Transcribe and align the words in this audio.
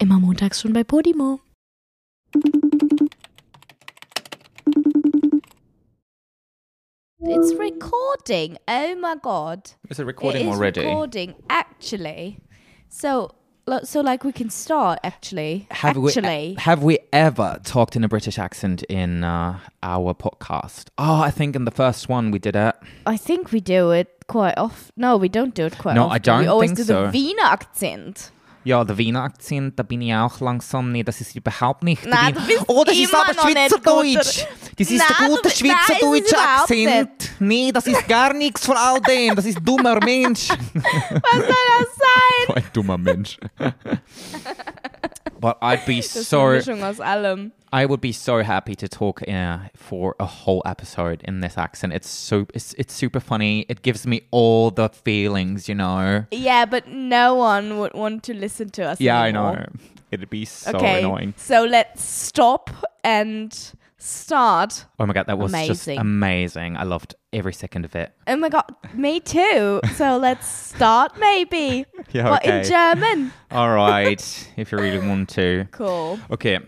Immer 0.00 0.18
montags 0.18 0.60
schon 0.60 0.72
bei 0.72 0.82
Podimo. 0.84 1.40
It's 7.22 7.52
recording. 7.58 8.56
Oh 8.66 8.94
my 8.96 9.14
god. 9.22 9.72
Is 9.90 9.98
it 10.00 10.06
recording 10.06 10.42
it 10.46 10.50
is 10.50 10.54
already? 10.56 10.80
recording 10.80 11.34
actually. 11.50 12.38
So 12.88 13.32
so 13.84 14.00
like 14.00 14.24
we 14.24 14.32
can 14.32 14.48
start 14.50 14.98
actually. 15.04 15.66
Have 15.70 15.98
actually. 15.98 16.54
we 16.56 16.62
have 16.62 16.82
we 16.82 16.98
ever 17.12 17.60
talked 17.62 17.94
in 17.94 18.04
a 18.04 18.08
British 18.08 18.38
accent 18.38 18.82
in 18.84 19.22
uh, 19.22 19.58
our 19.82 20.14
podcast? 20.14 20.88
Oh, 20.96 21.20
I 21.20 21.30
think 21.30 21.54
in 21.54 21.66
the 21.66 21.70
first 21.70 22.08
one 22.08 22.30
we 22.30 22.38
did 22.38 22.56
it. 22.56 22.74
I 23.06 23.16
think 23.18 23.52
we 23.52 23.60
do 23.60 23.90
it 23.90 24.08
quite 24.26 24.54
often. 24.56 24.90
No, 24.96 25.16
we 25.18 25.28
don't 25.28 25.54
do 25.54 25.66
it 25.66 25.76
quite 25.78 25.94
No, 25.94 26.04
often. 26.04 26.14
I 26.14 26.18
don't 26.18 26.40
We 26.40 26.46
always 26.46 26.70
think 26.70 26.78
do 26.78 26.84
so. 26.84 27.06
the 27.10 27.18
Wiener 27.18 27.42
Akzent. 27.44 28.30
Ja, 28.62 28.84
der 28.84 28.98
Wiener 28.98 29.22
Akzent, 29.22 29.78
da 29.78 29.82
bin 29.82 30.02
ich 30.02 30.14
auch 30.14 30.38
langsam. 30.40 30.92
Nee, 30.92 31.02
das 31.02 31.20
ist 31.20 31.34
überhaupt 31.34 31.82
nicht. 31.82 32.04
Nein, 32.04 32.34
du 32.34 32.46
bist 32.46 32.64
oh, 32.66 32.84
das 32.84 32.96
ist 32.96 33.14
aber 33.14 33.32
Schweizerdeutsch. 33.32 34.44
Das 34.76 34.90
ist 34.90 34.98
Nein, 34.98 35.16
der 35.18 35.28
gute 35.28 35.50
Schweizerdeutsche 35.50 36.36
Akzent. 36.38 37.30
Nee, 37.38 37.72
das 37.72 37.86
ist 37.86 38.06
gar 38.06 38.34
nichts 38.34 38.66
von 38.66 38.76
all 38.76 39.00
dem. 39.00 39.34
Das 39.34 39.46
ist 39.46 39.58
ein 39.58 39.64
dummer 39.64 39.98
Mensch. 40.04 40.48
Was 40.74 41.32
soll 41.32 41.54
das 41.78 41.88
sein? 41.96 42.56
ein 42.56 42.64
dummer 42.72 42.98
Mensch. 42.98 43.38
But 45.40 45.56
I'd 45.62 45.86
be 45.86 45.96
Das 45.96 46.16
ist 46.16 46.34
eine 46.34 46.56
Mischung 46.56 46.82
aus 46.84 47.00
allem. 47.00 47.52
I 47.72 47.86
would 47.86 48.00
be 48.00 48.12
so 48.12 48.42
happy 48.42 48.74
to 48.74 48.88
talk 48.88 49.26
uh, 49.28 49.58
for 49.76 50.16
a 50.18 50.26
whole 50.26 50.62
episode 50.66 51.22
in 51.22 51.40
this 51.40 51.56
accent. 51.56 51.92
It's 51.92 52.08
so 52.08 52.46
it's 52.52 52.74
it's 52.74 52.92
super 52.92 53.20
funny. 53.20 53.64
It 53.68 53.82
gives 53.82 54.06
me 54.06 54.22
all 54.30 54.70
the 54.70 54.88
feelings, 54.88 55.68
you 55.68 55.76
know. 55.76 56.26
Yeah, 56.32 56.64
but 56.64 56.88
no 56.88 57.36
one 57.36 57.78
would 57.78 57.94
want 57.94 58.24
to 58.24 58.34
listen 58.34 58.70
to 58.70 58.82
us. 58.82 59.00
Yeah, 59.00 59.20
I 59.20 59.30
know. 59.30 59.66
It'd 60.10 60.30
be 60.30 60.44
so 60.44 60.72
okay, 60.72 61.04
annoying. 61.04 61.34
so 61.36 61.64
let's 61.64 62.02
stop 62.02 62.70
and 63.04 63.56
start. 64.02 64.86
Oh 64.98 65.06
my 65.06 65.12
god, 65.12 65.26
that 65.26 65.38
was 65.38 65.52
just 65.52 65.86
Amazing. 65.86 65.98
amazing. 65.98 66.76
I 66.76 66.84
loved 66.84 67.14
every 67.32 67.52
second 67.52 67.84
of 67.84 67.94
it. 67.94 68.12
Oh 68.26 68.36
my 68.36 68.48
god, 68.48 68.64
me 68.94 69.20
too. 69.20 69.80
So 69.96 70.16
let's 70.20 70.46
start 70.74 71.12
maybe. 71.18 71.86
Ja, 72.12 72.30
But 72.30 72.44
in. 72.44 72.62
German. 72.64 73.32
All 73.50 73.70
right, 73.74 74.20
if 74.56 74.72
you 74.72 74.78
really 74.78 74.98
want 74.98 75.28
to. 75.34 75.66
Cool. 75.78 76.18
Okay, 76.28 76.58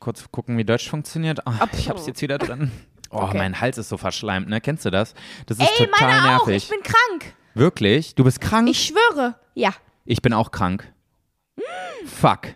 kurz 0.00 0.30
gucken, 0.30 0.56
wie 0.58 0.64
Deutsch 0.64 0.88
funktioniert. 0.88 1.40
Ah, 1.46 1.66
ich 1.72 1.88
hab's 1.88 2.06
jetzt 2.06 2.22
wieder 2.22 2.38
drin. 2.38 2.70
Oh, 3.12 3.18
Okay. 3.22 3.38
mein 3.38 3.60
Hals 3.60 3.78
ist 3.78 3.88
so 3.88 3.96
verschleimt, 3.96 4.48
ne? 4.48 4.60
Kennst 4.60 4.84
du 4.84 4.90
das? 4.90 5.14
Das 5.46 5.58
ist 5.58 5.62
Ey, 5.78 5.86
total 5.86 6.08
meine 6.08 6.18
auch. 6.40 6.46
nervig. 6.46 6.64
Ich 6.64 6.68
bin 6.68 6.82
krank. 6.82 7.34
Wirklich? 7.54 8.16
Du 8.16 8.24
bist 8.24 8.40
krank? 8.40 8.68
Ich 8.68 8.82
schwöre. 8.84 9.36
Ja. 9.54 9.70
Ich 10.04 10.20
bin 10.22 10.32
auch 10.32 10.50
krank. 10.50 10.92
Fuck. 12.04 12.48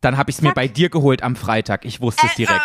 Dann 0.00 0.16
habe 0.16 0.30
ich 0.30 0.36
es 0.36 0.42
mir 0.42 0.52
bei 0.52 0.66
dir 0.66 0.88
geholt 0.88 1.22
am 1.22 1.36
Freitag. 1.36 1.84
Ich 1.84 2.00
wusste 2.00 2.26
es 2.26 2.34
direkt. 2.34 2.60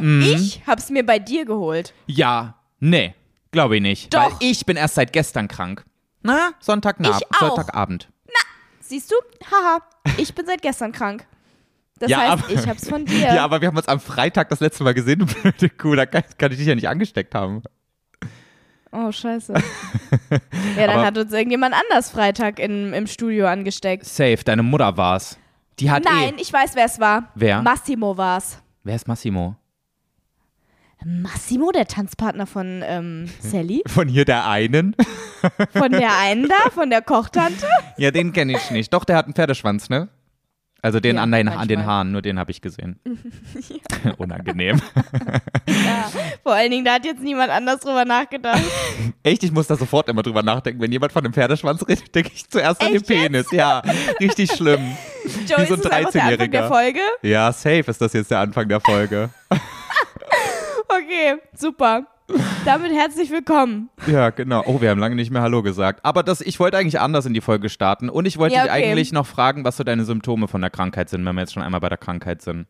Mhm. 0.00 0.22
Ich 0.22 0.62
hab's 0.66 0.88
mir 0.90 1.04
bei 1.04 1.18
dir 1.18 1.44
geholt. 1.44 1.92
Ja, 2.06 2.54
nee, 2.80 3.14
glaube 3.50 3.76
ich 3.76 3.82
nicht. 3.82 4.14
Doch. 4.14 4.20
Weil 4.24 4.32
ich 4.40 4.64
bin 4.64 4.76
erst 4.76 4.94
seit 4.94 5.12
gestern 5.12 5.48
krank. 5.48 5.84
Na, 6.22 6.48
auch. 6.48 6.62
Sonntagabend. 7.40 8.08
Siehst 8.80 9.10
du? 9.10 9.14
Haha. 9.50 9.78
Ich 10.18 10.34
bin 10.34 10.44
seit 10.46 10.60
gestern 10.62 10.92
krank. 10.92 11.26
Das 11.98 12.10
Ja, 12.10 12.18
heißt, 12.18 12.32
aber- 12.44 12.50
ich 12.52 12.66
hab's 12.68 12.88
von 12.88 13.04
dir. 13.06 13.20
Ja, 13.34 13.44
aber 13.44 13.60
wir 13.60 13.68
haben 13.68 13.76
uns 13.76 13.88
am 13.88 14.00
Freitag 14.00 14.48
das 14.50 14.60
letzte 14.60 14.84
Mal 14.84 14.92
gesehen, 14.94 15.20
du 15.20 15.26
blöde 15.26 15.68
Kuh. 15.70 15.94
Da 15.94 16.04
kann, 16.06 16.22
kann 16.38 16.50
ich 16.52 16.58
dich 16.58 16.66
ja 16.66 16.74
nicht 16.74 16.88
angesteckt 16.88 17.34
haben. 17.34 17.62
Oh, 18.90 19.10
scheiße. 19.10 19.54
ja, 20.30 20.86
dann 20.86 20.90
Aber- 20.90 21.06
hat 21.06 21.16
uns 21.18 21.32
irgendjemand 21.32 21.74
anders 21.74 22.10
Freitag 22.10 22.58
in, 22.58 22.92
im 22.92 23.06
Studio 23.06 23.46
angesteckt. 23.46 24.04
Safe, 24.04 24.38
deine 24.44 24.62
Mutter 24.62 24.96
war's. 24.96 25.38
Die 25.78 25.90
hat 25.90 26.04
Nein, 26.04 26.34
eh. 26.38 26.42
ich 26.42 26.52
weiß, 26.52 26.74
wer 26.74 26.84
es 26.84 27.00
war. 27.00 27.30
Wer? 27.34 27.62
Massimo 27.62 28.16
war's. 28.16 28.62
Wer 28.84 28.96
ist 28.96 29.08
Massimo? 29.08 29.56
Massimo, 31.04 31.72
der 31.72 31.86
Tanzpartner 31.86 32.46
von 32.46 32.82
ähm, 32.84 33.28
Sally? 33.40 33.82
Von 33.86 34.08
hier 34.08 34.24
der 34.24 34.48
einen? 34.48 34.94
Von 35.72 35.90
der 35.90 36.16
einen 36.18 36.48
da, 36.48 36.70
von 36.70 36.90
der 36.90 37.02
Kochtante? 37.02 37.66
ja, 37.96 38.10
den 38.10 38.32
kenne 38.32 38.52
ich 38.52 38.70
nicht. 38.70 38.92
Doch, 38.92 39.04
der 39.04 39.16
hat 39.16 39.24
einen 39.26 39.34
Pferdeschwanz, 39.34 39.88
ne? 39.90 40.08
Also 40.84 40.98
den 40.98 41.14
Ja, 41.16 41.22
an, 41.22 41.30
den, 41.30 41.48
an 41.48 41.68
den. 41.68 41.86
Haaren, 41.86 42.10
nur 42.10 42.22
den 42.22 42.40
habe 42.40 42.50
ich 42.50 42.60
gesehen. 42.60 42.98
Unangenehm. 44.18 44.80
Ja. 45.68 46.10
Vor 46.42 46.52
allen 46.52 46.70
Dingen, 46.70 46.84
da 46.84 46.94
hat 46.94 47.04
jetzt 47.04 47.22
niemand 47.22 47.50
anders 47.50 47.80
drüber 47.80 48.04
nachgedacht. 48.04 48.62
Echt, 49.22 49.42
ich 49.42 49.50
muss 49.52 49.66
da 49.66 49.76
sofort 49.76 50.08
immer 50.08 50.22
drüber 50.22 50.42
nachdenken. 50.42 50.80
Wenn 50.80 50.92
jemand 50.92 51.12
von 51.12 51.24
einem 51.24 51.32
Pferdeschwanz 51.32 51.86
redet, 51.88 52.14
denke 52.14 52.30
ich 52.34 52.48
zuerst 52.48 52.80
an 52.80 52.88
den 52.88 52.96
Echt 52.96 53.08
jetzt? 53.08 53.22
Penis. 53.22 53.50
Ja, 53.52 53.82
richtig 54.20 54.52
schlimm. 54.52 54.96
Joey, 55.48 55.66
so 55.66 55.74
ein 55.74 55.80
ist 55.80 55.84
das 55.84 55.92
einfach 55.92 56.12
der 56.12 56.24
Anfang 56.24 56.50
der 56.50 56.62
13-Jähriger. 56.64 56.68
Folge? 56.68 57.00
Ja, 57.22 57.52
safe 57.52 57.84
ist 57.86 58.00
das 58.00 58.12
jetzt 58.12 58.30
der 58.30 58.40
Anfang 58.40 58.68
der 58.68 58.80
Folge. 58.80 59.30
Okay, 60.88 61.36
super. 61.56 62.06
Damit 62.64 62.92
herzlich 62.92 63.30
willkommen. 63.30 63.88
ja, 64.06 64.30
genau. 64.30 64.62
Oh, 64.66 64.80
wir 64.80 64.90
haben 64.90 65.00
lange 65.00 65.14
nicht 65.16 65.30
mehr 65.30 65.42
Hallo 65.42 65.62
gesagt. 65.62 66.00
Aber 66.04 66.22
das, 66.22 66.40
ich 66.40 66.58
wollte 66.60 66.78
eigentlich 66.78 67.00
anders 67.00 67.26
in 67.26 67.34
die 67.34 67.40
Folge 67.40 67.68
starten. 67.68 68.08
Und 68.08 68.26
ich 68.26 68.38
wollte 68.38 68.54
Ja, 68.54 68.62
dich 68.64 68.72
okay. 68.72 68.90
eigentlich 68.90 69.12
noch 69.12 69.26
fragen, 69.26 69.64
was 69.64 69.76
so 69.76 69.84
deine 69.84 70.04
Symptome 70.04 70.48
von 70.48 70.60
der 70.60 70.70
Krankheit 70.70 71.08
sind, 71.10 71.24
wenn 71.24 71.34
wir 71.34 71.42
jetzt 71.42 71.52
schon 71.52 71.62
einmal 71.62 71.80
bei 71.80 71.88
der 71.88 71.98
Krankheit 71.98 72.42
sind. 72.42 72.66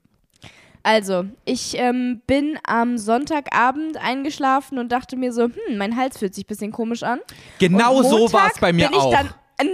Also, 0.84 1.26
ich 1.44 1.78
ähm, 1.78 2.22
bin 2.26 2.58
am 2.66 2.98
Sonntagabend 2.98 3.96
eingeschlafen 3.98 4.78
und 4.78 4.90
dachte 4.90 5.16
mir 5.16 5.32
so, 5.32 5.44
hm, 5.44 5.78
mein 5.78 5.96
Hals 5.96 6.18
fühlt 6.18 6.34
sich 6.34 6.44
ein 6.44 6.48
bisschen 6.48 6.72
komisch 6.72 7.04
an. 7.04 7.20
Genau 7.60 8.02
so 8.02 8.32
war 8.32 8.48
es 8.52 8.58
bei 8.58 8.72
mir 8.72 8.88
bin 8.88 8.96
ich 8.96 9.02
auch. 9.02 9.12
Dann, 9.12 9.26
äh, 9.26 9.30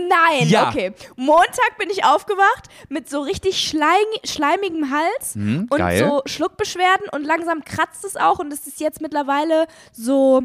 nein, 0.09 0.49
Ja. 0.49 0.69
okay. 0.69 0.93
Montag 1.17 1.79
bin 1.79 1.91
ich 1.91 2.05
aufgewacht 2.05 2.69
mit 2.89 3.09
so 3.09 3.21
richtig 3.21 3.61
schleim, 3.61 3.87
schleimigem 4.25 4.91
Hals 4.91 5.35
Hm, 5.35 5.67
und 5.71 5.79
geil. 5.79 5.99
so 5.99 6.23
Schluckbeschwerden 6.27 7.09
und 7.13 7.25
langsam 7.25 7.65
kratzt 7.65 8.05
es 8.05 8.17
auch 8.17 8.39
und 8.39 8.53
es 8.53 8.67
ist 8.67 8.81
jetzt 8.81 9.01
mittlerweile 9.01 9.67
so, 9.93 10.43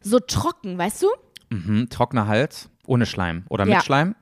so 0.00 0.18
trocken, 0.20 0.78
weißt 0.78 1.02
du? 1.02 1.08
Mhm, 1.50 1.88
trockener 1.90 2.26
Hals, 2.26 2.68
ohne 2.86 3.06
Schleim. 3.06 3.44
Oder 3.48 3.66
Ja. 3.66 3.76
mit 3.76 3.84
Schleim? 3.84 4.14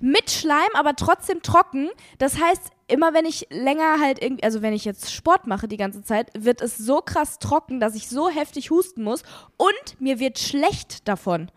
Mit 0.00 0.30
Schleim, 0.30 0.68
aber 0.74 0.94
trotzdem 0.96 1.40
trocken. 1.42 1.88
Das 2.18 2.38
heißt, 2.40 2.70
immer 2.88 3.14
wenn 3.14 3.24
ich 3.24 3.46
länger 3.50 3.98
halt 4.00 4.20
irgendwie, 4.22 4.42
also 4.42 4.60
wenn 4.60 4.74
ich 4.74 4.84
jetzt 4.84 5.12
Sport 5.12 5.46
mache 5.46 5.66
die 5.68 5.76
ganze 5.78 6.02
Zeit, 6.02 6.30
wird 6.36 6.60
es 6.60 6.76
so 6.76 6.98
krass 7.00 7.38
trocken, 7.38 7.80
dass 7.80 7.94
ich 7.94 8.08
so 8.08 8.28
heftig 8.28 8.70
husten 8.70 9.02
muss 9.02 9.22
und 9.56 10.00
mir 10.00 10.18
wird 10.18 10.38
schlecht 10.38 11.08
davon. 11.08 11.50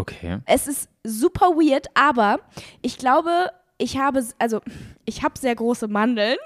Okay. 0.00 0.38
Es 0.46 0.66
ist 0.66 0.88
super 1.04 1.50
weird, 1.56 1.86
aber 1.94 2.40
ich 2.82 2.98
glaube, 2.98 3.50
ich 3.78 3.98
habe, 3.98 4.24
also 4.38 4.60
ich 5.04 5.22
habe 5.22 5.38
sehr 5.38 5.54
große 5.54 5.88
Mandeln. 5.88 6.36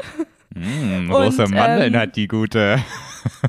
Mm, 0.54 1.10
große 1.10 1.44
Und, 1.44 1.54
Mandeln 1.54 1.94
ähm, 1.94 2.00
hat 2.00 2.16
die 2.16 2.28
gute. 2.28 2.78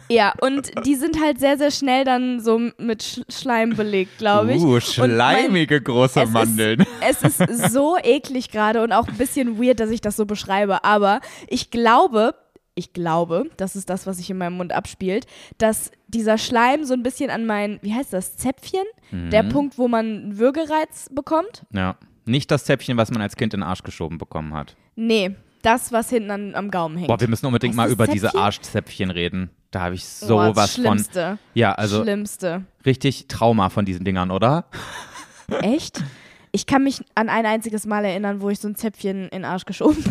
Ja, 0.10 0.34
und 0.40 0.72
die 0.86 0.96
sind 0.96 1.22
halt 1.22 1.38
sehr, 1.38 1.58
sehr 1.58 1.70
schnell 1.70 2.06
dann 2.06 2.40
so 2.40 2.58
mit 2.78 3.04
Sch 3.04 3.22
Schleim 3.30 3.76
belegt, 3.76 4.18
glaube 4.20 4.54
ich. 4.54 4.62
Uh, 4.62 4.76
Und 4.76 4.98
mein- 4.98 5.10
schleimige 5.12 5.82
große 5.82 6.22
es 6.22 6.30
Mandeln. 6.30 6.86
Ist, 7.10 7.24
es 7.24 7.40
ist 7.42 7.74
so 7.74 7.98
eklig 8.02 8.52
gerade 8.52 8.82
und 8.82 8.94
auch 8.94 9.08
ein 9.10 9.18
bisschen 9.18 9.62
weird, 9.62 9.82
dass 9.82 9.90
ich 9.90 10.00
das 10.00 10.16
so 10.16 10.26
beschreibe. 10.26 10.86
Aber 10.86 11.20
ich 11.50 11.72
glaube, 11.72 12.36
ich 12.76 12.94
glaube, 12.94 13.50
das 13.58 13.76
ist 13.76 13.90
das, 13.90 14.06
was 14.06 14.18
sich 14.18 14.30
in 14.30 14.38
meinem 14.38 14.58
Mund 14.58 14.74
abspielt, 14.74 15.26
dass 15.58 15.92
dieser 16.08 16.38
Schleim 16.38 16.84
so 16.84 16.94
ein 16.94 17.04
bisschen 17.04 17.30
an 17.30 17.46
mein, 17.46 17.80
wie 17.82 17.94
heißt 17.94 18.12
das, 18.14 18.36
Zäpfchen, 18.38 18.84
der 19.12 19.44
Mhm. 19.44 19.50
Punkt, 19.50 19.78
wo 19.78 19.88
man 19.88 20.06
einen 20.06 20.38
Würgereiz 20.38 21.10
bekommt. 21.14 21.66
Ja. 21.72 21.96
Nicht 22.26 22.50
das 22.52 22.66
Zäpfchen, 22.66 22.98
was 22.98 23.12
man 23.12 23.22
als 23.22 23.36
Kind 23.36 23.54
in 23.54 23.60
den 23.62 23.68
Arsch 23.68 23.84
geschoben 23.84 24.18
bekommen 24.18 24.54
hat. 24.54 24.76
Nee, 24.96 25.36
das, 25.62 25.92
was 25.92 26.10
hinten 26.10 26.32
an, 26.32 26.56
am 26.56 26.70
Gaumen 26.72 26.98
hängt. 26.98 27.08
Boah, 27.08 27.20
wir 27.20 27.28
müssen 27.28 27.46
unbedingt 27.46 27.76
mal 27.76 27.84
das 27.86 27.94
über 27.94 28.08
diese 28.08 28.28
Zäpfchen? 28.28 28.42
Arschzäpfchen 28.42 29.12
reden. 29.12 29.50
Da 29.72 29.82
habe 29.82 29.96
ich 29.96 30.02
Boah, 30.04 30.26
sowas 30.28 30.56
das 30.56 30.76
von. 30.76 30.84
Schlimmste. 30.84 31.38
Ja, 31.54 31.74
also 31.74 32.02
Schlimmste. 32.04 32.64
richtig 32.86 33.28
Trauma 33.28 33.70
von 33.70 33.86
diesen 33.86 34.06
Dingern, 34.06 34.32
oder? 34.32 34.66
Echt? 35.62 36.04
Ich 36.56 36.66
kann 36.66 36.86
mich 36.86 37.04
an 37.16 37.28
ein 37.28 37.46
einziges 37.46 37.86
Mal 37.86 38.06
erinnern, 38.06 38.40
wo 38.40 38.50
ich 38.50 38.62
so 38.62 38.70
ein 38.70 38.76
Zäpfchen 38.76 39.24
in 39.24 39.42
den 39.42 39.46
Arsch 39.46 39.66
geschoben 39.66 40.02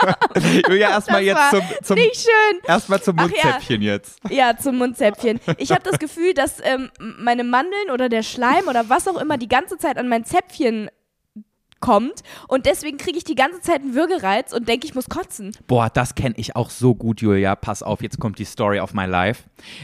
habe. 0.00 0.74
ja, 0.74 0.88
erstmal 0.88 1.22
jetzt 1.22 1.50
zum, 1.50 1.60
zum 1.82 1.96
Nicht 1.96 2.16
schön. 2.16 2.60
erstmal 2.66 3.02
zum 3.02 3.18
Ach 3.18 3.28
ja. 3.28 3.28
Mundzäpfchen 3.28 3.82
jetzt. 3.82 4.20
Ja, 4.30 4.56
zum 4.56 4.78
Mundzäpfchen. 4.78 5.40
Ich 5.58 5.70
habe 5.70 5.82
das 5.82 5.98
Gefühl, 5.98 6.32
dass 6.32 6.60
ähm, 6.62 6.90
meine 6.98 7.44
Mandeln 7.44 7.90
oder 7.92 8.08
der 8.08 8.22
Schleim 8.22 8.68
oder 8.68 8.88
was 8.88 9.06
auch 9.06 9.20
immer 9.20 9.36
die 9.36 9.48
ganze 9.48 9.76
Zeit 9.76 9.98
an 9.98 10.08
mein 10.08 10.24
Zäpfchen 10.24 10.88
kommt 11.84 12.22
und 12.48 12.64
deswegen 12.64 12.96
kriege 12.96 13.18
ich 13.18 13.24
die 13.24 13.34
ganze 13.34 13.60
Zeit 13.60 13.82
einen 13.82 13.94
Würgereiz 13.94 14.54
und 14.54 14.66
denke, 14.66 14.86
ich 14.86 14.94
muss 14.94 15.10
kotzen. 15.10 15.52
Boah, 15.66 15.90
das 15.90 16.14
kenne 16.14 16.34
ich 16.38 16.56
auch 16.56 16.70
so 16.70 16.94
gut, 16.94 17.20
Julia. 17.20 17.56
Pass 17.56 17.82
auf, 17.82 18.00
jetzt 18.00 18.18
kommt 18.18 18.38
die 18.38 18.46
Story 18.46 18.80
of 18.80 18.94
my 18.94 19.04
life. 19.04 19.42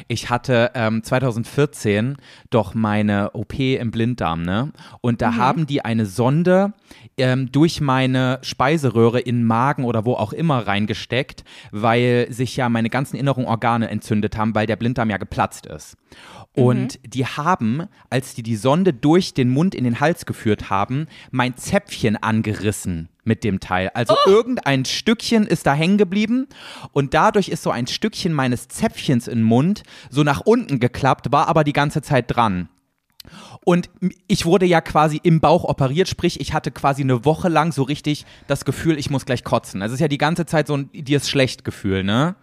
Ich 0.09 0.31
hatte 0.31 0.71
ähm, 0.75 1.03
2014 1.03 2.17
doch 2.49 2.73
meine 2.73 3.33
OP 3.33 3.59
im 3.59 3.91
Blinddarm, 3.91 4.41
ne? 4.43 4.73
Und 5.03 5.21
da 5.21 5.37
haben 5.37 5.67
die 5.67 5.85
eine 5.85 6.07
Sonde 6.07 6.73
ähm, 7.19 7.53
durch 7.53 7.83
meine 7.83 8.39
Speiseröhre 8.41 9.21
in 9.21 9.45
Magen 9.45 9.85
oder 9.85 10.07
wo 10.07 10.15
auch 10.15 10.33
immer 10.33 10.67
reingesteckt, 10.67 11.45
weil 11.71 12.29
sich 12.31 12.57
ja 12.57 12.71
meine 12.71 12.89
ganzen 12.89 13.17
inneren 13.17 13.45
Organe 13.45 13.91
entzündet 13.91 14.39
haben, 14.39 14.55
weil 14.55 14.67
der 14.67 14.77
Blinddarm 14.77 15.11
ja 15.11 15.19
geplatzt 15.19 15.67
ist. 15.67 15.99
Und 16.57 16.99
die 17.05 17.27
haben, 17.27 17.85
als 18.11 18.35
die 18.35 18.43
die 18.43 18.57
Sonde 18.57 18.93
durch 18.93 19.35
den 19.35 19.51
Mund 19.51 19.75
in 19.75 19.85
den 19.85 20.01
Hals 20.01 20.27
geführt 20.27 20.69
haben, 20.69 21.07
mein 21.31 21.57
Zäpfchen 21.57 22.17
angerissen 22.17 23.09
mit 23.23 23.45
dem 23.45 23.61
Teil. 23.61 23.91
Also 23.95 24.17
irgendein 24.27 24.85
Stückchen 24.85 25.47
ist 25.47 25.67
da 25.67 25.75
hängen 25.75 25.97
geblieben 25.97 26.49
und 26.93 27.15
dadurch 27.15 27.49
ist 27.49 27.63
so 27.63 27.71
ein 27.71 27.87
Stückchen 27.87 28.33
meines 28.33 28.67
Zäpfchens 28.67 29.29
im 29.29 29.43
Mund 29.43 29.85
so 30.11 30.25
nach 30.25 30.41
unten 30.41 30.81
geklappt, 30.81 31.31
war 31.31 31.47
aber 31.47 31.63
die 31.63 31.73
ganze 31.73 32.03
Zeit 32.03 32.25
dran. 32.29 32.69
Und 33.65 33.91
ich 34.27 34.47
wurde 34.47 34.67
ja 34.67 34.81
quasi 34.81 35.21
im 35.23 35.41
Bauch 35.41 35.65
operiert, 35.65 36.09
sprich, 36.09 36.41
ich 36.41 36.53
hatte 36.53 36.71
quasi 36.71 37.03
eine 37.03 37.25
Woche 37.25 37.49
lang 37.49 37.73
so 37.73 37.83
richtig 37.83 38.25
das 38.47 38.65
Gefühl, 38.65 38.99
ich 38.99 39.11
muss 39.11 39.27
gleich 39.27 39.45
kotzen. 39.45 39.83
Also 39.83 39.93
es 39.93 39.99
ist 39.99 40.03
ja 40.03 40.09
die 40.09 40.19
ganze 40.19 40.47
Zeit 40.47 40.67
so 40.67 40.77
ein 40.77 40.91
dir 40.93 41.19
ist 41.19 41.31
schlecht 41.31 41.65
Gefühl, 41.65 42.03
ne? 42.03 42.35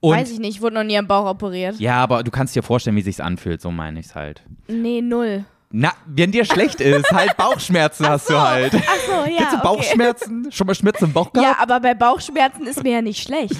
Und 0.00 0.16
Weiß 0.16 0.30
ich 0.30 0.38
nicht, 0.38 0.56
ich 0.56 0.62
wurde 0.62 0.76
noch 0.76 0.84
nie 0.84 0.96
am 0.96 1.06
Bauch 1.06 1.26
operiert. 1.28 1.78
ja, 1.78 1.96
aber 1.96 2.22
du 2.22 2.30
kannst 2.30 2.56
dir 2.56 2.62
vorstellen, 2.62 2.96
wie 2.96 3.02
sich's 3.02 3.20
anfühlt, 3.20 3.60
so 3.60 3.70
meine 3.70 4.00
ich's 4.00 4.14
halt. 4.14 4.42
Nee, 4.66 5.02
null. 5.02 5.44
Na, 5.72 5.92
wenn 6.06 6.32
dir 6.32 6.44
schlecht 6.44 6.80
ist, 6.80 7.10
halt 7.12 7.36
Bauchschmerzen 7.36 8.08
hast 8.08 8.28
du 8.30 8.40
halt. 8.40 8.72
Ach 8.74 8.96
so, 9.06 9.30
ja. 9.30 9.36
Kennst 9.38 9.52
du 9.52 9.56
okay. 9.58 9.62
Bauchschmerzen? 9.62 10.50
Schon 10.50 10.66
mal 10.66 10.74
Schmerzen 10.74 11.04
im 11.04 11.12
Bauch 11.12 11.32
gehabt? 11.32 11.48
Ja, 11.48 11.62
aber 11.62 11.78
bei 11.80 11.94
Bauchschmerzen 11.94 12.66
ist 12.66 12.82
mir 12.82 12.92
ja 12.92 13.02
nicht 13.02 13.22
schlecht. 13.22 13.54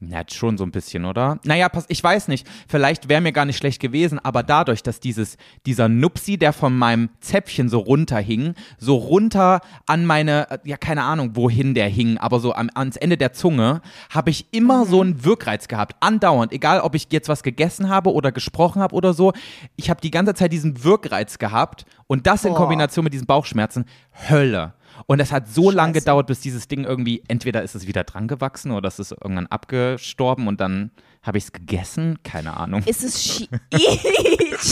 Ja, 0.00 0.20
schon 0.30 0.58
so 0.58 0.64
ein 0.64 0.72
bisschen, 0.72 1.06
oder? 1.06 1.38
Naja, 1.44 1.70
pass, 1.70 1.86
ich 1.88 2.04
weiß 2.04 2.28
nicht. 2.28 2.46
Vielleicht 2.68 3.08
wäre 3.08 3.22
mir 3.22 3.32
gar 3.32 3.46
nicht 3.46 3.56
schlecht 3.56 3.80
gewesen, 3.80 4.18
aber 4.18 4.42
dadurch, 4.42 4.82
dass 4.82 5.00
dieses, 5.00 5.38
dieser 5.64 5.88
Nupsi, 5.88 6.36
der 6.36 6.52
von 6.52 6.76
meinem 6.76 7.08
Zäpfchen 7.20 7.70
so 7.70 7.78
runterhing, 7.78 8.54
so 8.76 8.96
runter 8.96 9.62
an 9.86 10.04
meine, 10.04 10.50
äh, 10.50 10.58
ja, 10.64 10.76
keine 10.76 11.02
Ahnung, 11.02 11.30
wohin 11.34 11.72
der 11.72 11.88
hing, 11.88 12.18
aber 12.18 12.40
so 12.40 12.52
am, 12.52 12.68
ans 12.74 12.96
Ende 12.98 13.16
der 13.16 13.32
Zunge, 13.32 13.80
habe 14.10 14.28
ich 14.28 14.52
immer 14.52 14.84
so 14.84 15.00
einen 15.00 15.24
Wirkreiz 15.24 15.66
gehabt. 15.66 15.96
Andauernd. 16.00 16.52
Egal, 16.52 16.80
ob 16.80 16.94
ich 16.94 17.08
jetzt 17.10 17.30
was 17.30 17.42
gegessen 17.42 17.88
habe 17.88 18.12
oder 18.12 18.32
gesprochen 18.32 18.82
habe 18.82 18.94
oder 18.94 19.14
so. 19.14 19.32
Ich 19.76 19.88
habe 19.88 20.02
die 20.02 20.10
ganze 20.10 20.34
Zeit 20.34 20.52
diesen 20.52 20.84
Wirkreiz 20.84 21.38
gehabt 21.38 21.86
und 22.06 22.26
das 22.26 22.44
in. 22.44 22.52
Kombination 22.52 23.04
mit 23.04 23.14
diesen 23.14 23.26
Bauchschmerzen. 23.26 23.86
Hölle. 24.28 24.74
Und 25.06 25.20
es 25.20 25.30
hat 25.32 25.48
so 25.48 25.70
lange 25.70 25.92
gedauert, 25.92 26.26
bis 26.26 26.40
dieses 26.40 26.68
Ding 26.68 26.84
irgendwie, 26.84 27.22
entweder 27.28 27.62
ist 27.62 27.74
es 27.74 27.86
wieder 27.86 28.04
dran 28.04 28.28
gewachsen 28.28 28.70
oder 28.72 28.88
es 28.88 28.98
ist 28.98 29.12
irgendwann 29.12 29.46
abgestorben 29.48 30.48
und 30.48 30.60
dann 30.60 30.90
habe 31.22 31.38
ich 31.38 31.44
es 31.44 31.52
gegessen. 31.52 32.18
Keine 32.22 32.56
Ahnung. 32.56 32.82
Ist 32.86 33.02
es 33.04 33.40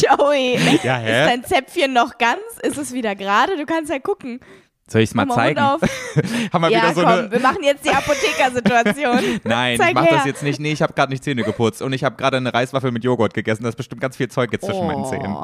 Joey, 0.03 0.59
Ja, 0.83 0.99
ist 0.99 1.05
hä? 1.05 1.27
dein 1.27 1.45
Zäpfchen 1.45 1.93
noch 1.93 2.17
ganz? 2.19 2.41
Ist 2.63 2.79
es 2.79 2.93
wieder 2.93 3.15
gerade? 3.15 3.57
Du 3.57 3.67
kannst 3.67 3.91
ja 3.91 3.99
gucken. 3.99 4.41
Soll 4.87 5.01
ich 5.01 5.11
es 5.11 5.15
mal 5.15 5.25
Mach 5.25 5.37
mal 5.37 5.43
zeigen? 5.47 5.61
auf. 5.61 5.81
Haben 6.53 6.63
wir 6.63 6.71
Ja, 6.71 6.79
wieder 6.83 6.95
so 6.95 7.01
komm, 7.01 7.11
eine. 7.11 7.31
wir 7.33 7.41
machen 7.41 7.63
jetzt 7.63 7.85
die 7.87 7.91
Apothekersituation. 7.91 9.41
Nein, 9.45 9.79
Zeig 9.79 9.89
ich 9.89 9.95
mache 9.95 10.05
her. 10.07 10.17
das 10.19 10.27
jetzt 10.27 10.43
nicht. 10.43 10.61
Nee, 10.61 10.73
ich 10.73 10.83
habe 10.83 10.93
gerade 10.93 11.11
nicht 11.11 11.25
Zähne 11.25 11.43
geputzt 11.43 11.81
und 11.81 11.93
ich 11.95 12.05
habe 12.05 12.17
gerade 12.17 12.37
eine 12.37 12.53
Reiswaffel 12.53 12.93
mit 12.93 13.03
Joghurt 13.03 13.33
gegessen. 13.33 13.63
Da 13.63 13.71
ist 13.71 13.77
bestimmt 13.77 14.03
ganz 14.03 14.17
viel 14.17 14.29
Zeug 14.29 14.53
jetzt 14.53 14.67
zwischen 14.67 14.87
meinen 14.87 15.05
Zähnen. 15.07 15.35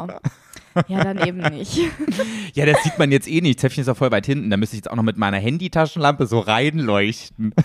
Ja, 0.88 1.02
dann 1.04 1.18
eben 1.26 1.38
nicht. 1.38 1.78
Ja, 2.54 2.66
das 2.66 2.82
sieht 2.82 2.98
man 2.98 3.12
jetzt 3.12 3.28
eh 3.28 3.40
nicht. 3.40 3.60
Zäpfchen 3.60 3.82
ist 3.82 3.86
ja 3.86 3.94
voll 3.94 4.10
weit 4.10 4.26
hinten. 4.26 4.50
Da 4.50 4.56
müsste 4.56 4.74
ich 4.76 4.80
jetzt 4.80 4.90
auch 4.90 4.96
noch 4.96 5.02
mit 5.04 5.16
meiner 5.16 5.38
Handytaschenlampe 5.38 6.26
so 6.26 6.38
reinleuchten. 6.40 7.54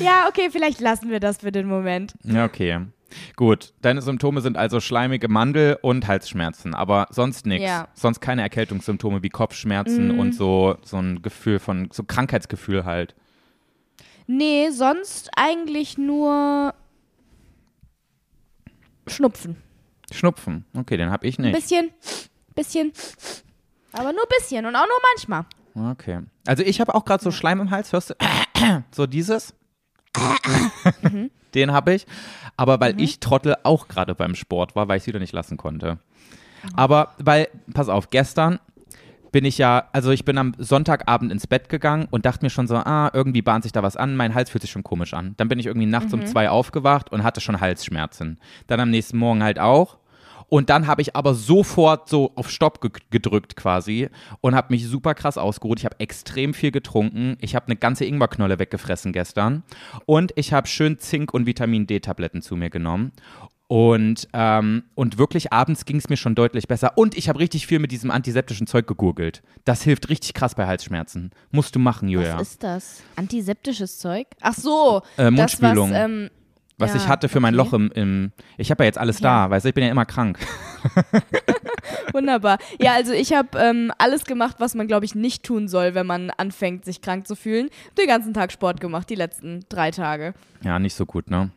Ja, 0.00 0.26
okay, 0.28 0.48
vielleicht 0.50 0.80
lassen 0.80 1.08
wir 1.10 1.20
das 1.20 1.38
für 1.38 1.52
den 1.52 1.66
Moment. 1.66 2.12
Ja, 2.22 2.44
okay. 2.44 2.80
Gut, 3.36 3.72
deine 3.80 4.02
Symptome 4.02 4.40
sind 4.42 4.56
also 4.58 4.80
schleimige 4.80 5.28
Mandel 5.28 5.78
und 5.80 6.06
Halsschmerzen, 6.06 6.74
aber 6.74 7.06
sonst 7.10 7.46
nichts. 7.46 7.66
Ja. 7.66 7.88
Sonst 7.94 8.20
keine 8.20 8.42
Erkältungssymptome 8.42 9.22
wie 9.22 9.28
Kopfschmerzen 9.30 10.12
Mhm. 10.12 10.18
und 10.18 10.34
so, 10.34 10.76
so 10.82 10.98
ein 10.98 11.22
Gefühl 11.22 11.58
von, 11.58 11.88
so 11.92 12.04
Krankheitsgefühl 12.04 12.84
halt. 12.84 13.14
Nee, 14.26 14.68
sonst 14.70 15.30
eigentlich 15.36 15.96
nur 15.98 16.74
Schnupfen. 19.06 19.56
Schnupfen, 20.12 20.64
okay, 20.76 20.96
den 20.96 21.10
habe 21.10 21.26
ich 21.26 21.38
Ein 21.38 21.42
nicht. 21.42 21.54
bisschen, 21.54 21.90
bisschen, 22.54 22.92
aber 23.92 24.12
nur 24.12 24.22
ein 24.22 24.34
bisschen 24.38 24.66
und 24.66 24.74
auch 24.76 24.86
nur 24.86 24.98
manchmal. 25.14 25.44
Okay. 25.92 26.20
Also 26.46 26.62
ich 26.62 26.80
habe 26.80 26.94
auch 26.94 27.04
gerade 27.04 27.22
so 27.22 27.30
Schleim 27.30 27.60
im 27.60 27.70
Hals, 27.70 27.92
hörst 27.92 28.10
du? 28.10 28.14
So 28.92 29.06
dieses. 29.06 29.54
Mhm. 31.02 31.30
Den 31.54 31.72
habe 31.72 31.94
ich. 31.94 32.06
Aber 32.56 32.80
weil 32.80 33.00
ich 33.00 33.20
Trottel 33.20 33.56
auch 33.64 33.88
gerade 33.88 34.14
beim 34.14 34.34
Sport 34.34 34.76
war, 34.76 34.88
weil 34.88 34.98
ich 34.98 35.02
es 35.02 35.06
wieder 35.06 35.18
nicht 35.18 35.32
lassen 35.32 35.56
konnte. 35.56 35.98
Aber 36.74 37.14
weil, 37.18 37.48
pass 37.74 37.88
auf, 37.88 38.10
gestern 38.10 38.60
bin 39.32 39.44
ich 39.46 39.58
ja, 39.58 39.88
also 39.92 40.10
ich 40.10 40.24
bin 40.24 40.36
am 40.38 40.52
Sonntagabend 40.58 41.32
ins 41.32 41.46
Bett 41.46 41.68
gegangen 41.70 42.06
und 42.10 42.26
dachte 42.26 42.44
mir 42.44 42.50
schon 42.50 42.66
so, 42.66 42.76
ah, 42.76 43.10
irgendwie 43.14 43.40
bahnt 43.42 43.64
sich 43.64 43.72
da 43.72 43.82
was 43.82 43.96
an, 43.96 44.14
mein 44.14 44.34
Hals 44.34 44.50
fühlt 44.50 44.60
sich 44.62 44.70
schon 44.70 44.82
komisch 44.84 45.14
an. 45.14 45.34
Dann 45.38 45.48
bin 45.48 45.58
ich 45.58 45.66
irgendwie 45.66 45.86
nachts 45.86 46.12
um 46.12 46.24
zwei 46.26 46.50
aufgewacht 46.50 47.10
und 47.10 47.24
hatte 47.24 47.40
schon 47.40 47.60
Halsschmerzen. 47.60 48.38
Dann 48.66 48.78
am 48.80 48.90
nächsten 48.90 49.16
Morgen 49.16 49.42
halt 49.42 49.58
auch. 49.58 49.96
Und 50.52 50.68
dann 50.68 50.86
habe 50.86 51.00
ich 51.00 51.16
aber 51.16 51.32
sofort 51.32 52.10
so 52.10 52.32
auf 52.34 52.50
Stopp 52.50 52.82
ge 52.82 52.90
gedrückt 53.08 53.56
quasi 53.56 54.10
und 54.42 54.54
habe 54.54 54.66
mich 54.74 54.86
super 54.86 55.14
krass 55.14 55.38
ausgeruht. 55.38 55.78
Ich 55.78 55.86
habe 55.86 55.98
extrem 55.98 56.52
viel 56.52 56.70
getrunken. 56.70 57.38
Ich 57.40 57.54
habe 57.54 57.68
eine 57.68 57.76
ganze 57.76 58.04
Ingwerknolle 58.04 58.58
weggefressen 58.58 59.14
gestern. 59.14 59.62
Und 60.04 60.34
ich 60.36 60.52
habe 60.52 60.68
schön 60.68 60.98
Zink- 60.98 61.32
und 61.32 61.46
Vitamin 61.46 61.86
D-Tabletten 61.86 62.42
zu 62.42 62.54
mir 62.56 62.68
genommen. 62.68 63.12
Und, 63.66 64.28
ähm, 64.34 64.82
und 64.94 65.16
wirklich 65.16 65.54
abends 65.54 65.86
ging 65.86 65.96
es 65.96 66.10
mir 66.10 66.18
schon 66.18 66.34
deutlich 66.34 66.68
besser. 66.68 66.98
Und 66.98 67.16
ich 67.16 67.30
habe 67.30 67.38
richtig 67.38 67.66
viel 67.66 67.78
mit 67.78 67.90
diesem 67.90 68.10
antiseptischen 68.10 68.66
Zeug 68.66 68.86
gegurgelt. 68.86 69.42
Das 69.64 69.80
hilft 69.82 70.10
richtig 70.10 70.34
krass 70.34 70.54
bei 70.54 70.66
Halsschmerzen. 70.66 71.30
Musst 71.50 71.74
du 71.74 71.78
machen, 71.78 72.10
Julia. 72.10 72.34
Was 72.38 72.50
ist 72.50 72.62
das? 72.62 73.02
Antiseptisches 73.16 73.98
Zeug? 73.98 74.26
Ach 74.42 74.52
so, 74.52 75.00
Äh, 75.16 75.32
das 75.32 75.62
was, 75.62 75.62
Mundspülung. 75.62 75.92
ähm, 75.94 76.30
Was 76.82 76.90
ja, 76.94 76.96
ich 76.96 77.08
hatte 77.08 77.28
für 77.28 77.40
mein 77.40 77.54
okay. 77.58 77.64
Loch 77.64 77.72
im, 77.72 77.90
im 77.92 78.32
ich 78.58 78.70
habe 78.70 78.84
ja 78.84 78.86
jetzt 78.86 78.98
alles 78.98 79.18
da, 79.18 79.48
weißt 79.48 79.64
du, 79.64 79.68
ich 79.68 79.74
bin 79.74 79.84
ja 79.84 79.90
immer 79.90 80.04
krank. 80.04 80.38
Wunderbar. 82.12 82.58
Ja, 82.80 82.94
also 82.94 83.12
ich 83.12 83.32
habe 83.32 83.58
ähm, 83.58 83.92
alles 83.98 84.24
gemacht, 84.24 84.56
was 84.58 84.74
man, 84.74 84.86
glaube 84.88 85.04
ich, 85.04 85.14
nicht 85.14 85.44
tun 85.44 85.68
soll, 85.68 85.94
wenn 85.94 86.06
man 86.06 86.30
anfängt, 86.30 86.84
sich 86.84 87.00
krank 87.00 87.26
zu 87.26 87.36
fühlen. 87.36 87.70
Den 87.98 88.06
ganzen 88.06 88.34
Tag 88.34 88.52
Sport 88.52 88.80
gemacht, 88.80 89.08
die 89.10 89.14
letzten 89.14 89.64
drei 89.68 89.90
Tage. 89.90 90.34
Ja, 90.62 90.78
nicht 90.78 90.94
so 90.94 91.06
gut, 91.06 91.30
ne? 91.30 91.50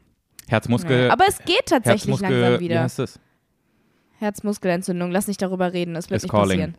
Herzmuskel. 0.48 1.10
Aber 1.10 1.26
es 1.28 1.40
geht 1.40 1.66
tatsächlich 1.66 2.22
Herzmuskel, 2.22 2.40
langsam 2.40 2.60
Wie 2.60 2.64
wieder. 2.66 2.84
heißt 2.84 3.00
es? 3.00 3.20
Herzmuskelentzündung, 4.20 5.12
lass 5.12 5.28
nicht 5.28 5.42
darüber 5.42 5.74
reden, 5.74 5.96
es 5.96 6.10
wird 6.10 6.18
Is 6.18 6.24
nicht 6.24 6.32
calling. 6.32 6.48
passieren. 6.48 6.76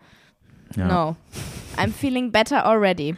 Ja. 0.77 0.87
No. 0.87 1.17
I'm 1.77 1.93
feeling 1.93 2.31
better 2.31 2.65
already. 2.65 3.15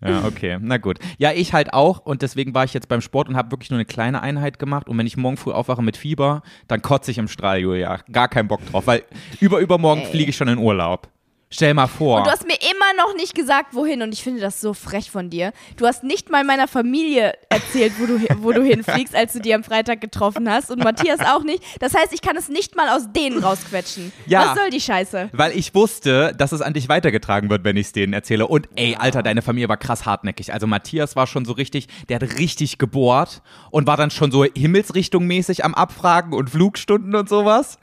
Ja, 0.00 0.24
okay. 0.24 0.58
Na 0.60 0.76
gut. 0.76 0.98
Ja, 1.18 1.32
ich 1.32 1.52
halt 1.52 1.72
auch 1.72 1.98
und 1.98 2.22
deswegen 2.22 2.54
war 2.54 2.64
ich 2.64 2.74
jetzt 2.74 2.88
beim 2.88 3.00
Sport 3.00 3.28
und 3.28 3.36
habe 3.36 3.50
wirklich 3.50 3.70
nur 3.70 3.78
eine 3.78 3.84
kleine 3.84 4.22
Einheit 4.22 4.58
gemacht 4.58 4.88
und 4.88 4.96
wenn 4.96 5.06
ich 5.06 5.16
morgen 5.16 5.36
früh 5.36 5.52
aufwache 5.52 5.82
mit 5.82 5.96
Fieber, 5.96 6.42
dann 6.68 6.82
kotze 6.82 7.10
ich 7.10 7.18
im 7.18 7.28
Strahl, 7.28 7.58
Julia. 7.58 7.98
Gar 8.12 8.28
keinen 8.28 8.48
Bock 8.48 8.64
drauf, 8.66 8.86
weil 8.86 9.02
über 9.40 9.58
übermorgen 9.58 10.04
fliege 10.04 10.30
ich 10.30 10.36
schon 10.36 10.48
in 10.48 10.58
Urlaub. 10.58 11.08
Stell 11.50 11.72
mal 11.72 11.86
vor. 11.86 12.18
Und 12.18 12.26
du 12.26 12.30
hast 12.30 12.46
mir 12.46 12.58
immer 12.88 13.02
noch 13.02 13.14
nicht 13.16 13.34
gesagt, 13.34 13.74
wohin. 13.74 14.02
Und 14.02 14.12
ich 14.12 14.22
finde 14.22 14.40
das 14.40 14.60
so 14.60 14.74
frech 14.74 15.10
von 15.10 15.30
dir. 15.30 15.52
Du 15.76 15.86
hast 15.86 16.04
nicht 16.04 16.30
mal 16.30 16.44
meiner 16.44 16.68
Familie 16.68 17.34
erzählt, 17.48 17.92
wo 17.98 18.06
du, 18.06 18.20
wo 18.38 18.52
du 18.52 18.62
hinfliegst, 18.62 19.14
als 19.14 19.32
du 19.32 19.40
die 19.40 19.54
am 19.54 19.64
Freitag 19.64 20.00
getroffen 20.00 20.50
hast. 20.50 20.70
Und 20.70 20.82
Matthias 20.82 21.20
auch 21.20 21.42
nicht. 21.42 21.62
Das 21.80 21.94
heißt, 21.94 22.12
ich 22.12 22.22
kann 22.22 22.36
es 22.36 22.48
nicht 22.48 22.76
mal 22.76 22.88
aus 22.88 23.12
denen 23.12 23.42
rausquetschen. 23.42 24.12
Ja. 24.26 24.48
Was 24.48 24.58
soll 24.58 24.70
die 24.70 24.80
Scheiße? 24.80 25.30
weil 25.32 25.56
ich 25.56 25.74
wusste, 25.74 26.34
dass 26.36 26.52
es 26.52 26.60
an 26.60 26.72
dich 26.72 26.88
weitergetragen 26.88 27.50
wird, 27.50 27.64
wenn 27.64 27.76
ich 27.76 27.88
es 27.88 27.92
denen 27.92 28.12
erzähle. 28.12 28.46
Und 28.46 28.68
ey, 28.76 28.96
Alter, 28.96 29.22
deine 29.22 29.42
Familie 29.42 29.68
war 29.68 29.76
krass 29.76 30.06
hartnäckig. 30.06 30.52
Also 30.52 30.66
Matthias 30.66 31.16
war 31.16 31.26
schon 31.26 31.44
so 31.44 31.52
richtig, 31.52 31.88
der 32.08 32.16
hat 32.16 32.38
richtig 32.38 32.78
gebohrt 32.78 33.42
und 33.70 33.86
war 33.86 33.96
dann 33.96 34.10
schon 34.10 34.30
so 34.30 34.44
himmelsrichtungmäßig 34.44 35.64
am 35.64 35.74
Abfragen 35.74 36.32
und 36.32 36.50
Flugstunden 36.50 37.14
und 37.14 37.28
sowas. 37.28 37.78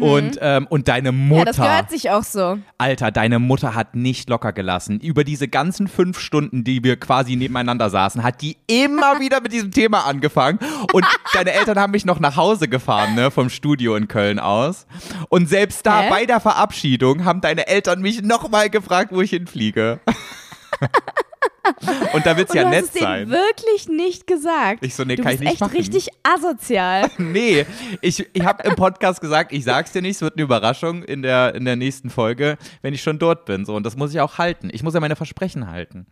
Und, 0.00 0.38
ähm, 0.40 0.66
und 0.68 0.88
deine 0.88 1.12
Mutter. 1.12 1.38
Mhm. 1.38 1.38
Ja, 1.38 1.44
das 1.44 1.56
gehört 1.56 1.90
sich 1.90 2.10
auch 2.10 2.22
so. 2.22 2.58
Alter, 2.78 3.10
deine 3.10 3.38
Mutter 3.38 3.74
hat 3.74 3.94
nicht 3.94 4.28
locker 4.28 4.47
gelassen. 4.52 5.00
Über 5.00 5.24
diese 5.24 5.48
ganzen 5.48 5.88
fünf 5.88 6.18
Stunden, 6.18 6.64
die 6.64 6.82
wir 6.84 6.96
quasi 6.98 7.36
nebeneinander 7.36 7.90
saßen, 7.90 8.22
hat 8.22 8.42
die 8.42 8.56
immer 8.66 9.20
wieder 9.20 9.40
mit 9.40 9.52
diesem 9.52 9.70
Thema 9.70 10.06
angefangen. 10.06 10.58
Und 10.92 11.06
deine 11.32 11.52
Eltern 11.52 11.78
haben 11.78 11.92
mich 11.92 12.04
noch 12.04 12.20
nach 12.20 12.36
Hause 12.36 12.68
gefahren, 12.68 13.14
ne, 13.14 13.30
vom 13.30 13.50
Studio 13.50 13.96
in 13.96 14.08
Köln 14.08 14.38
aus. 14.38 14.86
Und 15.28 15.48
selbst 15.48 15.86
da 15.86 16.02
Hä? 16.02 16.10
bei 16.10 16.26
der 16.26 16.40
Verabschiedung 16.40 17.24
haben 17.24 17.40
deine 17.40 17.66
Eltern 17.68 18.00
mich 18.00 18.22
nochmal 18.22 18.70
gefragt, 18.70 19.12
wo 19.12 19.20
ich 19.20 19.30
hinfliege. 19.30 20.00
Und 22.14 22.24
da 22.26 22.36
wird's 22.36 22.50
Und 22.50 22.56
ja 22.56 22.64
du 22.64 22.70
nett 22.70 22.84
hast 22.84 22.94
es 22.94 23.00
sein. 23.00 23.28
wirklich 23.30 23.88
nicht 23.88 24.26
gesagt. 24.26 24.84
Ich 24.84 24.94
so, 24.94 25.04
nee, 25.04 25.16
du 25.16 25.22
kann 25.22 25.32
ich 25.34 25.38
bist 25.40 25.44
nicht 25.44 25.52
echt 25.52 25.60
machen. 25.60 25.76
richtig 25.76 26.08
asozial. 26.22 27.10
Nee, 27.18 27.66
ich, 28.00 28.26
ich 28.32 28.44
habe 28.44 28.62
im 28.64 28.74
Podcast 28.74 29.20
gesagt, 29.20 29.52
ich 29.52 29.64
sag's 29.64 29.92
dir 29.92 30.02
nicht, 30.02 30.16
es 30.16 30.22
wird 30.22 30.34
eine 30.34 30.42
Überraschung 30.42 31.02
in 31.02 31.22
der, 31.22 31.54
in 31.54 31.64
der 31.64 31.76
nächsten 31.76 32.10
Folge, 32.10 32.56
wenn 32.82 32.94
ich 32.94 33.02
schon 33.02 33.18
dort 33.18 33.44
bin. 33.44 33.64
So, 33.64 33.74
und 33.76 33.84
das 33.84 33.96
muss 33.96 34.12
ich 34.14 34.20
auch 34.20 34.38
halten. 34.38 34.70
Ich 34.72 34.82
muss 34.82 34.94
ja 34.94 35.00
meine 35.00 35.16
Versprechen 35.16 35.70
halten. 35.70 36.06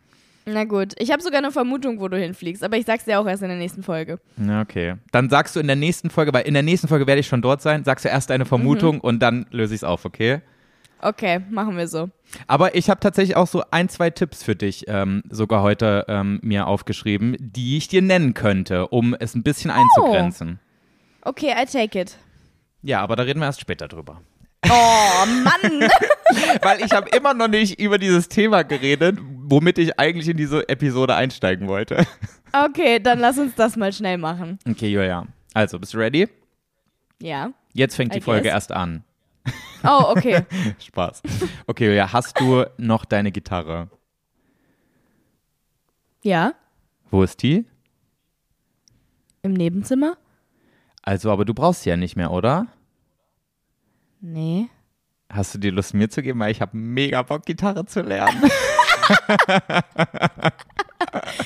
Na 0.49 0.63
gut, 0.65 0.93
ich 0.99 1.11
habe 1.11 1.23
sogar 1.23 1.39
eine 1.39 1.51
Vermutung, 1.51 1.99
wo 1.99 2.07
du 2.07 2.17
hinfliegst, 2.17 2.63
aber 2.63 2.77
ich 2.77 2.85
sag's 2.87 3.05
dir 3.05 3.19
auch 3.19 3.27
erst 3.27 3.43
in 3.43 3.49
der 3.49 3.59
nächsten 3.59 3.83
Folge. 3.83 4.21
Ja, 4.37 4.61
okay. 4.61 4.95
Dann 5.11 5.29
sagst 5.29 5.57
du 5.57 5.61
in 5.61 5.67
der 5.67 5.75
nächsten 5.75 6.09
Folge, 6.09 6.33
weil 6.33 6.47
in 6.47 6.55
der 6.55 6.63
nächsten 6.63 6.87
Folge 6.87 7.07
werde 7.09 7.21
ich 7.21 7.27
schon 7.27 7.43
dort 7.43 7.63
sein, 7.63 7.83
sagst 7.83 8.05
du 8.05 8.09
erst 8.11 8.31
deine 8.31 8.45
Vermutung 8.45 9.01
und 9.01 9.19
dann 9.21 9.47
löse 9.51 9.75
ich 9.75 9.81
es 9.81 9.85
auf, 9.85 10.05
okay? 10.05 10.43
Okay, 11.01 11.41
machen 11.51 11.77
wir 11.77 11.89
so. 11.89 12.11
Aber 12.47 12.75
ich 12.75 12.89
habe 12.91 13.01
tatsächlich 13.01 13.37
auch 13.37 13.47
so 13.47 13.63
ein, 13.71 13.89
zwei 13.89 14.11
Tipps 14.11 14.43
für 14.43 14.57
dich 14.57 14.85
ähm, 14.89 15.23
sogar 15.31 15.63
heute 15.63 16.05
ähm, 16.09 16.41
mir 16.43 16.67
aufgeschrieben, 16.67 17.37
die 17.39 17.77
ich 17.77 17.89
dir 17.89 18.03
nennen 18.03 18.35
könnte, 18.35 18.89
um 18.89 19.15
es 19.15 19.35
ein 19.35 19.43
bisschen 19.43 19.71
einzugrenzen. 19.71 20.59
Okay, 21.23 21.53
I 21.57 21.67
take 21.67 22.01
it. 22.01 22.17
Ja, 22.83 23.01
aber 23.01 23.17
da 23.17 23.25
reden 23.25 23.41
wir 23.41 23.47
erst 23.47 23.61
später 23.61 23.89
drüber. 23.89 24.21
Oh 24.65 25.27
Mann! 25.27 25.89
Weil 26.63 26.81
ich 26.81 26.93
habe 26.93 27.09
immer 27.17 27.35
noch 27.35 27.49
nicht 27.49 27.79
über 27.79 27.99
dieses 27.99 28.29
Thema 28.29 28.63
geredet, 28.65 29.19
womit 29.21 29.79
ich 29.79 29.99
eigentlich 29.99 30.29
in 30.29 30.37
diese 30.37 30.69
Episode 30.69 31.15
einsteigen 31.15 31.69
wollte. 31.69 32.07
Okay, 32.53 33.01
dann 33.01 33.19
lass 33.19 33.39
uns 33.39 33.55
das 33.55 33.77
mal 33.77 33.93
schnell 33.93 34.19
machen. 34.19 34.59
Okay, 34.69 34.89
Julia. 34.89 35.27
Also, 35.53 35.79
bist 35.79 35.95
du 35.95 35.99
ready? 35.99 36.29
Ja. 37.21 37.51
Jetzt 37.73 37.97
fängt 37.97 38.15
die 38.15 38.19
I 38.19 38.23
Folge 38.23 38.45
guess. 38.45 38.53
erst 38.53 38.73
an. 38.73 39.05
Oh, 39.87 40.13
okay. 40.17 40.45
Spaß. 40.79 41.23
Okay, 41.67 41.87
Julia, 41.87 42.13
hast 42.13 42.39
du 42.41 42.65
noch 42.77 43.05
deine 43.05 43.33
Gitarre? 43.33 43.89
Ja. 46.23 46.55
Wo 47.11 47.23
ist 47.23 47.43
die? 47.43 47.65
Im 49.43 49.53
Nebenzimmer? 49.53 50.17
Also, 51.03 51.31
aber 51.31 51.45
du 51.45 51.55
brauchst 51.55 51.83
sie 51.83 51.91
ja 51.91 51.97
nicht 51.97 52.17
mehr, 52.17 52.33
oder? 52.33 52.67
Nee. 54.21 54.69
Hast 55.31 55.55
du 55.55 55.59
dir 55.59 55.73
Lust, 55.73 55.95
mir 55.95 56.11
zu 56.11 56.23
geben? 56.23 56.41
Weil 56.41 56.51
ich 56.51 56.61
habe 56.61 56.77
mega 56.77 57.23
Bock, 57.23 57.47
Gitarre 57.47 57.87
zu 57.87 58.01
lernen. 58.01 58.43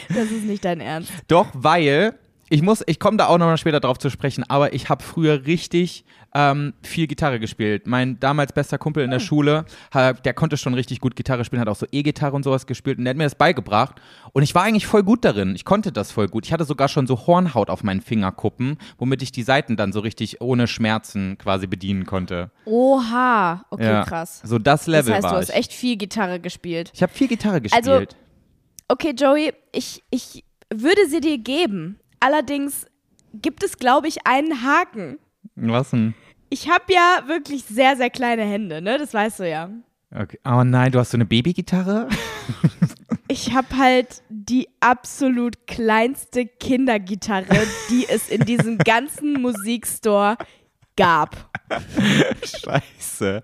Das 0.09 0.31
ist 0.31 0.45
nicht 0.45 0.65
dein 0.65 0.81
Ernst. 0.81 1.13
Doch, 1.29 1.49
weil 1.53 2.19
ich 2.51 2.61
muss, 2.63 2.83
ich 2.87 2.99
komme 2.99 3.17
da 3.17 3.27
auch 3.29 3.39
noch 3.39 3.47
mal 3.47 3.57
später 3.57 3.81
drauf 3.81 3.97
zu 3.99 4.11
sprechen, 4.11 4.45
aber 4.49 4.75
ich 4.75 4.89
habe 4.91 5.03
früher 5.03 5.47
richtig 5.47 6.05
ähm, 6.35 6.75
viel 6.83 7.07
Gitarre 7.07 7.41
gespielt. 7.41 7.87
Mein 7.87 8.21
damals 8.21 8.53
bester 8.53 8.77
Kumpel 8.79 9.03
in 9.03 9.11
der 9.11 9.19
Schule, 9.21 9.65
ha- 9.95 10.13
der 10.13 10.35
konnte 10.35 10.57
schon 10.57 10.75
richtig 10.75 11.01
gut 11.01 11.17
Gitarre 11.17 11.45
spielen, 11.45 11.61
hat 11.61 11.69
auch 11.69 11.77
so 11.77 11.87
E-Gitarre 11.91 12.37
und 12.37 12.43
sowas 12.43 12.67
gespielt 12.67 12.99
und 12.99 13.05
der 13.05 13.11
hat 13.13 13.17
mir 13.17 13.25
das 13.25 13.35
beigebracht 13.35 14.01
und 14.33 14.43
ich 14.43 14.55
war 14.55 14.63
eigentlich 14.65 14.87
voll 14.87 15.03
gut 15.03 15.25
darin. 15.25 15.55
Ich 15.55 15.65
konnte 15.65 15.91
das 15.93 16.13
voll 16.13 16.29
gut. 16.29 16.45
Ich 16.47 16.53
hatte 16.53 16.65
sogar 16.65 16.89
schon 16.89 17.07
so 17.07 17.27
Hornhaut 17.27 17.71
auf 17.71 17.83
meinen 17.83 18.01
Fingerkuppen, 18.01 18.79
womit 18.99 19.23
ich 19.23 19.33
die 19.33 19.43
Saiten 19.45 19.77
dann 19.77 19.93
so 19.93 20.01
richtig 20.01 20.41
ohne 20.41 20.67
Schmerzen 20.67 21.39
quasi 21.39 21.67
bedienen 21.67 22.05
konnte. 22.05 22.51
Oha. 22.65 23.65
Okay, 23.71 23.85
ja. 23.85 24.05
krass. 24.05 24.41
So 24.45 24.59
das 24.59 24.81
Das 24.81 24.87
Level 24.89 25.15
heißt, 25.15 25.25
du 25.25 25.31
war 25.31 25.37
hast 25.39 25.51
ich. 25.51 25.55
echt 25.57 25.73
viel 25.73 25.97
Gitarre 25.97 26.41
gespielt. 26.41 26.91
Ich 26.95 27.03
habe 27.03 27.13
viel 27.13 27.29
Gitarre 27.29 27.61
gespielt. 27.61 27.87
Also- 27.89 28.07
Okay, 28.89 29.15
Joey, 29.17 29.53
ich, 29.71 30.03
ich 30.11 30.43
würde 30.75 31.07
sie 31.09 31.21
dir 31.21 31.39
geben. 31.39 32.00
Allerdings 32.21 32.87
gibt 33.35 33.63
es, 33.63 33.79
glaube 33.79 34.09
ich, 34.09 34.27
einen 34.27 34.63
Haken. 34.63 35.19
Was 35.57 35.91
denn? 35.91 36.15
Ich 36.51 36.69
habe 36.69 36.85
ja 36.93 37.25
wirklich 37.27 37.65
sehr, 37.65 37.97
sehr 37.97 38.11
kleine 38.11 38.43
Hände, 38.43 38.83
ne? 38.83 38.99
Das 38.99 39.15
weißt 39.15 39.41
du 39.41 39.49
ja. 39.49 39.71
Okay. 40.15 40.39
Oh 40.45 40.65
nein, 40.65 40.91
du 40.93 40.99
hast 40.99 41.13
so 41.13 41.17
eine 41.17 41.27
Babygitarre? 41.27 42.09
Ich 43.33 43.55
habe 43.55 43.77
halt 43.77 44.25
die 44.29 44.69
absolut 44.81 45.69
kleinste 45.69 46.47
Kindergitarre, 46.47 47.65
die 47.89 48.05
es 48.09 48.29
in 48.29 48.41
diesem 48.45 48.77
ganzen 48.79 49.41
Musikstore 49.41 50.37
gab. 51.01 51.35
Scheiße. 52.45 53.43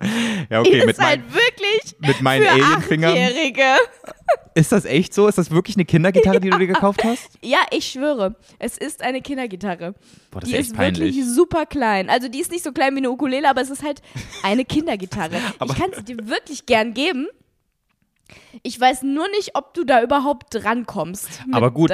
Ja, 0.51 0.61
okay, 0.61 0.81
ist 0.81 0.87
mit, 0.87 0.99
halt 0.99 1.21
mein, 1.21 1.35
wirklich 1.35 1.97
mit 2.01 2.21
meinen 2.21 2.43
für 2.43 2.51
Alienfingern. 2.51 3.13
Achtjährige. 3.13 3.77
Ist 4.55 4.73
das 4.73 4.85
echt 4.85 5.15
so? 5.15 5.27
Ist 5.27 5.39
das 5.39 5.51
wirklich 5.51 5.77
eine 5.77 5.87
Kindergitarre, 5.87 6.39
die 6.39 6.51
du 6.51 6.59
dir 6.59 6.67
gekauft 6.67 7.03
hast? 7.03 7.39
Ja, 7.41 7.61
ich 7.71 7.87
schwöre, 7.87 8.37
es 8.59 8.77
ist 8.77 9.03
eine 9.03 9.23
Kindergitarre. 9.23 9.95
Boah, 10.31 10.41
das 10.41 10.51
die 10.51 10.57
ist 10.57 10.73
echt 10.73 10.73
ist 10.73 11.01
wirklich 11.01 11.25
super 11.25 11.65
klein. 11.65 12.11
Also 12.11 12.29
die 12.29 12.41
ist 12.41 12.51
nicht 12.51 12.63
so 12.63 12.73
klein 12.73 12.95
wie 12.95 12.99
eine 12.99 13.11
Ukulele, 13.11 13.49
aber 13.49 13.63
es 13.63 13.71
ist 13.71 13.83
halt 13.83 14.03
eine 14.43 14.65
Kindergitarre. 14.65 15.37
Ich 15.65 15.75
kann 15.75 15.91
sie 15.95 16.05
dir 16.05 16.29
wirklich 16.29 16.67
gern 16.67 16.93
geben. 16.93 17.29
Ich 18.63 18.79
weiß 18.79 19.03
nur 19.03 19.29
nicht, 19.29 19.53
ob 19.55 19.73
du 19.73 19.85
da 19.85 20.03
überhaupt 20.03 20.47
drankommst. 20.51 21.43
Aber 21.53 21.71
gut. 21.71 21.91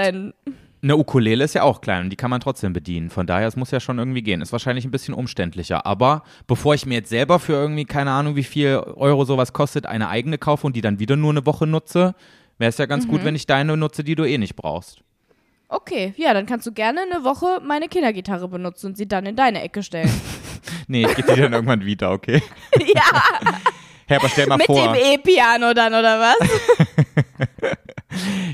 Eine 0.84 0.96
Ukulele 0.96 1.44
ist 1.44 1.54
ja 1.54 1.62
auch 1.62 1.80
klein 1.80 2.02
und 2.04 2.10
die 2.10 2.16
kann 2.16 2.28
man 2.30 2.40
trotzdem 2.40 2.72
bedienen. 2.72 3.08
Von 3.08 3.26
daher, 3.28 3.46
es 3.46 3.54
muss 3.54 3.70
ja 3.70 3.78
schon 3.78 3.98
irgendwie 3.98 4.22
gehen. 4.22 4.40
Ist 4.40 4.50
wahrscheinlich 4.50 4.84
ein 4.84 4.90
bisschen 4.90 5.14
umständlicher. 5.14 5.86
Aber 5.86 6.24
bevor 6.48 6.74
ich 6.74 6.86
mir 6.86 6.94
jetzt 6.94 7.08
selber 7.10 7.38
für 7.38 7.52
irgendwie, 7.52 7.84
keine 7.84 8.10
Ahnung, 8.10 8.34
wie 8.34 8.42
viel 8.42 8.76
Euro 8.96 9.24
sowas 9.24 9.52
kostet, 9.52 9.86
eine 9.86 10.08
eigene 10.08 10.38
kaufe 10.38 10.66
und 10.66 10.74
die 10.74 10.80
dann 10.80 10.98
wieder 10.98 11.14
nur 11.14 11.30
eine 11.30 11.46
Woche 11.46 11.68
nutze, 11.68 12.16
wäre 12.58 12.68
es 12.70 12.78
ja 12.78 12.86
ganz 12.86 13.06
Mhm. 13.06 13.10
gut, 13.10 13.24
wenn 13.24 13.36
ich 13.36 13.46
deine 13.46 13.76
nutze, 13.76 14.02
die 14.02 14.16
du 14.16 14.24
eh 14.24 14.38
nicht 14.38 14.56
brauchst. 14.56 14.98
Okay, 15.68 16.14
ja, 16.16 16.34
dann 16.34 16.46
kannst 16.46 16.66
du 16.66 16.72
gerne 16.72 17.00
eine 17.10 17.22
Woche 17.24 17.60
meine 17.64 17.86
Kindergitarre 17.88 18.48
benutzen 18.48 18.88
und 18.88 18.96
sie 18.96 19.06
dann 19.06 19.24
in 19.24 19.36
deine 19.36 19.62
Ecke 19.62 19.82
stellen. 19.82 20.10
Nee, 20.88 21.06
ich 21.06 21.14
gebe 21.14 21.34
die 21.34 21.40
dann 21.40 21.52
irgendwann 21.52 21.84
wieder, 21.84 22.10
okay? 22.10 22.42
ja, 22.94 23.22
Hey, 24.06 24.18
aber 24.18 24.28
stell 24.28 24.46
mal 24.46 24.56
mit 24.58 24.66
vor. 24.66 24.92
dem 24.92 24.94
E-Piano 24.94 25.72
dann, 25.74 25.94
oder 25.94 26.20
was? 26.20 26.36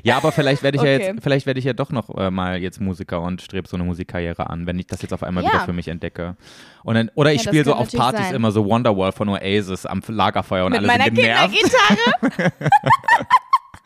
Ja, 0.04 0.16
aber 0.16 0.32
vielleicht 0.32 0.62
werde 0.62 0.76
ich 0.76 0.82
ja 0.82 0.94
Okay. 0.94 1.06
jetzt, 1.14 1.22
vielleicht 1.22 1.46
werde 1.46 1.58
ich 1.58 1.64
ja 1.66 1.72
doch 1.72 1.90
noch 1.90 2.08
äh, 2.16 2.30
mal 2.30 2.58
jetzt 2.60 2.80
Musiker 2.80 3.20
und 3.20 3.42
strebe 3.42 3.68
so 3.68 3.76
eine 3.76 3.84
Musikkarriere 3.84 4.48
an, 4.48 4.66
wenn 4.66 4.78
ich 4.78 4.86
das 4.86 5.02
jetzt 5.02 5.12
auf 5.12 5.22
einmal 5.22 5.42
Ja. 5.44 5.50
wieder 5.52 5.64
für 5.64 5.72
mich 5.72 5.88
entecke. 5.88 6.36
Und 6.84 6.94
dann, 6.94 7.10
oder 7.14 7.32
ich 7.32 7.44
Ja, 7.44 7.50
spiele 7.50 7.64
so 7.64 7.74
auf 7.74 7.90
Partys 7.92 8.26
sein. 8.26 8.34
immer 8.36 8.52
so 8.52 8.64
Wonderwall 8.64 9.12
von 9.12 9.28
Oasis 9.28 9.86
am 9.86 10.02
Lagerfeuer 10.06 10.64
und 10.66 10.72
mit 10.72 10.78
alle 10.78 10.86
meiner 10.86 11.04
sind 11.04 11.14
genervt. 11.14 11.54
Kindergitarre. 11.54 12.52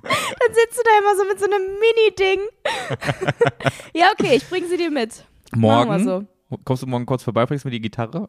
dann 0.02 0.55
sitzt 0.55 0.79
du 0.79 0.83
da 0.85 0.99
immer 1.00 1.17
so 1.17 1.25
mit 1.29 1.38
so 1.41 1.47
einem 1.47 1.62
Mini-Ding. 1.81 2.41
ja, 4.00 4.07
okay, 4.12 4.37
ich 4.37 4.49
bring 4.49 4.67
sie 4.69 4.76
dir 4.76 4.91
mit. 4.91 5.25
Morgen? 5.55 6.05
So. 6.05 6.25
Kommst 6.64 6.83
du 6.83 6.87
morgen 6.87 7.07
kurz 7.07 7.23
vorbei, 7.23 7.47
bringst 7.47 7.64
mir 7.64 7.71
die 7.71 7.81
Gitarre? 7.81 8.29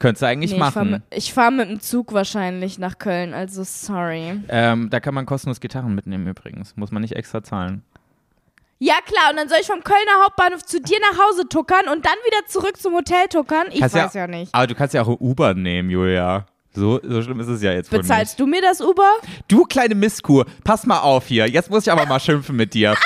Könntest 0.00 0.22
du 0.22 0.26
eigentlich 0.26 0.50
Nee, 0.52 0.56
ich 0.56 0.62
fahre 0.62 0.84
machen. 0.86 0.90
mit, 0.90 1.02
ich 1.10 1.32
fahr 1.34 1.50
mit 1.50 1.68
dem 1.68 1.80
Zug 1.80 2.14
wahrscheinlich 2.14 2.78
nach 2.78 2.98
Köln, 2.98 3.34
also 3.34 3.62
sorry. 3.64 4.40
Ähm, 4.48 4.88
da 4.90 4.98
kann 4.98 5.14
man 5.14 5.26
kostenlos 5.26 5.60
Gitarren 5.60 5.94
mitnehmen 5.94 6.26
übrigens. 6.26 6.74
Muss 6.76 6.90
man 6.90 7.02
nicht 7.02 7.14
extra 7.14 7.42
zahlen. 7.42 7.82
Ja 8.78 8.94
klar, 9.04 9.30
und 9.30 9.36
dann 9.36 9.48
soll 9.50 9.58
ich 9.60 9.66
vom 9.66 9.84
Kölner 9.84 10.24
Hauptbahnhof 10.24 10.64
zu 10.64 10.80
dir 10.80 10.96
nach 11.00 11.18
Hause 11.28 11.46
tuckern 11.46 11.86
und 11.92 12.06
dann 12.06 12.14
wieder 12.24 12.46
zurück 12.46 12.78
zum 12.78 12.94
Hotel 12.94 13.28
tuckern? 13.28 13.66
Ich 13.70 13.80
Kannst 13.80 13.94
weiß 13.94 14.14
ja, 14.14 14.26
nicht. 14.26 14.54
Aber 14.54 14.66
du 14.66 14.74
kannst 14.74 14.94
ja 14.94 15.02
auch 15.02 15.20
Uber 15.20 15.52
nehmen, 15.52 15.90
Julia. 15.90 16.46
So, 16.72 16.98
so 17.02 17.20
schlimm 17.20 17.40
ist 17.40 17.48
es 17.48 17.62
ja 17.62 17.72
jetzt. 17.72 17.90
Bezahlst 17.90 18.40
du 18.40 18.46
mir 18.46 18.62
das 18.62 18.80
Uber? 18.80 19.16
Du 19.48 19.64
kleine 19.64 19.94
Misskuh, 19.94 20.44
pass 20.64 20.86
mal 20.86 21.00
auf 21.00 21.26
hier. 21.26 21.46
Jetzt 21.46 21.68
muss 21.68 21.86
ich 21.86 21.92
aber 21.92 22.06
mal 22.06 22.20
schimpfen 22.20 22.56
mit 22.56 22.74
dir. 22.74 22.96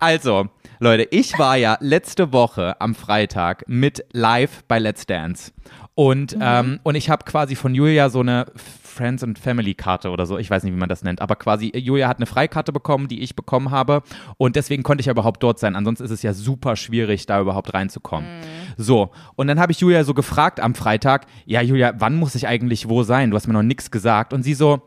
Also, 0.00 0.48
Leute, 0.80 1.04
ich 1.12 1.38
war 1.38 1.56
ja 1.56 1.78
letzte 1.80 2.30
Woche 2.30 2.78
am 2.78 2.94
Freitag 2.94 3.64
mit 3.68 4.04
live 4.12 4.62
bei 4.68 4.78
Let's 4.78 5.06
Dance. 5.06 5.50
Und, 5.96 6.36
ähm, 6.40 6.80
und 6.82 6.96
ich 6.96 7.08
habe 7.08 7.24
quasi 7.24 7.54
von 7.54 7.72
Julia 7.72 8.08
so 8.08 8.20
eine 8.20 8.46
Friends 8.56 9.22
and 9.22 9.38
Family 9.38 9.74
Karte 9.74 10.10
oder 10.10 10.26
so, 10.26 10.38
ich 10.38 10.50
weiß 10.50 10.64
nicht, 10.64 10.72
wie 10.72 10.78
man 10.78 10.88
das 10.88 11.02
nennt, 11.04 11.20
aber 11.20 11.36
quasi 11.36 11.70
Julia 11.74 12.08
hat 12.08 12.18
eine 12.18 12.26
Freikarte 12.26 12.72
bekommen, 12.72 13.06
die 13.06 13.22
ich 13.22 13.36
bekommen 13.36 13.70
habe 13.70 14.02
und 14.36 14.56
deswegen 14.56 14.82
konnte 14.82 15.00
ich 15.00 15.06
ja 15.06 15.12
überhaupt 15.12 15.42
dort 15.42 15.58
sein. 15.58 15.76
Ansonsten 15.76 16.04
ist 16.04 16.10
es 16.10 16.22
ja 16.22 16.32
super 16.32 16.74
schwierig, 16.76 17.26
da 17.26 17.40
überhaupt 17.40 17.74
reinzukommen. 17.74 18.28
So, 18.76 19.10
und 19.36 19.46
dann 19.46 19.60
habe 19.60 19.70
ich 19.70 19.80
Julia 19.80 20.02
so 20.04 20.14
gefragt 20.14 20.58
am 20.58 20.74
Freitag, 20.74 21.26
ja 21.44 21.60
Julia, 21.60 21.94
wann 21.98 22.16
muss 22.16 22.34
ich 22.34 22.48
eigentlich 22.48 22.88
wo 22.88 23.04
sein? 23.04 23.30
Du 23.30 23.36
hast 23.36 23.46
mir 23.46 23.52
noch 23.52 23.62
nichts 23.62 23.92
gesagt 23.92 24.32
und 24.32 24.42
sie 24.42 24.54
so, 24.54 24.82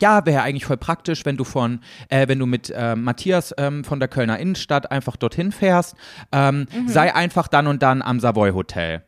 ja, 0.00 0.26
wäre 0.26 0.42
eigentlich 0.42 0.66
voll 0.66 0.76
praktisch, 0.76 1.24
wenn 1.24 1.36
du 1.36 1.44
von, 1.44 1.80
äh, 2.08 2.28
wenn 2.28 2.38
du 2.38 2.46
mit 2.46 2.70
äh, 2.70 2.94
Matthias 2.94 3.54
ähm, 3.58 3.82
von 3.82 3.98
der 3.98 4.08
Kölner 4.08 4.38
Innenstadt 4.38 4.90
einfach 4.92 5.16
dorthin 5.16 5.52
fährst. 5.52 5.96
Ähm, 6.32 6.66
Sei 6.86 7.14
einfach 7.14 7.48
dann 7.48 7.66
und 7.66 7.82
dann 7.82 8.02
am 8.02 8.20
Savoy 8.20 8.52
Hotel. 8.52 9.02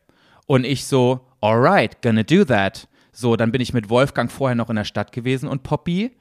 Und 0.47 0.65
ich 0.65 0.85
so, 0.85 1.28
alright, 1.41 2.01
gonna 2.01 2.23
do 2.23 2.43
that. 2.45 2.87
So, 3.11 3.35
dann 3.35 3.51
bin 3.51 3.61
ich 3.61 3.73
mit 3.73 3.89
Wolfgang 3.89 4.31
vorher 4.31 4.55
noch 4.55 4.69
in 4.69 4.75
der 4.75 4.85
Stadt 4.85 5.11
gewesen 5.11 5.47
und 5.49 5.63
Poppy. 5.63 6.11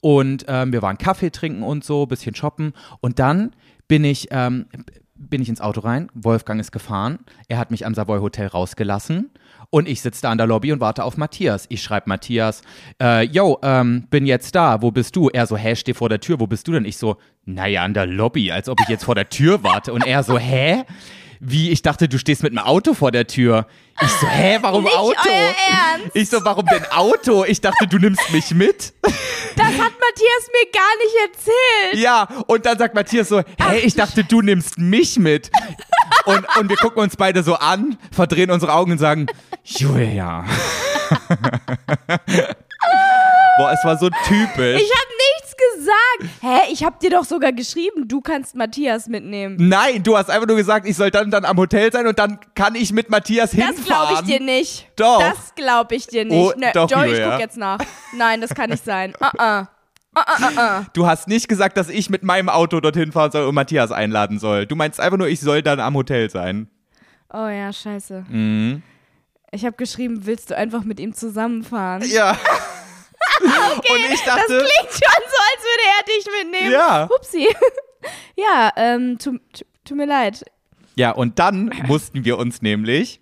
Und 0.00 0.44
ähm, 0.48 0.72
wir 0.72 0.82
waren 0.82 0.98
Kaffee 0.98 1.30
trinken 1.30 1.62
und 1.62 1.84
so, 1.84 2.06
bisschen 2.06 2.34
shoppen. 2.34 2.72
Und 3.00 3.18
dann 3.18 3.52
bin 3.88 4.04
ich, 4.04 4.28
ähm, 4.30 4.66
bin 5.14 5.42
ich 5.42 5.48
ins 5.48 5.60
Auto 5.60 5.80
rein. 5.80 6.08
Wolfgang 6.14 6.60
ist 6.60 6.70
gefahren. 6.70 7.18
Er 7.48 7.58
hat 7.58 7.70
mich 7.70 7.84
am 7.84 7.94
Savoy 7.94 8.20
Hotel 8.20 8.46
rausgelassen. 8.46 9.30
Und 9.70 9.88
ich 9.88 10.00
sitze 10.00 10.22
da 10.22 10.30
an 10.30 10.38
der 10.38 10.46
Lobby 10.46 10.72
und 10.72 10.80
warte 10.80 11.04
auf 11.04 11.16
Matthias. 11.16 11.66
Ich 11.68 11.82
schreibe 11.82 12.08
Matthias, 12.08 12.62
äh, 13.02 13.24
yo, 13.24 13.58
ähm, 13.62 14.06
bin 14.08 14.24
jetzt 14.24 14.54
da, 14.54 14.80
wo 14.80 14.90
bist 14.90 15.14
du? 15.14 15.28
Er 15.28 15.46
so, 15.46 15.56
hä, 15.56 15.76
steh 15.76 15.92
vor 15.92 16.08
der 16.08 16.20
Tür, 16.20 16.40
wo 16.40 16.46
bist 16.46 16.66
du 16.68 16.72
denn? 16.72 16.86
Ich 16.86 16.96
so, 16.96 17.18
naja, 17.44 17.82
an 17.82 17.92
der 17.92 18.06
Lobby, 18.06 18.50
als 18.50 18.68
ob 18.68 18.80
ich 18.80 18.88
jetzt 18.88 19.04
vor 19.04 19.14
der 19.14 19.28
Tür 19.28 19.62
warte. 19.62 19.92
Und 19.92 20.06
er 20.06 20.22
so, 20.22 20.38
hä? 20.38 20.84
Wie, 21.40 21.70
ich 21.70 21.82
dachte, 21.82 22.08
du 22.08 22.18
stehst 22.18 22.42
mit 22.42 22.52
einem 22.52 22.64
Auto 22.66 22.94
vor 22.94 23.12
der 23.12 23.26
Tür. 23.26 23.66
Ich 24.00 24.08
so, 24.08 24.26
hä, 24.26 24.58
warum 24.60 24.84
Nicht 24.84 24.96
Auto? 24.96 25.28
Ich 26.14 26.28
so, 26.30 26.44
warum 26.44 26.66
denn 26.66 26.84
Auto? 26.90 27.44
Ich 27.44 27.60
dachte, 27.60 27.86
du 27.86 27.98
nimmst 27.98 28.30
mich 28.32 28.52
mit. 28.52 28.92
Das 29.02 29.66
hat 29.66 29.76
Matthias 29.76 30.48
mir 30.52 30.70
gar 30.72 30.96
nicht 30.98 31.16
erzählt. 31.26 32.02
Ja, 32.02 32.28
und 32.46 32.66
dann 32.66 32.78
sagt 32.78 32.94
Matthias 32.94 33.28
so, 33.28 33.42
hey, 33.58 33.80
ich 33.80 33.94
dachte, 33.94 34.24
du 34.24 34.40
nimmst 34.42 34.78
mich 34.78 35.18
mit. 35.18 35.50
Und, 36.24 36.44
und 36.56 36.68
wir 36.68 36.76
gucken 36.76 37.02
uns 37.02 37.16
beide 37.16 37.42
so 37.42 37.54
an, 37.54 37.98
verdrehen 38.12 38.50
unsere 38.50 38.72
Augen 38.72 38.92
und 38.92 38.98
sagen, 38.98 39.26
Julia. 39.64 40.44
Boah, 43.58 43.72
es 43.72 43.84
war 43.84 43.98
so 43.98 44.08
typisch. 44.26 44.80
Ich 44.80 44.90
habe 44.90 45.10
nichts 45.16 45.37
gesagt. 45.88 46.34
Hä, 46.40 46.72
ich 46.72 46.84
habe 46.84 46.96
dir 47.00 47.10
doch 47.10 47.24
sogar 47.24 47.52
geschrieben, 47.52 48.08
du 48.08 48.20
kannst 48.20 48.54
Matthias 48.54 49.08
mitnehmen. 49.08 49.56
Nein, 49.58 50.02
du 50.02 50.16
hast 50.16 50.30
einfach 50.30 50.46
nur 50.46 50.56
gesagt, 50.56 50.86
ich 50.86 50.96
soll 50.96 51.10
dann, 51.10 51.30
dann 51.30 51.44
am 51.44 51.56
Hotel 51.56 51.92
sein 51.92 52.06
und 52.06 52.18
dann 52.18 52.38
kann 52.54 52.74
ich 52.74 52.92
mit 52.92 53.10
Matthias 53.10 53.50
Das 53.50 53.64
hinfahren. 53.66 53.84
glaube 53.84 54.12
ich 54.14 54.20
dir 54.38 54.44
nicht. 54.44 54.88
Doch. 54.96 55.20
Das 55.20 55.54
glaube 55.54 55.94
ich 55.94 56.06
dir 56.06 56.24
nicht. 56.24 56.34
Oh, 56.34 56.52
ne, 56.58 56.70
doch, 56.74 56.90
Joey, 56.90 57.14
ich 57.14 57.22
guck 57.22 57.40
jetzt 57.40 57.56
nach. 57.56 57.78
Nein, 58.16 58.40
das 58.40 58.54
kann 58.54 58.70
nicht 58.70 58.84
sein. 58.84 59.14
Uh 60.16 60.20
-uh. 60.20 60.86
Du 60.94 61.06
hast 61.06 61.28
nicht 61.28 61.48
gesagt, 61.48 61.76
dass 61.76 61.88
ich 61.88 62.10
mit 62.10 62.24
meinem 62.24 62.48
Auto 62.48 62.80
dorthin 62.80 63.12
fahren 63.12 63.30
soll 63.30 63.44
und 63.46 63.54
Matthias 63.54 63.92
einladen 63.92 64.40
soll. 64.40 64.66
Du 64.66 64.74
meinst 64.74 64.98
einfach 64.98 65.18
nur, 65.18 65.28
ich 65.28 65.38
soll 65.38 65.62
dann 65.62 65.78
am 65.78 65.94
Hotel 65.94 66.28
sein. 66.28 66.68
Oh 67.32 67.46
ja, 67.46 67.72
scheiße. 67.72 68.24
Mhm. 68.28 68.82
Ich 69.52 69.64
habe 69.64 69.76
geschrieben, 69.76 70.26
willst 70.26 70.50
du 70.50 70.56
einfach 70.56 70.82
mit 70.82 70.98
ihm 70.98 71.12
zusammenfahren? 71.12 72.02
Ja. 72.06 72.36
und 73.40 74.12
ich 74.12 74.22
dachte, 74.22 74.40
Das 74.48 74.68
klingt 74.68 74.92
schon 74.92 75.24
so, 75.26 75.38
als 75.50 75.64
würde 75.64 75.84
er 75.98 76.04
dich 76.06 76.26
mitnehmen. 76.42 76.72
Ja. 76.72 77.04
Upsi. 77.04 77.48
Ja, 78.36 78.70
ähm, 78.76 79.18
tu, 79.18 79.32
tu, 79.52 79.64
tut 79.84 79.96
mir 79.96 80.06
leid. 80.06 80.44
ja, 80.94 81.10
und 81.10 81.40
dann 81.40 81.72
mussten 81.88 82.24
wir 82.24 82.38
uns 82.38 82.62
nämlich 82.62 83.20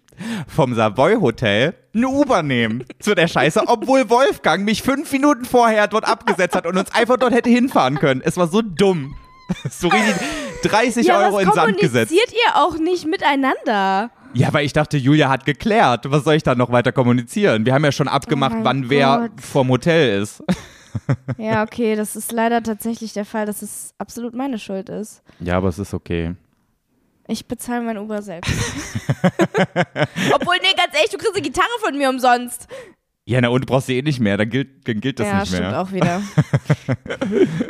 vom 0.55 0.75
Savoy 0.75 1.15
Hotel 1.17 1.75
eine 1.95 2.09
Uber 2.09 2.43
nehmen 2.43 2.85
zu 3.00 3.15
der 3.15 3.26
Scheiße, 3.26 3.62
obwohl 3.67 4.11
Wolfgang 4.11 4.65
mich 4.67 4.83
fünf 4.83 5.11
Minuten 5.12 5.47
vorher 5.47 5.88
dort 5.88 6.07
abgesetzt 6.07 6.55
hat 6.55 6.67
und 6.67 6.76
uns 6.76 6.95
einfach 6.95 7.17
dort 7.17 7.33
hätte 7.33 7.49
hinfahren 7.49 7.99
können. 7.99 8.21
Es 8.23 8.37
war 8.37 8.49
so 8.49 8.61
dumm. 8.62 9.17
So 9.71 9.88
richtig 9.88 10.15
30 10.65 11.07
Ja, 11.07 11.21
Euro 11.26 11.38
in 11.38 11.50
Sand 11.53 11.79
gesetzt. 11.79 12.11
kommuniziert 12.11 12.33
ihr 12.33 12.57
auch 12.57 12.76
nicht 12.79 13.07
miteinander? 13.07 14.11
Ja, 14.35 14.52
weil 14.52 14.66
ich 14.66 14.73
dachte, 14.73 14.97
Julia 14.97 15.28
hat 15.28 15.45
geklärt. 15.47 16.11
Was 16.11 16.25
soll 16.25 16.35
ich 16.35 16.42
da 16.42 16.54
noch 16.54 16.71
weiter 16.71 16.92
kommunizieren? 16.92 17.64
Wir 17.66 17.75
haben 17.75 17.85
ja 17.85 17.92
schon 17.92 18.09
abgemacht, 18.09 18.56
Oh 18.61 18.64
wann 18.64 18.90
wer 18.90 19.28
Gott. 19.30 19.40
vorm 19.40 19.68
Hotel 19.68 20.21
ist. 20.23 20.42
Ja, 21.37 21.62
okay, 21.62 21.95
das 21.95 22.16
ist 22.16 22.33
leider 22.33 22.62
tatsächlich 22.62 23.12
der 23.12 23.26
Fall, 23.26 23.45
dass 23.45 23.61
es 23.61 23.92
absolut 23.99 24.35
meine 24.35 24.59
Schuld 24.59 24.88
ist. 24.88 25.23
Ja, 25.40 25.59
aber 25.59 25.68
es 25.68 25.78
ist 25.78 25.92
okay. 25.92 26.35
Ich 27.28 27.47
bezahle 27.47 27.83
mein 27.83 27.99
Uber 27.99 28.23
selbst. 28.23 28.50
Obwohl, 30.33 30.56
nee, 30.62 30.75
ganz 30.76 30.95
ehrlich, 30.95 31.11
du 31.11 31.18
kriegst 31.18 31.35
eine 31.35 31.42
Gitarre 31.42 31.68
von 31.85 31.97
mir 31.99 32.09
umsonst. 32.09 32.66
Ja, 33.28 33.40
na 33.40 33.49
und 33.49 33.62
du 33.62 33.66
brauchst 33.66 33.88
sie 33.88 33.99
eh 33.99 34.02
nicht 34.02 34.21
mehr, 34.21 34.37
dann 34.37 34.49
gilt, 34.49 34.87
dann 34.87 35.00
gilt 35.00 35.18
das 35.18 35.26
ja, 35.26 35.40
nicht 35.40 35.49
stimmt 35.49 35.62
mehr. 35.68 35.80
auch 35.80 35.90
wieder. 35.90 36.23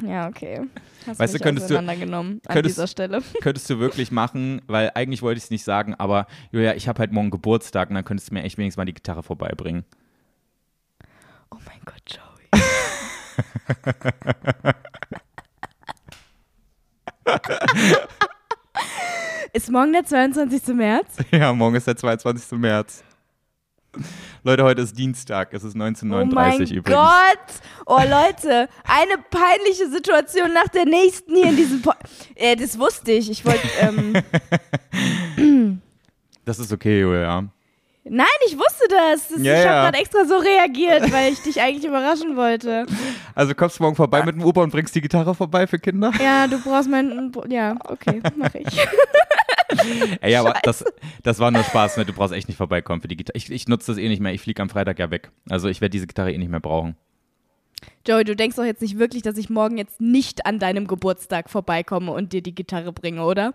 ja, 0.06 0.28
okay. 0.28 0.60
Hast 1.06 1.18
Weißt 1.18 1.34
du, 1.34 1.38
könntest 1.38 1.70
du- 1.70 1.74
auseinandergenommen 1.76 2.42
an 2.46 2.52
könntest- 2.54 2.76
dieser 2.76 2.86
Stelle. 2.86 3.22
Könntest 3.40 3.70
du 3.70 3.78
wirklich 3.78 4.10
machen, 4.10 4.60
weil 4.66 4.90
eigentlich 4.94 5.22
wollte 5.22 5.38
ich 5.38 5.44
es 5.44 5.50
nicht 5.50 5.64
sagen, 5.64 5.94
aber 5.94 6.26
Julia, 6.52 6.74
ich 6.74 6.88
habe 6.88 6.98
halt 6.98 7.12
morgen 7.12 7.30
Geburtstag 7.30 7.88
und 7.88 7.94
dann 7.94 8.04
könntest 8.04 8.28
du 8.30 8.34
mir 8.34 8.42
echt 8.42 8.58
wenigstens 8.58 8.76
mal 8.76 8.84
die 8.84 8.92
Gitarre 8.92 9.22
vorbeibringen. 9.22 9.84
Oh 11.50 11.56
mein 11.64 11.80
Gott, 11.86 12.02
Joey. 12.06 12.60
ist 19.52 19.70
morgen 19.70 19.92
der 19.92 20.04
22. 20.04 20.74
März? 20.74 21.16
Ja, 21.30 21.52
morgen 21.52 21.76
ist 21.76 21.86
der 21.86 21.96
22. 21.96 22.58
März. 22.58 23.02
Leute, 24.44 24.62
heute 24.64 24.82
ist 24.82 24.96
Dienstag, 24.96 25.52
es 25.52 25.64
ist 25.64 25.74
Oh 25.74 25.78
mein 25.78 25.88
1939 25.94 26.72
übrigens. 26.72 27.00
Gott! 27.00 27.86
Oh 27.86 27.98
Leute, 27.98 28.68
eine 28.84 29.18
peinliche 29.30 29.88
Situation 29.90 30.52
nach 30.52 30.68
der 30.68 30.84
nächsten 30.84 31.34
hier 31.34 31.50
in 31.50 31.56
diesem 31.56 31.82
po 31.82 31.92
äh, 32.34 32.54
Das 32.56 32.78
wusste 32.78 33.12
ich. 33.12 33.30
Ich 33.30 33.44
wollte. 33.44 33.66
Ähm, 33.80 34.14
Das 36.44 36.60
ist 36.60 36.72
okay, 36.72 37.00
Julia. 37.00 37.44
nein, 38.04 38.26
ich 38.46 38.56
wusste 38.56 38.86
das. 38.88 39.28
das 39.28 39.42
Ja, 39.42 39.58
ich 39.58 39.64
ja. 39.64 39.70
habe 39.70 39.84
gerade 39.86 39.98
extra 39.98 40.24
so 40.24 40.36
reagiert, 40.36 41.10
weil 41.12 41.32
ich 41.32 41.42
dich 41.42 41.60
eigentlich 41.60 41.84
überraschen 41.84 42.36
wollte. 42.36 42.86
Also 43.34 43.52
kommst 43.56 43.80
du 43.80 43.82
morgen 43.82 43.96
vorbei 43.96 44.22
mit 44.22 44.36
dem 44.36 44.44
Uber 44.44 44.62
und 44.62 44.70
bringst 44.70 44.94
die 44.94 45.00
Gitarre 45.00 45.34
vorbei 45.34 45.66
für 45.66 45.80
Kinder? 45.80 46.12
Ja, 46.22 46.46
du 46.46 46.60
brauchst 46.60 46.88
mein. 46.88 47.32
Ja, 47.48 47.74
okay, 47.88 48.22
mach 48.36 48.54
ich. 48.54 48.66
Ey, 50.20 50.36
aber 50.36 50.54
das, 50.62 50.84
das 51.22 51.38
war 51.38 51.50
nur 51.50 51.64
Spaß, 51.64 51.96
ne? 51.96 52.04
Du 52.04 52.12
brauchst 52.12 52.32
echt 52.34 52.48
nicht 52.48 52.56
vorbeikommen 52.56 53.00
für 53.02 53.08
die 53.08 53.16
Gitarre. 53.16 53.36
Ich, 53.36 53.50
ich 53.50 53.68
nutze 53.68 53.92
das 53.92 53.98
eh 53.98 54.08
nicht 54.08 54.20
mehr, 54.20 54.32
ich 54.32 54.40
fliege 54.40 54.62
am 54.62 54.68
Freitag 54.68 54.98
ja 54.98 55.10
weg. 55.10 55.30
Also 55.48 55.68
ich 55.68 55.80
werde 55.80 55.90
diese 55.90 56.06
Gitarre 56.06 56.32
eh 56.32 56.38
nicht 56.38 56.50
mehr 56.50 56.60
brauchen. 56.60 56.96
Joey, 58.06 58.24
du 58.24 58.34
denkst 58.36 58.56
doch 58.56 58.64
jetzt 58.64 58.80
nicht 58.82 58.98
wirklich, 58.98 59.22
dass 59.22 59.36
ich 59.36 59.50
morgen 59.50 59.76
jetzt 59.76 60.00
nicht 60.00 60.46
an 60.46 60.58
deinem 60.58 60.86
Geburtstag 60.86 61.50
vorbeikomme 61.50 62.12
und 62.12 62.32
dir 62.32 62.42
die 62.42 62.54
Gitarre 62.54 62.92
bringe, 62.92 63.22
oder? 63.24 63.54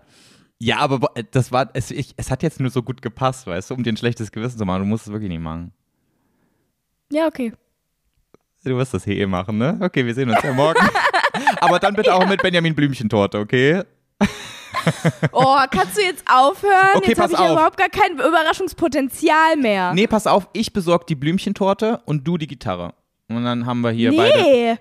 Ja, 0.58 0.78
aber 0.78 1.00
bo- 1.00 1.08
das 1.32 1.50
war, 1.50 1.70
es, 1.74 1.90
ich, 1.90 2.14
es 2.16 2.30
hat 2.30 2.42
jetzt 2.44 2.60
nur 2.60 2.70
so 2.70 2.82
gut 2.82 3.02
gepasst, 3.02 3.46
weißt 3.46 3.70
du, 3.70 3.74
um 3.74 3.82
dir 3.82 3.92
ein 3.92 3.96
schlechtes 3.96 4.30
Gewissen 4.30 4.58
zu 4.58 4.64
machen. 4.64 4.82
Du 4.82 4.86
musst 4.86 5.06
es 5.06 5.12
wirklich 5.12 5.30
nicht 5.30 5.40
machen. 5.40 5.72
Ja, 7.10 7.26
okay. 7.26 7.52
Du 8.64 8.76
wirst 8.76 8.94
das 8.94 9.04
hier 9.04 9.16
eh 9.16 9.26
machen, 9.26 9.58
ne? 9.58 9.76
Okay, 9.82 10.06
wir 10.06 10.14
sehen 10.14 10.30
uns 10.30 10.40
ja 10.42 10.52
morgen. 10.52 10.78
aber 11.60 11.80
dann 11.80 11.94
bitte 11.94 12.14
auch 12.14 12.26
mit 12.28 12.40
Benjamin 12.42 12.76
Blümchentorte, 12.76 13.38
okay? 13.40 13.82
Oh, 15.32 15.56
kannst 15.70 15.96
du 15.96 16.02
jetzt 16.02 16.24
aufhören? 16.30 16.90
Okay, 16.96 17.10
jetzt 17.10 17.20
habe 17.20 17.32
ich 17.32 17.38
auf. 17.38 17.52
überhaupt 17.52 17.76
gar 17.76 17.88
kein 17.88 18.12
Überraschungspotenzial 18.14 19.56
mehr. 19.56 19.92
Nee, 19.94 20.06
pass 20.06 20.26
auf, 20.26 20.48
ich 20.52 20.72
besorge 20.72 21.04
die 21.08 21.14
Blümchentorte 21.14 22.00
und 22.06 22.26
du 22.26 22.38
die 22.38 22.46
Gitarre. 22.46 22.94
Und 23.28 23.44
dann 23.44 23.66
haben 23.66 23.80
wir 23.80 23.90
hier 23.90 24.14
beide. 24.16 24.42
nee. 24.42 24.76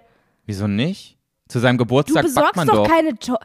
Wieso 0.45 0.67
nicht? 0.67 1.17
Zu 1.47 1.59
seinem 1.59 1.77
Du 1.77 1.83
Geburtstag 1.85 2.23
backt 2.23 2.27
besorgst 2.35 2.55
man 2.55 2.67
doch 2.67 2.75
doch. 2.83 2.87
keine 2.87 3.15
to 3.17 3.37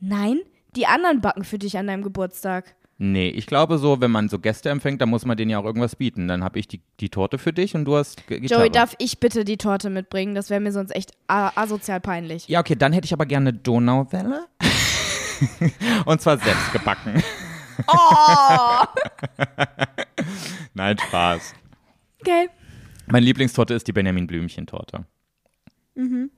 Nein, 0.00 0.40
die 0.76 0.86
anderen 0.86 1.20
backen 1.20 1.44
für 1.44 1.58
dich 1.58 1.76
an 1.78 1.86
deinem 1.86 2.02
Geburtstag. 2.02 2.74
Nee, 2.96 3.28
ich 3.30 3.46
glaube 3.46 3.78
so, 3.78 4.00
wenn 4.00 4.12
man 4.12 4.28
so 4.28 4.38
Gäste 4.38 4.70
empfängt, 4.70 5.00
dann 5.00 5.08
muss 5.08 5.24
man 5.24 5.36
denen 5.36 5.50
ja 5.50 5.58
auch 5.58 5.64
irgendwas 5.64 5.96
bieten. 5.96 6.28
Dann 6.28 6.44
habe 6.44 6.60
ich 6.60 6.68
die, 6.68 6.80
die 7.00 7.08
Torte 7.08 7.38
für 7.38 7.52
dich 7.52 7.74
und 7.74 7.84
du 7.86 7.96
hast 7.96 8.24
G 8.28 8.38
Gitarre. 8.38 8.60
Joey, 8.62 8.70
darf 8.70 8.94
ich 8.98 9.18
bitte 9.18 9.44
die 9.44 9.56
Torte 9.56 9.90
mitbringen? 9.90 10.34
Das 10.36 10.48
wäre 10.48 10.60
mir 10.60 10.70
sonst 10.70 10.94
echt 10.94 11.10
asozial 11.26 12.00
peinlich. 12.00 12.46
ja, 12.46 12.60
okay, 12.60 12.76
dann 12.76 12.92
hätte 12.92 13.06
ich 13.06 13.12
aber 13.12 13.26
gerne 13.26 13.52
Donauwelle. 13.52 14.46
und 16.04 16.20
zwar 16.20 16.38
selbst 16.38 16.72
gebacken. 16.72 17.22
Oh! 17.88 18.84
Nein, 20.74 20.96
Spaß. 20.96 21.54
Okay. 22.20 22.48
Meine 23.08 23.26
Lieblingstorte 23.26 23.74
ist 23.74 23.88
die 23.88 23.92
Benjamin 23.92 24.28
Blümchen-Torte. 24.28 25.04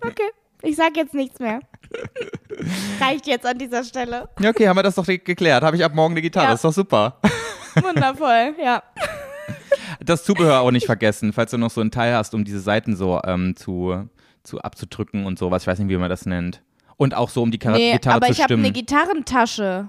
Okay. 0.00 0.30
Ich 0.62 0.74
sag 0.74 0.96
jetzt 0.96 1.14
nichts 1.14 1.38
mehr. 1.38 1.60
Reicht 3.00 3.26
jetzt 3.26 3.46
an 3.46 3.58
dieser 3.58 3.84
Stelle. 3.84 4.28
Ja, 4.40 4.50
okay, 4.50 4.66
haben 4.66 4.76
wir 4.76 4.82
das 4.82 4.96
doch 4.96 5.06
geklärt. 5.06 5.62
Habe 5.62 5.76
ich 5.76 5.84
ab 5.84 5.94
morgen 5.94 6.14
eine 6.14 6.22
Gitarre. 6.22 6.46
Ja. 6.46 6.54
Ist 6.54 6.64
doch 6.64 6.72
super. 6.72 7.20
Wundervoll, 7.74 8.56
ja. 8.60 8.82
Das 10.04 10.24
Zubehör 10.24 10.60
auch 10.60 10.70
nicht 10.70 10.86
vergessen, 10.86 11.32
falls 11.32 11.50
du 11.50 11.58
noch 11.58 11.70
so 11.70 11.80
einen 11.80 11.90
Teil 11.90 12.14
hast, 12.14 12.34
um 12.34 12.44
diese 12.44 12.60
Seiten 12.60 12.96
so 12.96 13.20
ähm, 13.24 13.54
zu, 13.56 14.08
zu 14.42 14.60
abzudrücken 14.60 15.26
und 15.26 15.38
sowas. 15.38 15.62
Ich 15.62 15.66
weiß 15.66 15.78
nicht, 15.78 15.88
wie 15.88 15.96
man 15.96 16.10
das 16.10 16.26
nennt. 16.26 16.62
Und 16.96 17.14
auch 17.14 17.28
so, 17.30 17.42
um 17.42 17.50
die 17.50 17.58
Kar 17.58 17.72
Nee, 17.74 17.92
Gitarre 17.92 18.16
aber 18.16 18.26
zu 18.26 18.32
ich 18.32 18.42
habe 18.42 18.54
eine 18.54 18.70
Gitarrentasche. 18.72 19.88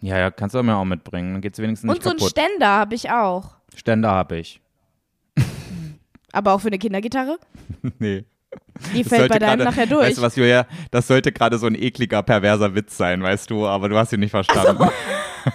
ja, 0.00 0.18
ja, 0.18 0.30
kannst 0.30 0.54
du 0.54 0.62
mir 0.62 0.76
auch 0.76 0.84
mitbringen. 0.84 1.32
Dann 1.34 1.40
geht's 1.40 1.58
wenigstens 1.58 1.88
Und 1.90 1.96
nicht 1.96 2.04
so 2.04 2.10
einen. 2.10 2.20
Ständer 2.20 2.68
habe 2.68 2.94
ich 2.94 3.10
auch. 3.10 3.56
Ständer 3.74 4.10
habe 4.10 4.36
ich. 4.38 4.60
Aber 6.32 6.52
auch 6.52 6.60
für 6.60 6.68
eine 6.68 6.78
Kindergitarre? 6.78 7.38
nee. 7.98 8.24
Die 8.94 9.02
Das 9.02 9.08
fällt 9.08 9.28
bei 9.30 9.38
deinem 9.38 9.58
gerade- 9.58 9.64
nachher 9.64 9.86
durch. 9.86 10.06
Weißt 10.06 10.18
du 10.18 10.22
was, 10.22 10.36
Julia? 10.36 10.66
Das 10.90 11.06
sollte 11.08 11.32
gerade 11.32 11.58
so 11.58 11.66
ein 11.66 11.74
ekliger, 11.74 12.22
perverser 12.22 12.74
Witz 12.74 12.96
sein, 12.96 13.22
weißt 13.22 13.50
du, 13.50 13.66
aber 13.66 13.88
du 13.88 13.96
hast 13.98 14.12
ihn 14.12 14.20
nicht 14.20 14.30
verstanden. 14.30 14.88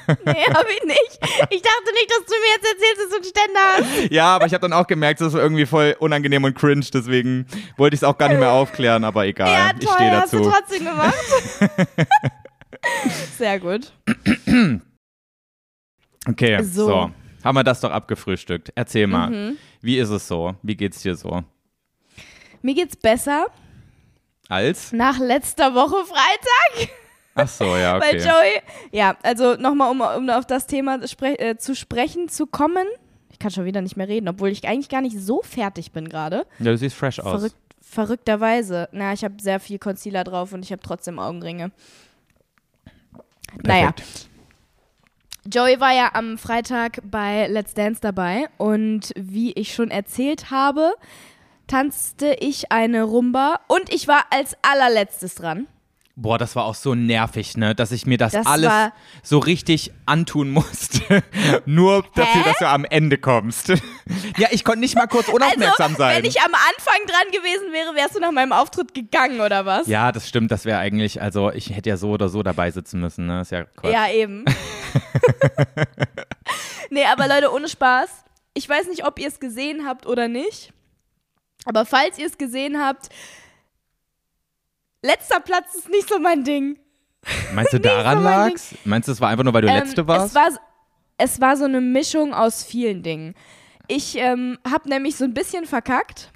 Nee, 0.25 0.45
hab 0.53 0.65
ich 0.69 0.83
nicht. 0.83 1.19
Ich 1.49 1.61
dachte 1.61 1.93
nicht, 1.93 2.09
dass 2.09 2.25
du 2.25 2.33
mir 2.33 2.49
jetzt 2.55 2.67
erzählst, 2.73 3.01
dass 3.01 3.09
du 3.09 3.15
einen 3.15 3.25
Ständer 3.25 3.59
hast. 4.03 4.03
ja, 4.11 4.35
aber 4.35 4.45
ich 4.45 4.53
habe 4.53 4.61
dann 4.61 4.73
auch 4.73 4.87
gemerkt, 4.87 5.21
das 5.21 5.29
ist 5.33 5.39
irgendwie 5.39 5.65
voll 5.65 5.95
unangenehm 5.99 6.43
und 6.43 6.55
cringe, 6.55 6.85
deswegen 6.93 7.45
wollte 7.77 7.95
ich 7.95 7.99
es 7.99 8.03
auch 8.03 8.17
gar 8.17 8.29
nicht 8.29 8.39
mehr 8.39 8.51
aufklären, 8.51 9.03
aber 9.03 9.25
egal. 9.25 9.51
ja, 9.51 9.71
ich 9.79 9.85
toll, 9.85 9.95
stehe 9.95 10.11
hast 10.11 10.33
du 10.33 10.37
dazu. 10.39 10.51
trotzdem 10.51 10.85
gemacht. 10.85 11.13
Sehr 13.37 13.59
gut. 13.59 13.91
Okay, 16.25 16.63
so. 16.63 16.85
So. 16.87 17.11
Haben 17.43 17.55
wir 17.57 17.65
das 17.65 17.81
doch 17.81 17.91
abgefrühstückt. 17.91 18.71
Erzähl 18.75 19.07
mal, 19.07 19.29
Mhm. 19.29 19.57
wie 19.81 19.97
ist 19.97 20.07
es 20.09 20.25
so? 20.25 20.55
Wie 20.61 20.77
geht's 20.77 21.01
dir 21.01 21.15
so? 21.15 21.43
Mir 22.61 22.75
geht's 22.75 22.95
besser 22.95 23.47
Als? 24.47 24.93
nach 24.93 25.19
letzter 25.19 25.75
Woche 25.75 25.97
Freitag. 26.05 26.89
Ach 27.35 27.47
so, 27.47 27.75
ja, 27.75 27.93
Weil 28.01 28.15
okay. 28.15 28.27
Joey, 28.27 28.61
ja, 28.91 29.15
also 29.23 29.55
nochmal, 29.55 29.91
um, 29.91 30.01
um 30.01 30.29
auf 30.29 30.45
das 30.45 30.67
Thema 30.67 31.05
spre 31.07 31.39
äh, 31.39 31.57
zu 31.57 31.75
sprechen 31.75 32.29
zu 32.29 32.45
kommen. 32.47 32.87
Ich 33.31 33.39
kann 33.39 33.51
schon 33.51 33.65
wieder 33.65 33.81
nicht 33.81 33.97
mehr 33.97 34.07
reden, 34.07 34.27
obwohl 34.27 34.49
ich 34.49 34.67
eigentlich 34.67 34.89
gar 34.89 35.01
nicht 35.01 35.17
so 35.19 35.41
fertig 35.41 35.91
bin 35.91 36.07
gerade. 36.07 36.45
Ja, 36.59 36.71
du 36.71 36.77
siehst 36.77 36.95
fresh 36.95 37.19
aus. 37.19 37.39
Verrückt, 37.39 37.55
verrückterweise. 37.81 38.89
Na, 38.91 39.13
ich 39.13 39.23
habe 39.23 39.35
sehr 39.41 39.59
viel 39.59 39.79
Concealer 39.79 40.23
drauf 40.23 40.53
und 40.53 40.63
ich 40.63 40.71
habe 40.71 40.81
trotzdem 40.81 41.19
Augenringe. 41.19 41.71
Naja, 43.63 43.91
Perfekt. 43.91 44.29
Joey 45.51 45.79
war 45.81 45.93
ja 45.93 46.11
am 46.13 46.37
Freitag 46.37 46.99
bei 47.03 47.47
Let's 47.47 47.73
Dance 47.73 47.99
dabei 47.99 48.47
und 48.57 49.11
wie 49.15 49.51
ich 49.51 49.73
schon 49.73 49.91
erzählt 49.91 50.51
habe, 50.51 50.93
tanzte 51.67 52.37
ich 52.39 52.71
eine 52.71 53.03
Rumba 53.03 53.59
und 53.67 53.93
ich 53.93 54.07
war 54.07 54.25
als 54.29 54.55
allerletztes 54.61 55.35
dran. 55.35 55.67
Boah, 56.15 56.37
das 56.37 56.55
war 56.55 56.65
auch 56.65 56.75
so 56.75 56.93
nervig, 56.93 57.57
ne, 57.57 57.73
dass 57.73 57.91
ich 57.91 58.05
mir 58.05 58.19
das, 58.19 58.33
Das 58.33 58.45
alles 58.45 58.71
so 59.23 59.39
richtig 59.39 59.91
antun 60.05 60.51
musste. 60.51 61.23
Nur 61.65 62.03
dafür, 62.13 62.43
Hä? 62.43 62.49
dass 62.49 62.59
du 62.59 62.67
am 62.67 62.85
Ende 62.85 63.17
kommst. 63.17 63.69
ja, 64.37 64.47
ich 64.51 64.63
konnte 64.63 64.81
nicht 64.81 64.95
mal 64.95 65.07
kurz 65.07 65.27
unaufmerksam 65.27 65.93
also, 65.93 65.97
sein. 65.97 66.17
wenn 66.17 66.25
ich 66.25 66.39
am 66.39 66.53
Anfang 66.53 66.99
dran 67.07 67.31
gewesen 67.31 67.73
wäre, 67.73 67.95
wärst 67.95 68.15
du 68.15 68.19
nach 68.19 68.31
meinem 68.31 68.51
Auftritt 68.51 68.93
gegangen 68.93 69.41
oder 69.41 69.65
was? 69.65 69.87
ja, 69.87 70.11
das 70.11 70.29
stimmt, 70.29 70.51
das 70.51 70.65
wäre 70.65 70.77
eigentlich, 70.77 71.19
also 71.19 71.51
ich 71.51 71.75
hätte 71.75 71.89
ja 71.89 71.97
so 71.97 72.11
oder 72.11 72.29
so 72.29 72.43
dabei 72.43 72.69
sitzen 72.69 72.99
müssen, 72.99 73.25
ne? 73.25 73.41
Ist 73.41 73.51
ja 73.51 73.63
Quatsch. 73.63 73.91
Ja, 73.91 74.07
eben. 74.11 74.45
nee, 76.91 77.05
aber 77.05 77.27
Leute, 77.27 77.51
ohne 77.51 77.67
Spaß. 77.67 78.23
Ich 78.53 78.69
weiß 78.69 78.87
nicht, 78.87 79.03
ob 79.07 79.17
ihr 79.17 79.29
es 79.29 79.39
gesehen 79.39 79.87
habt 79.87 80.05
oder 80.05 80.27
nicht. 80.27 80.73
Aber 81.65 81.85
falls 81.85 82.19
ihr 82.19 82.27
es 82.27 82.37
gesehen 82.37 82.79
habt, 82.79 83.09
letzter 85.03 85.39
Platz 85.39 85.75
ist 85.75 85.89
nicht 85.89 86.09
so 86.09 86.17
mein 86.17 86.43
Ding. 86.43 86.79
Meinst 87.53 87.73
du, 87.73 87.79
daran 87.81 88.17
so 88.17 88.23
mein 88.23 88.49
lag's? 88.49 88.75
Meinst 88.85 89.07
du, 89.07 89.11
es 89.11 89.21
war 89.21 89.29
einfach 89.29 89.43
nur, 89.43 89.53
weil 89.53 89.61
du 89.61 89.67
Ähm, 89.67 89.75
Letzte 89.75 90.07
warst? 90.07 90.29
Es 90.29 90.35
war, 90.35 90.49
es 91.17 91.39
war 91.39 91.55
so 91.57 91.65
eine 91.65 91.79
Mischung 91.81 92.33
aus 92.33 92.63
vielen 92.63 93.03
Dingen. 93.03 93.35
ich 93.87 94.17
ähm, 94.17 94.57
habe 94.69 94.89
nämlich 94.89 95.15
so 95.17 95.25
ein 95.25 95.33
bisschen 95.33 95.65
verkackt. 95.65 96.31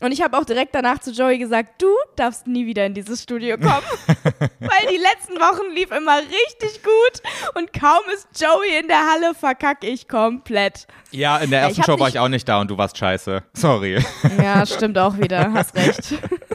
Und 0.00 0.12
ich 0.12 0.22
habe 0.22 0.38
auch 0.38 0.44
direkt 0.44 0.76
danach 0.76 1.00
zu 1.00 1.10
Joey 1.10 1.38
gesagt, 1.38 1.82
du 1.82 1.88
darfst 2.14 2.46
nie 2.46 2.66
wieder 2.66 2.86
in 2.86 2.94
dieses 2.94 3.20
Studio 3.20 3.56
kommen. 3.58 3.82
Weil 4.60 4.86
die 4.92 4.96
letzten 4.96 5.34
Wochen 5.40 5.74
lief 5.74 5.90
immer 5.90 6.18
richtig 6.18 6.84
gut 6.84 7.20
und 7.56 7.72
kaum 7.72 8.02
ist 8.14 8.28
Joey 8.40 8.78
in 8.80 8.86
der 8.86 9.00
Halle, 9.10 9.34
verkacke 9.34 9.88
ich 9.88 10.06
komplett. 10.06 10.86
Ja, 11.10 11.38
in 11.38 11.50
der 11.50 11.62
ersten 11.62 11.82
Show 11.82 11.98
war 11.98 12.08
ich 12.08 12.20
auch 12.20 12.28
nicht 12.28 12.48
da 12.48 12.60
und 12.60 12.70
du 12.70 12.78
warst 12.78 12.96
scheiße. 12.96 13.42
Sorry. 13.54 14.00
Ja, 14.40 14.64
stimmt 14.66 14.98
auch 14.98 15.18
wieder, 15.18 15.52
hast 15.52 15.74
recht. 15.74 16.14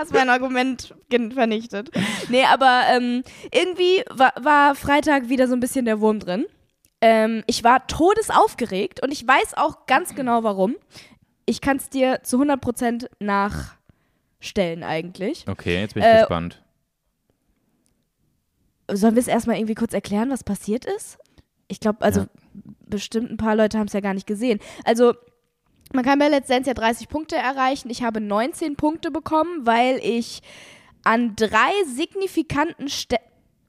Hast 0.00 0.12
mein 0.14 0.28
Argument 0.30 0.94
vernichtet. 1.10 1.90
Nee, 2.28 2.44
aber 2.44 2.82
ähm, 2.90 3.22
irgendwie 3.52 4.02
war, 4.10 4.32
war 4.40 4.74
Freitag 4.74 5.28
wieder 5.28 5.46
so 5.48 5.54
ein 5.54 5.60
bisschen 5.60 5.84
der 5.84 6.00
Wurm 6.00 6.18
drin. 6.20 6.46
Ähm, 7.02 7.42
ich 7.46 7.64
war 7.64 7.86
todesaufgeregt 7.86 9.02
und 9.02 9.12
ich 9.12 9.26
weiß 9.26 9.54
auch 9.56 9.86
ganz 9.86 10.14
genau 10.14 10.42
warum. 10.42 10.76
Ich 11.46 11.60
kann 11.60 11.76
es 11.78 11.88
dir 11.88 12.20
zu 12.22 12.40
100% 12.42 13.06
nachstellen 13.20 14.82
eigentlich. 14.84 15.44
Okay, 15.48 15.80
jetzt 15.80 15.94
bin 15.94 16.02
ich 16.02 16.08
Äh, 16.08 16.18
gespannt. 16.20 16.62
Sollen 18.90 19.14
wir 19.14 19.20
es 19.20 19.28
erstmal 19.28 19.56
irgendwie 19.56 19.74
kurz 19.76 19.94
erklären, 19.94 20.30
was 20.30 20.42
passiert 20.44 20.84
ist? 20.84 21.18
Ich 21.68 21.78
glaube, 21.80 22.02
also 22.02 22.22
Ja. 22.22 22.26
bestimmt 22.86 23.30
ein 23.30 23.36
paar 23.36 23.54
Leute 23.54 23.78
haben 23.78 23.86
es 23.86 23.92
ja 23.92 24.00
gar 24.00 24.14
nicht 24.14 24.26
gesehen. 24.26 24.58
Also 24.84 25.14
man 25.92 26.04
kann 26.04 26.18
bei 26.18 26.28
Let's 26.28 26.48
Dance 26.48 26.68
ja 26.68 26.74
30 26.74 27.08
Punkte 27.08 27.36
erreichen. 27.36 27.90
Ich 27.90 28.02
habe 28.02 28.20
19 28.20 28.76
Punkte 28.76 29.10
bekommen, 29.10 29.66
weil 29.66 29.98
ich 30.02 30.42
an 31.04 31.34
drei 31.36 31.72
signifikanten 31.86 32.88
Stellen. 32.88 33.22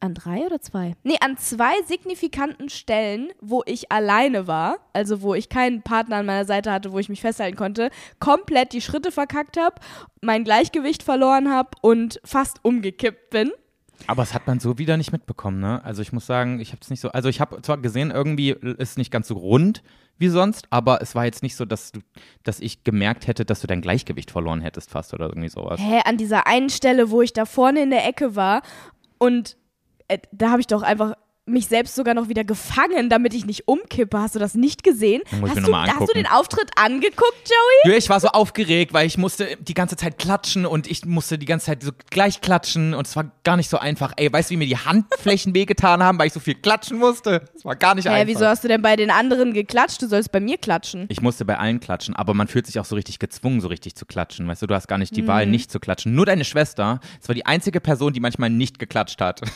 An 0.03 0.15
drei 0.15 0.47
oder 0.47 0.60
zwei? 0.60 0.95
Nee, 1.03 1.17
an 1.21 1.38
zwei 1.38 1.73
signifikanten 1.86 2.69
Stellen, 2.69 3.31
wo 3.39 3.62
ich 3.67 3.91
alleine 3.91 4.47
war, 4.47 4.79
also 4.93 5.21
wo 5.21 5.36
ich 5.36 5.47
keinen 5.47 5.84
Partner 5.84 6.17
an 6.17 6.25
meiner 6.25 6.45
Seite 6.45 6.71
hatte, 6.71 6.91
wo 6.91 6.97
ich 6.97 7.07
mich 7.07 7.21
festhalten 7.21 7.55
konnte, 7.55 7.91
komplett 8.19 8.73
die 8.73 8.81
Schritte 8.81 9.12
verkackt 9.12 9.57
habe, 9.57 9.75
mein 10.21 10.43
Gleichgewicht 10.43 11.03
verloren 11.03 11.51
habe 11.51 11.69
und 11.81 12.19
fast 12.25 12.57
umgekippt 12.63 13.29
bin. 13.29 13.51
Aber 14.07 14.21
das 14.23 14.33
hat 14.33 14.47
man 14.47 14.59
so 14.59 14.77
wieder 14.77 14.97
nicht 14.97 15.11
mitbekommen, 15.11 15.59
ne? 15.59 15.83
Also 15.83 16.01
ich 16.01 16.11
muss 16.11 16.25
sagen, 16.25 16.59
ich 16.59 16.71
habe 16.71 16.79
es 16.81 16.89
nicht 16.89 16.99
so. 16.99 17.09
Also 17.11 17.29
ich 17.29 17.39
habe 17.39 17.61
zwar 17.61 17.77
gesehen, 17.77 18.11
irgendwie 18.11 18.51
ist 18.51 18.97
nicht 18.97 19.11
ganz 19.11 19.27
so 19.27 19.35
rund 19.35 19.83
wie 20.17 20.29
sonst, 20.29 20.67
aber 20.69 21.01
es 21.01 21.15
war 21.15 21.25
jetzt 21.25 21.41
nicht 21.41 21.55
so, 21.55 21.65
dass 21.65 21.91
du, 21.91 21.99
dass 22.43 22.59
ich 22.59 22.83
gemerkt 22.83 23.27
hätte, 23.27 23.43
dass 23.43 23.61
du 23.61 23.67
dein 23.67 23.81
Gleichgewicht 23.81 24.31
verloren 24.31 24.61
hättest 24.61 24.91
fast 24.91 25.13
oder 25.13 25.27
irgendwie 25.27 25.49
sowas. 25.49 25.79
Hä, 25.79 26.01
an 26.05 26.17
dieser 26.17 26.45
einen 26.45 26.69
Stelle, 26.69 27.09
wo 27.09 27.21
ich 27.21 27.33
da 27.33 27.45
vorne 27.45 27.81
in 27.81 27.89
der 27.89 28.07
Ecke 28.07 28.35
war 28.35 28.61
und 29.17 29.57
äh, 30.07 30.19
da 30.31 30.51
habe 30.51 30.61
ich 30.61 30.67
doch 30.67 30.83
einfach 30.83 31.15
mich 31.51 31.67
selbst 31.67 31.95
sogar 31.95 32.13
noch 32.13 32.29
wieder 32.29 32.43
gefangen, 32.43 33.09
damit 33.09 33.33
ich 33.33 33.45
nicht 33.45 33.67
umkippe. 33.67 34.17
Hast 34.19 34.35
du 34.35 34.39
das 34.39 34.55
nicht 34.55 34.83
gesehen? 34.83 35.21
Muss 35.39 35.51
ich 35.51 35.57
Hast 35.57 35.67
mir 35.67 35.67
du, 35.67 35.75
hast 35.75 36.09
du 36.09 36.13
den 36.13 36.27
Auftritt 36.27 36.69
angeguckt, 36.75 37.37
Joey? 37.45 37.91
Ja, 37.93 37.97
ich 37.97 38.09
war 38.09 38.19
so 38.19 38.29
aufgeregt, 38.29 38.93
weil 38.93 39.05
ich 39.07 39.17
musste 39.17 39.57
die 39.59 39.73
ganze 39.73 39.95
Zeit 39.95 40.17
klatschen 40.17 40.65
und 40.65 40.89
ich 40.89 41.05
musste 41.05 41.37
die 41.37 41.45
ganze 41.45 41.67
Zeit 41.67 41.83
so 41.83 41.91
gleich 42.09 42.41
klatschen 42.41 42.93
und 42.93 43.07
es 43.07 43.15
war 43.15 43.31
gar 43.43 43.57
nicht 43.57 43.69
so 43.69 43.77
einfach. 43.77 44.13
Ey, 44.17 44.31
weißt 44.31 44.49
du, 44.49 44.53
wie 44.53 44.57
mir 44.57 44.67
die 44.67 44.77
Handflächen 44.77 45.53
wehgetan 45.55 46.01
haben, 46.03 46.17
weil 46.19 46.27
ich 46.27 46.33
so 46.33 46.39
viel 46.39 46.55
klatschen 46.55 46.97
musste? 46.97 47.45
Es 47.55 47.65
war 47.65 47.75
gar 47.75 47.95
nicht 47.95 48.05
Hä, 48.07 48.11
einfach. 48.11 48.27
wieso 48.27 48.45
hast 48.47 48.63
du 48.63 48.67
denn 48.67 48.81
bei 48.81 48.95
den 48.95 49.11
anderen 49.11 49.53
geklatscht? 49.53 50.01
Du 50.01 50.07
sollst 50.07 50.31
bei 50.31 50.39
mir 50.39 50.57
klatschen. 50.57 51.05
Ich 51.09 51.21
musste 51.21 51.45
bei 51.45 51.57
allen 51.57 51.79
klatschen, 51.79 52.15
aber 52.15 52.33
man 52.33 52.47
fühlt 52.47 52.65
sich 52.65 52.79
auch 52.79 52.85
so 52.85 52.95
richtig 52.95 53.19
gezwungen, 53.19 53.61
so 53.61 53.67
richtig 53.67 53.95
zu 53.95 54.05
klatschen. 54.05 54.47
Weißt 54.47 54.61
du, 54.61 54.67
du 54.67 54.75
hast 54.75 54.87
gar 54.87 54.97
nicht 54.97 55.15
die 55.15 55.21
Mhm. 55.23 55.27
Wahl, 55.27 55.45
nicht 55.47 55.71
zu 55.71 55.79
klatschen. 55.79 56.15
Nur 56.15 56.25
deine 56.25 56.45
Schwester, 56.45 56.99
es 57.21 57.27
war 57.27 57.35
die 57.35 57.45
einzige 57.45 57.79
Person, 57.81 58.13
die 58.13 58.19
manchmal 58.19 58.49
nicht 58.49 58.79
geklatscht 58.79 59.21
hat. 59.21 59.41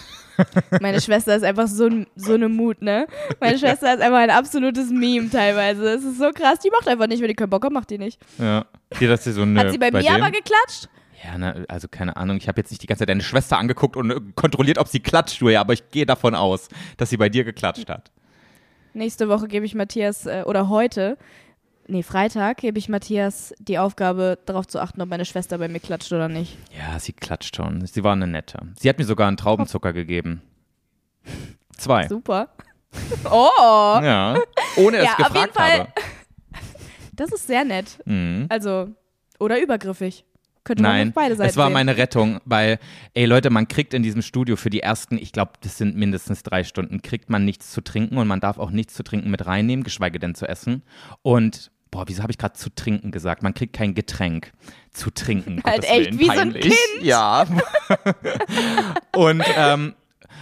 Meine 0.82 1.02
Schwester 1.02 1.36
ist 1.36 1.44
einfach 1.44 1.68
so, 1.68 1.90
so 2.16 2.34
eine 2.34 2.50
Mut, 2.50 2.82
ne? 2.82 3.08
Meine 3.40 3.58
Schwester 3.60 3.94
ist 3.94 4.02
einfach 4.02 4.20
ein 4.20 4.30
absolutes 4.30 4.90
Meme 4.90 5.30
teilweise. 5.30 5.90
Es 5.90 6.04
ist 6.04 6.18
so 6.18 6.32
krass. 6.32 6.60
Die 6.60 6.70
macht 6.70 6.88
einfach 6.88 7.08
nicht, 7.08 7.22
wenn 7.22 7.28
die 7.28 7.36
keinen 7.36 7.50
Bock 7.50 7.64
hat, 7.66 7.72
macht 7.72 7.90
die 7.90 7.98
nicht. 7.98 8.20
Ja. 8.38 8.66
Hier, 8.98 9.10
dass 9.10 9.24
sie 9.24 9.32
so 9.32 9.42
eine, 9.44 9.60
Hat 9.60 9.72
sie 9.72 9.78
bei, 9.78 9.92
mir 9.92 10.02
dem? 10.02 10.16
aber 10.16 10.32
geklatscht? 10.32 10.90
Ja, 11.24 11.38
ne, 11.38 11.66
also 11.68 11.88
keine 11.88 12.18
Ahnung. 12.18 12.38
Ich 12.38 12.48
habe 12.48 12.60
jetzt 12.60 12.72
nicht 12.72 12.84
die 12.84 12.88
ganze 12.88 13.02
Zeit 13.02 13.10
deine 13.10 13.24
Schwester 13.24 13.58
angeguckt 13.58 13.96
und 13.96 14.12
äh, 14.12 14.20
kontrolliert, 14.36 14.78
ob 14.78 14.88
sie 14.88 15.00
klatscht, 15.00 15.40
Julia, 15.40 15.62
aber 15.62 15.74
ich 15.74 15.90
gehe 15.92 16.06
davon 16.06 16.36
aus, 16.36 16.70
dass 16.98 17.10
sie 17.10 17.18
bei 17.18 17.30
dir 17.30 17.44
geklatscht 17.44 17.90
hat. 17.90 18.12
Nächste 18.94 19.28
Woche 19.28 19.48
gebe 19.48 19.66
ich 19.66 19.76
Matthias, 19.76 20.26
äh, 20.26 20.44
oder 20.46 20.70
heute, 20.70 21.18
nee, 21.88 22.04
Freitag, 22.04 22.58
gebe 22.58 22.78
ich 22.80 22.90
Matthias 22.90 23.54
die 23.60 23.78
Aufgabe, 23.80 24.38
darauf 24.46 24.68
zu 24.68 24.80
achten, 24.80 25.02
ob 25.02 25.10
meine 25.10 25.26
Schwester 25.26 25.58
bei 25.58 25.68
mir 25.68 25.80
klatscht 25.80 26.12
oder 26.12 26.28
nicht. 26.30 26.58
Ja, 26.78 27.00
sie 27.00 27.14
klatscht 27.14 27.56
schon. 27.56 27.86
Sie 27.86 28.04
war 28.04 28.14
eine 28.14 28.28
nette. 28.28 28.60
Sie 28.80 28.90
hat 28.90 28.98
mir 28.98 29.06
sogar 29.06 29.28
einen 29.28 29.38
Traubenzucker 29.38 29.94
gegeben. 29.94 30.42
Zwei. 31.78 32.08
Super. 32.08 32.50
Oh, 33.30 33.50
Ja. 34.02 34.38
Ohne 34.78 34.98
dass 35.00 35.06
Ja, 35.06 35.16
ich 35.20 35.26
auf 35.26 35.36
jeden 35.36 35.48
gefragt 35.48 35.54
Fall- 35.54 35.80
habe. 35.80 35.92
das 37.14 37.32
ist 37.34 37.46
sehr 37.46 37.66
nett. 37.66 38.00
Mhm. 38.06 38.46
Also, 38.48 38.90
oder 39.38 39.62
übergriffig. 39.62 40.24
Könnte 40.64 40.82
man 40.82 40.92
Nein, 40.94 41.12
beide 41.14 41.36
Seiten 41.36 41.50
es 41.50 41.58
war 41.58 41.66
sehen. 41.68 41.74
meine 41.74 41.98
Rettung, 41.98 42.40
weil, 42.46 42.80
ey 43.14 43.26
Leute, 43.26 43.50
man 43.50 43.68
kriegt 43.68 43.94
in 43.94 44.02
diesem 44.02 44.22
Studio 44.22 44.56
für 44.56 44.70
die 44.70 44.80
ersten, 44.80 45.18
ich 45.18 45.32
glaube, 45.34 45.52
das 45.62 45.78
sind 45.78 45.96
mindestens 45.98 46.42
drei 46.42 46.64
Stunden, 46.64 47.02
kriegt 47.02 47.30
man 47.30 47.44
nichts 47.46 47.72
zu 47.72 47.82
trinken 47.82 48.18
und 48.18 48.28
man 48.28 48.40
darf 48.40 48.58
auch 48.58 48.72
nichts 48.72 48.94
zu 48.96 49.04
trinken 49.04 49.30
mit 49.30 49.46
reinnehmen, 49.46 49.84
geschweige 49.84 50.18
denn 50.18 50.34
zu 50.34 50.48
essen. 50.48 50.82
Und, 51.22 51.72
boah, 51.96 52.04
wieso 52.08 52.22
habe 52.22 52.32
ich 52.32 52.38
gerade 52.38 52.56
zu 52.56 52.70
trinken 52.70 53.12
gesagt? 53.12 53.42
Man 53.42 53.54
kriegt 53.54 53.74
kein 53.74 53.96
Getränk 53.96 54.52
zu 54.92 55.12
trinken. 55.12 55.62
Halt 55.64 55.78
Gottes 55.78 55.90
echt 55.90 56.06
Willen, 56.08 56.20
wie 56.20 56.26
so 56.26 56.32
ein 56.32 56.38
peinlich. 56.38 56.64
Kind. 56.64 57.04
Ja. 57.04 57.46
und, 59.16 59.44
ähm, 59.56 59.94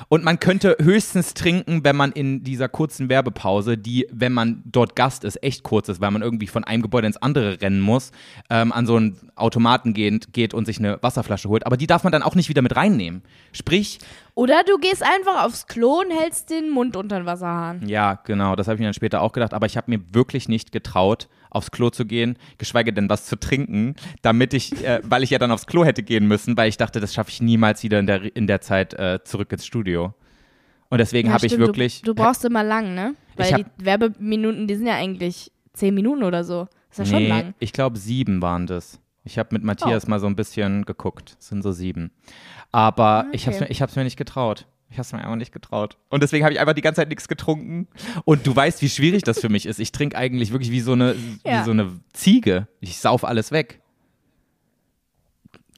und 0.09 0.23
man 0.23 0.39
könnte 0.39 0.75
höchstens 0.81 1.33
trinken, 1.33 1.83
wenn 1.83 1.95
man 1.95 2.11
in 2.11 2.43
dieser 2.43 2.67
kurzen 2.69 3.07
Werbepause, 3.09 3.77
die, 3.77 4.07
wenn 4.11 4.33
man 4.33 4.61
dort 4.65 4.95
Gast 4.95 5.23
ist, 5.23 5.41
echt 5.43 5.63
kurz 5.63 5.89
ist, 5.89 6.01
weil 6.01 6.11
man 6.11 6.21
irgendwie 6.21 6.47
von 6.47 6.63
einem 6.63 6.81
Gebäude 6.81 7.07
ins 7.07 7.17
andere 7.17 7.61
rennen 7.61 7.81
muss, 7.81 8.11
ähm, 8.49 8.71
an 8.71 8.85
so 8.85 8.95
einen 8.95 9.17
Automaten 9.35 9.93
geht, 9.93 10.33
geht 10.33 10.53
und 10.53 10.65
sich 10.65 10.79
eine 10.79 11.01
Wasserflasche 11.01 11.49
holt. 11.49 11.65
Aber 11.65 11.77
die 11.77 11.87
darf 11.87 12.03
man 12.03 12.11
dann 12.11 12.23
auch 12.23 12.35
nicht 12.35 12.49
wieder 12.49 12.61
mit 12.61 12.75
reinnehmen. 12.75 13.21
Sprich, 13.51 13.99
Oder 14.35 14.63
du 14.63 14.77
gehst 14.77 15.03
einfach 15.03 15.45
aufs 15.45 15.67
Klo 15.67 16.01
und 16.01 16.11
hältst 16.11 16.49
den 16.49 16.69
Mund 16.69 16.95
unter 16.97 17.17
den 17.17 17.25
Wasserhahn. 17.25 17.87
ja, 17.87 18.15
genau, 18.25 18.55
das 18.55 18.67
habe 18.67 18.75
ich 18.75 18.79
mir 18.79 18.87
dann 18.87 18.93
später 18.93 19.21
auch 19.21 19.31
gedacht, 19.31 19.53
aber 19.53 19.67
ich 19.67 19.77
habe 19.77 19.89
mir 19.91 20.01
wirklich 20.11 20.49
nicht 20.49 20.71
getraut, 20.71 21.27
aufs 21.53 21.71
Klo 21.71 21.89
zu 21.89 22.05
gehen, 22.05 22.37
geschweige 22.57 22.91
denn 22.91 23.09
was 23.09 23.25
zu 23.25 23.39
trinken, 23.39 23.95
damit 24.21 24.53
ich, 24.53 24.83
äh, 24.83 24.99
weil 25.03 25.23
ich 25.23 25.29
ja 25.29 25.39
dann 25.39 25.51
aufs 25.51 25.65
Klo 25.67 25.85
hätte 25.85 26.03
gehen 26.03 26.27
müssen, 26.27 26.57
weil 26.57 26.67
ich 26.69 26.77
dachte, 26.77 26.99
das 26.99 27.13
schaffe 27.13 27.29
ich 27.31 27.41
niemals 27.41 27.83
wieder 27.83 27.99
in 27.99 28.07
der, 28.07 28.35
in 28.35 28.47
der 28.47 28.59
Zeit 28.61 28.93
äh, 28.95 29.19
zurück 29.23 29.51
ins 29.51 29.65
Studio. 29.65 30.13
Und 30.89 30.97
deswegen 30.99 31.29
Ja, 31.29 31.35
habe 31.35 31.45
ich 31.45 31.57
wirklich. 31.57 32.01
Du, 32.01 32.13
du 32.13 32.21
brauchst 32.23 32.43
immer 32.45 32.63
lang, 32.63 32.93
ne? 32.93 33.15
Weil 33.35 33.51
hab- 33.53 33.57
die 33.79 33.85
Werbeminuten, 33.85 34.67
die 34.67 34.75
sind 34.75 34.85
ja 34.87 34.95
eigentlich 34.95 35.51
zehn 35.73 35.93
Minuten 35.95 36.23
oder 36.23 36.43
so. 36.43 36.67
Ist 36.91 36.99
ja 36.99 37.05
schon 37.05 37.23
nee, 37.23 37.29
lang. 37.29 37.53
ich 37.59 37.73
glaube 37.73 37.97
sieben 37.97 38.41
waren 38.43 38.67
das. 38.67 38.99
Ich 39.23 39.39
habe 39.39 39.49
mit 39.53 39.63
Matthias 39.63 40.05
Oh. 40.05 40.09
mal 40.09 40.19
so 40.19 40.27
ein 40.27 40.35
bisschen 40.35 40.85
geguckt. 40.85 41.37
Es 41.39 41.47
sind 41.47 41.63
so 41.63 41.71
sieben. 41.71 42.11
Aber 42.71 43.25
ich 43.31 43.45
habe 43.47 43.55
okay. 43.55 43.65
mir, 43.65 43.71
ich 43.71 43.81
hab's 43.81 43.95
mir 43.95 44.03
nicht 44.03 44.17
getraut. 44.17 44.67
Ich 44.93 44.99
habe 44.99 45.05
es 45.07 45.11
mir 45.11 45.19
einfach 45.21 45.37
nicht 45.37 45.51
getraut. 45.51 45.97
Und 46.09 46.21
deswegen 46.21 46.45
habe 46.45 46.53
ich 46.53 46.59
einfach 46.59 46.75
die 46.75 46.81
ganze 46.81 47.01
Zeit 47.01 47.09
nichts 47.09 47.27
getrunken. 47.27 47.87
Und 48.25 48.45
du 48.45 48.55
weißt, 48.55 48.79
wie 48.83 48.89
schwierig 48.89 49.23
das 49.23 49.39
für 49.39 49.49
mich 49.49 49.65
ist. 49.65 49.79
Ich 49.79 49.91
trinke 49.91 50.15
eigentlich 50.15 50.51
wirklich 50.51 50.69
wie 50.69 50.81
so 50.81 50.91
eine, 50.91 51.15
Ja. 51.43 51.61
wie 51.61 51.65
so 51.65 51.71
eine 51.71 51.99
Ziege. 52.13 52.67
Ich 52.79 52.99
sauf 52.99 53.23
alles 53.25 53.51
weg. 53.51 53.81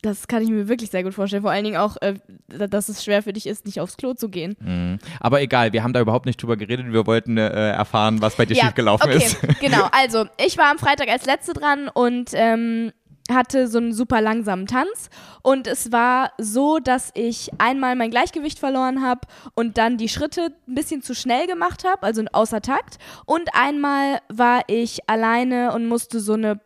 Das 0.01 0.27
kann 0.27 0.43
ich 0.43 0.49
mir 0.49 0.67
wirklich 0.67 0.89
sehr 0.89 1.01
gut 1.03 1.13
vorstellen. 1.13 1.43
Vor 1.43 1.51
allen 1.51 1.63
Dingen 1.63 1.77
auch, 1.77 1.95
äh, 2.01 2.15
dass 2.49 2.89
es 2.89 3.05
schwer 3.05 3.23
für 3.23 3.31
dich 3.31 3.47
ist, 3.47 3.65
nicht 3.65 3.79
aufs 3.79 3.95
Klo 3.95 4.13
zu 4.13 4.27
gehen. 4.27 4.57
Mhm. 4.59 4.99
Aber 5.21 5.41
egal, 5.41 5.71
wir 5.71 5.81
haben 5.81 5.93
da 5.93 6.01
überhaupt 6.01 6.25
nicht 6.25 6.41
drüber 6.41 6.57
geredet. 6.57 6.91
Wir 6.91 7.07
wollten 7.07 7.37
äh, 7.37 7.69
erfahren, 7.69 8.21
was 8.21 8.35
bei 8.35 8.45
dir 8.45 8.55
schiefgelaufen 8.57 9.09
okay, 9.09 9.17
ist. 9.17 9.39
genau. 9.61 9.87
Also, 9.93 10.25
ich 10.45 10.57
war 10.57 10.69
am 10.69 10.77
Freitag 10.77 11.07
als 11.07 11.25
Letzte 11.25 11.53
dran 11.53 11.87
und 11.87 12.31
ähm, 12.33 12.91
hatte 13.31 13.67
so 13.67 13.79
einen 13.79 13.93
super 13.93 14.21
langsamen 14.21 14.67
Tanz. 14.67 15.09
Und 15.41 15.65
es 15.67 15.91
war 15.91 16.31
so, 16.37 16.77
dass 16.79 17.11
ich 17.15 17.49
einmal 17.57 17.95
mein 17.95 18.11
Gleichgewicht 18.11 18.59
verloren 18.59 19.01
habe 19.01 19.21
und 19.55 19.77
dann 19.77 19.97
die 19.97 20.09
Schritte 20.09 20.53
ein 20.67 20.75
bisschen 20.75 21.01
zu 21.01 21.15
schnell 21.15 21.47
gemacht 21.47 21.85
habe, 21.85 22.03
also 22.03 22.23
außer 22.31 22.61
Takt. 22.61 22.97
Und 23.25 23.49
einmal 23.53 24.19
war 24.29 24.63
ich 24.67 25.09
alleine 25.09 25.73
und 25.73 25.87
musste 25.87 26.19
so 26.19 26.33
eine, 26.33 26.59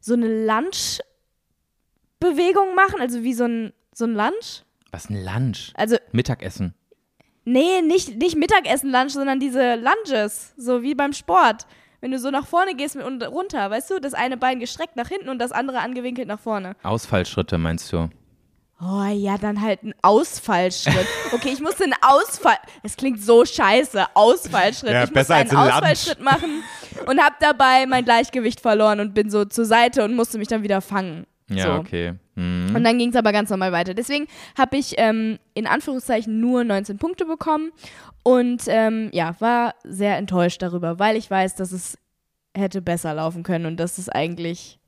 so 0.00 0.14
eine 0.14 0.46
Lunch-Bewegung 0.46 2.74
machen, 2.74 3.00
also 3.00 3.22
wie 3.22 3.34
so 3.34 3.44
ein, 3.44 3.72
so 3.92 4.04
ein 4.04 4.14
Lunch. 4.14 4.64
Was 4.92 5.10
ein 5.10 5.24
Lunch? 5.24 5.72
Also, 5.74 5.96
Mittagessen. 6.12 6.74
Nee, 7.44 7.82
nicht, 7.82 8.16
nicht 8.16 8.36
Mittagessen-Lunch, 8.36 9.12
sondern 9.12 9.38
diese 9.38 9.74
Lunges, 9.74 10.54
so 10.56 10.82
wie 10.82 10.94
beim 10.94 11.12
Sport. 11.12 11.66
Wenn 12.04 12.10
du 12.10 12.18
so 12.18 12.30
nach 12.30 12.46
vorne 12.46 12.74
gehst 12.74 12.96
und 12.96 13.22
runter, 13.22 13.70
weißt 13.70 13.88
du, 13.88 13.98
das 13.98 14.12
eine 14.12 14.36
Bein 14.36 14.60
gestreckt 14.60 14.94
nach 14.94 15.08
hinten 15.08 15.30
und 15.30 15.38
das 15.38 15.52
andere 15.52 15.78
angewinkelt 15.78 16.28
nach 16.28 16.38
vorne. 16.38 16.76
Ausfallschritte 16.82 17.56
meinst 17.56 17.90
du? 17.94 18.10
Oh 18.78 19.04
ja, 19.10 19.38
dann 19.38 19.62
halt 19.62 19.82
ein 19.84 19.94
Ausfallschritt. 20.02 21.06
Okay, 21.32 21.48
ich 21.54 21.62
musste 21.62 21.84
einen 21.84 21.94
Ausfall. 22.02 22.58
Es 22.82 22.98
klingt 22.98 23.22
so 23.22 23.46
scheiße. 23.46 24.04
Ausfallschritt. 24.12 24.90
Ja, 24.90 25.04
ich 25.04 25.12
besser 25.12 25.34
musste 25.34 25.34
als 25.34 25.50
einen 25.50 25.58
ein 25.58 25.64
Lunch. 25.64 25.76
Ausfallschritt 25.76 26.20
machen 26.20 26.62
und 27.06 27.18
hab 27.18 27.40
dabei 27.40 27.86
mein 27.86 28.04
Gleichgewicht 28.04 28.60
verloren 28.60 29.00
und 29.00 29.14
bin 29.14 29.30
so 29.30 29.46
zur 29.46 29.64
Seite 29.64 30.04
und 30.04 30.14
musste 30.14 30.36
mich 30.36 30.48
dann 30.48 30.62
wieder 30.62 30.82
fangen. 30.82 31.26
Ja, 31.48 31.64
so. 31.64 31.72
okay. 31.80 32.14
Mhm. 32.34 32.74
Und 32.74 32.84
dann 32.84 32.98
ging 32.98 33.08
es 33.08 33.16
aber 33.16 33.32
ganz 33.32 33.48
normal 33.48 33.72
weiter. 33.72 33.94
Deswegen 33.94 34.26
habe 34.58 34.76
ich 34.76 34.94
ähm, 34.98 35.38
in 35.54 35.66
Anführungszeichen 35.66 36.38
nur 36.38 36.64
19 36.64 36.98
Punkte 36.98 37.24
bekommen 37.24 37.72
und 38.24 38.64
ähm, 38.66 39.10
ja, 39.12 39.36
war 39.38 39.74
sehr 39.84 40.16
enttäuscht 40.16 40.60
darüber, 40.62 40.98
weil 40.98 41.16
ich 41.16 41.30
weiß, 41.30 41.54
dass 41.54 41.70
es 41.70 41.96
hätte 42.56 42.82
besser 42.82 43.14
laufen 43.14 43.44
können 43.44 43.66
und 43.66 43.76
das 43.78 43.98
ist 43.98 44.08
eigentlich 44.08 44.80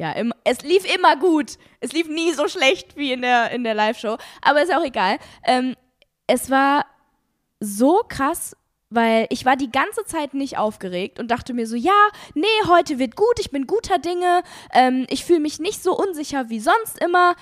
ja, 0.00 0.12
im, 0.12 0.32
es 0.44 0.62
lief 0.62 0.86
immer 0.94 1.16
gut. 1.16 1.58
Es 1.80 1.92
lief 1.92 2.08
nie 2.08 2.32
so 2.32 2.48
schlecht 2.48 2.96
wie 2.96 3.12
in 3.12 3.20
der, 3.20 3.50
in 3.50 3.64
der 3.64 3.74
Live-Show. 3.74 4.16
Aber 4.40 4.62
ist 4.62 4.74
auch 4.74 4.82
egal. 4.82 5.18
Ähm, 5.44 5.76
es 6.26 6.48
war 6.48 6.86
so 7.60 8.00
krass, 8.08 8.56
weil 8.88 9.26
ich 9.28 9.44
war 9.44 9.56
die 9.56 9.70
ganze 9.70 10.04
Zeit 10.06 10.32
nicht 10.32 10.56
aufgeregt 10.56 11.20
und 11.20 11.30
dachte 11.30 11.52
mir 11.52 11.66
so, 11.66 11.76
ja, 11.76 12.08
nee, 12.34 12.46
heute 12.66 12.98
wird 12.98 13.14
gut, 13.14 13.38
ich 13.38 13.50
bin 13.50 13.66
guter 13.66 13.98
Dinge, 13.98 14.42
ähm, 14.72 15.06
ich 15.10 15.24
fühle 15.24 15.40
mich 15.40 15.60
nicht 15.60 15.82
so 15.82 15.96
unsicher 15.96 16.48
wie 16.48 16.60
sonst 16.60 16.98
immer 16.98 17.34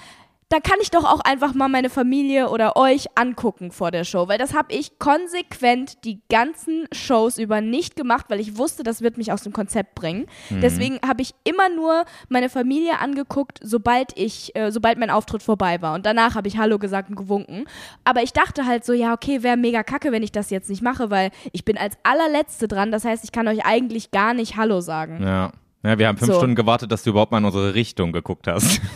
da 0.50 0.60
kann 0.60 0.78
ich 0.80 0.90
doch 0.90 1.04
auch 1.04 1.20
einfach 1.20 1.52
mal 1.52 1.68
meine 1.68 1.90
Familie 1.90 2.48
oder 2.48 2.76
euch 2.76 3.06
angucken 3.16 3.70
vor 3.70 3.90
der 3.90 4.04
Show, 4.04 4.28
weil 4.28 4.38
das 4.38 4.54
habe 4.54 4.72
ich 4.72 4.98
konsequent 4.98 6.04
die 6.04 6.20
ganzen 6.30 6.86
Shows 6.92 7.36
über 7.36 7.60
nicht 7.60 7.96
gemacht, 7.96 8.26
weil 8.28 8.40
ich 8.40 8.56
wusste, 8.56 8.82
das 8.82 9.02
wird 9.02 9.18
mich 9.18 9.30
aus 9.30 9.42
dem 9.42 9.52
Konzept 9.52 9.94
bringen. 9.94 10.26
Mhm. 10.48 10.60
Deswegen 10.62 11.00
habe 11.06 11.20
ich 11.20 11.34
immer 11.44 11.68
nur 11.68 12.04
meine 12.28 12.48
Familie 12.48 12.98
angeguckt, 12.98 13.58
sobald 13.62 14.18
ich, 14.18 14.56
äh, 14.56 14.70
sobald 14.70 14.98
mein 14.98 15.10
Auftritt 15.10 15.42
vorbei 15.42 15.82
war. 15.82 15.94
Und 15.94 16.06
danach 16.06 16.34
habe 16.34 16.48
ich 16.48 16.56
Hallo 16.56 16.78
gesagt 16.78 17.10
und 17.10 17.16
gewunken. 17.16 17.66
Aber 18.04 18.22
ich 18.22 18.32
dachte 18.32 18.64
halt 18.64 18.86
so, 18.86 18.94
ja, 18.94 19.12
okay, 19.12 19.42
wäre 19.42 19.58
mega 19.58 19.82
kacke, 19.82 20.12
wenn 20.12 20.22
ich 20.22 20.32
das 20.32 20.48
jetzt 20.48 20.70
nicht 20.70 20.82
mache, 20.82 21.10
weil 21.10 21.30
ich 21.52 21.66
bin 21.66 21.76
als 21.76 21.98
allerletzte 22.04 22.68
dran. 22.68 22.90
Das 22.90 23.04
heißt, 23.04 23.22
ich 23.22 23.32
kann 23.32 23.48
euch 23.48 23.66
eigentlich 23.66 24.12
gar 24.12 24.32
nicht 24.32 24.56
Hallo 24.56 24.80
sagen. 24.80 25.22
Ja. 25.22 25.52
Ja, 25.84 25.96
wir 25.96 26.08
haben 26.08 26.18
fünf 26.18 26.32
so. 26.32 26.38
Stunden 26.38 26.56
gewartet, 26.56 26.90
dass 26.90 27.04
du 27.04 27.10
überhaupt 27.10 27.30
mal 27.30 27.38
in 27.38 27.44
unsere 27.44 27.74
Richtung 27.74 28.12
geguckt 28.12 28.46
hast. 28.46 28.80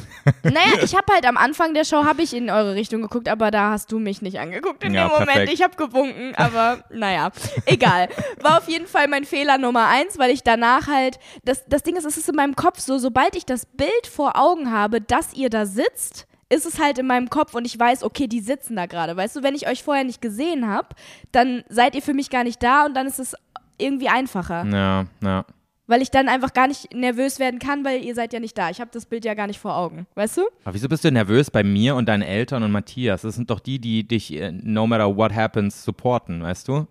Naja, 0.44 0.74
ich 0.82 0.94
habe 0.94 1.12
halt 1.12 1.26
am 1.26 1.36
Anfang 1.36 1.74
der 1.74 1.84
Show 1.84 2.04
habe 2.04 2.22
ich 2.22 2.32
in 2.32 2.48
eure 2.48 2.76
Richtung 2.76 3.02
geguckt, 3.02 3.28
aber 3.28 3.50
da 3.50 3.70
hast 3.70 3.90
du 3.90 3.98
mich 3.98 4.22
nicht 4.22 4.38
angeguckt 4.38 4.84
in 4.84 4.94
ja, 4.94 5.08
dem 5.08 5.12
Moment. 5.12 5.28
Perfekt. 5.30 5.52
Ich 5.52 5.62
habe 5.62 5.74
gewunken, 5.74 6.32
aber 6.36 6.84
naja, 6.90 7.30
egal. 7.66 8.08
War 8.40 8.58
auf 8.58 8.68
jeden 8.68 8.86
Fall 8.86 9.08
mein 9.08 9.24
Fehler 9.24 9.58
Nummer 9.58 9.88
eins, 9.88 10.18
weil 10.18 10.30
ich 10.30 10.44
danach 10.44 10.86
halt, 10.86 11.18
das, 11.44 11.64
das 11.66 11.82
Ding 11.82 11.96
ist, 11.96 12.04
es 12.04 12.16
ist 12.16 12.28
in 12.28 12.36
meinem 12.36 12.54
Kopf 12.54 12.78
so, 12.78 12.98
sobald 12.98 13.34
ich 13.34 13.46
das 13.46 13.66
Bild 13.66 14.06
vor 14.08 14.36
Augen 14.36 14.70
habe, 14.70 15.00
dass 15.00 15.34
ihr 15.34 15.50
da 15.50 15.66
sitzt, 15.66 16.28
ist 16.48 16.66
es 16.66 16.78
halt 16.78 16.98
in 16.98 17.06
meinem 17.08 17.28
Kopf 17.28 17.54
und 17.54 17.64
ich 17.64 17.76
weiß, 17.76 18.04
okay, 18.04 18.28
die 18.28 18.40
sitzen 18.40 18.76
da 18.76 18.86
gerade. 18.86 19.16
Weißt 19.16 19.34
du, 19.34 19.42
wenn 19.42 19.56
ich 19.56 19.68
euch 19.68 19.82
vorher 19.82 20.04
nicht 20.04 20.22
gesehen 20.22 20.68
habe, 20.68 20.88
dann 21.32 21.64
seid 21.68 21.96
ihr 21.96 22.02
für 22.02 22.14
mich 22.14 22.30
gar 22.30 22.44
nicht 22.44 22.62
da 22.62 22.84
und 22.84 22.94
dann 22.94 23.08
ist 23.08 23.18
es 23.18 23.34
irgendwie 23.78 24.08
einfacher. 24.08 24.64
Ja, 24.66 25.06
ja 25.20 25.44
weil 25.92 26.00
ich 26.00 26.10
dann 26.10 26.30
einfach 26.30 26.54
gar 26.54 26.68
nicht 26.68 26.94
nervös 26.94 27.38
werden 27.38 27.60
kann, 27.60 27.84
weil 27.84 28.02
ihr 28.02 28.14
seid 28.14 28.32
ja 28.32 28.40
nicht 28.40 28.56
da. 28.56 28.70
Ich 28.70 28.80
habe 28.80 28.90
das 28.90 29.04
Bild 29.04 29.26
ja 29.26 29.34
gar 29.34 29.46
nicht 29.46 29.60
vor 29.60 29.76
Augen, 29.76 30.06
weißt 30.14 30.38
du? 30.38 30.48
Aber 30.64 30.72
wieso 30.72 30.88
bist 30.88 31.04
du 31.04 31.12
nervös 31.12 31.50
bei 31.50 31.62
mir 31.62 31.96
und 31.96 32.08
deinen 32.08 32.22
Eltern 32.22 32.62
und 32.62 32.72
Matthias? 32.72 33.20
Das 33.20 33.34
sind 33.34 33.50
doch 33.50 33.60
die, 33.60 33.78
die 33.78 34.08
dich 34.08 34.32
äh, 34.32 34.52
no 34.52 34.86
matter 34.86 35.14
what 35.14 35.34
happens 35.34 35.84
supporten, 35.84 36.42
weißt 36.42 36.66
du? 36.66 36.86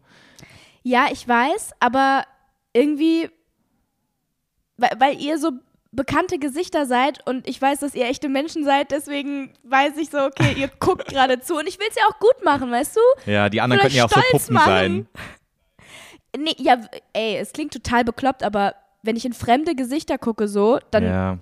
Ja, 0.83 1.07
ich 1.11 1.27
weiß, 1.27 1.71
aber 1.79 2.25
irgendwie, 2.73 3.27
weil, 4.77 4.91
weil 4.99 5.19
ihr 5.19 5.39
so 5.39 5.49
bekannte 5.91 6.37
Gesichter 6.37 6.85
seid 6.85 7.27
und 7.27 7.47
ich 7.47 7.59
weiß, 7.59 7.79
dass 7.79 7.95
ihr 7.95 8.05
echte 8.05 8.29
Menschen 8.29 8.63
seid, 8.63 8.91
deswegen 8.91 9.51
weiß 9.63 9.97
ich 9.97 10.11
so, 10.11 10.19
okay, 10.19 10.53
ihr 10.55 10.67
guckt 10.79 11.07
gerade 11.07 11.39
zu 11.41 11.55
und 11.55 11.67
ich 11.67 11.79
will 11.79 11.87
es 11.89 11.95
ja 11.95 12.03
auch 12.07 12.19
gut 12.19 12.45
machen, 12.45 12.69
weißt 12.69 12.97
du? 12.97 13.31
Ja, 13.31 13.49
die 13.49 13.61
anderen 13.61 13.81
könnten 13.81 13.97
ja 13.97 14.05
auch 14.05 14.09
so 14.09 14.21
Puppen 14.29 14.53
machen. 14.53 14.67
sein. 14.67 15.07
Nee, 16.37 16.55
ja, 16.59 16.79
ey, 17.13 17.37
es 17.37 17.51
klingt 17.51 17.73
total 17.73 18.05
bekloppt, 18.05 18.43
aber 18.43 18.75
wenn 19.03 19.15
ich 19.15 19.25
in 19.25 19.33
fremde 19.33 19.75
Gesichter 19.75 20.17
gucke, 20.17 20.47
so, 20.47 20.79
dann, 20.91 21.03
ja. 21.03 21.37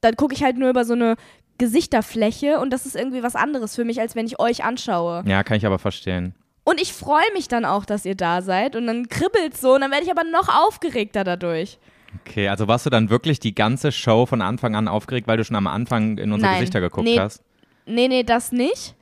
dann 0.00 0.16
gucke 0.16 0.34
ich 0.34 0.42
halt 0.42 0.56
nur 0.56 0.70
über 0.70 0.84
so 0.84 0.94
eine 0.94 1.16
Gesichterfläche 1.58 2.58
und 2.58 2.72
das 2.72 2.86
ist 2.86 2.96
irgendwie 2.96 3.22
was 3.22 3.36
anderes 3.36 3.74
für 3.74 3.84
mich, 3.84 4.00
als 4.00 4.16
wenn 4.16 4.26
ich 4.26 4.40
euch 4.40 4.64
anschaue. 4.64 5.22
Ja, 5.26 5.42
kann 5.44 5.56
ich 5.56 5.66
aber 5.66 5.78
verstehen. 5.78 6.34
Und 6.64 6.80
ich 6.80 6.92
freue 6.92 7.30
mich 7.34 7.48
dann 7.48 7.64
auch, 7.64 7.84
dass 7.84 8.04
ihr 8.04 8.14
da 8.14 8.40
seid 8.40 8.76
und 8.76 8.86
dann 8.86 9.08
kribbelt 9.08 9.56
so 9.56 9.74
und 9.74 9.80
dann 9.80 9.90
werde 9.90 10.04
ich 10.04 10.10
aber 10.10 10.24
noch 10.24 10.48
aufgeregter 10.48 11.24
dadurch. 11.24 11.78
Okay, 12.20 12.48
also 12.48 12.68
warst 12.68 12.86
du 12.86 12.90
dann 12.90 13.10
wirklich 13.10 13.40
die 13.40 13.54
ganze 13.54 13.90
Show 13.90 14.26
von 14.26 14.42
Anfang 14.42 14.76
an 14.76 14.86
aufgeregt, 14.86 15.26
weil 15.26 15.38
du 15.38 15.44
schon 15.44 15.56
am 15.56 15.66
Anfang 15.66 16.18
in 16.18 16.32
unsere 16.32 16.52
Nein, 16.52 16.60
Gesichter 16.60 16.80
geguckt 16.80 17.06
nee, 17.06 17.18
hast? 17.18 17.42
Nee, 17.86 18.08
nee, 18.08 18.22
das 18.22 18.52
nicht. 18.52 18.94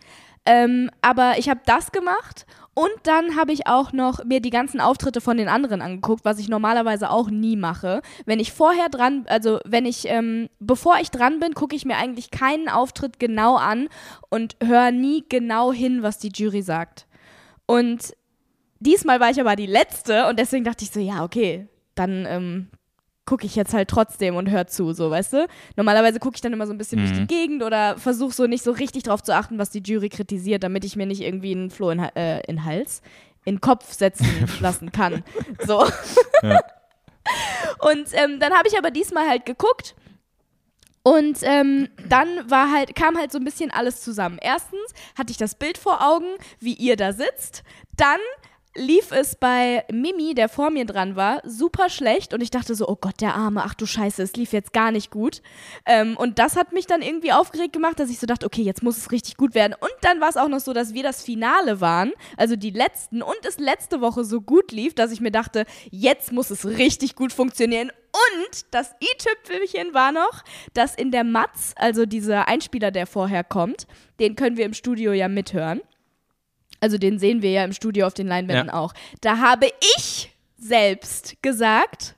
Ähm, 0.46 0.90
aber 1.02 1.34
ich 1.36 1.48
habe 1.48 1.60
das 1.66 1.92
gemacht 1.92 2.46
und 2.74 2.90
dann 3.02 3.36
habe 3.36 3.52
ich 3.52 3.66
auch 3.66 3.92
noch 3.92 4.24
mir 4.24 4.40
die 4.40 4.50
ganzen 4.50 4.80
Auftritte 4.80 5.20
von 5.20 5.36
den 5.36 5.48
anderen 5.48 5.82
angeguckt, 5.82 6.24
was 6.24 6.38
ich 6.38 6.48
normalerweise 6.48 7.10
auch 7.10 7.28
nie 7.28 7.56
mache. 7.56 8.00
Wenn 8.26 8.38
ich 8.38 8.52
vorher 8.52 8.88
dran, 8.88 9.24
also 9.28 9.58
wenn 9.64 9.86
ich, 9.86 10.06
ähm, 10.06 10.48
bevor 10.60 10.98
ich 11.00 11.10
dran 11.10 11.40
bin, 11.40 11.54
gucke 11.54 11.74
ich 11.74 11.84
mir 11.84 11.96
eigentlich 11.96 12.30
keinen 12.30 12.68
Auftritt 12.68 13.18
genau 13.18 13.56
an 13.56 13.88
und 14.28 14.56
höre 14.62 14.92
nie 14.92 15.24
genau 15.28 15.72
hin, 15.72 16.02
was 16.02 16.18
die 16.18 16.30
Jury 16.32 16.62
sagt. 16.62 17.06
Und 17.66 18.14
diesmal 18.78 19.18
war 19.18 19.30
ich 19.30 19.40
aber 19.40 19.56
die 19.56 19.66
Letzte 19.66 20.28
und 20.28 20.38
deswegen 20.38 20.64
dachte 20.64 20.84
ich 20.84 20.90
so, 20.90 21.00
ja, 21.00 21.24
okay, 21.24 21.66
dann 21.96 22.24
ähm, 22.26 22.68
gucke 23.30 23.46
ich 23.46 23.54
jetzt 23.54 23.72
halt 23.74 23.88
trotzdem 23.88 24.34
und 24.34 24.50
höre 24.50 24.66
zu, 24.66 24.92
so, 24.92 25.08
weißt 25.08 25.34
du? 25.34 25.46
Normalerweise 25.76 26.18
gucke 26.18 26.34
ich 26.34 26.40
dann 26.40 26.52
immer 26.52 26.66
so 26.66 26.72
ein 26.72 26.78
bisschen 26.78 27.00
mhm. 27.00 27.04
durch 27.04 27.16
die 27.16 27.22
mhm. 27.22 27.26
Gegend 27.28 27.62
oder 27.62 27.96
versuche 27.96 28.32
so 28.32 28.48
nicht 28.48 28.64
so 28.64 28.72
richtig 28.72 29.04
drauf 29.04 29.22
zu 29.22 29.32
achten, 29.32 29.56
was 29.56 29.70
die 29.70 29.78
Jury 29.78 30.08
kritisiert, 30.08 30.64
damit 30.64 30.84
ich 30.84 30.96
mir 30.96 31.06
nicht 31.06 31.20
irgendwie 31.20 31.52
einen 31.52 31.70
Floh 31.70 31.90
in, 31.90 32.00
äh, 32.00 32.40
in 32.48 32.64
Hals, 32.64 33.02
in 33.44 33.60
Kopf 33.60 33.92
setzen 33.92 34.26
lassen 34.60 34.90
kann. 34.90 35.22
So. 35.64 35.86
Ja. 36.42 36.58
Und 37.78 38.08
ähm, 38.14 38.40
dann 38.40 38.52
habe 38.52 38.66
ich 38.66 38.76
aber 38.76 38.90
diesmal 38.90 39.28
halt 39.28 39.46
geguckt 39.46 39.94
und 41.02 41.38
ähm, 41.42 41.88
dann 42.08 42.50
war 42.50 42.72
halt, 42.72 42.94
kam 42.94 43.16
halt 43.16 43.32
so 43.32 43.38
ein 43.38 43.44
bisschen 43.44 43.70
alles 43.70 44.02
zusammen. 44.02 44.38
Erstens 44.40 44.92
hatte 45.16 45.30
ich 45.30 45.38
das 45.38 45.54
Bild 45.54 45.78
vor 45.78 46.06
Augen, 46.06 46.26
wie 46.58 46.74
ihr 46.74 46.96
da 46.96 47.12
sitzt. 47.12 47.62
Dann 47.96 48.18
lief 48.74 49.10
es 49.10 49.34
bei 49.34 49.84
Mimi, 49.90 50.34
der 50.34 50.48
vor 50.48 50.70
mir 50.70 50.84
dran 50.84 51.16
war, 51.16 51.42
super 51.44 51.88
schlecht 51.90 52.32
und 52.32 52.40
ich 52.40 52.50
dachte 52.50 52.74
so, 52.74 52.88
oh 52.88 52.96
Gott, 53.00 53.20
der 53.20 53.34
Arme, 53.34 53.62
ach 53.64 53.74
du 53.74 53.86
Scheiße, 53.86 54.22
es 54.22 54.34
lief 54.34 54.52
jetzt 54.52 54.72
gar 54.72 54.92
nicht 54.92 55.10
gut. 55.10 55.42
Ähm, 55.86 56.16
und 56.16 56.38
das 56.38 56.56
hat 56.56 56.72
mich 56.72 56.86
dann 56.86 57.02
irgendwie 57.02 57.32
aufgeregt 57.32 57.72
gemacht, 57.72 57.98
dass 57.98 58.10
ich 58.10 58.18
so 58.18 58.26
dachte, 58.26 58.46
okay, 58.46 58.62
jetzt 58.62 58.82
muss 58.82 58.96
es 58.96 59.10
richtig 59.10 59.36
gut 59.36 59.54
werden. 59.54 59.74
Und 59.78 59.92
dann 60.02 60.20
war 60.20 60.28
es 60.28 60.36
auch 60.36 60.48
noch 60.48 60.60
so, 60.60 60.72
dass 60.72 60.94
wir 60.94 61.02
das 61.02 61.22
Finale 61.22 61.80
waren, 61.80 62.12
also 62.36 62.56
die 62.56 62.70
letzten 62.70 63.22
und 63.22 63.38
es 63.44 63.58
letzte 63.58 64.00
Woche 64.00 64.24
so 64.24 64.40
gut 64.40 64.70
lief, 64.72 64.94
dass 64.94 65.10
ich 65.10 65.20
mir 65.20 65.32
dachte, 65.32 65.64
jetzt 65.90 66.32
muss 66.32 66.50
es 66.50 66.64
richtig 66.64 67.16
gut 67.16 67.32
funktionieren. 67.32 67.90
Und 68.12 68.66
das 68.72 68.94
i-Tüpfelchen 69.00 69.94
war 69.94 70.12
noch, 70.12 70.42
dass 70.74 70.94
in 70.94 71.10
der 71.10 71.24
Matz, 71.24 71.74
also 71.76 72.06
dieser 72.06 72.48
Einspieler, 72.48 72.90
der 72.90 73.06
vorher 73.06 73.44
kommt, 73.44 73.86
den 74.18 74.34
können 74.34 74.56
wir 74.56 74.64
im 74.64 74.74
Studio 74.74 75.12
ja 75.12 75.28
mithören. 75.28 75.80
Also 76.80 76.98
den 76.98 77.18
sehen 77.18 77.42
wir 77.42 77.50
ja 77.50 77.64
im 77.64 77.72
Studio 77.72 78.06
auf 78.06 78.14
den 78.14 78.26
Leinwänden 78.26 78.68
ja. 78.68 78.74
auch. 78.74 78.92
Da 79.20 79.38
habe 79.38 79.66
ich 79.96 80.34
selbst 80.56 81.42
gesagt, 81.42 82.16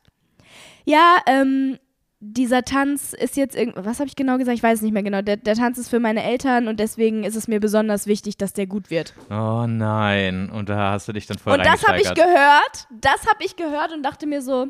ja, 0.84 1.18
ähm, 1.26 1.78
dieser 2.24 2.62
Tanz 2.62 3.14
ist 3.14 3.36
jetzt 3.36 3.56
irgendwie, 3.56 3.84
was 3.84 3.98
habe 3.98 4.06
ich 4.06 4.14
genau 4.14 4.38
gesagt? 4.38 4.56
Ich 4.56 4.62
weiß 4.62 4.78
es 4.78 4.82
nicht 4.82 4.92
mehr 4.92 5.02
genau. 5.02 5.22
Der, 5.22 5.36
der, 5.36 5.56
Tanz 5.56 5.76
ist 5.78 5.88
für 5.88 5.98
meine 5.98 6.22
Eltern 6.22 6.68
und 6.68 6.78
deswegen 6.78 7.24
ist 7.24 7.34
es 7.34 7.48
mir 7.48 7.58
besonders 7.58 8.06
wichtig, 8.06 8.36
dass 8.36 8.52
der 8.52 8.68
gut 8.68 8.90
wird. 8.90 9.12
Oh 9.28 9.66
nein. 9.66 10.48
Und 10.48 10.68
da 10.68 10.92
hast 10.92 11.08
du 11.08 11.12
dich 11.12 11.26
dann 11.26 11.38
voll 11.38 11.54
Und 11.54 11.66
das 11.66 11.84
habe 11.84 12.00
ich 12.00 12.14
gehört. 12.14 12.86
Das 12.92 13.26
habe 13.26 13.44
ich 13.44 13.56
gehört 13.56 13.92
und 13.92 14.04
dachte 14.04 14.26
mir 14.26 14.40
so, 14.40 14.68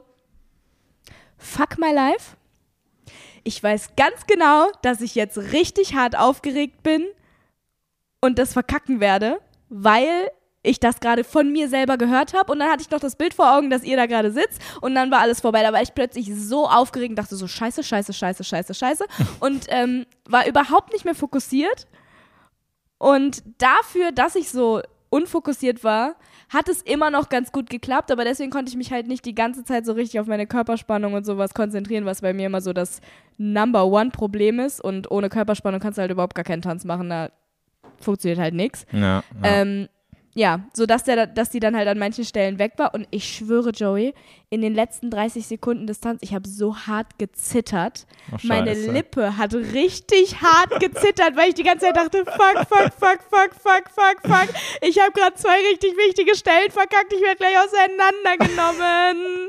fuck 1.36 1.78
my 1.78 1.92
life. 1.92 2.36
Ich 3.44 3.62
weiß 3.62 3.96
ganz 3.96 4.26
genau, 4.26 4.70
dass 4.80 5.02
ich 5.02 5.14
jetzt 5.14 5.36
richtig 5.36 5.94
hart 5.94 6.16
aufgeregt 6.16 6.82
bin 6.82 7.04
und 8.22 8.38
das 8.38 8.54
verkacken 8.54 9.00
werde 9.00 9.40
weil 9.72 10.30
ich 10.62 10.78
das 10.78 11.00
gerade 11.00 11.24
von 11.24 11.50
mir 11.50 11.68
selber 11.68 11.96
gehört 11.96 12.34
habe 12.34 12.52
und 12.52 12.60
dann 12.60 12.70
hatte 12.70 12.82
ich 12.82 12.90
noch 12.90 13.00
das 13.00 13.16
Bild 13.16 13.34
vor 13.34 13.56
Augen, 13.56 13.70
dass 13.70 13.82
ihr 13.82 13.96
da 13.96 14.06
gerade 14.06 14.30
sitzt 14.30 14.60
und 14.80 14.94
dann 14.94 15.10
war 15.10 15.20
alles 15.20 15.40
vorbei. 15.40 15.62
Da 15.62 15.72
war 15.72 15.82
ich 15.82 15.94
plötzlich 15.94 16.32
so 16.34 16.68
aufgeregt 16.68 17.10
und 17.10 17.16
dachte 17.16 17.34
so 17.34 17.48
scheiße, 17.48 17.82
scheiße, 17.82 18.12
scheiße, 18.12 18.44
scheiße, 18.44 18.74
scheiße 18.74 19.04
und 19.40 19.66
ähm, 19.68 20.06
war 20.28 20.46
überhaupt 20.46 20.92
nicht 20.92 21.04
mehr 21.04 21.14
fokussiert. 21.14 21.88
Und 22.98 23.42
dafür, 23.58 24.12
dass 24.12 24.36
ich 24.36 24.50
so 24.50 24.80
unfokussiert 25.10 25.82
war, 25.82 26.14
hat 26.48 26.68
es 26.68 26.82
immer 26.82 27.10
noch 27.10 27.28
ganz 27.28 27.50
gut 27.50 27.68
geklappt, 27.68 28.12
aber 28.12 28.24
deswegen 28.24 28.50
konnte 28.50 28.70
ich 28.70 28.76
mich 28.76 28.92
halt 28.92 29.08
nicht 29.08 29.24
die 29.24 29.34
ganze 29.34 29.64
Zeit 29.64 29.84
so 29.84 29.92
richtig 29.92 30.20
auf 30.20 30.26
meine 30.26 30.46
Körperspannung 30.46 31.14
und 31.14 31.24
sowas 31.24 31.54
konzentrieren, 31.54 32.04
was 32.04 32.20
bei 32.20 32.32
mir 32.32 32.46
immer 32.46 32.60
so 32.60 32.72
das 32.72 33.00
Number 33.36 33.86
One 33.86 34.10
Problem 34.10 34.60
ist 34.60 34.80
und 34.80 35.10
ohne 35.10 35.28
Körperspannung 35.28 35.80
kannst 35.80 35.98
du 35.98 36.02
halt 36.02 36.12
überhaupt 36.12 36.34
gar 36.34 36.44
keinen 36.44 36.62
Tanz 36.62 36.84
machen. 36.84 37.10
Da 37.10 37.30
funktioniert 38.04 38.38
halt 38.38 38.54
nichts. 38.54 38.86
Ja, 38.92 39.00
ja. 39.00 39.22
Ähm, 39.42 39.88
ja, 40.34 40.60
so 40.72 40.86
dass 40.86 41.04
der, 41.04 41.26
dass 41.26 41.50
die 41.50 41.60
dann 41.60 41.76
halt 41.76 41.86
an 41.88 41.98
manchen 41.98 42.24
Stellen 42.24 42.58
weg 42.58 42.72
war. 42.78 42.94
Und 42.94 43.06
ich 43.10 43.24
schwöre, 43.28 43.68
Joey, 43.70 44.14
in 44.48 44.62
den 44.62 44.74
letzten 44.74 45.10
30 45.10 45.46
Sekunden 45.46 45.86
Distanz, 45.86 46.20
ich 46.22 46.32
habe 46.34 46.48
so 46.48 46.74
hart 46.74 47.18
gezittert. 47.18 48.06
Oh, 48.32 48.36
Meine 48.42 48.72
Lippe 48.72 49.36
hat 49.36 49.52
richtig 49.54 50.40
hart 50.40 50.80
gezittert, 50.80 51.36
weil 51.36 51.50
ich 51.50 51.54
die 51.54 51.64
ganze 51.64 51.84
Zeit 51.86 51.96
dachte, 51.98 52.24
fuck, 52.24 52.66
fuck, 52.66 52.92
fuck, 52.98 53.20
fuck, 53.30 53.50
fuck, 53.60 53.90
fuck, 53.90 54.20
fuck. 54.22 54.48
Ich 54.80 54.98
habe 54.98 55.12
gerade 55.12 55.34
zwei 55.34 55.60
richtig 55.70 55.94
wichtige 55.98 56.34
Stellen 56.34 56.70
verkackt. 56.70 57.12
Ich 57.12 57.20
werde 57.20 57.36
gleich 57.36 57.56
auseinandergenommen. 57.58 59.48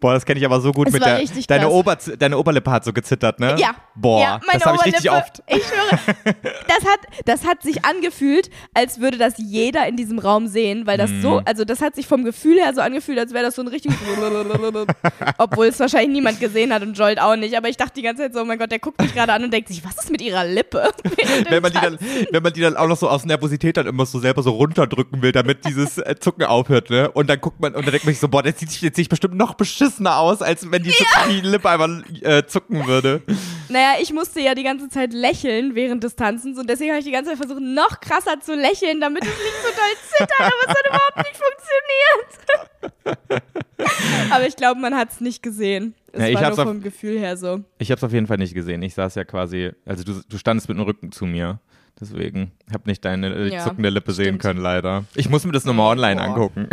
Boah, 0.00 0.14
das 0.14 0.24
kenne 0.24 0.38
ich 0.38 0.46
aber 0.46 0.60
so 0.60 0.70
gut 0.72 0.86
Es 0.88 0.92
mit 0.92 1.04
der. 1.04 1.18
richtig 1.18 1.46
Deine. 1.48 1.68
Ober, 1.70 1.96
deine 2.18 2.38
Oberlippe 2.38 2.70
hat 2.70 2.84
so 2.84 2.92
gezittert, 2.92 3.40
ne? 3.40 3.56
Ja. 3.58 3.74
Boah, 3.96 4.20
ja, 4.20 4.40
das 4.52 4.64
habe 4.64 4.76
ich 4.76 4.86
richtig 4.94 5.10
oft. 5.10 5.42
Ich 5.48 5.62
schwöre, 5.64 5.98
das 6.68 6.84
hat, 6.88 7.00
das 7.24 7.44
hat 7.46 7.62
sich 7.62 7.84
angefühlt, 7.84 8.48
als 8.74 9.00
würde 9.00 9.18
das 9.18 9.34
jeder 9.38 9.86
in 9.88 9.96
diesem 9.96 10.18
Raum 10.20 10.46
sehen, 10.46 10.86
weil 10.86 10.96
das 10.98 11.10
Mhm. 11.10 11.22
so, 11.22 11.42
also 11.44 11.64
das 11.64 11.80
hat 11.80 11.96
sich 11.96 12.06
vom 12.06 12.24
Gefühl 12.24 12.58
her 12.58 12.72
so 12.74 12.80
angefühlt, 12.80 13.18
als 13.18 13.32
wäre 13.32 13.44
das 13.44 13.56
so 13.56 13.62
ein 13.62 13.68
richtig. 13.68 13.92
Obwohl 15.38 15.66
es 15.66 15.80
wahrscheinlich 15.80 16.10
niemand 16.10 16.40
gesehen 16.40 16.72
hat 16.72 16.82
und 16.82 16.96
Jolt 16.96 17.20
auch 17.20 17.36
nicht. 17.36 17.56
Aber 17.56 17.68
ich 17.68 17.76
dachte 17.76 17.94
die 17.94 18.02
ganze 18.02 18.22
Zeit 18.22 18.34
so, 18.34 18.40
oh 18.40 18.44
mein 18.44 18.58
Gott, 18.58 18.70
der 18.70 18.78
guckt 18.78 19.00
mich 19.00 19.14
gerade 19.14 19.32
an 19.32 19.42
und 19.44 19.52
denkt 19.52 19.68
sich, 19.68 19.84
was 19.84 19.96
ist 19.96 20.10
mit 20.10 20.20
ihrer 20.22 20.44
Lippe? 20.44 20.90
Wenn 21.48 21.62
man, 21.62 21.72
die 21.72 21.78
dann, 21.80 21.98
wenn 22.30 22.42
man 22.42 22.52
die 22.52 22.60
dann 22.60 22.76
auch 22.76 22.86
noch 22.86 22.96
so 22.96 23.08
aus 23.08 23.24
Nervosität 23.24 23.76
dann 23.76 23.86
immer 23.86 24.06
so 24.06 24.18
selber 24.20 24.42
so 24.42 24.50
runterdrücken 24.50 25.22
will, 25.22 25.32
damit 25.32 25.64
dieses 25.64 25.98
äh, 25.98 26.14
Zucken 26.18 26.44
aufhört, 26.44 26.90
ne? 26.90 27.10
Und 27.10 27.28
dann 27.28 27.40
guckt 27.40 27.60
man 27.60 27.74
und 27.74 27.84
dann 27.86 27.92
denkt 27.92 28.04
man 28.06 28.12
sich 28.14 28.20
so, 28.20 28.28
boah, 28.28 28.42
der 28.42 28.52
sieht 28.52 28.70
sich 28.70 28.80
jetzt 28.82 29.08
bestimmt 29.08 29.34
noch 29.34 29.54
beschissener 29.88 30.18
aus, 30.18 30.42
als 30.42 30.70
wenn 30.70 30.82
die, 30.82 30.90
Zuck- 30.90 31.28
die 31.30 31.40
Lippe 31.40 31.68
einfach 31.68 31.88
äh, 32.22 32.46
zucken 32.46 32.86
würde. 32.86 33.22
Naja, 33.68 33.94
ich 34.00 34.12
musste 34.12 34.40
ja 34.40 34.54
die 34.54 34.62
ganze 34.62 34.88
Zeit 34.88 35.12
lächeln 35.12 35.74
während 35.74 36.04
des 36.04 36.16
Tanzens 36.16 36.58
und 36.58 36.68
deswegen 36.70 36.90
habe 36.90 37.00
ich 37.00 37.04
die 37.06 37.12
ganze 37.12 37.30
Zeit 37.30 37.38
versucht, 37.38 37.60
noch 37.60 38.00
krasser 38.00 38.40
zu 38.40 38.54
lächeln, 38.54 39.00
damit 39.00 39.22
es 39.22 39.28
nicht 39.28 39.62
so 39.62 39.68
doll 39.68 39.96
zittert, 40.08 40.40
aber 40.40 40.54
es 40.62 40.68
hat 40.68 40.86
überhaupt 40.88 41.16
nicht 41.18 41.36
funktioniert. 43.06 44.30
aber 44.32 44.46
ich 44.46 44.56
glaube, 44.56 44.80
man 44.80 44.94
hat 44.96 45.10
es 45.12 45.20
nicht 45.20 45.42
gesehen. 45.42 45.94
Es 46.12 46.20
Ja, 46.22 46.28
ich 46.28 46.34
war 46.36 46.42
nur 46.50 46.58
auf- 46.58 46.64
vom 46.64 46.82
Gefühl 46.82 47.18
her 47.18 47.36
so. 47.36 47.62
Ich 47.78 47.90
habe 47.90 47.98
es 47.98 48.04
auf 48.04 48.12
jeden 48.12 48.26
Fall 48.26 48.38
nicht 48.38 48.54
gesehen. 48.54 48.82
Ich 48.82 48.94
saß 48.94 49.14
ja 49.16 49.24
quasi, 49.24 49.70
also 49.84 50.04
du, 50.04 50.20
du 50.28 50.38
standest 50.38 50.68
mit 50.68 50.78
dem 50.78 50.84
Rücken 50.84 51.12
zu 51.12 51.26
mir. 51.26 51.60
Deswegen 52.00 52.52
habe 52.72 52.84
nicht 52.88 53.04
deine 53.04 53.34
äh, 53.34 53.48
Ja, 53.52 53.64
zuckende 53.64 53.88
Lippe 53.90 54.12
sehen 54.12 54.26
stimmt. 54.26 54.42
können, 54.42 54.60
leider. 54.60 55.04
Ich 55.16 55.28
muss 55.28 55.44
mir 55.44 55.50
das 55.52 55.64
nochmal 55.64 55.90
online 55.92 56.20
Boah. 56.20 56.26
angucken. 56.28 56.68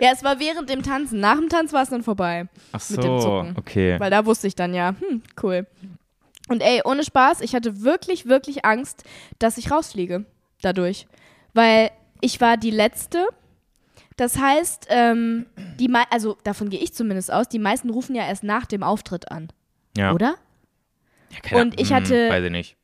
Ja, 0.00 0.10
es 0.12 0.22
war 0.24 0.38
während 0.40 0.68
dem 0.70 0.82
Tanzen. 0.82 1.20
Nach 1.20 1.36
dem 1.36 1.48
Tanz 1.48 1.72
war 1.72 1.82
es 1.82 1.90
dann 1.90 2.02
vorbei. 2.02 2.48
Ach 2.72 2.80
so, 2.80 2.94
Mit 2.94 3.04
dem 3.04 3.20
Zucken. 3.20 3.54
okay. 3.58 3.98
Weil 4.00 4.10
da 4.10 4.24
wusste 4.26 4.46
ich 4.46 4.54
dann 4.54 4.74
ja, 4.74 4.94
hm, 4.98 5.22
cool. 5.42 5.66
Und 6.48 6.60
ey, 6.62 6.82
ohne 6.84 7.04
Spaß, 7.04 7.40
ich 7.40 7.54
hatte 7.54 7.82
wirklich, 7.82 8.26
wirklich 8.26 8.64
Angst, 8.64 9.04
dass 9.38 9.58
ich 9.58 9.70
rausfliege 9.70 10.24
dadurch. 10.60 11.06
Weil 11.54 11.90
ich 12.20 12.40
war 12.40 12.56
die 12.56 12.70
Letzte. 12.70 13.26
Das 14.16 14.38
heißt, 14.38 14.88
ähm, 14.90 15.46
die 15.78 15.88
mei- 15.88 16.04
also 16.10 16.36
davon 16.44 16.68
gehe 16.68 16.80
ich 16.80 16.92
zumindest 16.92 17.32
aus, 17.32 17.48
die 17.48 17.58
meisten 17.58 17.88
rufen 17.90 18.14
ja 18.14 18.26
erst 18.26 18.44
nach 18.44 18.66
dem 18.66 18.82
Auftritt 18.82 19.30
an, 19.30 19.48
Ja. 19.96 20.12
oder? 20.12 20.34
Ja, 21.30 21.40
keine 21.40 21.62
Und 21.62 21.80
ich 21.80 21.92
hatte- 21.92 22.26
Hm, 22.26 22.30
weiß 22.32 22.44
ich 22.44 22.50
nicht. 22.50 22.76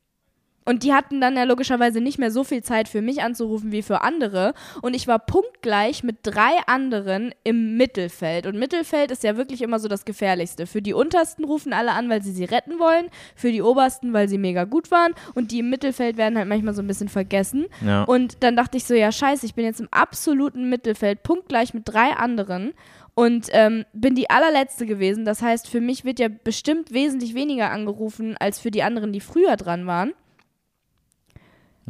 Und 0.69 0.83
die 0.83 0.93
hatten 0.93 1.19
dann 1.19 1.35
ja 1.35 1.45
logischerweise 1.45 1.99
nicht 1.99 2.19
mehr 2.19 2.29
so 2.29 2.43
viel 2.43 2.61
Zeit 2.61 2.87
für 2.87 3.01
mich 3.01 3.23
anzurufen 3.23 3.71
wie 3.71 3.81
für 3.81 4.01
andere. 4.01 4.53
Und 4.83 4.95
ich 4.95 5.07
war 5.07 5.17
punktgleich 5.17 6.03
mit 6.03 6.17
drei 6.21 6.51
anderen 6.67 7.33
im 7.43 7.75
Mittelfeld. 7.75 8.45
Und 8.45 8.59
Mittelfeld 8.59 9.09
ist 9.09 9.23
ja 9.23 9.35
wirklich 9.35 9.63
immer 9.63 9.79
so 9.79 9.87
das 9.87 10.05
Gefährlichste. 10.05 10.67
Für 10.67 10.83
die 10.83 10.93
untersten 10.93 11.43
rufen 11.43 11.73
alle 11.73 11.93
an, 11.93 12.07
weil 12.07 12.21
sie 12.21 12.31
sie 12.31 12.43
retten 12.43 12.77
wollen. 12.77 13.09
Für 13.35 13.51
die 13.51 13.63
obersten, 13.63 14.13
weil 14.13 14.29
sie 14.29 14.37
mega 14.37 14.65
gut 14.65 14.91
waren. 14.91 15.15
Und 15.33 15.49
die 15.49 15.61
im 15.61 15.71
Mittelfeld 15.71 16.17
werden 16.17 16.37
halt 16.37 16.47
manchmal 16.47 16.75
so 16.75 16.83
ein 16.83 16.87
bisschen 16.87 17.09
vergessen. 17.09 17.65
Ja. 17.83 18.03
Und 18.03 18.43
dann 18.43 18.55
dachte 18.55 18.77
ich 18.77 18.83
so, 18.83 18.93
ja 18.93 19.11
scheiße, 19.11 19.47
ich 19.47 19.55
bin 19.55 19.65
jetzt 19.65 19.79
im 19.79 19.87
absoluten 19.89 20.69
Mittelfeld, 20.69 21.23
punktgleich 21.23 21.73
mit 21.73 21.89
drei 21.89 22.11
anderen. 22.11 22.73
Und 23.15 23.47
ähm, 23.53 23.85
bin 23.93 24.13
die 24.13 24.29
allerletzte 24.29 24.85
gewesen. 24.85 25.25
Das 25.25 25.41
heißt, 25.41 25.67
für 25.67 25.81
mich 25.81 26.05
wird 26.05 26.19
ja 26.19 26.27
bestimmt 26.27 26.91
wesentlich 26.91 27.33
weniger 27.33 27.71
angerufen 27.71 28.37
als 28.39 28.59
für 28.59 28.69
die 28.69 28.83
anderen, 28.83 29.11
die 29.13 29.19
früher 29.19 29.55
dran 29.55 29.87
waren. 29.87 30.13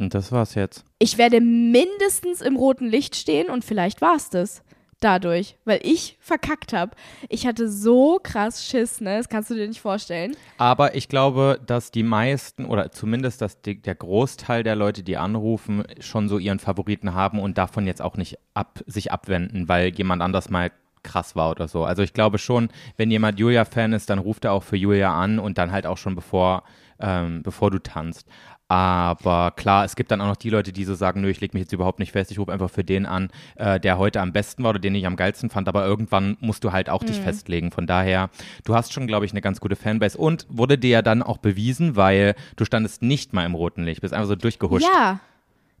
Und 0.00 0.14
das 0.14 0.32
war's 0.32 0.54
jetzt. 0.54 0.84
Ich 0.98 1.18
werde 1.18 1.40
mindestens 1.42 2.40
im 2.40 2.56
roten 2.56 2.86
Licht 2.86 3.16
stehen 3.16 3.50
und 3.50 3.64
vielleicht 3.64 4.00
war 4.00 4.16
es 4.16 4.30
das. 4.30 4.62
Dadurch, 5.02 5.56
weil 5.64 5.80
ich 5.82 6.18
verkackt 6.20 6.74
habe. 6.74 6.92
Ich 7.30 7.46
hatte 7.46 7.70
so 7.70 8.20
krass 8.22 8.66
Schiss, 8.66 9.00
ne? 9.00 9.16
Das 9.16 9.30
kannst 9.30 9.48
du 9.48 9.54
dir 9.54 9.66
nicht 9.66 9.80
vorstellen. 9.80 10.36
Aber 10.58 10.94
ich 10.94 11.08
glaube, 11.08 11.58
dass 11.66 11.90
die 11.90 12.02
meisten 12.02 12.66
oder 12.66 12.92
zumindest 12.92 13.40
dass 13.40 13.62
die, 13.62 13.80
der 13.80 13.94
Großteil 13.94 14.62
der 14.62 14.76
Leute, 14.76 15.02
die 15.02 15.16
anrufen, 15.16 15.84
schon 16.00 16.28
so 16.28 16.36
ihren 16.36 16.58
Favoriten 16.58 17.14
haben 17.14 17.40
und 17.40 17.56
davon 17.56 17.86
jetzt 17.86 18.02
auch 18.02 18.18
nicht 18.18 18.38
ab, 18.52 18.80
sich 18.86 19.10
abwenden, 19.10 19.68
weil 19.68 19.88
jemand 19.88 20.20
anders 20.20 20.50
mal 20.50 20.70
krass 21.02 21.34
war 21.34 21.50
oder 21.50 21.66
so. 21.66 21.84
Also 21.84 22.02
ich 22.02 22.12
glaube 22.12 22.36
schon, 22.36 22.68
wenn 22.98 23.10
jemand 23.10 23.38
Julia-Fan 23.38 23.94
ist, 23.94 24.10
dann 24.10 24.18
ruft 24.18 24.44
er 24.44 24.52
auch 24.52 24.62
für 24.62 24.76
Julia 24.76 25.18
an 25.18 25.38
und 25.38 25.56
dann 25.56 25.72
halt 25.72 25.86
auch 25.86 25.96
schon 25.96 26.14
bevor, 26.14 26.64
ähm, 26.98 27.42
bevor 27.42 27.70
du 27.70 27.78
tanzt. 27.78 28.28
Aber 28.70 29.50
klar, 29.56 29.84
es 29.84 29.96
gibt 29.96 30.12
dann 30.12 30.20
auch 30.20 30.28
noch 30.28 30.36
die 30.36 30.48
Leute, 30.48 30.72
die 30.72 30.84
so 30.84 30.94
sagen, 30.94 31.22
nö, 31.22 31.28
ich 31.28 31.40
lege 31.40 31.56
mich 31.56 31.62
jetzt 31.62 31.72
überhaupt 31.72 31.98
nicht 31.98 32.12
fest, 32.12 32.30
ich 32.30 32.38
rufe 32.38 32.52
einfach 32.52 32.70
für 32.70 32.84
den 32.84 33.04
an, 33.04 33.30
äh, 33.56 33.80
der 33.80 33.98
heute 33.98 34.20
am 34.20 34.32
besten 34.32 34.62
war 34.62 34.70
oder 34.70 34.78
den 34.78 34.94
ich 34.94 35.06
am 35.06 35.16
geilsten 35.16 35.50
fand, 35.50 35.66
aber 35.66 35.84
irgendwann 35.84 36.36
musst 36.38 36.62
du 36.62 36.70
halt 36.70 36.88
auch 36.88 37.02
dich 37.02 37.16
festlegen. 37.20 37.72
Von 37.72 37.88
daher, 37.88 38.30
du 38.64 38.76
hast 38.76 38.92
schon, 38.92 39.08
glaube 39.08 39.26
ich, 39.26 39.32
eine 39.32 39.40
ganz 39.40 39.60
gute 39.60 39.74
Fanbase 39.74 40.16
und 40.16 40.46
wurde 40.48 40.78
dir 40.78 40.90
ja 40.90 41.02
dann 41.02 41.20
auch 41.24 41.38
bewiesen, 41.38 41.96
weil 41.96 42.36
du 42.54 42.64
standest 42.64 43.02
nicht 43.02 43.32
mal 43.32 43.44
im 43.44 43.56
roten 43.56 43.82
Licht, 43.82 44.02
bist 44.02 44.14
einfach 44.14 44.28
so 44.28 44.36
durchgehuscht. 44.36 44.86
Ja, 44.86 45.18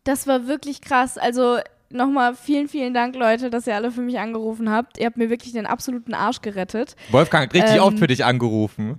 das 0.02 0.26
war 0.26 0.48
wirklich 0.48 0.80
krass. 0.80 1.16
Also 1.16 1.58
nochmal 1.90 2.34
vielen, 2.34 2.66
vielen 2.68 2.92
Dank, 2.92 3.14
Leute, 3.14 3.50
dass 3.50 3.68
ihr 3.68 3.76
alle 3.76 3.92
für 3.92 4.00
mich 4.00 4.18
angerufen 4.18 4.68
habt. 4.68 4.98
Ihr 4.98 5.06
habt 5.06 5.16
mir 5.16 5.30
wirklich 5.30 5.52
den 5.52 5.66
absoluten 5.66 6.12
Arsch 6.12 6.40
gerettet. 6.40 6.96
Wolfgang 7.12 7.44
hat 7.46 7.54
richtig 7.54 7.76
Ähm, 7.76 7.82
oft 7.82 8.00
für 8.00 8.08
dich 8.08 8.24
angerufen. 8.24 8.98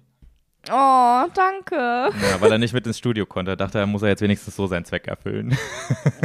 Oh, 0.69 1.23
danke. 1.33 1.75
Ja, 1.75 2.39
weil 2.39 2.51
er 2.51 2.59
nicht 2.59 2.73
mit 2.73 2.85
ins 2.85 2.97
Studio 2.99 3.25
konnte. 3.25 3.51
Er 3.51 3.57
dachte, 3.57 3.79
er 3.79 3.87
muss 3.87 4.03
er 4.03 4.09
jetzt 4.09 4.21
wenigstens 4.21 4.55
so 4.55 4.67
seinen 4.67 4.85
Zweck 4.85 5.07
erfüllen. 5.07 5.57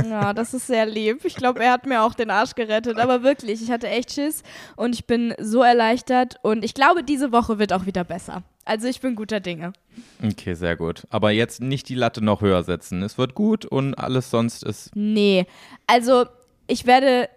Ja, 0.09 0.35
das 0.35 0.53
ist 0.53 0.67
sehr 0.67 0.85
lieb. 0.87 1.25
Ich 1.25 1.37
glaube, 1.37 1.63
er 1.65 1.73
hat 1.73 1.87
mir 1.87 2.03
auch 2.03 2.13
den 2.15 2.31
Arsch 2.31 2.55
gerettet. 2.55 2.99
Aber 2.99 3.23
wirklich, 3.23 3.63
ich 3.63 3.71
hatte 3.71 3.89
echt 3.89 4.13
Schiss 4.13 4.43
und 4.77 4.95
ich 4.95 5.07
bin 5.07 5.35
so 5.41 5.63
erleichtert. 5.63 6.37
Und 6.43 6.65
ich 6.65 6.75
glaube, 6.75 7.03
diese 7.03 7.33
Woche 7.33 7.59
wird 7.59 7.73
auch 7.73 7.87
wieder 7.87 8.05
besser. 8.05 8.43
Also 8.67 8.89
ich 8.89 9.01
bin 9.01 9.15
guter 9.17 9.41
Dinge. 9.41 9.73
Okay, 10.23 10.55
sehr 10.55 10.77
gut. 10.77 11.05
Aber 11.11 11.31
jetzt 11.31 11.61
nicht 11.63 11.89
die 11.89 11.95
Latte 11.95 12.23
noch 12.23 12.43
höher 12.43 12.63
setzen. 12.63 13.03
Es 13.03 13.17
wird 13.17 13.35
gut 13.35 13.65
und 13.65 13.95
alles 13.95 14.31
sonst 14.31 14.63
ist. 14.65 14.91
Nee, 14.95 15.47
also 15.87 16.27
ich 16.67 16.87
werde 16.87 17.29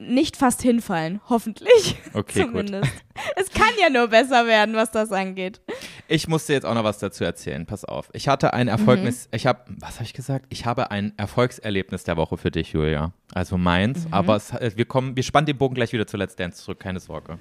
nicht 0.00 0.36
fast 0.36 0.62
hinfallen, 0.62 1.20
hoffentlich. 1.28 1.96
Okay, 2.12 2.40
gut. 2.40 2.48
Zumindest. 2.48 2.92
Es 3.36 3.50
kann 3.50 3.70
ja 3.80 3.88
nur 3.88 4.08
besser 4.08 4.46
werden, 4.46 4.74
was 4.74 4.90
das 4.90 5.12
angeht. 5.12 5.60
Ich 6.08 6.26
musste 6.26 6.52
jetzt 6.52 6.64
auch 6.64 6.74
noch 6.74 6.82
was 6.82 6.98
dazu 6.98 7.22
erzählen. 7.22 7.66
Pass 7.66 7.84
auf. 7.84 8.08
Ich 8.14 8.26
hatte 8.26 8.52
ein 8.52 8.66
Erfolgnis. 8.66 9.28
Ich 9.30 9.46
habe, 9.46 9.60
was 9.78 9.94
habe 9.94 10.04
ich 10.04 10.12
gesagt? 10.12 10.46
Ich 10.48 10.66
habe 10.66 10.90
ein 10.90 11.12
Erfolgserlebnis 11.18 12.02
der 12.04 12.16
Woche 12.16 12.36
für 12.36 12.50
dich, 12.50 12.72
Julia. 12.72 13.12
Also 13.32 13.58
meins. 13.58 14.06
Aber 14.10 14.36
es, 14.36 14.50
äh, 14.52 14.72
wir 14.74 14.86
kommen, 14.86 15.14
wir 15.14 15.22
spannen 15.22 15.46
den 15.46 15.58
Bogen 15.58 15.74
gleich 15.74 15.92
wieder 15.92 16.06
zu 16.06 16.16
Let's 16.16 16.34
Dance 16.34 16.64
zurück. 16.64 16.80
Keine 16.80 16.98
Sorge. 16.98 17.38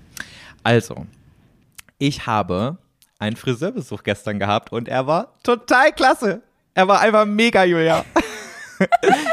Also, 0.63 1.07
ich 1.97 2.27
habe 2.27 2.77
einen 3.17 3.35
Friseurbesuch 3.35 4.03
gestern 4.03 4.37
gehabt 4.37 4.71
und 4.71 4.87
er 4.87 5.07
war 5.07 5.33
total 5.43 5.91
klasse. 5.93 6.41
Er 6.73 6.87
war 6.87 6.99
einfach 7.01 7.25
mega, 7.25 7.63
Julia. 7.63 8.05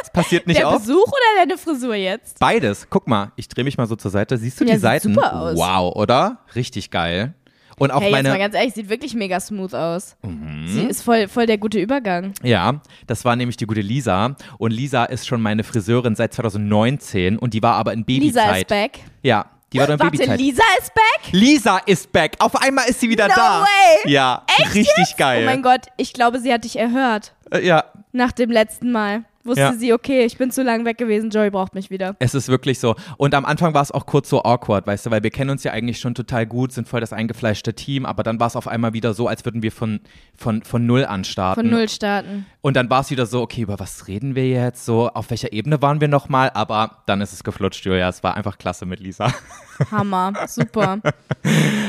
Es 0.02 0.10
passiert 0.10 0.46
nicht 0.46 0.58
Der 0.58 0.68
oft. 0.68 0.80
Besuch 0.80 1.06
oder 1.06 1.38
deine 1.38 1.58
Frisur 1.58 1.94
jetzt? 1.94 2.38
Beides. 2.38 2.86
Guck 2.90 3.06
mal, 3.06 3.32
ich 3.36 3.48
drehe 3.48 3.64
mich 3.64 3.76
mal 3.78 3.86
so 3.86 3.96
zur 3.96 4.10
Seite. 4.10 4.36
Siehst 4.38 4.60
du 4.60 4.64
Ja, 4.64 4.70
die 4.70 4.76
sieht 4.76 4.82
Seiten? 4.82 5.14
super 5.14 5.34
aus. 5.34 5.56
Wow, 5.56 5.94
oder? 5.96 6.38
Richtig 6.54 6.90
geil. 6.90 7.34
Und 7.78 7.90
auch 7.90 8.00
hey, 8.00 8.10
jetzt 8.10 8.22
mal 8.22 8.30
meine. 8.30 8.38
ganz 8.38 8.54
ehrlich, 8.54 8.72
sieht 8.72 8.88
wirklich 8.88 9.14
mega 9.14 9.38
smooth 9.38 9.74
aus. 9.74 10.16
Mhm. 10.22 10.66
Sie 10.66 10.80
ist 10.84 11.02
voll, 11.02 11.28
voll 11.28 11.44
der 11.44 11.58
gute 11.58 11.78
Übergang. 11.78 12.32
Ja, 12.42 12.80
das 13.06 13.26
war 13.26 13.36
nämlich 13.36 13.58
die 13.58 13.66
gute 13.66 13.82
Lisa. 13.82 14.34
Und 14.56 14.70
Lisa 14.70 15.04
ist 15.04 15.26
schon 15.26 15.42
meine 15.42 15.62
Friseurin 15.62 16.14
seit 16.16 16.32
2019 16.32 17.38
und 17.38 17.52
die 17.54 17.62
war 17.62 17.74
aber 17.74 17.92
in 17.92 18.04
Babyzeit. 18.04 18.44
Lisa 18.46 18.56
ist 18.56 18.66
back. 18.68 18.98
Ja, 19.22 19.46
die 19.74 19.78
war 19.78 19.86
dann 19.88 19.98
Warte, 20.00 20.12
Babyzeit. 20.16 20.38
Lisa 20.40 20.62
ist 20.78 20.94
back? 20.94 21.32
Lisa 21.32 21.78
ist 21.84 22.10
back. 22.12 22.36
Auf 22.38 22.56
einmal 22.62 22.88
ist 22.88 23.00
sie 23.00 23.10
wieder 23.10 23.28
No 23.28 23.34
da. 23.36 23.60
way. 23.62 24.10
Ja, 24.10 24.42
richtig 24.72 25.16
geil. 25.18 25.42
Oh 25.42 25.46
mein 25.46 25.60
Gott, 25.62 25.82
ich 25.98 26.14
glaube, 26.14 26.40
sie 26.40 26.50
hat 26.52 26.64
dich 26.64 26.78
erhört. 26.78 27.34
Äh, 27.50 27.66
Ja, 27.66 27.84
Nach 28.12 28.32
dem 28.32 28.50
letzten 28.50 28.90
Mal. 28.90 29.24
Wusste 29.46 29.60
Ja. 29.60 29.72
sie, 29.72 29.92
okay, 29.92 30.24
ich 30.24 30.36
bin 30.38 30.50
zu 30.50 30.62
lange 30.62 30.84
weg 30.84 30.98
gewesen, 30.98 31.30
Joey 31.30 31.50
braucht 31.50 31.74
mich 31.74 31.90
wieder. 31.90 32.16
Es 32.18 32.34
ist 32.34 32.48
wirklich 32.48 32.78
so. 32.78 32.94
Und 33.16 33.34
am 33.34 33.44
Anfang 33.44 33.74
war 33.74 33.82
es 33.82 33.90
auch 33.92 34.06
kurz 34.06 34.28
so 34.28 34.42
awkward, 34.42 34.86
weißt 34.86 35.06
du, 35.06 35.10
weil 35.10 35.22
wir 35.22 35.30
kennen 35.30 35.50
uns 35.50 35.64
ja 35.64 35.72
eigentlich 35.72 35.98
schon 35.98 36.14
total 36.14 36.46
gut, 36.46 36.72
sind 36.72 36.88
voll 36.88 37.00
das 37.00 37.12
eingefleischte 37.12 37.74
Team, 37.74 38.06
aber 38.06 38.22
dann 38.22 38.40
war 38.40 38.46
es 38.46 38.56
auf 38.56 38.68
einmal 38.68 38.92
wieder 38.92 39.14
so, 39.14 39.28
als 39.28 39.44
würden 39.44 39.62
wir 39.62 39.72
von, 39.72 40.00
von, 40.36 40.62
von 40.62 40.86
null 40.86 41.04
anstarten. 41.04 41.62
Von 41.64 41.70
null 41.70 41.88
starten. 41.88 42.46
Und 42.66 42.74
dann 42.74 42.90
war 42.90 43.02
es 43.02 43.12
wieder 43.12 43.26
so, 43.26 43.42
okay, 43.42 43.60
über 43.60 43.78
was 43.78 44.08
reden 44.08 44.34
wir 44.34 44.48
jetzt? 44.48 44.84
So, 44.84 45.08
auf 45.08 45.30
welcher 45.30 45.52
Ebene 45.52 45.80
waren 45.82 46.00
wir 46.00 46.08
nochmal? 46.08 46.50
Aber 46.52 47.04
dann 47.06 47.20
ist 47.20 47.32
es 47.32 47.44
geflutscht, 47.44 47.84
Julia. 47.84 48.08
Es 48.08 48.24
war 48.24 48.34
einfach 48.36 48.58
klasse 48.58 48.86
mit 48.86 48.98
Lisa. 48.98 49.32
Hammer, 49.92 50.32
super. 50.48 50.98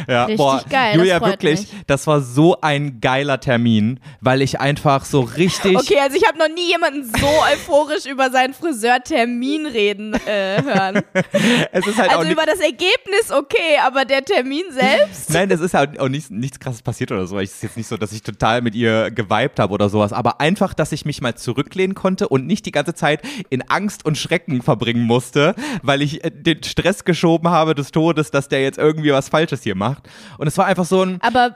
Ja, 0.07 0.25
Richtig 0.25 0.38
boah, 0.38 0.63
geil, 0.69 0.93
das 0.93 0.95
Julia, 0.97 1.21
wirklich, 1.21 1.59
mich. 1.61 1.84
das 1.88 2.05
war 2.07 2.21
so 2.21 2.61
ein 2.61 3.01
geiler 3.01 3.39
Termin, 3.39 3.99
weil 4.21 4.41
ich 4.41 4.59
einfach 4.59 5.05
so 5.05 5.21
richtig. 5.21 5.75
Okay, 5.78 5.99
also 5.99 6.15
ich 6.15 6.28
habe 6.28 6.38
noch 6.38 6.49
nie 6.49 6.69
jemanden 6.69 7.03
so 7.03 7.28
euphorisch 7.53 8.05
über 8.05 8.30
seinen 8.30 8.53
Friseurtermin 8.53 9.65
reden 9.65 10.13
äh, 10.13 10.61
hören. 10.61 11.01
Es 11.71 11.86
ist 11.86 11.97
halt 11.97 12.11
Also 12.11 12.30
über 12.32 12.45
das 12.45 12.59
Ergebnis 12.59 13.32
okay, 13.32 13.78
aber 13.86 14.05
der 14.05 14.23
Termin 14.23 14.63
selbst? 14.71 15.30
Nein, 15.30 15.51
es 15.51 15.59
ist 15.59 15.73
halt 15.73 15.99
auch 15.99 16.09
nichts, 16.09 16.30
nichts 16.30 16.59
krasses 16.59 16.82
passiert 16.82 17.11
oder 17.11 17.25
so. 17.28 17.39
Es 17.39 17.53
ist 17.53 17.63
jetzt 17.63 17.78
nicht 17.78 17.88
so, 17.88 17.97
dass 17.97 18.11
ich 18.11 18.21
total 18.21 18.61
mit 18.61 18.75
ihr 18.75 19.11
geweibt 19.11 19.59
habe 19.59 19.73
oder 19.73 19.89
sowas. 19.89 20.13
Aber 20.13 20.39
einfach 20.39 20.66
einfach, 20.68 20.74
dass 20.74 20.91
ich 20.91 21.05
mich 21.05 21.22
mal 21.22 21.36
zurücklehnen 21.36 21.95
konnte 21.95 22.28
und 22.28 22.45
nicht 22.45 22.65
die 22.65 22.72
ganze 22.72 22.93
Zeit 22.93 23.22
in 23.49 23.61
Angst 23.70 24.05
und 24.05 24.18
Schrecken 24.18 24.61
verbringen 24.61 25.03
musste, 25.03 25.55
weil 25.82 26.01
ich 26.01 26.24
äh, 26.24 26.32
den 26.32 26.63
Stress 26.63 27.05
geschoben 27.05 27.49
habe 27.49 27.74
des 27.74 27.91
Todes, 27.91 28.32
dass 28.32 28.49
der 28.49 28.61
jetzt 28.61 28.78
irgendwie 28.78 29.11
was 29.11 29.30
Falsches 29.30 29.63
hier 29.63 29.76
macht. 29.76 30.09
Und 30.38 30.47
es 30.47 30.57
war 30.57 30.65
einfach 30.65 30.86
so 30.86 31.03
ein. 31.03 31.22
Aber, 31.22 31.55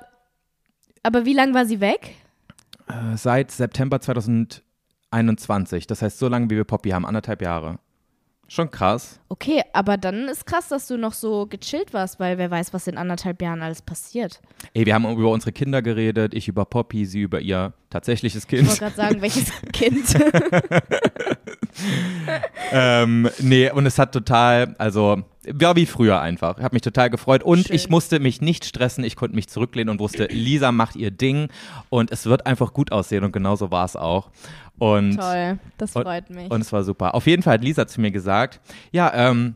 aber 1.03 1.26
wie 1.26 1.34
lange 1.34 1.53
war 1.53 1.66
sie 1.66 1.82
weg? 1.82 2.16
Äh, 2.88 3.18
seit 3.18 3.51
September 3.51 3.99
2021. 3.99 5.88
Das 5.88 6.01
heißt, 6.01 6.18
so 6.18 6.28
lange 6.28 6.49
wie 6.49 6.55
wir 6.55 6.64
Poppy 6.64 6.91
haben, 6.91 7.05
anderthalb 7.05 7.41
Jahre. 7.41 7.80
Schon 8.53 8.69
krass. 8.69 9.17
Okay, 9.29 9.63
aber 9.71 9.95
dann 9.95 10.27
ist 10.27 10.45
krass, 10.45 10.67
dass 10.67 10.85
du 10.85 10.97
noch 10.97 11.13
so 11.13 11.45
gechillt 11.47 11.93
warst, 11.93 12.19
weil 12.19 12.37
wer 12.37 12.51
weiß, 12.51 12.73
was 12.73 12.85
in 12.85 12.97
anderthalb 12.97 13.41
Jahren 13.41 13.61
alles 13.61 13.81
passiert. 13.81 14.41
Ey, 14.73 14.85
wir 14.85 14.93
haben 14.93 15.09
über 15.09 15.31
unsere 15.31 15.53
Kinder 15.53 15.81
geredet, 15.81 16.33
ich 16.33 16.49
über 16.49 16.65
Poppy, 16.65 17.05
sie 17.05 17.21
über 17.21 17.39
ihr 17.39 17.71
tatsächliches 17.89 18.43
Ich 18.43 18.49
Kind. 18.49 18.67
wollte 18.67 18.79
gerade 18.79 18.95
sagen, 18.97 19.21
welches 19.21 19.53
Kind. 19.71 20.17
ähm, 22.72 23.30
nee, 23.39 23.69
und 23.72 23.86
es 23.86 23.97
hat 23.99 24.11
total, 24.11 24.76
also 24.78 25.24
war 25.47 25.76
wie 25.76 25.86
früher 25.86 26.22
einfach. 26.22 26.57
Ich 26.57 26.63
habe 26.63 26.76
mich 26.76 26.84
total 26.84 27.09
gefreut 27.09 27.43
und 27.43 27.67
Schön. 27.67 27.76
ich 27.76 27.89
musste 27.89 28.19
mich 28.19 28.41
nicht 28.41 28.63
stressen. 28.65 29.03
Ich 29.03 29.15
konnte 29.15 29.36
mich 29.36 29.47
zurücklehnen 29.49 29.89
und 29.89 29.99
wusste, 29.99 30.26
Lisa 30.26 30.72
macht 30.72 30.95
ihr 30.95 31.11
Ding 31.11 31.47
und 31.89 32.11
es 32.11 32.26
wird 32.26 32.45
einfach 32.45 32.74
gut 32.74 32.91
aussehen 32.91 33.24
und 33.24 33.32
genauso 33.32 33.72
war 33.72 33.86
es 33.86 33.95
auch. 33.95 34.30
Und, 34.78 35.17
Toll, 35.17 35.59
das 35.78 35.95
und- 35.95 36.03
freut 36.03 36.30
mich. 36.30 36.49
und 36.51 36.61
es 36.61 36.72
war 36.72 36.84
super. 36.84 37.15
Auf 37.15 37.28
jeden 37.28 37.43
Fall 37.43 37.55
hat 37.55 37.63
Lisa 37.63 37.88
zu 37.88 38.01
mir 38.01 38.11
gesagt, 38.11 38.59
ja, 38.91 39.11
ähm, 39.13 39.55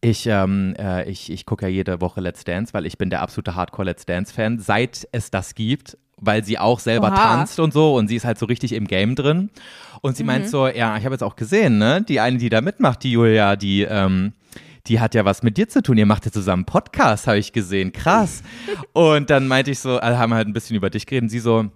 ich, 0.00 0.26
ähm, 0.26 0.74
äh, 0.78 1.08
ich, 1.08 1.30
ich 1.30 1.46
gucke 1.46 1.66
ja 1.66 1.68
jede 1.70 2.00
Woche 2.00 2.20
Let's 2.20 2.42
Dance, 2.42 2.74
weil 2.74 2.86
ich 2.86 2.98
bin 2.98 3.08
der 3.10 3.22
absolute 3.22 3.54
Hardcore 3.54 3.86
Let's 3.86 4.04
Dance-Fan, 4.04 4.58
seit 4.58 5.06
es 5.12 5.30
das 5.30 5.54
gibt, 5.54 5.96
weil 6.22 6.42
sie 6.44 6.58
auch 6.58 6.80
selber 6.80 7.08
Oha. 7.08 7.16
tanzt 7.16 7.60
und 7.60 7.72
so 7.74 7.94
und 7.94 8.08
sie 8.08 8.16
ist 8.16 8.24
halt 8.24 8.38
so 8.38 8.46
richtig 8.46 8.72
im 8.72 8.86
Game 8.86 9.14
drin. 9.14 9.50
Und 10.00 10.16
sie 10.16 10.22
Mhm. 10.22 10.26
meint 10.28 10.48
so, 10.48 10.66
ja, 10.66 10.96
ich 10.96 11.04
habe 11.04 11.14
jetzt 11.14 11.22
auch 11.22 11.36
gesehen, 11.36 11.78
ne, 11.78 12.02
die 12.02 12.18
eine, 12.20 12.38
die 12.38 12.48
da 12.48 12.60
mitmacht, 12.60 13.02
die 13.02 13.12
Julia, 13.12 13.56
die, 13.56 13.82
ähm, 13.82 14.32
die 14.88 14.98
hat 14.98 15.14
ja 15.14 15.24
was 15.24 15.42
mit 15.44 15.58
dir 15.58 15.68
zu 15.68 15.80
tun. 15.82 15.96
Ihr 15.98 16.06
macht 16.06 16.24
ja 16.24 16.32
zusammen 16.32 16.64
Podcast, 16.64 17.26
habe 17.28 17.38
ich 17.38 17.52
gesehen. 17.52 17.92
Krass. 17.92 18.42
Und 18.94 19.30
dann 19.30 19.46
meinte 19.46 19.70
ich 19.70 19.78
so, 19.78 19.98
also 19.98 20.18
haben 20.18 20.30
wir 20.30 20.36
halt 20.36 20.48
ein 20.48 20.52
bisschen 20.52 20.74
über 20.76 20.90
dich 20.90 21.06
geredet. 21.06 21.24
Und 21.24 21.28
sie 21.28 21.38
so, 21.38 21.66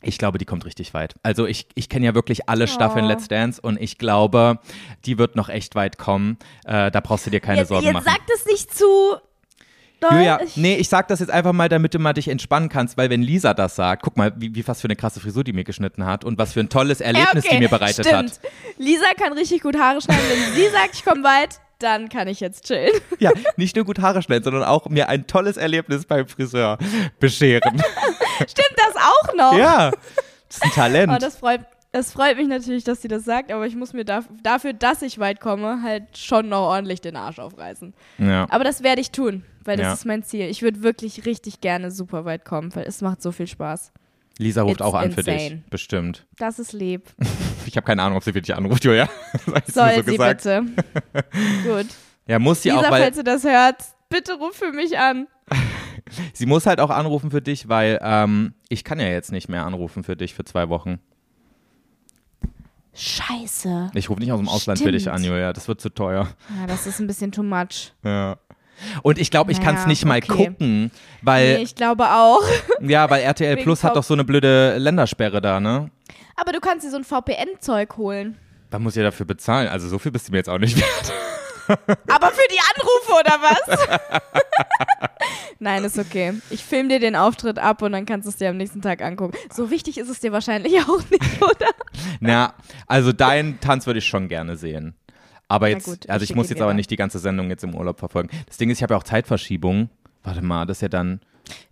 ich 0.00 0.16
glaube, 0.16 0.38
die 0.38 0.44
kommt 0.46 0.64
richtig 0.64 0.94
weit. 0.94 1.16
Also 1.22 1.44
ich, 1.46 1.66
ich 1.74 1.88
kenne 1.90 2.06
ja 2.06 2.14
wirklich 2.14 2.48
alle 2.48 2.68
Staffeln 2.68 3.04
Oh. 3.04 3.08
Let's 3.08 3.28
Dance 3.28 3.60
und 3.60 3.78
ich 3.80 3.98
glaube, 3.98 4.60
die 5.04 5.18
wird 5.18 5.36
noch 5.36 5.48
echt 5.50 5.74
weit 5.74 5.98
kommen. 5.98 6.38
Äh, 6.64 6.90
da 6.90 7.00
brauchst 7.00 7.26
du 7.26 7.30
dir 7.30 7.40
keine 7.40 7.58
jetzt 7.60 7.68
Sorgen 7.68 7.84
jetzt 7.84 7.92
machen. 7.94 8.04
sag 8.06 8.20
das 8.28 8.46
nicht 8.46 8.72
zu. 8.74 8.86
Doll. 10.00 10.12
Julia, 10.12 10.40
Ich- 10.42 10.56
nee, 10.56 10.76
ich 10.76 10.88
sag 10.88 11.08
das 11.08 11.20
jetzt 11.20 11.30
einfach 11.30 11.52
mal, 11.52 11.68
damit 11.68 11.94
du 11.94 11.98
mal 11.98 12.12
dich 12.12 12.28
entspannen 12.28 12.68
kannst, 12.68 12.96
weil 12.96 13.10
wenn 13.10 13.22
Lisa 13.22 13.54
das 13.54 13.76
sagt, 13.76 14.02
guck 14.02 14.16
mal, 14.16 14.32
wie, 14.36 14.54
wie 14.54 14.66
was 14.66 14.80
für 14.80 14.86
eine 14.88 14.96
krasse 14.96 15.20
Frisur 15.20 15.44
die 15.44 15.52
mir 15.52 15.64
geschnitten 15.64 16.04
hat 16.06 16.24
und 16.24 16.38
was 16.38 16.52
für 16.52 16.60
ein 16.60 16.68
tolles 16.68 17.00
Erlebnis 17.00 17.44
okay, 17.44 17.56
die 17.56 17.60
mir 17.62 17.68
bereitet 17.68 18.06
stimmt. 18.06 18.30
hat. 18.32 18.40
Lisa 18.78 19.04
kann 19.20 19.32
richtig 19.32 19.62
gut 19.62 19.76
Haare 19.78 20.00
schneiden. 20.00 20.22
Wenn 20.28 20.54
sie 20.54 20.68
sagt, 20.70 20.90
ich 20.94 21.04
komme 21.04 21.22
weit, 21.24 21.60
dann 21.80 22.08
kann 22.08 22.26
ich 22.28 22.40
jetzt 22.40 22.66
chillen. 22.66 22.90
Ja, 23.20 23.30
nicht 23.56 23.76
nur 23.76 23.84
gut 23.84 23.98
Haare 24.00 24.20
schneiden, 24.22 24.44
sondern 24.44 24.64
auch 24.64 24.88
mir 24.88 25.08
ein 25.08 25.26
tolles 25.26 25.56
Erlebnis 25.56 26.04
beim 26.06 26.26
Friseur 26.26 26.78
bescheren. 27.20 27.82
Stimmt 28.48 28.74
das 28.76 28.96
auch 28.96 29.34
noch? 29.34 29.56
ja, 29.58 29.90
das 29.90 30.56
ist 30.56 30.62
ein 30.64 30.70
Talent. 30.70 31.12
Oh, 31.14 31.18
das 31.20 31.36
freut, 31.36 31.60
es 31.92 32.12
freut 32.12 32.36
mich 32.36 32.48
natürlich, 32.48 32.84
dass 32.84 33.02
sie 33.02 33.08
das 33.08 33.24
sagt, 33.24 33.50
aber 33.52 33.66
ich 33.66 33.74
muss 33.76 33.92
mir 33.92 34.04
daf 34.04 34.24
dafür, 34.42 34.72
dass 34.72 35.02
ich 35.02 35.18
weit 35.18 35.40
komme, 35.40 35.80
halt 35.82 36.16
schon 36.18 36.48
noch 36.48 36.62
ordentlich 36.62 37.00
den 37.00 37.16
Arsch 37.16 37.38
aufreißen. 37.38 37.94
ja. 38.18 38.46
Aber 38.50 38.62
das 38.64 38.82
werde 38.82 39.00
ich 39.00 39.10
tun, 39.10 39.44
weil 39.68 39.76
das 39.76 39.84
Ja. 39.86 39.92
ist 39.92 40.04
mein 40.06 40.22
Ziel. 40.24 40.46
Ich 40.48 40.62
würde 40.62 40.82
wirklich 40.82 41.26
richtig 41.26 41.60
gerne 41.60 41.90
super 41.90 42.24
weit 42.24 42.44
kommen, 42.44 42.74
weil 42.74 42.84
es 42.86 43.00
macht 43.02 43.22
so 43.22 43.30
viel 43.32 43.46
Spaß. 43.46 43.92
Lisa 44.38 44.62
ruft 44.62 44.76
It's 44.80 44.82
auch 44.82 44.94
an 44.94 45.12
für 45.12 45.22
dich, 45.22 45.42
insane. 45.44 45.62
bestimmt. 45.70 46.26
Das 46.38 46.58
ist 46.58 46.72
lieb. 46.72 47.02
Ich 47.66 47.76
habe 47.76 47.84
keine 47.84 48.02
Ahnung, 48.02 48.16
ob 48.16 48.24
sie 48.24 48.32
wirklich 48.34 48.56
anruft, 48.56 48.82
Julia. 48.82 49.10
Soll 49.66 49.96
so 49.96 50.02
sie 50.02 50.12
gesagt. 50.16 50.42
bitte. 50.42 50.62
Gut. 51.64 51.86
Ja, 52.26 52.38
muss 52.38 52.62
sie 52.62 52.70
Lisa, 52.70 52.80
auch, 52.80 52.90
weil 52.90 53.02
falls 53.02 53.16
du 53.16 53.22
das 53.24 53.44
hört, 53.44 53.76
bitte 54.08 54.38
ruf 54.38 54.54
für 54.56 54.72
mich 54.72 54.98
an. 54.98 55.26
sie 56.32 56.46
muss 56.46 56.64
halt 56.64 56.80
auch 56.80 56.88
anrufen 56.88 57.30
für 57.30 57.42
dich, 57.42 57.68
weil 57.68 57.98
ähm, 58.00 58.54
ich 58.70 58.84
kann 58.84 58.98
ja 58.98 59.08
jetzt 59.08 59.32
nicht 59.32 59.50
mehr 59.50 59.66
anrufen 59.66 60.02
für 60.02 60.16
dich 60.16 60.32
für 60.32 60.44
zwei 60.44 60.70
Wochen. 60.70 60.98
Scheiße. 62.94 63.90
Ich 63.94 64.08
rufe 64.08 64.20
nicht 64.20 64.32
aus 64.32 64.40
dem 64.40 64.48
Ausland 64.48 64.78
für 64.80 64.90
dich 64.90 65.02
Stimmt. 65.02 65.16
an, 65.16 65.24
Julia. 65.24 65.52
Das 65.52 65.68
wird 65.68 65.80
zu 65.82 65.90
teuer. 65.90 66.28
Ja, 66.58 66.66
das 66.66 66.86
ist 66.86 67.00
ein 67.00 67.06
bisschen 67.06 67.30
too 67.30 67.42
much. 67.42 67.92
Ja. 68.02 68.38
Und 69.02 69.18
ich 69.18 69.30
glaube, 69.30 69.52
ich 69.52 69.60
kann 69.60 69.74
es 69.74 69.80
Naja, 69.80 69.88
nicht 69.88 70.04
mal 70.04 70.18
okay. 70.18 70.46
gucken, 70.46 70.90
weil 71.22 71.56
nee, 71.56 71.62
ich 71.62 71.74
glaube 71.74 72.04
auch. 72.10 72.42
ja, 72.80 73.08
weil 73.10 73.22
RTL 73.22 73.56
Plus 73.58 73.84
hat 73.84 73.96
doch 73.96 74.04
so 74.04 74.14
eine 74.14 74.24
blöde 74.24 74.78
Ländersperre 74.78 75.40
da, 75.40 75.60
ne? 75.60 75.90
Aber 76.36 76.52
du 76.52 76.60
kannst 76.60 76.86
dir 76.86 76.90
so 76.90 76.96
ein 76.96 77.04
VPN-Zeug 77.04 77.96
holen. 77.96 78.38
Da 78.70 78.78
muss 78.78 78.94
ich 78.94 78.98
ja 78.98 79.04
dafür 79.04 79.26
bezahlen. 79.26 79.68
Also 79.68 79.88
so 79.88 79.98
viel 79.98 80.12
bist 80.12 80.28
du 80.28 80.32
mir 80.32 80.38
jetzt 80.38 80.48
auch 80.48 80.58
nicht 80.58 80.76
wert. 80.80 81.12
Aber 82.08 82.28
für 82.28 82.48
die 82.50 82.58
Anrufe 82.74 83.20
oder 83.20 83.38
was? 83.42 84.00
Nein, 85.58 85.84
ist 85.84 85.98
okay. 85.98 86.34
Ich 86.50 86.64
film 86.64 86.88
dir 86.88 87.00
den 87.00 87.16
Auftritt 87.16 87.58
ab 87.58 87.82
und 87.82 87.92
dann 87.92 88.06
kannst 88.06 88.26
du 88.26 88.30
es 88.30 88.36
dir 88.36 88.50
am 88.50 88.56
nächsten 88.56 88.80
Tag 88.80 89.02
angucken. 89.02 89.36
So 89.52 89.70
wichtig 89.70 89.98
ist 89.98 90.08
es 90.08 90.20
dir 90.20 90.32
wahrscheinlich 90.32 90.80
auch 90.88 91.02
nicht, 91.10 91.42
oder? 91.42 91.70
Na, 92.20 92.54
also 92.86 93.12
deinen 93.12 93.60
Tanz 93.60 93.86
würde 93.86 93.98
ich 93.98 94.06
schon 94.06 94.28
gerne 94.28 94.56
sehen. 94.56 94.94
Aber 95.48 95.68
jetzt, 95.68 95.84
gut, 95.86 96.04
ich 96.04 96.10
also 96.10 96.24
ich 96.24 96.34
muss 96.34 96.50
jetzt 96.50 96.60
aber 96.60 96.74
nicht 96.74 96.90
die 96.90 96.96
ganze 96.96 97.18
Sendung 97.18 97.48
jetzt 97.48 97.64
im 97.64 97.74
Urlaub 97.74 97.98
verfolgen. 97.98 98.28
Das 98.46 98.58
Ding 98.58 98.68
ist, 98.70 98.78
ich 98.78 98.82
habe 98.82 98.94
ja 98.94 98.98
auch 98.98 99.02
Zeitverschiebung. 99.04 99.88
Warte 100.22 100.42
mal, 100.42 100.66
das 100.66 100.78
ist 100.78 100.82
ja 100.82 100.88
dann. 100.88 101.20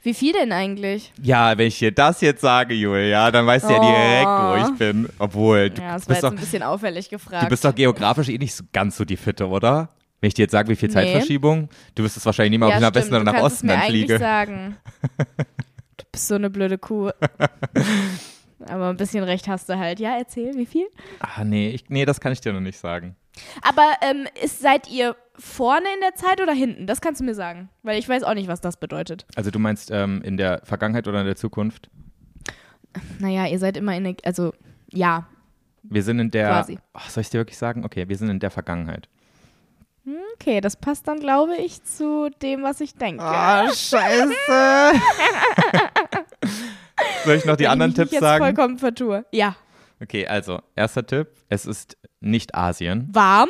Wie 0.03 0.15
viel 0.15 0.33
denn 0.33 0.53
eigentlich? 0.53 1.13
Ja, 1.21 1.59
wenn 1.59 1.67
ich 1.69 1.79
dir 1.79 1.93
das 1.93 2.23
jetzt 2.23 2.41
sage, 2.41 2.73
Julia, 2.73 3.31
dann 3.31 3.47
weißt 3.47 3.69
du 3.69 3.73
ja 3.75 3.79
Oh. 3.79 4.55
direkt, 4.57 4.71
wo 4.71 4.73
ich 4.73 4.79
bin. 4.79 5.09
Obwohl, 5.19 5.69
du, 5.71 5.83
Ja, 5.83 5.93
das 5.95 6.09
war 6.09 6.09
bist 6.09 6.09
jetzt 6.09 6.23
doch, 6.25 6.31
ein 6.31 6.37
bisschen 6.37 6.63
auffällig 6.63 7.11
gefragt. 7.11 7.45
du 7.45 7.49
bist 7.51 7.63
doch 7.65 7.75
geografisch 7.75 8.31
eh 8.31 8.39
nicht 8.39 8.55
so 8.55 8.65
ganz 8.73 8.97
so 8.97 9.05
die 9.05 9.19
Fitte, 9.19 9.47
oder? 9.49 9.91
Wenn 10.23 10.29
ich 10.29 10.35
dir 10.35 10.43
jetzt 10.45 10.53
sage, 10.53 10.71
wie 10.71 10.77
viel 10.77 10.89
Nee. 10.89 10.95
Zeitverschiebung, 10.95 11.69
du 11.95 12.03
wüsstest 12.05 12.25
wahrscheinlich 12.25 12.53
nicht 12.53 12.61
mal, 12.61 12.67
ob 12.67 12.71
ja, 12.73 12.77
ich 12.79 12.83
nach 12.83 12.95
Westen 12.95 13.15
oder 13.15 13.25
nach 13.25 13.43
Osten 13.43 13.69
es 13.69 13.75
mir 13.75 13.81
dann 13.81 13.91
fliege. 13.91 14.19
sagen. 14.19 14.77
Du 15.99 16.05
bist 16.13 16.29
so 16.29 16.35
eine 16.37 16.49
blöde 16.51 16.79
Kuh. 16.79 17.11
Aber 18.69 18.89
ein 18.89 18.97
bisschen 18.97 19.23
recht 19.25 19.49
hast 19.49 19.69
du 19.69 19.77
halt. 19.79 20.01
Ja, 20.01 20.17
erzähl, 20.17 20.55
wie 20.57 20.67
viel? 20.67 20.87
Ah, 21.21 21.45
nee, 21.45 21.69
ich, 21.71 21.85
nee, 21.89 22.05
das 22.07 22.21
kann 22.21 22.33
ich 22.33 22.41
dir 22.41 22.53
noch 22.55 22.61
nicht 22.61 22.79
sagen. 22.79 23.17
Aber 23.63 23.93
ähm, 24.03 24.27
ist, 24.43 24.61
seid 24.61 24.91
ihr 24.91 25.17
vorne 25.39 25.87
in 25.95 26.01
der 26.01 26.15
Zeit 26.15 26.41
oder 26.41 26.53
hinten? 26.53 26.87
Das 26.87 27.01
kannst 27.01 27.21
du 27.21 27.25
mir 27.25 27.35
sagen. 27.35 27.69
Weil 27.83 27.99
ich 27.99 28.09
weiß 28.09 28.23
auch 28.23 28.35
nicht, 28.35 28.49
was 28.49 28.61
das 28.61 28.77
bedeutet. 28.79 29.27
Also 29.37 29.51
du 29.51 29.59
meinst 29.59 29.91
ähm, 29.91 30.23
in 30.23 30.37
der 30.37 30.61
Vergangenheit 30.65 31.07
oder 31.09 31.21
in 31.21 31.27
der 31.27 31.37
Zukunft? 31.37 31.91
Naja, 33.19 33.47
ihr 33.47 33.59
seid 33.59 33.77
immer 33.77 33.95
in 33.97 34.05
der. 34.05 34.17
Also, 34.25 34.53
ja. 34.91 35.27
Wir 35.83 36.03
sind 36.03 36.19
in 36.19 36.31
der. 36.31 36.49
Quasi. 36.49 36.79
Ach, 36.95 37.11
soll 37.11 37.21
ich 37.21 37.31
dir 37.31 37.39
wirklich 37.39 37.59
sagen? 37.59 37.85
Okay, 37.85 38.09
wir 38.09 38.17
sind 38.17 38.31
in 38.31 38.41
der 38.41 38.51
Vergangenheit. 38.51 39.09
Okay, 40.35 40.61
das 40.61 40.77
passt 40.77 41.09
dann, 41.09 41.19
glaube 41.19 41.57
ich, 41.57 41.83
zu 41.83 42.31
dem, 42.41 42.63
was 42.63 42.81
ich 42.81 42.95
denke. 42.95 43.25
Ah, 43.25 43.67
scheiße. 43.73 44.33
Soll 47.25 47.35
ich 47.35 47.45
noch 47.45 47.57
die 47.57 47.65
Wenn 47.65 47.71
anderen 47.71 47.91
ich 47.91 47.97
mich 47.99 48.05
Tipps 48.05 48.13
jetzt 48.13 48.21
sagen? 48.21 48.45
vollkommen 48.45 48.79
vertue. 48.79 49.25
Ja. 49.33 49.57
Okay, 50.01 50.27
also, 50.27 50.61
erster 50.77 51.05
Tipp, 51.05 51.29
es 51.49 51.67
ist 51.67 51.97
nicht 52.21 52.55
Asien. 52.55 53.09
Warm? 53.13 53.49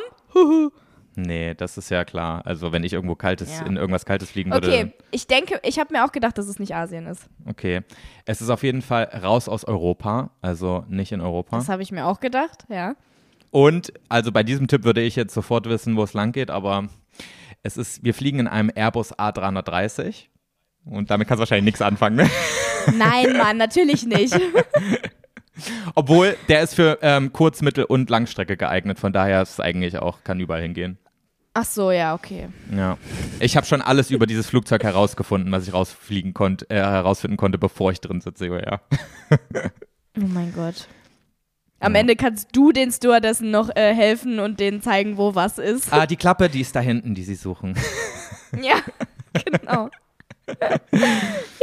Nee, 1.18 1.54
das 1.54 1.78
ist 1.78 1.88
ja 1.90 2.04
klar. 2.04 2.42
Also, 2.44 2.72
wenn 2.72 2.84
ich 2.84 2.92
irgendwo 2.92 3.14
kaltes, 3.14 3.60
Ja. 3.60 3.64
in 3.66 3.76
irgendwas 3.76 4.04
Kaltes 4.04 4.30
fliegen 4.30 4.52
würde. 4.52 4.68
Okay, 4.68 4.92
ich 5.10 5.26
denke, 5.26 5.58
ich 5.62 5.78
habe 5.78 5.92
mir 5.94 6.04
auch 6.04 6.12
gedacht, 6.12 6.36
dass 6.36 6.46
es 6.46 6.58
nicht 6.58 6.74
Asien 6.74 7.06
ist. 7.06 7.26
Okay. 7.46 7.80
Es 8.26 8.42
ist 8.42 8.50
auf 8.50 8.62
jeden 8.62 8.82
Fall 8.82 9.04
raus 9.22 9.48
aus 9.48 9.64
Europa, 9.64 10.30
also 10.42 10.84
nicht 10.88 11.12
in 11.12 11.22
Europa. 11.22 11.56
Das 11.56 11.70
habe 11.70 11.82
ich 11.82 11.90
mir 11.90 12.04
auch 12.06 12.20
gedacht, 12.20 12.64
ja. 12.68 12.96
Und, 13.50 13.94
also 14.10 14.30
bei 14.30 14.42
diesem 14.42 14.68
Tipp 14.68 14.84
würde 14.84 15.00
ich 15.00 15.16
jetzt 15.16 15.32
sofort 15.32 15.66
wissen, 15.66 15.96
wo 15.96 16.02
es 16.02 16.12
lang 16.12 16.32
geht, 16.32 16.50
aber 16.50 16.88
es 17.62 17.78
ist, 17.78 18.04
wir 18.04 18.12
fliegen 18.12 18.40
in 18.40 18.48
einem 18.48 18.70
Airbus 18.74 19.14
A330. 19.18 20.26
Und 20.84 21.10
damit 21.10 21.26
kannst 21.28 21.38
du 21.38 21.42
wahrscheinlich 21.42 21.64
nichts 21.64 21.80
anfangen, 21.82 22.16
ne? 22.16 22.30
Nein, 22.98 23.36
Mann, 23.38 23.56
natürlich 23.56 24.04
nicht. 24.04 24.38
Obwohl, 25.94 26.36
der 26.48 26.62
ist 26.62 26.74
für 26.74 26.98
ähm, 27.02 27.32
Kurz-, 27.32 27.62
Mittel- 27.62 27.84
und 27.84 28.10
Langstrecke 28.10 28.56
geeignet. 28.56 28.98
Von 28.98 29.12
daher 29.12 29.42
ist 29.42 29.52
es 29.52 29.60
eigentlich 29.60 29.96
auch, 29.98 30.22
kann 30.24 30.40
überall 30.40 30.62
hingehen. 30.62 30.98
Ach 31.54 31.64
so, 31.64 31.90
ja, 31.90 32.14
okay. 32.14 32.48
Ja. 32.76 32.98
Ich 33.40 33.56
habe 33.56 33.66
schon 33.66 33.80
alles 33.80 34.10
über 34.10 34.26
dieses 34.26 34.46
Flugzeug 34.46 34.84
herausgefunden, 34.84 35.50
was 35.52 35.66
ich 35.66 35.72
rausfliegen 35.72 36.34
konnte, 36.34 36.68
äh, 36.68 36.74
herausfinden 36.76 37.38
konnte, 37.38 37.56
bevor 37.56 37.90
ich 37.92 38.00
drin 38.00 38.20
sitze. 38.20 38.46
Ja. 38.48 38.80
Oh 40.18 40.24
mein 40.28 40.50
Gott. 40.54 40.88
Am 41.78 41.92
Ja. 41.94 42.00
Ende 42.00 42.16
kannst 42.16 42.48
du 42.56 42.72
den 42.72 42.90
Stewardessen 42.90 43.50
noch 43.50 43.68
äh, 43.76 43.94
helfen 43.94 44.40
und 44.40 44.60
denen 44.60 44.80
zeigen, 44.80 45.18
wo 45.18 45.34
was 45.34 45.58
ist. 45.58 45.92
Ah, 45.92 46.06
die 46.06 46.16
Klappe, 46.16 46.48
die 46.48 46.62
ist 46.62 46.74
da 46.74 46.80
hinten, 46.80 47.14
die 47.14 47.22
sie 47.24 47.34
suchen. 47.34 47.74
Ja, 48.62 48.76
genau. 49.44 49.90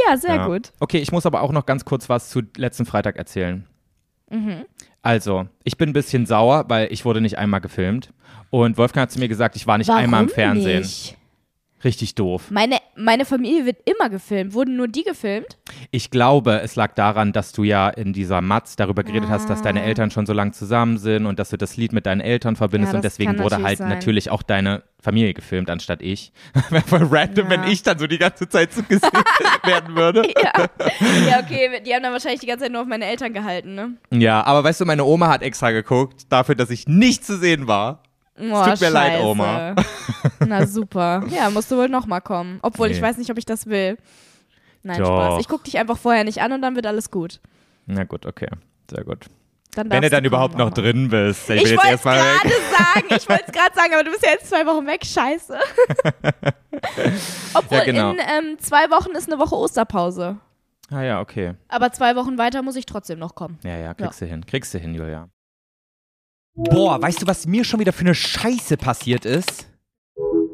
ja, 0.06 0.16
sehr 0.16 0.36
ja. 0.36 0.46
gut. 0.46 0.70
Okay, 0.78 0.98
ich 0.98 1.10
muss 1.10 1.26
aber 1.26 1.40
auch 1.40 1.50
noch 1.50 1.66
ganz 1.66 1.84
kurz 1.84 2.08
was 2.08 2.28
zu 2.28 2.42
letzten 2.56 2.86
Freitag 2.86 3.16
erzählen. 3.16 3.66
Also, 5.02 5.46
ich 5.64 5.76
bin 5.76 5.90
ein 5.90 5.92
bisschen 5.92 6.26
sauer, 6.26 6.64
weil 6.68 6.92
ich 6.92 7.04
wurde 7.04 7.20
nicht 7.20 7.38
einmal 7.38 7.60
gefilmt. 7.60 8.12
Und 8.50 8.78
Wolfgang 8.78 9.02
hat 9.02 9.10
zu 9.10 9.18
mir 9.18 9.28
gesagt, 9.28 9.56
ich 9.56 9.66
war 9.66 9.78
nicht 9.78 9.90
einmal 9.90 10.22
im 10.22 10.28
Fernsehen. 10.28 10.80
Nicht? 10.80 11.16
Richtig 11.84 12.14
doof. 12.14 12.50
Meine, 12.50 12.78
meine 12.96 13.24
Familie 13.26 13.66
wird 13.66 13.76
immer 13.84 14.08
gefilmt. 14.08 14.54
Wurden 14.54 14.76
nur 14.76 14.88
die 14.88 15.02
gefilmt? 15.04 15.58
Ich 15.90 16.10
glaube, 16.10 16.60
es 16.62 16.76
lag 16.76 16.94
daran, 16.94 17.32
dass 17.32 17.52
du 17.52 17.62
ja 17.62 17.88
in 17.90 18.12
dieser 18.14 18.40
Matz 18.40 18.76
darüber 18.76 19.02
geredet 19.04 19.28
hast, 19.28 19.50
dass 19.50 19.60
deine 19.62 19.82
Eltern 19.82 20.10
schon 20.10 20.24
so 20.24 20.32
lange 20.32 20.52
zusammen 20.52 20.96
sind 20.98 21.26
und 21.26 21.38
dass 21.38 21.50
du 21.50 21.58
das 21.58 21.76
Lied 21.76 21.92
mit 21.92 22.06
deinen 22.06 22.20
Eltern 22.22 22.56
verbindest 22.56 22.92
Ja, 22.94 22.98
und 22.98 23.04
deswegen 23.04 23.32
wurde 23.32 23.42
natürlich 23.56 23.64
halt 23.66 23.78
sein. 23.78 23.88
natürlich 23.90 24.30
auch 24.30 24.42
deine 24.42 24.82
Familie 25.00 25.34
gefilmt, 25.34 25.68
anstatt 25.68 26.00
ich. 26.00 26.32
Wäre 26.70 26.82
voll 26.84 27.04
random, 27.10 27.50
Ja. 27.50 27.62
wenn 27.62 27.70
ich 27.70 27.82
dann 27.82 27.98
so 27.98 28.06
die 28.06 28.16
ganze 28.18 28.48
Zeit 28.48 28.72
so 28.72 28.82
gesehen 28.82 29.10
werden 29.64 29.94
würde. 29.94 30.22
Ja. 30.42 30.68
ja, 31.28 31.40
okay, 31.40 31.82
die 31.84 31.92
haben 31.94 32.02
dann 32.02 32.12
wahrscheinlich 32.12 32.40
die 32.40 32.46
ganze 32.46 32.64
Zeit 32.64 32.72
nur 32.72 32.82
auf 32.82 32.86
meine 32.88 33.04
Eltern 33.06 33.32
gehalten, 33.32 33.74
ne? 33.74 33.94
Ja, 34.10 34.42
aber 34.44 34.64
weißt 34.64 34.80
du, 34.80 34.84
meine 34.84 35.04
Oma 35.04 35.28
hat 35.28 35.42
extra 35.42 35.70
geguckt, 35.70 36.22
dafür, 36.30 36.54
dass 36.54 36.70
ich 36.70 36.86
nicht 36.86 37.24
zu 37.24 37.36
sehen 37.36 37.66
war. 37.66 38.02
Oh, 38.36 38.64
tut 38.64 38.80
mir 38.80 38.90
leid, 38.90 39.12
scheiße. 39.12 39.24
Oma. 39.24 39.74
Na 40.46 40.66
super. 40.66 41.22
Ja, 41.30 41.50
musst 41.50 41.70
du 41.70 41.76
wohl 41.76 41.88
nochmal 41.88 42.20
kommen. 42.20 42.58
Obwohl, 42.62 42.90
ich 42.90 42.96
Nee. 42.98 43.02
weiß 43.02 43.18
nicht, 43.18 43.30
ob 43.30 43.38
ich 43.38 43.44
das 43.46 43.66
will. 43.66 43.96
Nein, 44.82 44.98
Doch. 44.98 45.06
Spaß. 45.06 45.40
Ich 45.40 45.48
guck 45.48 45.62
dich 45.64 45.78
einfach 45.78 45.96
vorher 45.96 46.24
nicht 46.24 46.42
an 46.42 46.52
und 46.52 46.60
dann 46.62 46.74
wird 46.76 46.86
alles 46.86 47.10
gut. 47.10 47.40
Na 47.86 48.04
gut, 48.04 48.26
okay. 48.26 48.48
Sehr 48.90 49.04
gut. 49.04 49.26
Dann 49.74 49.90
Wenn 49.90 50.02
du 50.02 50.10
dann 50.10 50.24
überhaupt 50.24 50.56
noch 50.56 50.70
drin 50.70 51.08
bist. 51.08 51.48
Ich, 51.50 51.62
Ich 51.64 51.76
wollte 51.76 51.94
es 51.94 52.02
gerade 52.02 52.22
sagen, 52.76 53.06
ich 53.10 53.28
wollte 53.28 53.44
es 53.46 53.52
gerade 53.52 53.74
sagen, 53.74 53.94
aber 53.94 54.04
du 54.04 54.10
bist 54.10 54.24
ja 54.24 54.30
jetzt 54.32 54.48
zwei 54.48 54.64
Wochen 54.66 54.86
weg, 54.86 55.04
scheiße. 55.04 55.58
Obwohl, 57.54 57.78
Ja, 57.78 57.84
genau. 57.84 58.10
in 58.12 58.18
ähm, 58.18 58.58
zwei 58.58 58.90
Wochen 58.90 59.10
ist 59.12 59.30
eine 59.30 59.40
Woche 59.40 59.56
Osterpause. 59.56 60.36
Ah 60.90 61.02
ja, 61.02 61.20
okay. 61.20 61.54
Aber 61.68 61.90
zwei 61.92 62.14
Wochen 62.14 62.36
weiter 62.38 62.62
muss 62.62 62.76
ich 62.76 62.86
trotzdem 62.86 63.18
noch 63.18 63.34
kommen. 63.34 63.58
Ja, 63.64 63.76
ja, 63.78 63.94
kriegst 63.94 64.20
du 64.20 64.26
hin. 64.26 64.44
Kriegst 64.46 64.74
du 64.74 64.78
hin, 64.78 64.94
Julia. 64.94 65.28
Boah, 66.56 67.02
weißt 67.02 67.22
du, 67.22 67.26
was 67.26 67.46
mir 67.46 67.64
schon 67.64 67.80
wieder 67.80 67.92
für 67.92 68.02
eine 68.02 68.14
Scheiße 68.14 68.76
passiert 68.76 69.24
ist? 69.24 69.66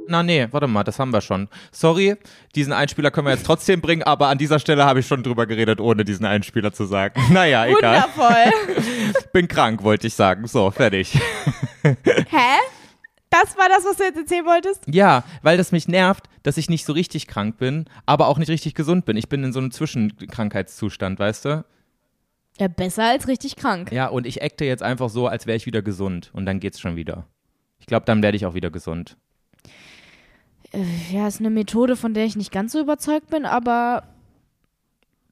Na 0.09 0.23
nee, 0.23 0.49
warte 0.51 0.67
mal, 0.67 0.83
das 0.83 0.99
haben 0.99 1.13
wir 1.13 1.21
schon. 1.21 1.49
Sorry, 1.71 2.17
diesen 2.55 2.73
Einspieler 2.73 3.11
können 3.11 3.27
wir 3.27 3.35
jetzt 3.35 3.45
trotzdem 3.45 3.81
bringen, 3.83 4.03
aber 4.03 4.29
an 4.29 4.39
dieser 4.39 4.59
Stelle 4.59 4.85
habe 4.85 5.01
ich 5.01 5.07
schon 5.07 5.23
drüber 5.23 5.47
geredet, 5.47 5.79
ohne 5.79 6.05
diesen 6.05 6.25
Einspieler 6.25 6.73
zu 6.73 6.87
sagen. 6.87 7.21
Naja, 7.31 7.67
egal. 7.67 8.07
Wundervoll. 8.17 9.23
Bin 9.33 9.47
krank, 9.47 9.85
wollte 9.85 10.07
ich 10.07 10.15
sagen. 10.15 10.47
So, 10.47 10.71
fertig. 10.71 11.13
Hä? 11.83 12.59
Das 13.29 13.57
war 13.57 13.69
das, 13.69 13.85
was 13.85 13.97
du 13.99 14.05
jetzt 14.05 14.19
erzählen 14.19 14.47
wolltest? 14.47 14.83
Ja, 14.87 15.23
weil 15.43 15.57
das 15.57 15.71
mich 15.71 15.87
nervt, 15.87 16.25
dass 16.43 16.57
ich 16.57 16.69
nicht 16.69 16.85
so 16.85 16.93
richtig 16.93 17.29
krank 17.29 17.59
bin, 17.59 17.85
aber 18.07 18.27
auch 18.27 18.39
nicht 18.39 18.51
richtig 18.51 18.75
gesund 18.75 19.05
bin. 19.05 19.17
Ich 19.17 19.29
bin 19.29 19.45
in 19.45 19.53
so 19.53 19.61
einem 19.61 19.71
Zwischenkrankheitszustand, 19.71 21.21
weißt 21.21 21.45
du? 21.45 21.65
Ja, 22.61 22.69
besser 22.69 23.05
als 23.05 23.27
richtig 23.27 23.57
krank. 23.57 23.91
Ja, 23.91 24.09
und 24.09 24.27
ich 24.27 24.43
acte 24.43 24.65
jetzt 24.67 24.83
einfach 24.83 25.09
so, 25.09 25.27
als 25.27 25.47
wäre 25.47 25.57
ich 25.57 25.65
wieder 25.67 25.81
gesund. 25.83 26.31
Und 26.35 26.45
dann 26.47 26.61
geht's 26.61 26.79
schon 26.79 26.95
wieder. 26.95 27.25
Ich 27.79 27.87
glaube, 27.87 28.05
dann 28.05 28.23
werde 28.23 28.37
ich 28.37 28.45
auch 28.45 28.53
wieder 28.55 28.71
gesund. 28.71 29.17
Ja, 31.11 31.27
ist 31.27 31.41
eine 31.41 31.49
Methode, 31.51 31.97
von 31.97 32.15
der 32.15 32.25
ich 32.27 32.37
nicht 32.37 32.53
ganz 32.53 32.73
so 32.73 32.81
überzeugt 32.81 33.29
bin, 33.31 33.45
aber. 33.47 34.05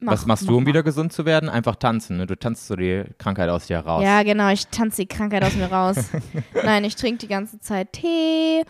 Mach, 0.01 0.13
Was 0.13 0.25
machst 0.25 0.43
mach 0.45 0.49
du, 0.49 0.57
um 0.57 0.63
mal. 0.63 0.69
wieder 0.69 0.81
gesund 0.83 1.13
zu 1.13 1.25
werden? 1.25 1.49
Einfach 1.49 1.75
tanzen, 1.75 2.17
ne? 2.17 2.25
Du 2.25 2.35
tanzt 2.37 2.67
so 2.67 2.75
die 2.75 3.03
Krankheit 3.17 3.49
aus 3.49 3.67
dir 3.67 3.79
raus. 3.79 4.03
Ja, 4.03 4.23
genau, 4.23 4.49
ich 4.49 4.65
tanze 4.67 5.01
die 5.03 5.07
Krankheit 5.07 5.43
aus 5.43 5.55
mir 5.55 5.65
raus. 5.71 5.97
Nein, 6.63 6.83
ich 6.85 6.95
trinke 6.95 7.19
die 7.19 7.27
ganze 7.27 7.59
Zeit 7.59 7.93
Tee 7.93 8.63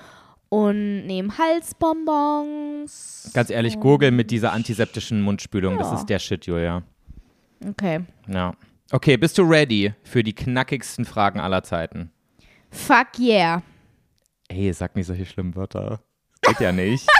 und 0.49 1.05
nehme 1.05 1.38
Halsbonbons. 1.38 3.32
Ganz 3.34 3.49
ehrlich, 3.51 3.80
gurgeln 3.80 4.16
mit 4.16 4.32
dieser 4.32 4.51
antiseptischen 4.53 5.22
Mundspülung, 5.22 5.78
das 5.78 5.88
Ja. 5.91 5.95
ist 5.97 6.07
der 6.07 6.20
Shit, 6.20 6.45
Julia. 6.47 6.84
Okay. 7.68 8.01
Ja. 8.28 8.53
Okay, 8.91 9.18
bist 9.18 9.38
du 9.38 9.43
ready 9.43 9.93
für 10.03 10.24
die 10.24 10.34
knackigsten 10.34 11.05
Fragen 11.05 11.39
aller 11.39 11.64
Zeiten? 11.64 12.12
Fuck 12.72 13.20
yeah. 13.20 13.62
Ey, 14.47 14.74
sag 14.74 14.95
nicht 14.95 15.05
solche 15.05 15.26
schlimmen 15.26 15.55
Wörter. 15.55 15.99
Das 16.41 16.53
geht 16.53 16.62
ja 16.62 16.72
nicht. 16.72 17.07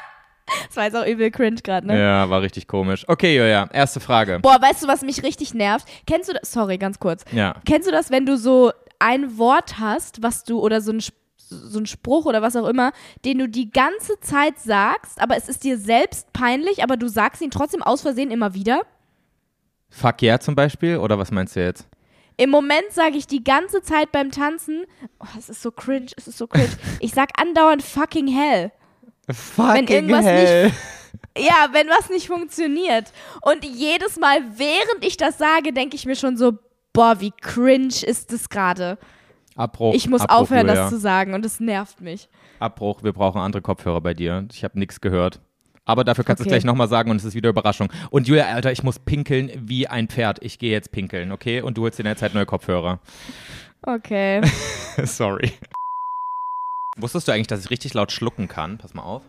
Das 0.68 0.78
war 0.78 0.86
jetzt 0.86 0.96
auch 0.96 1.06
übel 1.06 1.30
cringe 1.30 1.62
gerade, 1.62 1.86
ne? 1.86 2.00
ja, 2.00 2.28
war 2.28 2.42
richtig 2.42 2.68
komisch. 2.68 3.06
Okay, 3.08 3.38
Julia, 3.38 3.70
erste 3.72 4.00
Frage. 4.00 4.40
Boah, 4.40 4.60
weißt 4.60 4.84
du, 4.84 4.88
was 4.88 5.04
mich 5.04 5.22
richtig 5.22 5.54
nervt? 5.54 5.88
Kennst 6.08 6.28
du 6.28 6.34
das? 6.34 6.52
Sorry, 6.52 6.80
ganz 6.80 7.00
kurz. 7.00 7.24
Ja. 7.32 7.56
Kennst 7.66 7.88
du 7.88 7.92
das, 7.92 8.10
wenn 8.10 8.26
du 8.26 8.36
so 8.36 8.72
ein 8.98 9.38
Wort 9.38 9.80
hast, 9.80 10.24
was 10.24 10.44
du 10.44 10.60
oder 10.60 10.82
so 10.82 10.92
ein, 10.92 11.02
so 11.38 11.80
ein 11.80 11.86
Spruch 11.86 12.26
oder 12.26 12.42
was 12.42 12.56
auch 12.56 12.68
immer, 12.68 12.94
den 13.26 13.38
du 13.38 13.48
die 13.48 13.70
ganze 13.70 14.20
Zeit 14.22 14.60
sagst, 14.60 15.22
aber 15.22 15.38
es 15.38 15.50
ist 15.50 15.64
dir 15.64 15.78
selbst 15.78 16.34
peinlich, 16.34 16.84
aber 16.84 16.98
du 16.98 17.08
sagst 17.08 17.42
ihn 17.42 17.52
trotzdem 17.52 17.84
aus 17.84 18.02
Versehen 18.02 18.32
immer 18.32 18.54
wieder? 18.54 18.82
Fuck 19.90 20.22
yeah 20.22 20.40
zum 20.40 20.56
Beispiel? 20.56 20.98
Oder 20.98 21.18
was 21.18 21.32
meinst 21.32 21.56
du 21.56 21.62
jetzt? 21.62 21.88
Im 22.38 22.52
Moment 22.52 22.92
sage 22.92 23.18
ich 23.18 23.28
die 23.28 23.44
ganze 23.44 23.82
Zeit 23.82 24.12
beim 24.12 24.32
Tanzen, 24.32 24.86
oh, 25.20 25.26
es 25.38 25.50
ist 25.50 25.62
so 25.62 25.72
cringe, 25.72 26.08
es 26.16 26.28
ist 26.28 26.38
so 26.38 26.48
cringe. 26.48 26.70
Ich 27.02 27.12
sag 27.12 27.32
andauernd 27.40 27.84
fucking 27.84 28.28
hell. 28.28 28.72
Fucking 29.30 29.88
irgendwas 29.88 30.26
hell. 30.26 30.72
Ja, 31.38 31.70
wenn 31.72 31.88
was 31.88 32.10
nicht 32.10 32.28
funktioniert. 32.28 33.12
Und 33.42 33.64
jedes 33.66 34.18
Mal, 34.18 34.42
während 34.58 35.06
ich 35.06 35.18
das 35.18 35.38
sage, 35.38 35.74
denke 35.74 35.96
ich 35.96 36.06
mir 36.06 36.16
schon 36.16 36.38
so, 36.38 36.54
boah, 36.94 37.20
wie 37.20 37.32
cringe 37.32 38.04
ist 38.06 38.32
das 38.32 38.50
gerade. 38.50 38.98
Abbruch. 39.56 39.94
Ich 39.94 40.08
muss 40.10 40.22
Abbruch, 40.22 40.38
aufhören, 40.38 40.68
Julia. 40.68 40.84
das 40.84 40.90
zu 40.92 41.00
sagen 41.00 41.34
und 41.34 41.46
es 41.46 41.60
nervt 41.60 42.02
mich. 42.02 42.30
Abbruch, 42.60 43.04
wir 43.04 43.14
brauchen 43.14 43.42
andere 43.42 43.62
Kopfhörer 43.62 44.02
bei 44.02 44.14
dir. 44.14 44.48
Ich 44.52 44.64
habe 44.64 44.80
nichts 44.80 45.02
gehört. 45.02 45.42
Aber 45.90 46.04
dafür 46.04 46.24
kannst 46.24 46.40
du 46.40 46.44
Okay. 46.44 46.50
es 46.50 46.62
gleich 46.62 46.66
nochmal 46.66 46.88
sagen 46.88 47.10
und 47.10 47.18
es 47.18 47.26
ist 47.26 47.34
wieder 47.34 47.50
Überraschung. 47.50 47.92
Und 48.12 48.28
Julia, 48.28 48.46
Alter, 48.46 48.72
ich 48.72 48.84
muss 48.84 49.00
pinkeln 49.00 49.50
wie 49.56 49.88
ein 49.88 50.08
Pferd. 50.08 50.38
Ich 50.44 50.60
gehe 50.60 50.72
jetzt 50.72 50.92
pinkeln, 50.92 51.32
okay? 51.32 51.62
Und 51.62 51.80
du 51.80 51.82
holst 51.82 51.98
dir 51.98 52.04
in 52.04 52.06
der 52.06 52.16
Zeit 52.16 52.36
neue 52.36 52.46
Kopfhörer. 52.46 53.00
Okay. 53.82 54.40
Sorry. 55.04 55.52
Wusstest 56.98 57.28
du 57.28 57.32
eigentlich, 57.32 57.48
dass 57.48 57.62
ich 57.66 57.72
richtig 57.72 57.96
laut 57.96 58.12
schlucken 58.12 58.48
kann? 58.48 58.78
Pass 58.78 58.94
mal 58.94 59.02
auf. 59.02 59.24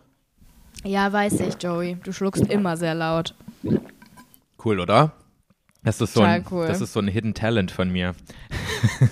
Ja, 0.83 1.11
weiß 1.11 1.39
ich, 1.39 1.55
Joey. 1.59 1.97
Du 2.03 2.13
schluckst 2.13 2.45
immer 2.47 2.77
sehr 2.77 2.93
laut. 2.93 3.33
Cool, 4.63 4.79
oder? 4.79 5.13
Das 5.83 5.99
ist 5.99 6.13
so 6.13 6.21
ein, 6.21 6.45
cool. 6.51 6.67
das 6.67 6.79
ist 6.79 6.93
so 6.93 6.99
ein 6.99 7.07
Hidden 7.07 7.33
Talent 7.33 7.71
von 7.71 7.89
mir. 7.91 8.15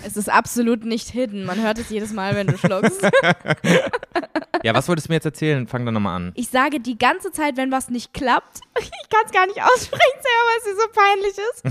Es 0.04 0.18
ist 0.18 0.30
absolut 0.30 0.84
nicht 0.84 1.10
hidden. 1.10 1.46
Man 1.46 1.62
hört 1.62 1.78
es 1.78 1.92
jedes 1.92 2.12
Mal, 2.12 2.36
wenn 2.36 2.48
du 2.48 2.58
schluckst. 2.58 3.02
Ja, 4.62 4.74
was 4.74 4.90
wolltest 4.90 5.08
du 5.08 5.12
mir 5.12 5.16
jetzt 5.16 5.26
erzählen? 5.26 5.68
Fang 5.68 5.86
doch 5.86 5.92
nochmal 5.94 6.18
an. 6.18 6.32
Ich 6.36 6.50
sage 6.50 6.82
die 6.82 6.98
ganze 6.98 7.32
Zeit, 7.32 7.56
wenn 7.56 7.72
was 7.72 7.90
nicht 7.90 8.14
klappt. 8.14 8.60
Ich 8.80 9.10
kann 9.10 9.26
es 9.26 9.32
gar 9.32 9.48
nicht 9.48 9.62
aussprechen, 9.62 10.20
selber, 10.22 10.44
weil 10.46 10.58
es 10.60 10.80
so 10.80 10.88
peinlich 10.94 11.38
ist. 11.38 11.64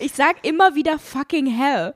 Ich 0.00 0.12
sag 0.12 0.44
immer 0.44 0.74
wieder 0.74 0.98
fucking 0.98 1.46
hell. 1.46 1.94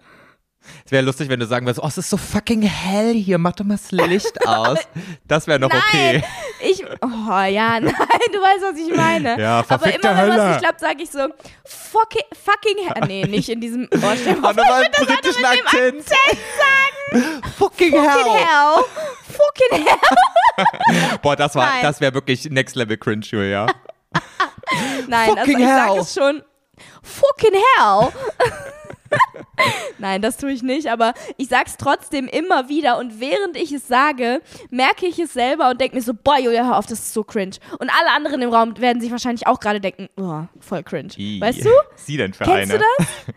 Es 0.84 0.92
wäre 0.92 1.02
lustig, 1.04 1.28
wenn 1.28 1.40
du 1.40 1.46
sagen 1.46 1.66
würdest, 1.66 1.82
oh, 1.82 1.88
es 1.88 1.98
ist 1.98 2.08
so 2.10 2.16
fucking 2.16 2.62
hell 2.62 3.12
hier, 3.14 3.38
mach 3.38 3.52
doch 3.52 3.64
mal 3.64 3.76
das 3.76 3.90
Licht 3.90 4.32
aus. 4.46 4.78
Das 5.26 5.46
wäre 5.46 5.58
noch 5.58 5.70
okay. 5.72 6.18
Nein, 6.20 6.24
ich, 6.60 6.84
oh 6.84 7.06
ja, 7.44 7.80
nein, 7.80 7.92
du 8.32 8.38
weißt, 8.40 8.62
was 8.72 8.78
ich 8.78 8.96
meine. 8.96 9.40
Ja, 9.40 9.64
Aber 9.68 9.86
immer, 9.86 9.92
wenn 9.94 10.02
was 10.02 10.18
Hölle. 10.18 10.48
nicht 10.50 10.60
klappt, 10.60 10.80
sage 10.80 11.02
ich 11.02 11.10
so, 11.10 11.28
fucking, 11.64 12.22
fucking 12.44 12.88
hell. 12.88 13.02
Nee, 13.06 13.24
nicht 13.28 13.48
in 13.48 13.60
diesem, 13.60 13.88
oh, 13.92 13.96
mal 13.98 14.16
vor, 14.16 14.52
nochmal 14.54 14.82
ich 14.92 14.98
einen 14.98 15.06
britischen 15.06 15.42
mit 15.42 15.50
dem 15.52 15.66
Akzent. 15.66 16.00
Akzent 16.00 16.40
sagen. 16.58 17.42
Fucking 17.58 17.92
Fucking 17.92 18.32
hell. 18.32 18.84
Fucking 19.26 19.86
hell. 19.86 21.18
Boah, 21.22 21.36
das 21.36 21.54
war, 21.54 21.66
Nein. 21.66 21.82
das 21.82 22.00
wäre 22.00 22.14
wirklich 22.14 22.48
Next 22.50 22.76
Level 22.76 22.96
Cringe, 22.96 23.24
Julia. 23.24 23.66
Nein, 25.08 25.30
also 25.30 25.36
Fucking 25.36 25.58
ich 25.60 25.66
sage 25.66 25.92
hell. 25.92 26.00
es 26.00 26.14
schon. 26.14 26.42
Fucking 27.02 27.54
hell. 27.76 28.08
Nein, 29.98 30.22
das 30.22 30.36
tue 30.36 30.52
ich 30.52 30.62
nicht, 30.62 30.88
aber 30.88 31.14
ich 31.36 31.48
sag's 31.48 31.76
trotzdem 31.76 32.26
immer 32.28 32.68
wieder 32.68 32.98
und 32.98 33.20
während 33.20 33.56
ich 33.56 33.72
es 33.72 33.86
sage, 33.88 34.40
merke 34.70 35.06
ich 35.06 35.18
es 35.18 35.32
selber 35.32 35.70
und 35.70 35.80
denke 35.80 35.96
mir 35.96 36.02
so, 36.02 36.12
boah, 36.14 36.38
Julia, 36.38 36.64
hör 36.64 36.78
auf, 36.78 36.86
das 36.86 36.98
ist 37.00 37.14
so 37.14 37.24
cringe. 37.24 37.56
Und 37.78 37.90
alle 37.90 38.10
anderen 38.16 38.42
im 38.42 38.50
Raum 38.50 38.76
werden 38.78 39.00
sich 39.00 39.10
wahrscheinlich 39.10 39.46
auch 39.46 39.60
gerade 39.60 39.80
denken, 39.80 40.08
oh, 40.16 40.42
voll 40.60 40.82
cringe. 40.82 41.10
Weißt 41.40 41.64
du? 41.64 41.70
Sie 41.96 42.16
denn 42.16 42.32
für 42.34 42.44
Kennst 42.44 42.72
eine? 42.72 42.82
du 42.82 42.84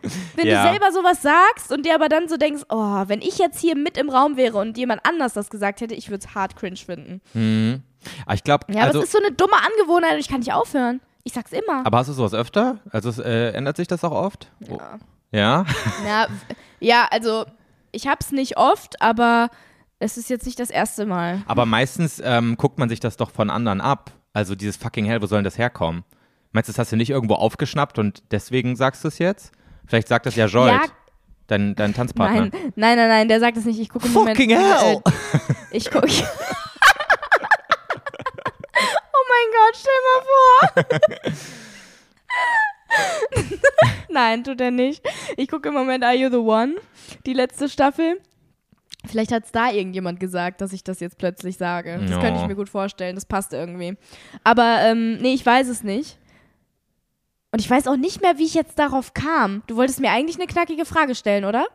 das? 0.02 0.12
Wenn 0.36 0.48
Ja. 0.48 0.64
du 0.64 0.70
selber 0.72 0.92
sowas 0.92 1.22
sagst 1.22 1.72
und 1.72 1.86
dir 1.86 1.96
aber 1.96 2.10
dann 2.10 2.28
so 2.28 2.38
denkst, 2.38 2.64
oh, 2.70 3.04
wenn 3.08 3.22
ich 3.22 3.38
jetzt 3.38 3.60
hier 3.60 3.76
mit 3.76 3.98
im 3.98 4.10
Raum 4.10 4.38
wäre 4.38 4.58
und 4.58 4.78
jemand 4.78 5.02
anders 5.06 5.34
das 5.34 5.50
gesagt 5.50 5.82
hätte, 5.82 5.94
ich 5.96 6.10
würde 6.10 6.26
es 6.28 6.36
hart 6.36 6.56
cringe 6.56 6.78
finden. 6.78 7.84
Aber 8.26 8.36
ich 8.36 8.44
glaube, 8.44 8.66
Ja, 8.70 8.82
aber 8.82 8.88
also, 8.88 9.00
es 9.00 9.06
ist 9.06 9.12
so 9.12 9.20
eine 9.20 9.32
dumme 9.32 9.54
Angewohnheit 9.56 10.14
und 10.14 10.20
ich 10.20 10.28
kann 10.28 10.40
nicht 10.40 10.54
aufhören. 10.54 11.02
Ich 11.24 11.34
sag's 11.34 11.52
immer. 11.54 11.86
aber 11.86 11.98
hast 11.98 12.08
du 12.08 12.14
sowas 12.14 12.36
öfter? 12.36 12.78
Also 12.92 13.10
es, 13.10 13.18
äh, 13.18 13.50
ändert 13.54 13.78
sich 13.78 13.88
das 13.88 14.04
auch 14.04 14.12
oft? 14.12 14.52
Oh. 14.70 14.78
Ja. 15.32 15.66
Ja, 16.06 16.28
w- 16.30 16.56
ja, 16.80 17.08
also 17.12 17.46
ich 17.92 18.08
hab's 18.08 18.32
nicht 18.32 18.58
oft, 18.58 19.02
aber 19.02 19.50
es 20.00 20.18
ist 20.18 20.30
jetzt 20.30 20.46
nicht 20.46 20.60
das 20.60 20.70
erste 20.70 21.06
Mal. 21.06 21.42
Aber 21.48 21.66
meistens 21.66 22.22
ähm, 22.24 22.58
guckt 22.58 22.78
man 22.80 22.90
sich 22.90 23.00
das 23.00 23.18
doch 23.18 23.32
von 23.32 23.50
anderen 23.50 23.82
ab. 23.82 24.12
Also 24.34 24.56
dieses 24.56 24.76
fucking 24.78 25.06
hell, 25.06 25.22
wo 25.22 25.28
soll 25.28 25.38
denn 25.40 25.46
das 25.46 25.58
herkommen? 25.58 26.04
Meinst 26.52 26.68
du, 26.70 26.74
das 26.74 26.80
hast 26.80 26.92
du 26.92 26.96
nicht 26.98 27.10
irgendwo 27.10 27.36
aufgeschnappt 27.36 27.98
und 28.00 28.24
deswegen 28.32 28.76
sagst 28.76 29.04
du 29.04 29.08
es 29.10 29.18
jetzt? 29.20 29.52
Vielleicht 29.88 30.08
sagt 30.08 30.26
das 30.26 30.36
ja 30.36 30.46
Jolt, 30.48 30.72
Ja. 30.72 30.82
dein, 31.48 31.76
dein 31.76 31.94
Tanzpartner. 31.94 32.42
Nein, 32.42 32.52
nein, 32.76 32.98
nein, 32.98 33.08
nein, 33.10 33.28
der 33.28 33.40
sagt 33.40 33.58
es 33.58 33.66
nicht. 33.66 33.80
Ich 33.80 33.90
gucke 33.90 34.08
im 34.08 34.14
Moment. 34.14 34.38
Fucking 34.38 34.56
hell! 34.58 35.02
Äh, 35.06 35.12
ich 35.72 35.90
gucke. 35.92 36.08
oh 36.08 36.12
mein 39.30 39.48
Gott, 39.54 39.76
stell 39.76 40.02
mal 40.06 40.22
vor. 40.26 41.34
nein, 44.10 44.44
tut 44.44 44.62
er 44.62 44.72
nicht. 44.72 45.06
Ich 45.38 45.48
gucke 45.48 45.70
im 45.70 45.76
Moment 45.76 46.04
Are 46.04 46.16
You 46.16 46.30
the 46.30 46.38
One? 46.38 46.76
Die 47.26 47.34
letzte 47.34 47.70
Staffel. 47.70 48.22
Vielleicht 49.08 49.32
hat 49.32 49.46
es 49.46 49.52
da 49.52 49.70
irgendjemand 49.72 50.20
gesagt, 50.20 50.62
dass 50.62 50.74
ich 50.74 50.84
das 50.84 51.00
jetzt 51.00 51.18
plötzlich 51.18 51.58
sage. 51.58 52.00
Das 52.00 52.20
könnte 52.20 52.42
ich 52.42 52.48
mir 52.48 52.56
gut 52.56 52.70
vorstellen. 52.70 53.16
Das 53.16 53.26
passt 53.26 53.54
irgendwie. 53.54 53.98
Aber 54.44 54.80
ähm, 54.82 55.18
nee, 55.18 55.34
ich 55.34 55.46
weiß 55.46 55.68
es 55.68 55.84
nicht. 55.84 56.18
Und 57.52 57.60
ich 57.60 57.70
weiß 57.70 57.88
auch 57.88 57.96
nicht 57.96 58.22
mehr, 58.22 58.38
wie 58.38 58.46
ich 58.46 58.54
jetzt 58.54 58.80
darauf 58.80 59.14
kam. 59.14 59.64
Du 59.68 59.78
wolltest 59.78 60.02
mir 60.02 60.12
eigentlich 60.12 60.38
eine 60.38 60.48
knackige 60.48 60.86
Frage 60.86 61.16
stellen, 61.16 61.46
oder? 61.46 61.66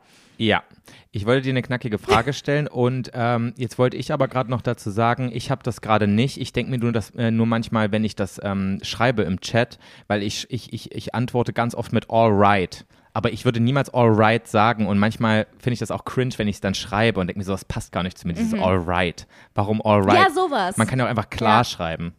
Ja, 0.41 0.63
ich 1.11 1.27
wollte 1.27 1.43
dir 1.43 1.51
eine 1.51 1.61
knackige 1.61 1.99
Frage 1.99 2.33
stellen 2.33 2.67
und 2.67 3.11
ähm, 3.13 3.53
jetzt 3.59 3.79
wollte 3.79 3.99
ich 3.99 4.11
aber 4.11 4.27
gerade 4.27 4.49
noch 4.51 4.63
dazu 4.63 4.89
sagen, 4.89 5.31
ich 5.35 5.51
habe 5.51 5.63
das 5.63 5.83
gerade 5.83 6.07
nicht. 6.07 6.41
Ich 6.41 6.55
denke 6.55 6.71
mir 6.71 6.79
nur, 6.79 6.93
dass, 6.93 7.11
äh, 7.11 7.31
nur 7.31 7.45
manchmal, 7.45 7.93
wenn 7.93 8.05
ich 8.05 8.17
das 8.17 8.41
ähm, 8.43 8.79
schreibe 8.81 9.21
im 9.25 9.43
Chat, 9.43 9.79
weil 10.07 10.23
ich, 10.23 10.47
ich, 10.51 10.73
ich, 10.73 10.95
ich 10.95 11.15
antworte 11.15 11.53
ganz 11.53 11.75
oft 11.75 11.93
mit 11.93 12.09
all 12.09 12.31
right. 12.33 12.87
Aber 13.13 13.31
ich 13.35 13.45
würde 13.45 13.61
niemals 13.61 13.93
all 13.93 14.09
right 14.15 14.49
sagen 14.49 14.87
und 14.87 14.97
manchmal 14.99 15.47
finde 15.59 15.75
ich 15.75 15.81
das 15.81 15.91
auch 15.91 16.07
cringe, 16.07 16.33
wenn 16.39 16.49
ich 16.49 16.57
es 16.57 16.61
dann 16.63 16.75
schreibe 16.75 17.21
und 17.21 17.27
denke 17.27 17.39
mir 17.39 17.45
so, 17.45 17.53
das 17.53 17.67
passt 17.67 17.93
gar 17.93 18.03
nicht 18.03 18.17
zu 18.17 18.27
mir, 18.27 18.33
dieses 18.33 18.55
all 18.55 18.79
right. 18.79 19.27
Warum 19.55 19.83
all 19.83 20.01
right? 20.01 20.27
Ja, 20.27 20.31
sowas. 20.35 20.79
Man 20.79 20.87
kann 20.87 20.99
ja 20.99 21.05
auch 21.05 21.11
einfach 21.11 21.29
klar 21.29 21.59
Ja. 21.59 21.65
schreiben. 21.65 22.15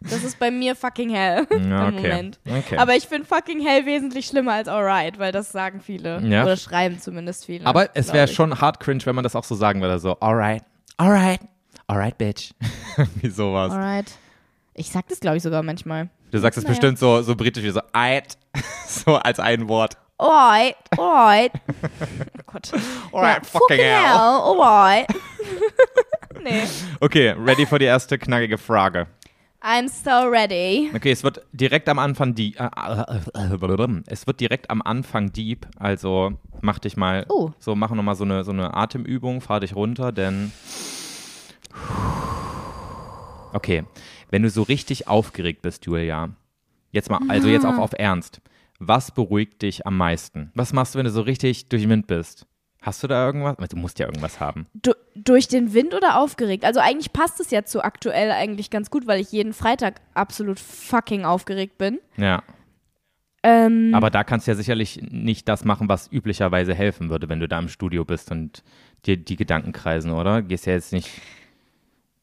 Das 0.00 0.24
ist 0.24 0.38
bei 0.38 0.50
mir 0.50 0.74
fucking 0.74 1.10
hell 1.10 1.46
Ja, 1.50 1.56
im 1.88 1.96
okay. 1.96 2.08
Moment. 2.08 2.38
Okay. 2.48 2.76
Aber 2.76 2.94
ich 2.96 3.06
finde 3.06 3.26
fucking 3.26 3.60
hell 3.64 3.86
wesentlich 3.86 4.26
schlimmer 4.26 4.52
als 4.54 4.68
alright, 4.68 5.18
weil 5.18 5.32
das 5.32 5.52
sagen 5.52 5.80
viele. 5.80 6.20
Ja. 6.22 6.42
Oder 6.42 6.56
schreiben 6.56 7.00
zumindest 7.00 7.46
viele. 7.46 7.66
Aber 7.66 7.90
es 7.94 8.12
wäre 8.12 8.28
schon 8.28 8.60
hart 8.60 8.80
cringe, 8.80 9.04
wenn 9.06 9.14
man 9.14 9.22
das 9.24 9.36
auch 9.36 9.44
so 9.44 9.54
sagen 9.54 9.80
würde, 9.80 9.98
so 9.98 10.18
alright, 10.20 10.62
alright, 10.96 11.40
alright, 11.86 12.16
bitch. 12.18 12.52
wie 13.16 13.30
sowas. 13.30 13.72
Alright. 13.72 14.10
Ich 14.74 14.90
sag 14.90 15.08
das, 15.08 15.20
glaube 15.20 15.36
ich, 15.36 15.42
sogar 15.42 15.62
manchmal. 15.62 16.08
Du 16.30 16.38
sagst 16.38 16.58
es 16.58 16.64
Naja. 16.64 16.72
bestimmt 16.74 16.98
so, 16.98 17.22
so 17.22 17.34
britisch 17.34 17.64
wie 17.64 17.70
so 17.70 17.80
ait, 17.92 18.36
so 18.86 19.16
als 19.16 19.40
ein 19.40 19.68
Wort. 19.68 19.96
Alright, 20.18 20.74
alright. 20.96 21.52
oh 21.54 22.42
Gott. 22.46 22.70
Alright, 23.12 23.44
Ja, 23.44 23.50
fucking 23.60 23.78
hell. 23.78 24.16
alright. 24.16 25.06
nee. 26.42 26.62
Okay, 27.00 27.30
ready 27.38 27.66
für 27.66 27.78
die 27.78 27.84
erste 27.86 28.18
knackige 28.18 28.58
Frage. 28.58 29.06
I'm 29.60 29.88
so 29.88 30.28
ready. 30.28 30.90
Okay, 30.94 31.10
es 31.10 31.24
wird 31.24 31.44
direkt 31.52 31.88
am 31.88 31.98
Anfang 31.98 32.34
die, 32.34 32.54
äh, 32.56 32.62
äh, 32.76 33.54
äh, 33.56 34.02
es 34.06 34.26
wird 34.26 34.40
direkt 34.40 34.70
am 34.70 34.82
Anfang 34.82 35.32
deep, 35.32 35.66
also 35.78 36.32
mach 36.60 36.78
dich 36.78 36.96
mal, 36.96 37.26
Oh. 37.28 37.50
so 37.58 37.74
mach 37.74 37.90
nochmal 37.90 38.14
so 38.14 38.22
eine, 38.24 38.44
so 38.44 38.52
eine 38.52 38.74
Atemübung, 38.74 39.40
fahr 39.40 39.58
dich 39.60 39.74
runter, 39.74 40.12
denn 40.12 40.52
Okay, 43.52 43.84
wenn 44.30 44.42
du 44.42 44.50
so 44.50 44.62
richtig 44.62 45.08
aufgeregt 45.08 45.62
bist, 45.62 45.86
Julia, 45.86 46.30
jetzt 46.92 47.10
mal, 47.10 47.20
also 47.28 47.48
jetzt 47.48 47.66
auch 47.66 47.78
auf 47.78 47.92
Ernst, 47.98 48.40
was 48.78 49.10
beruhigt 49.10 49.62
dich 49.62 49.86
am 49.86 49.96
meisten? 49.96 50.52
Was 50.54 50.72
machst 50.72 50.94
du, 50.94 50.98
wenn 50.98 51.06
du 51.06 51.10
so 51.10 51.22
richtig 51.22 51.68
durch 51.68 51.82
den 51.82 51.90
Wind 51.90 52.06
bist? 52.06 52.46
Hast 52.80 53.02
du 53.02 53.08
da 53.08 53.26
irgendwas? 53.26 53.56
Du 53.68 53.76
musst 53.76 53.98
ja 53.98 54.06
irgendwas 54.06 54.38
haben. 54.40 54.66
Du, 54.74 54.92
durch 55.16 55.48
den 55.48 55.74
Wind 55.74 55.94
oder 55.94 56.18
aufgeregt? 56.20 56.64
Also 56.64 56.78
eigentlich 56.80 57.12
passt 57.12 57.40
es 57.40 57.50
ja 57.50 57.64
zu 57.64 57.82
aktuell 57.82 58.30
eigentlich 58.30 58.70
ganz 58.70 58.90
gut, 58.90 59.06
weil 59.06 59.20
ich 59.20 59.32
jeden 59.32 59.52
Freitag 59.52 60.00
absolut 60.14 60.60
fucking 60.60 61.24
aufgeregt 61.24 61.76
bin. 61.76 61.98
Ja. 62.16 62.42
Ähm, 63.42 63.92
Aber 63.94 64.10
da 64.10 64.24
kannst 64.24 64.46
du 64.46 64.52
ja 64.52 64.56
sicherlich 64.56 65.00
nicht 65.10 65.48
das 65.48 65.64
machen, 65.64 65.88
was 65.88 66.10
üblicherweise 66.10 66.74
helfen 66.74 67.08
würde, 67.10 67.28
wenn 67.28 67.40
du 67.40 67.48
da 67.48 67.58
im 67.58 67.68
Studio 67.68 68.04
bist 68.04 68.30
und 68.30 68.62
dir 69.06 69.16
die 69.16 69.36
Gedanken 69.36 69.72
kreisen, 69.72 70.10
oder? 70.12 70.42
Gehst 70.42 70.66
ja 70.66 70.72
jetzt 70.72 70.92
nicht. 70.92 71.08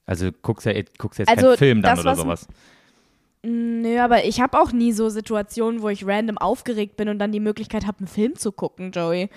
Also 0.05 0.29
guckst 0.41 0.65
ja 0.65 0.73
guckst 0.97 1.19
jetzt 1.19 1.29
Also, 1.29 1.47
keinen 1.47 1.57
Film 1.57 1.81
dann 1.81 1.95
das, 1.95 1.99
oder 2.05 2.11
was- 2.11 2.19
sowas. 2.19 2.47
Nö, 3.43 3.99
aber 3.99 4.25
ich 4.25 4.41
habe 4.41 4.59
auch 4.59 4.71
nie 4.71 4.91
so 4.91 5.09
Situationen, 5.09 5.81
wo 5.83 5.89
ich 5.89 6.05
random 6.07 6.37
aufgeregt 6.39 6.97
bin 6.97 7.09
und 7.09 7.19
dann 7.19 7.31
die 7.31 7.39
Möglichkeit 7.39 7.85
habe, 7.85 7.99
einen 7.99 8.07
Film 8.07 8.35
zu 8.35 8.51
gucken, 8.51 8.91
Joey. 8.91 9.29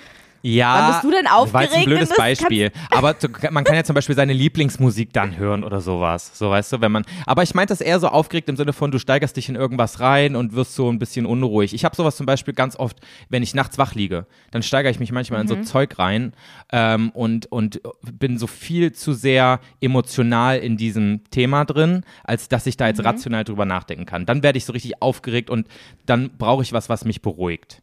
Ja. 0.42 0.78
Wann 0.78 0.92
bist 0.92 1.04
du 1.04 1.10
denn 1.10 1.24
War 1.24 1.42
jetzt 1.42 1.54
ein 1.54 1.80
aufgeregt, 1.80 1.84
blödes 1.86 2.16
Beispiel. 2.16 2.72
Aber 2.90 3.16
man 3.50 3.64
kann 3.64 3.74
ja 3.76 3.84
zum 3.84 3.94
Beispiel 3.94 4.14
seine 4.14 4.32
Lieblingsmusik 4.32 5.12
dann 5.12 5.36
hören 5.36 5.64
oder 5.64 5.80
sowas. 5.80 6.38
So 6.38 6.50
weißt 6.50 6.72
du, 6.72 6.80
wenn 6.80 6.92
man. 6.92 7.04
Aber 7.26 7.42
ich 7.42 7.54
meinte 7.54 7.72
das 7.72 7.80
eher 7.80 7.98
so 8.00 8.08
aufgeregt 8.08 8.48
im 8.48 8.56
Sinne 8.56 8.72
von, 8.72 8.90
du 8.90 8.98
steigerst 8.98 9.36
dich 9.36 9.48
in 9.48 9.56
irgendwas 9.56 10.00
rein 10.00 10.36
und 10.36 10.54
wirst 10.54 10.74
so 10.74 10.90
ein 10.90 10.98
bisschen 10.98 11.26
unruhig. 11.26 11.74
Ich 11.74 11.84
habe 11.84 11.96
sowas 11.96 12.16
zum 12.16 12.26
Beispiel 12.26 12.54
ganz 12.54 12.76
oft, 12.76 12.98
wenn 13.28 13.42
ich 13.42 13.54
nachts 13.54 13.78
wach 13.78 13.94
liege, 13.94 14.26
dann 14.50 14.62
steigere 14.62 14.90
ich 14.90 15.00
mich 15.00 15.12
manchmal 15.12 15.40
in 15.40 15.48
so 15.48 15.56
Zeug 15.56 15.98
rein 15.98 16.32
ähm, 16.72 17.10
und, 17.10 17.50
und 17.50 17.80
bin 18.12 18.38
so 18.38 18.46
viel 18.46 18.92
zu 18.92 19.12
sehr 19.12 19.60
emotional 19.80 20.58
in 20.58 20.76
diesem 20.76 21.22
Thema 21.30 21.64
drin, 21.64 22.04
als 22.24 22.48
dass 22.48 22.66
ich 22.66 22.76
da 22.76 22.88
jetzt 22.88 23.04
rational 23.04 23.44
drüber 23.44 23.64
nachdenken 23.64 24.06
kann. 24.06 24.26
Dann 24.26 24.42
werde 24.42 24.58
ich 24.58 24.64
so 24.64 24.72
richtig 24.72 25.02
aufgeregt 25.02 25.50
und 25.50 25.66
dann 26.06 26.30
brauche 26.38 26.62
ich 26.62 26.72
was, 26.72 26.88
was 26.88 27.04
mich 27.04 27.22
beruhigt. 27.22 27.82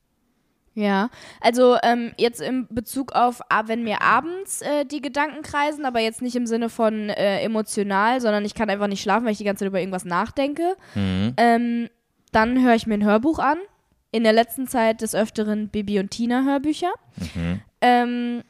Ja, 0.78 1.10
also 1.40 1.78
ähm, 1.84 2.12
jetzt 2.18 2.42
im 2.42 2.68
Bezug 2.70 3.14
auf, 3.14 3.40
ah, 3.48 3.64
wenn 3.68 3.84
mir 3.84 4.02
abends 4.02 4.62
äh, 4.62 4.84
die 4.86 5.02
Gedanken 5.02 5.42
kreisen, 5.42 5.86
aber 5.86 6.02
jetzt 6.02 6.22
nicht 6.22 6.36
im 6.36 6.46
Sinne 6.46 6.68
von 6.68 7.10
äh, 7.10 7.40
emotional, 7.42 8.20
sondern 8.20 8.44
ich 8.44 8.56
kann 8.56 8.70
einfach 8.70 8.88
nicht 8.88 9.02
schlafen, 9.02 9.24
weil 9.24 9.32
ich 9.32 9.38
die 9.38 9.46
ganze 9.46 9.62
Zeit 9.62 9.70
über 9.70 9.80
irgendwas 9.80 10.04
nachdenke, 10.04 10.76
ähm, 11.38 11.90
dann 12.34 12.62
höre 12.62 12.76
ich 12.76 12.88
mir 12.88 12.96
ein 12.96 13.06
Hörbuch 13.06 13.40
an. 13.40 13.58
In 14.12 14.24
der 14.24 14.34
letzten 14.34 14.68
Zeit 14.68 15.02
des 15.02 15.16
Öfteren 15.16 15.70
Bibi 15.70 16.00
und 16.00 16.12
Tina 16.12 16.44
Hörbücher. 16.44 16.94
Ähm, 17.82 18.44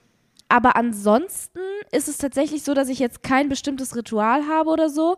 aber 0.47 0.75
ansonsten 0.75 1.59
ist 1.91 2.07
es 2.07 2.17
tatsächlich 2.17 2.63
so, 2.63 2.73
dass 2.73 2.89
ich 2.89 2.99
jetzt 2.99 3.23
kein 3.23 3.49
bestimmtes 3.49 3.95
Ritual 3.95 4.47
habe 4.47 4.69
oder 4.69 4.89
so. 4.89 5.17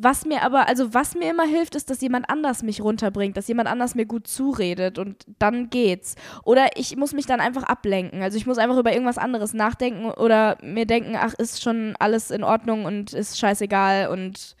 Was 0.00 0.24
mir 0.24 0.42
aber, 0.42 0.68
also 0.68 0.94
was 0.94 1.16
mir 1.16 1.28
immer 1.28 1.44
hilft, 1.44 1.74
ist, 1.74 1.90
dass 1.90 2.00
jemand 2.00 2.30
anders 2.30 2.62
mich 2.62 2.80
runterbringt, 2.80 3.36
dass 3.36 3.48
jemand 3.48 3.68
anders 3.68 3.96
mir 3.96 4.06
gut 4.06 4.28
zuredet 4.28 4.96
und 4.96 5.24
dann 5.40 5.70
geht's. 5.70 6.14
Oder 6.44 6.68
ich 6.76 6.96
muss 6.96 7.12
mich 7.12 7.26
dann 7.26 7.40
einfach 7.40 7.64
ablenken. 7.64 8.22
Also 8.22 8.36
ich 8.36 8.46
muss 8.46 8.58
einfach 8.58 8.78
über 8.78 8.92
irgendwas 8.92 9.18
anderes 9.18 9.54
nachdenken 9.54 10.06
oder 10.06 10.56
mir 10.62 10.86
denken, 10.86 11.16
ach, 11.18 11.34
ist 11.34 11.62
schon 11.62 11.96
alles 11.98 12.30
in 12.30 12.44
Ordnung 12.44 12.84
und 12.84 13.12
ist 13.12 13.38
scheißegal 13.38 14.08
und 14.08 14.54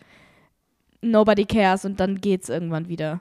nobody 1.02 1.44
cares 1.44 1.84
und 1.84 2.00
dann 2.00 2.20
geht's 2.20 2.48
irgendwann 2.48 2.88
wieder. 2.88 3.20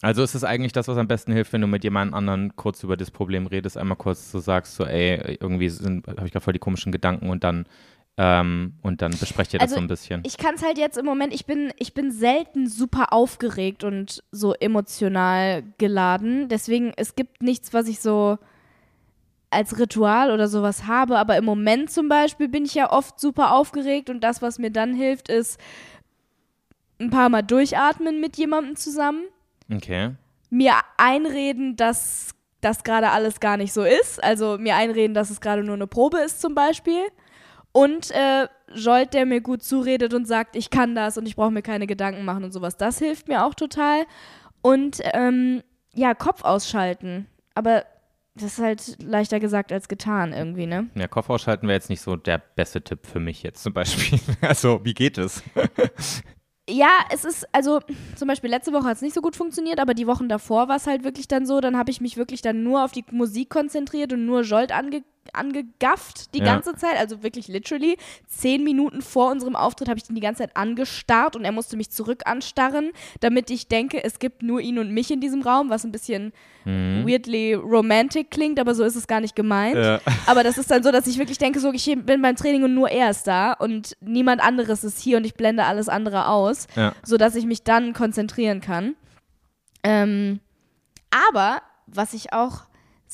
Also 0.00 0.22
ist 0.22 0.34
es 0.34 0.42
eigentlich 0.42 0.72
das, 0.72 0.88
was 0.88 0.98
am 0.98 1.06
besten 1.06 1.32
hilft, 1.32 1.52
wenn 1.52 1.60
du 1.60 1.68
mit 1.68 1.84
jemand 1.84 2.12
anderen 2.12 2.56
kurz 2.56 2.82
über 2.82 2.96
das 2.96 3.10
Problem 3.10 3.46
redest, 3.46 3.76
einmal 3.76 3.96
kurz 3.96 4.32
so 4.32 4.40
sagst, 4.40 4.74
so 4.74 4.84
ey, 4.84 5.38
irgendwie 5.40 5.70
habe 5.70 6.26
ich 6.26 6.32
gerade 6.32 6.40
voll 6.40 6.54
die 6.54 6.58
komischen 6.58 6.90
Gedanken 6.90 7.30
und 7.30 7.44
dann 7.44 7.66
ähm, 8.18 8.74
und 8.82 9.00
dann 9.00 9.12
besprecht 9.18 9.54
ihr 9.54 9.58
das 9.58 9.70
Also, 9.70 9.76
so 9.76 9.80
ein 9.80 9.88
bisschen. 9.88 10.22
Ich 10.24 10.36
kann 10.36 10.54
es 10.54 10.62
halt 10.62 10.76
jetzt 10.76 10.98
im 10.98 11.06
Moment, 11.06 11.32
ich 11.32 11.46
bin, 11.46 11.72
ich 11.78 11.94
bin 11.94 12.10
selten 12.10 12.68
super 12.68 13.12
aufgeregt 13.12 13.84
und 13.84 14.22
so 14.30 14.52
emotional 14.54 15.62
geladen. 15.78 16.48
Deswegen, 16.48 16.92
es 16.96 17.14
gibt 17.14 17.42
nichts, 17.42 17.72
was 17.72 17.88
ich 17.88 18.00
so 18.00 18.38
als 19.48 19.78
Ritual 19.78 20.30
oder 20.30 20.48
sowas 20.48 20.86
habe. 20.86 21.18
Aber 21.18 21.36
im 21.36 21.44
Moment 21.44 21.90
zum 21.90 22.08
Beispiel 22.08 22.48
bin 22.48 22.64
ich 22.64 22.74
ja 22.74 22.90
oft 22.92 23.18
super 23.18 23.54
aufgeregt 23.54 24.10
und 24.10 24.20
das, 24.20 24.42
was 24.42 24.58
mir 24.58 24.70
dann 24.70 24.94
hilft, 24.94 25.28
ist 25.28 25.58
ein 27.00 27.10
paar 27.10 27.28
Mal 27.28 27.42
durchatmen 27.42 28.20
mit 28.20 28.36
jemandem 28.36 28.76
zusammen. 28.76 29.24
Okay. 29.72 30.10
Mir 30.50 30.74
einreden, 30.98 31.76
dass 31.76 32.34
das 32.60 32.84
gerade 32.84 33.10
alles 33.10 33.40
gar 33.40 33.56
nicht 33.56 33.72
so 33.72 33.82
ist. 33.82 34.22
Also 34.22 34.58
mir 34.58 34.76
einreden, 34.76 35.14
dass 35.14 35.30
es 35.30 35.40
gerade 35.40 35.64
nur 35.64 35.74
eine 35.74 35.86
Probe 35.86 36.18
ist 36.18 36.40
zum 36.40 36.54
Beispiel. 36.54 37.00
Und 37.72 38.10
äh, 38.10 38.48
Jolt, 38.74 39.14
der 39.14 39.26
mir 39.26 39.40
gut 39.40 39.62
zuredet 39.62 40.14
und 40.14 40.26
sagt, 40.26 40.56
ich 40.56 40.70
kann 40.70 40.94
das 40.94 41.16
und 41.16 41.26
ich 41.26 41.36
brauche 41.36 41.50
mir 41.50 41.62
keine 41.62 41.86
Gedanken 41.86 42.24
machen 42.24 42.44
und 42.44 42.52
sowas. 42.52 42.76
Das 42.76 42.98
hilft 42.98 43.28
mir 43.28 43.44
auch 43.44 43.54
total. 43.54 44.04
Und 44.60 45.00
ähm, 45.14 45.62
ja, 45.94 46.14
Kopf 46.14 46.44
ausschalten. 46.44 47.26
Aber 47.54 47.84
das 48.34 48.44
ist 48.44 48.58
halt 48.58 49.02
leichter 49.02 49.40
gesagt 49.40 49.72
als 49.72 49.88
getan 49.88 50.32
irgendwie, 50.32 50.66
ne? 50.66 50.88
Ja, 50.94 51.06
Kopf 51.06 51.28
ausschalten 51.28 51.66
wäre 51.66 51.76
jetzt 51.76 51.90
nicht 51.90 52.00
so 52.00 52.16
der 52.16 52.38
beste 52.38 52.82
Tipp 52.82 53.06
für 53.06 53.20
mich 53.20 53.42
jetzt 53.42 53.62
zum 53.62 53.72
Beispiel. 53.72 54.18
Also, 54.40 54.80
wie 54.84 54.94
geht 54.94 55.18
es? 55.18 55.42
Ja, 56.70 56.90
es 57.10 57.24
ist, 57.24 57.44
also 57.52 57.80
zum 58.14 58.28
Beispiel 58.28 58.48
letzte 58.48 58.72
Woche 58.72 58.84
hat 58.84 58.94
es 58.94 59.02
nicht 59.02 59.16
so 59.16 59.20
gut 59.20 59.34
funktioniert, 59.34 59.80
aber 59.80 59.94
die 59.94 60.06
Wochen 60.06 60.28
davor 60.28 60.68
war 60.68 60.76
es 60.76 60.86
halt 60.86 61.02
wirklich 61.02 61.26
dann 61.26 61.44
so, 61.44 61.60
dann 61.60 61.76
habe 61.76 61.90
ich 61.90 62.00
mich 62.00 62.16
wirklich 62.16 62.40
dann 62.40 62.62
nur 62.62 62.84
auf 62.84 62.92
die 62.92 63.04
Musik 63.10 63.50
konzentriert 63.50 64.12
und 64.12 64.26
nur 64.26 64.42
Jolt 64.42 64.70
ange, 64.70 65.02
angegafft 65.32 66.34
die 66.34 66.38
Ja. 66.40 66.44
ganze 66.46 66.74
Zeit, 66.76 66.98
also 66.98 67.22
wirklich 67.22 67.48
literally. 67.48 67.96
Zehn 68.26 68.64
Minuten 68.64 69.02
vor 69.02 69.30
unserem 69.30 69.56
Auftritt 69.56 69.88
habe 69.88 69.98
ich 69.98 70.08
ihn 70.08 70.14
die 70.14 70.20
ganze 70.20 70.42
Zeit 70.42 70.56
angestarrt 70.56 71.36
und 71.36 71.44
er 71.44 71.52
musste 71.52 71.76
mich 71.76 71.90
zurück 71.90 72.22
anstarren, 72.26 72.92
damit 73.20 73.50
ich 73.50 73.68
denke, 73.68 74.02
es 74.04 74.18
gibt 74.18 74.42
nur 74.42 74.60
ihn 74.60 74.78
und 74.78 74.90
mich 74.92 75.10
in 75.10 75.20
diesem 75.20 75.42
Raum, 75.42 75.70
was 75.70 75.84
ein 75.84 75.92
bisschen 75.92 76.32
weirdly 76.64 77.54
romantic 77.54 78.30
klingt, 78.30 78.60
aber 78.60 78.74
so 78.76 78.84
ist 78.84 78.94
es 78.94 79.08
gar 79.08 79.20
nicht 79.20 79.34
gemeint. 79.34 79.76
Ja. 79.76 80.00
Aber 80.26 80.44
das 80.44 80.58
ist 80.58 80.70
dann 80.70 80.84
so, 80.84 80.92
dass 80.92 81.08
ich 81.08 81.18
wirklich 81.18 81.38
denke, 81.38 81.58
so 81.58 81.72
ich 81.72 81.86
bin 82.04 82.22
beim 82.22 82.36
Training 82.36 82.62
und 82.62 82.72
nur 82.72 82.88
er 82.88 83.10
ist 83.10 83.26
da 83.26 83.52
und 83.54 83.96
niemand 84.00 84.40
anderes 84.40 84.84
ist 84.84 85.00
hier 85.00 85.16
und 85.16 85.24
ich 85.24 85.34
blende 85.34 85.64
alles 85.64 85.88
andere 85.88 86.28
aus, 86.28 86.68
Ja. 86.76 86.92
sodass 87.02 87.34
ich 87.34 87.46
mich 87.46 87.64
dann 87.64 87.94
konzentrieren 87.94 88.60
kann. 88.60 88.94
Ähm, 89.82 90.38
aber 91.28 91.62
was 91.88 92.14
ich 92.14 92.32
auch 92.32 92.60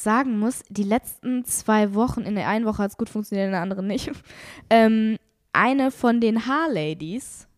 sagen 0.03 0.39
muss, 0.39 0.63
die 0.69 0.85
letzten 0.85 1.45
zwei 1.45 1.95
Wochen, 1.95 2.23
in 2.23 2.35
der 2.35 2.49
einen 2.49 2.65
Woche 2.65 2.83
hat 2.83 2.91
es 2.91 2.97
gut 2.97 3.09
funktioniert, 3.09 3.47
in 3.47 3.53
der 3.53 3.63
anderen 3.63 3.87
nicht. 3.87 4.11
Ähm, 4.71 5.17
eine 5.53 5.91
von 5.91 6.21
den 6.21 6.47
Haarladies, 6.47 7.49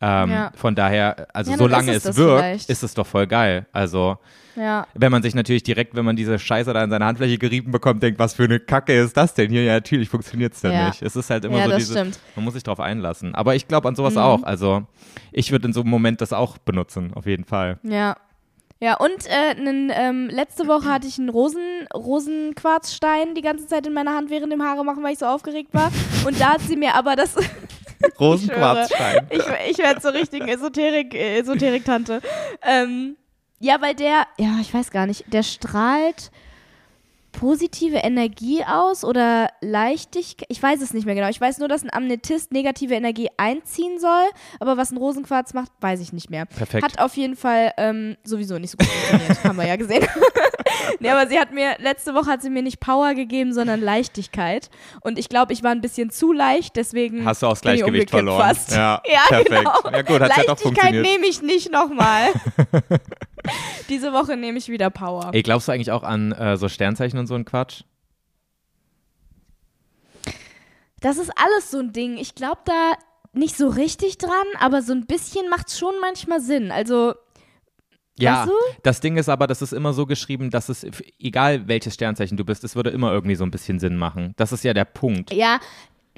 Ähm, 0.00 0.30
Ja. 0.30 0.52
Von 0.54 0.74
daher, 0.74 1.26
also 1.32 1.52
Ja, 1.52 1.56
solange 1.56 1.92
es, 1.92 2.04
es 2.04 2.16
wirkt, 2.16 2.40
vielleicht. 2.40 2.70
ist 2.70 2.82
es 2.82 2.92
doch 2.94 3.06
voll 3.06 3.26
geil. 3.26 3.64
Also 3.72 4.18
Ja. 4.54 4.86
wenn 4.94 5.10
man 5.10 5.22
sich 5.22 5.34
natürlich 5.34 5.62
direkt, 5.62 5.94
wenn 5.96 6.04
man 6.04 6.16
diese 6.16 6.38
Scheiße 6.38 6.72
da 6.74 6.84
in 6.84 6.90
seine 6.90 7.06
Handfläche 7.06 7.38
gerieben 7.38 7.70
bekommt, 7.72 8.02
denkt, 8.02 8.18
was 8.18 8.34
für 8.34 8.44
eine 8.44 8.60
Kacke 8.60 8.92
ist 8.92 9.16
das 9.16 9.32
denn 9.32 9.50
hier? 9.50 9.64
Ja, 9.64 9.72
natürlich 9.74 10.08
funktioniert 10.10 10.52
es 10.52 10.60
dann 10.60 10.72
Ja. 10.72 10.88
nicht. 10.88 11.00
Es 11.00 11.16
ist 11.16 11.30
halt 11.30 11.46
immer 11.46 11.62
so 11.64 11.74
dieses, 11.76 11.96
stimmt. 11.96 12.18
man 12.34 12.44
muss 12.44 12.52
sich 12.54 12.62
drauf 12.62 12.78
einlassen. 12.80 13.34
Aber 13.34 13.54
ich 13.54 13.68
glaube 13.68 13.88
an 13.88 13.94
sowas 13.96 14.14
Mhm. 14.14 14.20
auch. 14.20 14.42
Also 14.42 14.82
ich 15.32 15.50
würde 15.50 15.66
in 15.68 15.72
so 15.72 15.80
einem 15.80 15.90
Moment 15.90 16.20
das 16.20 16.32
auch 16.34 16.58
benutzen, 16.58 17.12
auf 17.14 17.24
jeden 17.24 17.44
Fall. 17.44 17.78
Ja. 17.82 18.16
Ja, 18.78 18.96
und 18.98 19.26
äh, 19.26 19.54
nen, 19.54 19.90
ähm, 19.94 20.28
letzte 20.28 20.66
Woche 20.66 20.84
hatte 20.86 21.06
ich 21.06 21.18
einen 21.18 21.30
Rosen, 21.30 21.86
Rosenquarzstein 21.94 23.34
die 23.34 23.40
ganze 23.40 23.66
Zeit 23.66 23.86
in 23.86 23.94
meiner 23.94 24.14
Hand 24.14 24.28
während 24.28 24.52
dem 24.52 24.62
Haare 24.62 24.84
machen, 24.84 25.02
weil 25.02 25.14
ich 25.14 25.18
so 25.18 25.26
aufgeregt 25.26 25.72
war. 25.72 25.90
Und 26.26 26.38
da 26.38 26.54
hat 26.54 26.60
sie 26.60 26.76
mir 26.76 26.94
aber 26.94 27.16
das. 27.16 27.36
Rosenquarzstein. 28.20 29.26
Ich, 29.30 29.42
ich 29.70 29.78
werde 29.78 30.00
so 30.02 30.10
richtig 30.10 30.46
Esoterik, 30.46 31.14
Esoterik-Tante. 31.14 32.20
Ähm, 32.62 33.16
ja, 33.60 33.80
weil 33.80 33.94
der, 33.94 34.26
ja, 34.38 34.58
ich 34.60 34.72
weiß 34.74 34.90
gar 34.90 35.06
nicht, 35.06 35.24
der 35.32 35.42
strahlt 35.42 36.30
positive 37.36 37.98
Energie 37.98 38.64
aus 38.64 39.04
oder 39.04 39.48
Leichtigkeit. 39.60 40.48
Ich 40.50 40.62
weiß 40.62 40.80
es 40.80 40.94
nicht 40.94 41.04
mehr 41.04 41.14
genau. 41.14 41.28
Ich 41.28 41.40
weiß 41.40 41.58
nur, 41.58 41.68
dass 41.68 41.84
ein 41.84 41.92
Amnetist 41.92 42.50
negative 42.50 42.94
Energie 42.94 43.28
einziehen 43.36 43.98
soll, 44.00 44.24
aber 44.58 44.76
was 44.78 44.90
ein 44.90 44.96
Rosenquarz 44.96 45.52
macht, 45.52 45.70
weiß 45.80 46.00
ich 46.00 46.14
nicht 46.14 46.30
mehr. 46.30 46.46
Perfekt. 46.46 46.82
Hat 46.82 46.98
auf 46.98 47.14
jeden 47.16 47.36
Fall 47.36 47.72
ähm, 47.76 48.16
sowieso 48.24 48.58
nicht 48.58 48.70
so 48.70 48.78
gut 48.78 48.86
funktioniert, 48.86 49.44
haben 49.44 49.56
wir 49.56 49.66
ja 49.66 49.76
gesehen. 49.76 50.06
nee, 51.00 51.10
aber 51.10 51.28
sie 51.28 51.38
hat 51.38 51.52
mir, 51.52 51.76
letzte 51.78 52.14
Woche 52.14 52.30
hat 52.30 52.40
sie 52.40 52.48
mir 52.48 52.62
nicht 52.62 52.80
Power 52.80 53.14
gegeben, 53.14 53.52
sondern 53.52 53.82
Leichtigkeit. 53.82 54.70
Und 55.02 55.18
ich 55.18 55.28
glaube, 55.28 55.52
ich 55.52 55.62
war 55.62 55.72
ein 55.72 55.82
bisschen 55.82 56.10
zu 56.10 56.32
leicht, 56.32 56.76
deswegen. 56.76 57.26
Hast 57.26 57.42
du 57.42 57.46
auch 57.48 57.50
das 57.50 57.60
Gleichgewicht 57.60 58.10
verloren. 58.10 58.40
Fast. 58.40 58.72
Ja, 58.72 59.02
ja 59.12 59.20
perfekt. 59.28 59.50
genau. 59.50 59.90
Ja 59.92 60.02
gut, 60.02 60.10
ja 60.10 60.18
doch 60.18 60.28
Leichtigkeit 60.28 60.58
funktioniert. 60.58 61.06
nehme 61.06 61.26
ich 61.26 61.42
nicht 61.42 61.70
nochmal. 61.70 62.30
Diese 63.88 64.12
Woche 64.12 64.36
nehme 64.36 64.58
ich 64.58 64.68
wieder 64.68 64.90
Power. 64.90 65.30
Ey, 65.32 65.42
glaubst 65.42 65.68
du 65.68 65.72
eigentlich 65.72 65.92
auch 65.92 66.02
an 66.02 66.32
äh, 66.32 66.56
so 66.56 66.68
Sternzeichen 66.68 67.18
und 67.18 67.26
so 67.26 67.34
ein 67.34 67.44
Quatsch? 67.44 67.82
Das 71.00 71.18
ist 71.18 71.30
alles 71.36 71.70
so 71.70 71.78
ein 71.78 71.92
Ding. 71.92 72.16
Ich 72.16 72.34
glaube 72.34 72.60
da 72.64 72.92
nicht 73.32 73.56
so 73.56 73.68
richtig 73.68 74.18
dran, 74.18 74.46
aber 74.58 74.82
so 74.82 74.92
ein 74.92 75.06
bisschen 75.06 75.48
macht 75.50 75.68
es 75.68 75.78
schon 75.78 75.94
manchmal 76.00 76.40
Sinn. 76.40 76.72
Also, 76.72 77.14
Ja, 78.18 78.40
Weißt 78.40 78.48
du? 78.48 78.54
das 78.82 79.00
Ding 79.00 79.18
ist 79.18 79.28
aber, 79.28 79.46
das 79.46 79.60
ist 79.60 79.72
immer 79.72 79.92
so 79.92 80.06
geschrieben, 80.06 80.50
dass 80.50 80.70
es, 80.70 80.86
egal 81.18 81.68
welches 81.68 81.94
Sternzeichen 81.94 82.38
du 82.38 82.44
bist, 82.46 82.64
es 82.64 82.74
würde 82.74 82.90
immer 82.90 83.12
irgendwie 83.12 83.34
so 83.36 83.44
ein 83.44 83.50
bisschen 83.50 83.78
Sinn 83.78 83.96
machen. 83.96 84.32
Das 84.38 84.52
ist 84.52 84.64
ja 84.64 84.72
der 84.72 84.86
Punkt. 84.86 85.32
ja, 85.32 85.60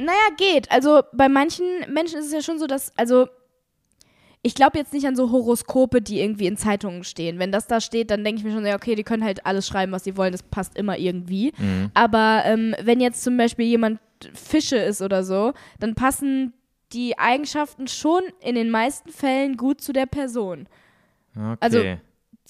naja, 0.00 0.12
geht. 0.36 0.70
Also 0.70 1.02
bei 1.12 1.28
manchen 1.28 1.66
Menschen 1.92 2.20
ist 2.20 2.26
es 2.26 2.32
ja 2.32 2.40
schon 2.40 2.60
so, 2.60 2.68
dass, 2.68 2.96
also 2.96 3.26
ich 4.43 4.55
glaube 4.55 4.78
jetzt 4.78 4.93
nicht 4.93 5.07
an 5.07 5.16
so 5.16 5.30
Horoskope, 5.32 6.01
die 6.01 6.20
irgendwie 6.20 6.47
in 6.47 6.57
Zeitungen 6.57 7.05
stehen. 7.05 7.39
Wenn 7.39 7.53
das 7.53 7.66
da 7.66 7.80
steht, 7.80 8.11
dann 8.11 8.24
denke 8.24 8.41
ich 8.41 8.45
mir 8.45 8.53
schon, 8.53 8.64
ja, 8.64 8.76
okay, 8.76 8.95
die 8.95 9.03
können 9.03 9.24
halt 9.24 9.45
alles 9.47 9.66
schreiben, 9.66 9.93
was 9.93 10.05
sie 10.05 10.16
wollen, 10.16 10.32
das 10.32 10.43
passt 10.43 10.76
immer 10.76 10.97
irgendwie. 10.99 11.53
Mhm. 11.59 11.91
Aber 11.95 12.43
ähm, 12.45 12.74
wenn 12.80 13.01
jetzt 13.01 13.22
zum 13.22 13.36
Beispiel 13.36 13.66
jemand 13.66 14.01
Fische 14.32 14.76
ist 14.76 15.03
oder 15.03 15.24
so, 15.24 15.53
dann 15.80 15.95
passen 15.95 16.53
die 16.93 17.18
Eigenschaften 17.18 17.89
schon 17.89 18.22
in 18.41 18.55
den 18.55 18.70
meisten 18.70 19.11
Fällen 19.11 19.57
gut 19.57 19.80
zu 19.80 19.93
der 19.93 20.07
Person. 20.07 20.68
Okay. 21.36 21.57
Also, 21.61 21.84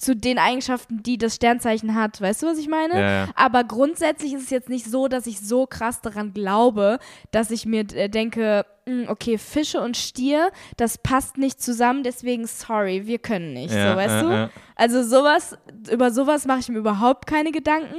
Zu 0.01 0.15
den 0.15 0.39
Eigenschaften, 0.39 1.03
die 1.03 1.17
das 1.17 1.35
Sternzeichen 1.35 1.93
hat. 1.93 2.21
Weißt 2.21 2.41
du, 2.41 2.47
was 2.47 2.57
ich 2.57 2.69
meine? 2.69 2.93
Ja, 2.93 3.11
ja. 3.25 3.27
Aber 3.35 3.65
grundsätzlich 3.65 4.33
ist 4.33 4.43
es 4.43 4.49
jetzt 4.49 4.69
nicht 4.69 4.85
so, 4.85 5.09
dass 5.09 5.27
ich 5.27 5.41
so 5.41 5.67
krass 5.67 5.99
daran 5.99 6.33
glaube, 6.33 6.99
dass 7.31 7.51
ich 7.51 7.65
mir 7.65 7.81
äh, 7.93 8.07
denke, 8.07 8.65
"Hm, 8.87 9.07
okay, 9.09 9.37
Fische 9.37 9.81
und 9.81 9.97
Stier, 9.97 10.51
das 10.77 10.97
passt 10.99 11.37
nicht 11.37 11.61
zusammen, 11.61 12.03
deswegen 12.03 12.47
sorry, 12.47 13.07
wir 13.07 13.19
können 13.19 13.51
nicht. 13.51 13.73
Ja, 13.73 13.91
so, 13.91 13.97
weißt 13.97 14.23
du? 14.23 14.49
Also 14.75 15.03
sowas, 15.03 15.57
über 15.91 16.11
sowas 16.11 16.45
mache 16.45 16.59
ich 16.61 16.69
mir 16.69 16.77
überhaupt 16.79 17.27
keine 17.27 17.51
Gedanken. 17.51 17.97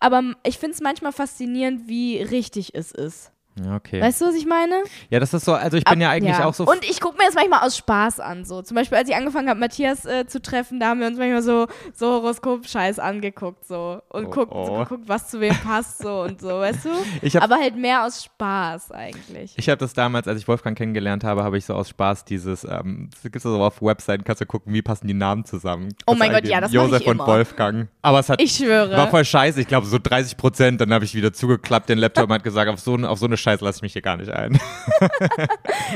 Aber 0.00 0.22
ich 0.44 0.56
finde 0.58 0.74
es 0.74 0.80
manchmal 0.80 1.12
faszinierend, 1.12 1.86
wie 1.86 2.16
richtig 2.22 2.74
es 2.74 2.92
ist. 2.92 3.30
Ja, 3.62 3.76
okay. 3.76 4.00
Weißt 4.00 4.20
du, 4.20 4.26
was 4.26 4.34
ich 4.34 4.46
meine? 4.46 4.74
ja, 5.10 5.20
das 5.20 5.34
ist 5.34 5.44
so, 5.44 5.52
also 5.54 5.76
ich 5.76 5.84
bin 5.84 6.00
ja 6.00 6.10
eigentlich 6.10 6.36
auch 6.36 6.54
so. 6.54 6.64
Und 6.64 6.84
ich 6.88 7.00
gucke 7.00 7.18
mir 7.18 7.24
das 7.26 7.34
manchmal 7.34 7.60
aus 7.66 7.76
Spaß 7.76 8.20
an. 8.20 8.44
So. 8.44 8.62
Zum 8.62 8.74
Beispiel, 8.76 8.96
als 8.98 9.08
ich 9.08 9.14
angefangen 9.14 9.48
habe, 9.48 9.60
Matthias 9.60 10.04
äh, 10.06 10.26
zu 10.26 10.40
treffen, 10.40 10.80
da 10.80 10.86
haben 10.88 11.00
wir 11.00 11.06
uns 11.06 11.18
manchmal 11.18 11.42
so, 11.42 11.66
so 11.92 12.06
Horoskop-Scheiß 12.06 12.98
angeguckt. 12.98 13.64
So. 13.66 14.00
Und 14.08 14.26
Oh, 14.26 14.30
guckt, 14.30 14.52
oh. 14.54 14.66
So 14.66 14.74
geguckt, 14.78 15.04
was 15.08 15.28
zu 15.28 15.40
wem 15.40 15.54
passt. 15.54 15.98
So 15.98 16.22
und 16.22 16.40
so, 16.40 16.48
weißt 16.48 16.84
du? 16.86 16.90
Hab- 17.34 17.42
Aber 17.42 17.56
halt 17.56 17.76
mehr 17.76 18.04
aus 18.06 18.24
Spaß 18.24 18.92
eigentlich. 18.92 19.52
Ich 19.56 19.68
habe 19.68 19.78
das 19.78 19.92
damals, 19.92 20.26
als 20.28 20.40
ich 20.40 20.48
Wolfgang 20.48 20.76
kennengelernt 20.76 21.24
habe, 21.24 21.44
habe 21.44 21.58
ich 21.58 21.64
so 21.66 21.74
aus 21.74 21.88
Spaß 21.90 22.24
dieses, 22.24 22.64
ähm, 22.64 23.10
das 23.12 23.22
gibt's 23.22 23.42
so 23.42 23.62
auf 23.62 23.82
Webseiten, 23.82 24.24
kannst 24.24 24.40
du 24.40 24.46
gucken, 24.46 24.72
wie 24.72 24.82
passen 24.82 25.06
die 25.08 25.14
Namen 25.14 25.44
zusammen. 25.44 25.90
Oh 26.06 26.14
mein 26.14 26.32
Gott, 26.32 26.46
ja, 26.46 26.60
das 26.60 26.72
mach 26.72 26.84
ich 26.84 26.90
Josef 26.90 27.06
und 27.06 27.14
immer. 27.16 27.26
Wolfgang. 27.26 27.88
Aber 28.00 28.18
es 28.20 28.28
hat, 28.28 28.40
Ich 28.40 28.56
schwöre. 28.56 28.96
war 28.96 29.08
voll 29.08 29.24
scheiße, 29.24 29.60
ich 29.60 29.66
glaube 29.68 29.86
so 29.86 29.98
30 30.02 30.36
Prozent, 30.36 30.80
dann 30.80 30.92
habe 30.92 31.04
ich 31.04 31.14
wieder 31.14 31.32
zugeklappt, 31.32 31.88
den 31.88 31.98
Laptop 31.98 32.28
und 32.28 32.34
hat 32.34 32.44
gesagt, 32.44 32.70
auf 32.70 32.80
so, 32.80 32.94
auf 32.96 33.18
so 33.18 33.26
eine 33.26 33.36
Scheiße 33.42 33.64
lasse 33.64 33.78
ich 33.78 33.82
mich 33.82 33.92
hier 33.92 34.02
gar 34.02 34.16
nicht 34.16 34.30
ein. 34.30 34.52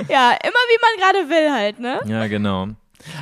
ja, 0.09 0.33
immer 0.33 0.63
wie 0.69 0.79
man 0.83 0.99
gerade 0.99 1.31
will 1.31 1.53
halt, 1.53 1.81
ne? 1.81 2.01
ja, 2.07 2.27
genau. 2.27 2.69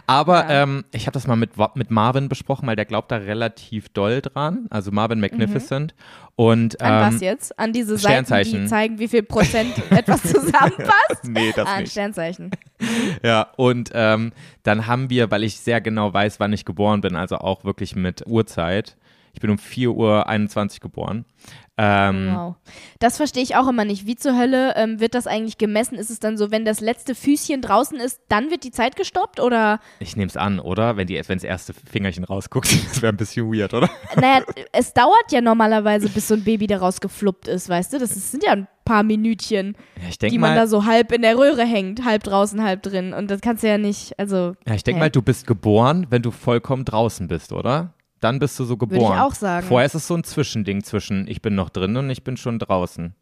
Aber 0.07 0.49
Ja. 0.49 0.63
ähm, 0.63 0.85
ich 0.93 1.03
habe 1.07 1.13
das 1.13 1.27
mal 1.27 1.37
mit, 1.37 1.51
mit 1.75 1.91
Marvin 1.91 2.29
besprochen, 2.31 2.67
weil 2.67 2.77
der 2.77 2.87
glaubt 2.87 3.11
da 3.13 3.17
relativ 3.17 3.89
doll 3.91 4.23
dran. 4.23 4.67
Also 4.71 4.91
Marvin 4.93 5.21
Magnificent. 5.21 5.95
Und 6.37 6.81
Mhm. 6.81 6.87
An 6.87 6.93
ähm, 7.09 7.15
was 7.15 7.21
jetzt? 7.21 7.59
An 7.59 7.73
diese 7.73 7.99
Seiten, 7.99 8.43
die 8.45 8.67
zeigen, 8.67 8.99
wie 8.99 9.09
viel 9.09 9.23
Prozent 9.25 9.75
etwas 9.91 10.23
zusammenpasst? 10.23 10.95
Nee, 11.25 11.53
das 11.55 11.67
ah, 11.69 11.75
ein 11.75 11.83
nicht. 11.83 11.93
Sternzeichen. 11.93 12.51
Ja, 13.23 13.49
und 13.57 13.91
ähm, 13.95 14.33
dann 14.63 14.87
haben 14.87 15.11
wir, 15.11 15.31
weil 15.31 15.43
ich 15.43 15.59
sehr 15.59 15.81
genau 15.81 16.13
weiß, 16.15 16.41
wann 16.41 16.53
ich 16.53 16.65
geboren 16.65 17.01
bin, 17.01 17.15
also 17.17 17.37
auch 17.37 17.65
wirklich 17.65 17.95
mit 17.97 18.25
Uhrzeit. 18.27 18.97
Ich 19.33 19.41
bin 19.41 19.51
um 19.51 19.57
4.21 19.57 20.77
Uhr 20.77 20.81
geboren. 20.81 21.25
Ähm, 21.77 22.33
Wow. 22.35 22.55
Das 23.01 23.17
verstehe 23.17 23.43
ich 23.43 23.57
auch 23.57 23.67
immer 23.69 23.85
nicht. 23.85 24.07
Wie 24.07 24.15
zur 24.17 24.39
Hölle 24.39 24.75
ähm, 24.77 25.01
wird 25.01 25.15
das 25.15 25.27
eigentlich 25.27 25.59
gemessen? 25.59 25.97
Ist 25.97 26.11
es 26.11 26.21
dann 26.21 26.37
so, 26.37 26.51
wenn 26.51 26.65
das 26.65 26.81
letzte 26.81 27.15
Füßchen 27.15 27.63
draußen 27.63 27.99
ist, 27.99 28.21
dann 28.29 28.51
wird 28.51 28.65
die 28.65 28.71
Zeit 28.71 28.95
gestoppt? 28.97 29.41
Oder, 29.41 29.81
Ich 29.99 30.17
nehme 30.17 30.29
es 30.29 30.37
an, 30.37 30.61
oder? 30.61 30.97
Wenn 30.97 31.07
die, 31.09 31.15
wenn 31.27 31.39
das 31.39 31.45
erste 31.45 31.75
Fingerchen 31.75 32.25
rausguckt, 32.25 32.73
das 32.91 33.03
wäre 33.03 33.13
ein 33.13 33.17
bisschen 33.17 33.53
weird, 33.53 33.75
oder? 33.75 33.91
naja, 34.17 34.43
es 34.73 34.93
dauert 34.93 35.33
ja 35.33 35.41
normalerweise, 35.41 36.09
bis 36.09 36.29
so 36.29 36.35
ein 36.35 36.45
Baby 36.45 36.67
daraus 36.67 37.01
gefluppt 37.01 37.49
ist, 37.49 37.69
weißt 37.69 37.93
du? 37.93 37.99
Das 37.99 38.13
ist, 38.13 38.31
sind 38.31 38.45
ja 38.45 38.53
ein 38.53 38.69
paar 38.85 39.03
Minütchen, 39.03 39.77
Ja, 40.01 40.09
die 40.11 40.19
denke 40.19 40.39
man 40.39 40.51
mal, 40.51 40.57
da 40.57 40.67
so 40.67 40.85
halb 40.85 41.11
in 41.13 41.23
der 41.23 41.37
Röhre 41.37 41.65
hängt, 41.65 42.05
halb 42.05 42.23
draußen, 42.23 42.63
halb 42.63 42.83
drin. 42.83 43.13
Und 43.13 43.31
das 43.31 43.41
kannst 43.41 43.63
du 43.65 43.69
ja 43.69 43.79
nicht, 43.79 44.19
also. 44.19 44.55
ja, 44.67 44.75
ich 44.75 44.85
denk 44.85 44.97
hä? 44.97 45.01
mal, 45.01 45.11
du 45.11 45.23
bist 45.23 45.47
geboren, 45.47 46.07
wenn 46.11 46.23
du 46.23 46.31
vollkommen 46.31 46.85
draußen 46.85 47.27
bist, 47.27 47.53
oder? 47.53 47.95
Dann 48.25 48.39
bist 48.39 48.59
du 48.59 48.65
so 48.65 48.79
geboren. 48.79 49.19
ich 49.19 49.21
auch 49.21 49.35
sagen. 49.35 49.67
Vorher 49.67 49.85
ist 49.85 49.95
es 49.95 50.07
so 50.07 50.15
ein 50.15 50.25
Zwischending 50.25 50.83
zwischen 50.83 51.29
ich 51.29 51.43
bin 51.43 51.55
noch 51.55 51.69
drin 51.69 51.95
und 51.99 52.09
ich 52.09 52.25
bin 52.25 52.39
schon 52.39 52.59
draußen. 52.59 53.15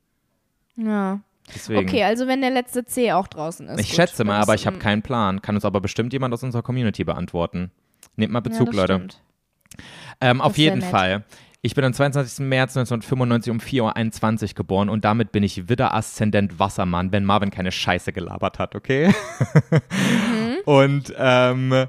Ja. 0.76 1.18
Deswegen. 1.52 1.80
Okay, 1.80 2.04
also 2.04 2.28
wenn 2.28 2.40
der 2.40 2.50
letzte 2.50 2.84
C 2.84 3.10
auch 3.10 3.26
draußen 3.26 3.66
ist. 3.66 3.80
ich 3.80 3.88
gut. 3.88 3.96
schätze 3.96 4.22
mal, 4.22 4.40
aber 4.40 4.54
ich 4.54 4.64
habe 4.64 4.78
keinen 4.78 5.02
Plan. 5.02 5.42
Kann 5.42 5.56
uns 5.56 5.64
aber 5.64 5.80
bestimmt 5.80 6.12
jemand 6.12 6.32
aus 6.32 6.44
unserer 6.44 6.62
Community 6.62 7.02
beantworten. 7.02 7.72
Nehmt 8.14 8.32
mal 8.32 8.38
ja, 8.38 8.42
Bezug, 8.42 8.66
das 8.66 8.76
Leute. 8.76 9.08
Ähm, 10.20 10.40
auf 10.40 10.56
jeden 10.56 10.78
nett. 10.78 10.90
Fall. 10.90 11.24
Ich 11.62 11.74
bin 11.74 11.84
am 11.84 11.92
22. 11.92 12.46
März 12.46 12.76
1995 12.76 13.50
um 13.50 13.58
4.21 13.58 14.42
Uhr 14.42 14.54
geboren 14.54 14.88
und 14.88 15.04
damit 15.04 15.32
bin 15.32 15.42
ich 15.42 15.68
Widder-Aszendent 15.68 16.60
Wassermann, 16.60 17.10
wenn 17.10 17.24
Marvin 17.24 17.50
keine 17.50 17.72
Scheiße 17.72 18.12
gelabert 18.12 18.60
hat, 18.60 18.76
okay? 18.76 19.08
Mhm. 19.08 20.58
Und 20.64 21.12
ähm, 21.16 21.86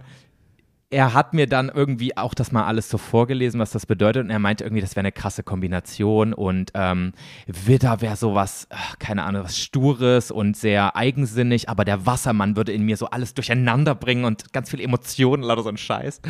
er 0.93 1.13
hat 1.13 1.33
mir 1.33 1.47
dann 1.47 1.69
irgendwie 1.73 2.15
auch 2.15 2.33
das 2.33 2.51
mal 2.51 2.65
alles 2.65 2.89
so 2.89 2.97
vorgelesen, 2.97 3.59
was 3.59 3.71
das 3.71 3.85
bedeutet. 3.85 4.23
Und 4.23 4.29
er 4.29 4.39
meinte 4.39 4.63
irgendwie, 4.63 4.81
das 4.81 4.91
wäre 4.91 5.01
eine 5.01 5.11
krasse 5.11 5.43
Kombination. 5.43 6.33
Und 6.33 6.71
ähm, 6.75 7.13
Widder 7.47 8.01
wäre 8.01 8.15
sowas, 8.15 8.67
ach, 8.69 8.99
keine 8.99 9.23
Ahnung, 9.23 9.43
was 9.43 9.57
Stures 9.57 10.29
und 10.31 10.55
sehr 10.55 10.95
eigensinnig. 10.95 11.67
Aber 11.67 11.83
der 11.83 12.05
Wassermann 12.05 12.55
würde 12.55 12.71
in 12.71 12.83
mir 12.83 12.95
so 12.95 13.07
alles 13.07 13.33
durcheinander 13.33 13.95
bringen 13.95 14.23
und 14.23 14.53
ganz 14.53 14.69
viel 14.69 14.79
Emotionen, 14.79 15.43
lauter 15.43 15.63
so 15.63 15.69
ein 15.69 15.77
Scheiß. 15.77 16.21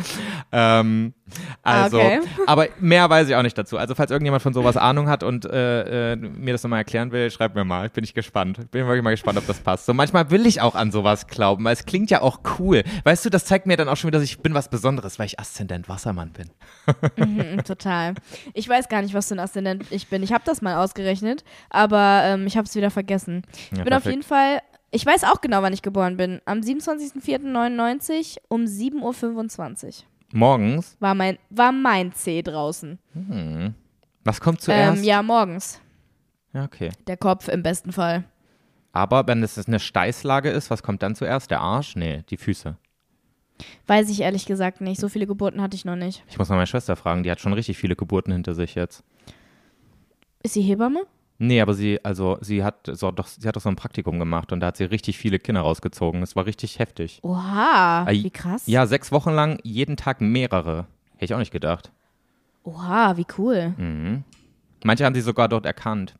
Ähm, 0.52 1.14
also, 1.62 1.98
Okay. 1.98 2.20
aber 2.46 2.68
mehr 2.80 3.08
weiß 3.08 3.28
ich 3.28 3.34
auch 3.34 3.42
nicht 3.42 3.56
dazu. 3.56 3.78
Also, 3.78 3.94
falls 3.94 4.10
irgendjemand 4.10 4.42
von 4.42 4.52
sowas 4.52 4.76
Ahnung 4.76 5.08
hat 5.08 5.22
und 5.22 5.44
äh, 5.46 6.12
äh, 6.12 6.16
mir 6.16 6.52
das 6.52 6.62
nochmal 6.62 6.80
erklären 6.80 7.12
will, 7.12 7.30
schreibt 7.30 7.54
mir 7.54 7.64
mal. 7.64 7.88
Bin 7.90 8.04
ich 8.04 8.12
gespannt. 8.14 8.70
Bin 8.70 8.86
wirklich 8.86 9.02
mal 9.02 9.10
gespannt, 9.10 9.38
ob 9.38 9.46
das 9.46 9.58
passt. 9.60 9.86
So, 9.86 9.94
manchmal 9.94 10.30
will 10.30 10.46
ich 10.46 10.60
auch 10.60 10.74
an 10.74 10.92
sowas 10.92 11.26
glauben, 11.26 11.64
weil 11.64 11.72
es 11.72 11.86
klingt 11.86 12.10
ja 12.10 12.20
auch 12.20 12.40
cool. 12.58 12.82
Weißt 13.04 13.24
du, 13.24 13.30
das 13.30 13.44
zeigt 13.46 13.66
mir 13.66 13.76
dann 13.76 13.88
auch 13.88 13.96
schon 13.96 14.08
wieder, 14.08 14.18
dass 14.18 14.28
ich 14.28 14.38
bin 14.40 14.54
was 14.54 14.68
Besonderes, 14.68 15.18
weil 15.18 15.26
ich 15.26 15.40
Aszendent 15.40 15.88
Wassermann 15.88 16.32
bin. 16.32 16.50
Mhm, 17.16 17.64
total. 17.64 18.14
Ich 18.52 18.68
weiß 18.68 18.88
gar 18.88 19.00
nicht, 19.02 19.14
was 19.14 19.28
für 19.28 19.34
ein 19.34 19.40
Aszendent 19.40 19.84
ich 19.90 20.08
bin. 20.08 20.22
Ich 20.22 20.32
habe 20.32 20.44
das 20.44 20.60
mal 20.62 20.76
ausgerechnet, 20.82 21.44
aber 21.70 22.22
ähm, 22.24 22.46
ich 22.46 22.56
habe 22.56 22.66
es 22.66 22.74
wieder 22.74 22.90
vergessen. 22.90 23.42
Ich 23.72 23.78
Ja, 23.78 23.84
bin 23.84 23.92
auf 23.94 24.02
perfekt. 24.02 24.06
jeden 24.14 24.22
Fall, 24.22 24.58
ich 24.90 25.04
weiß 25.06 25.24
auch 25.24 25.40
genau, 25.40 25.62
wann 25.62 25.72
ich 25.72 25.82
geboren 25.82 26.16
bin. 26.16 26.40
Am 26.44 26.60
27.04.99 26.60 28.36
um 28.48 28.64
7.25 28.64 29.86
Uhr 29.86 29.92
Morgens, 30.34 30.96
war 30.98 31.14
mein, 31.14 31.38
war 31.48 31.70
mein 31.70 32.12
C 32.12 32.42
draußen. 32.42 32.98
was 34.24 34.40
kommt 34.40 34.60
zuerst? 34.60 34.98
Ähm, 34.98 35.04
ja, 35.04 35.22
morgens. 35.22 35.80
ja, 36.52 36.64
okay. 36.64 36.90
Der 37.06 37.16
Kopf 37.16 37.46
im 37.46 37.62
besten 37.62 37.92
Fall. 37.92 38.24
Aber 38.92 39.28
wenn 39.28 39.44
es 39.44 39.64
eine 39.64 39.78
Steißlage 39.78 40.50
ist, 40.50 40.70
was 40.70 40.82
kommt 40.82 41.04
dann 41.04 41.14
zuerst? 41.14 41.52
Der 41.52 41.60
Arsch? 41.60 41.94
Nee, 41.94 42.24
die 42.30 42.36
Füße. 42.36 42.76
Weiß 43.86 44.10
ich 44.10 44.22
ehrlich 44.22 44.44
gesagt 44.44 44.80
nicht. 44.80 45.00
So 45.00 45.08
viele 45.08 45.28
Geburten 45.28 45.62
hatte 45.62 45.76
ich 45.76 45.84
noch 45.84 45.94
nicht. 45.94 46.24
Ich 46.28 46.36
muss 46.36 46.48
mal 46.48 46.56
meine 46.56 46.66
Schwester 46.66 46.96
fragen, 46.96 47.22
die 47.22 47.30
hat 47.30 47.38
schon 47.38 47.52
richtig 47.52 47.78
viele 47.78 47.94
Geburten 47.94 48.32
hinter 48.32 48.54
sich 48.54 48.74
jetzt. 48.74 49.04
Ist 50.42 50.54
sie 50.54 50.62
Hebamme? 50.62 51.06
Nee, 51.46 51.60
aber 51.60 51.74
sie, 51.74 52.02
also 52.02 52.38
sie 52.40 52.64
hat 52.64 52.88
so 52.90 53.10
doch, 53.10 53.26
sie 53.26 53.46
hat 53.46 53.54
doch 53.54 53.60
so 53.60 53.68
ein 53.68 53.76
Praktikum 53.76 54.18
gemacht 54.18 54.50
und 54.50 54.60
da 54.60 54.68
hat 54.68 54.78
sie 54.78 54.84
richtig 54.84 55.18
viele 55.18 55.38
Kinder 55.38 55.60
rausgezogen. 55.60 56.20
Das 56.22 56.36
war 56.36 56.46
richtig 56.46 56.78
heftig. 56.78 57.18
Oha, 57.22 58.06
wie 58.08 58.30
krass. 58.30 58.62
Ja, 58.66 58.86
sechs 58.86 59.12
Wochen 59.12 59.30
lang, 59.30 59.58
jeden 59.62 59.98
Tag 59.98 60.22
mehrere. 60.22 60.86
Hätte 61.16 61.26
ich 61.26 61.34
auch 61.34 61.38
nicht 61.38 61.50
gedacht. 61.50 61.92
Oha, 62.62 63.18
wie 63.18 63.26
cool. 63.36 63.74
Mhm. 63.76 64.24
Manche 64.84 65.04
haben 65.04 65.14
sie 65.14 65.20
sogar 65.20 65.48
dort 65.48 65.66
erkannt. 65.66 66.14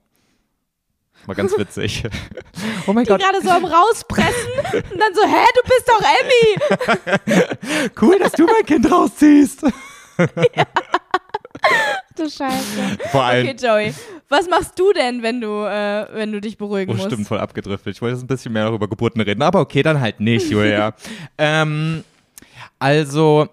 War 1.25 1.35
ganz 1.35 1.57
witzig. 1.57 2.05
oh 2.87 2.93
mein 2.93 3.05
Die 3.05 3.09
Gott, 3.11 3.23
gerade 3.23 3.41
so 3.41 3.49
am 3.49 3.65
Rauspressen 3.65 4.53
und 4.93 5.01
dann 5.01 5.15
so, 5.15 5.23
hä, 5.23 5.47
du 5.55 5.63
bist 5.63 5.89
doch 5.89 6.03
Emmy. 6.21 7.91
cool, 8.03 8.19
dass 8.19 8.33
du 8.33 8.45
mein 8.45 8.67
Kind 8.67 8.91
rausziehst. 8.91 9.65
Du 12.17 12.31
Scheiße. 12.31 12.99
Vor 13.11 13.23
allem, 13.25 13.49
Okay, 13.49 13.57
Joey, 13.67 13.95
was 14.29 14.49
machst 14.49 14.79
du 14.79 14.93
denn, 14.93 15.23
wenn 15.23 15.41
du, 15.41 15.65
äh, 15.65 16.07
wenn 16.13 16.33
du 16.33 16.41
dich 16.41 16.57
beruhigen 16.57 16.93
oh, 16.93 16.97
musst? 16.97 17.07
stimmt, 17.07 17.27
voll 17.27 17.39
abgedriftet. 17.39 17.95
Ich 17.97 18.03
wollte 18.03 18.15
jetzt 18.17 18.25
ein 18.25 18.29
bisschen 18.29 18.53
mehr 18.53 18.65
noch 18.65 18.75
über 18.75 18.89
Geburten 18.89 19.21
reden, 19.21 19.43
aber 19.43 19.61
okay, 19.61 19.83
dann 19.83 20.01
halt 20.01 20.21
nicht, 20.21 20.51
Julia. 20.51 20.95
ähm, 21.39 22.05
also, 22.79 23.49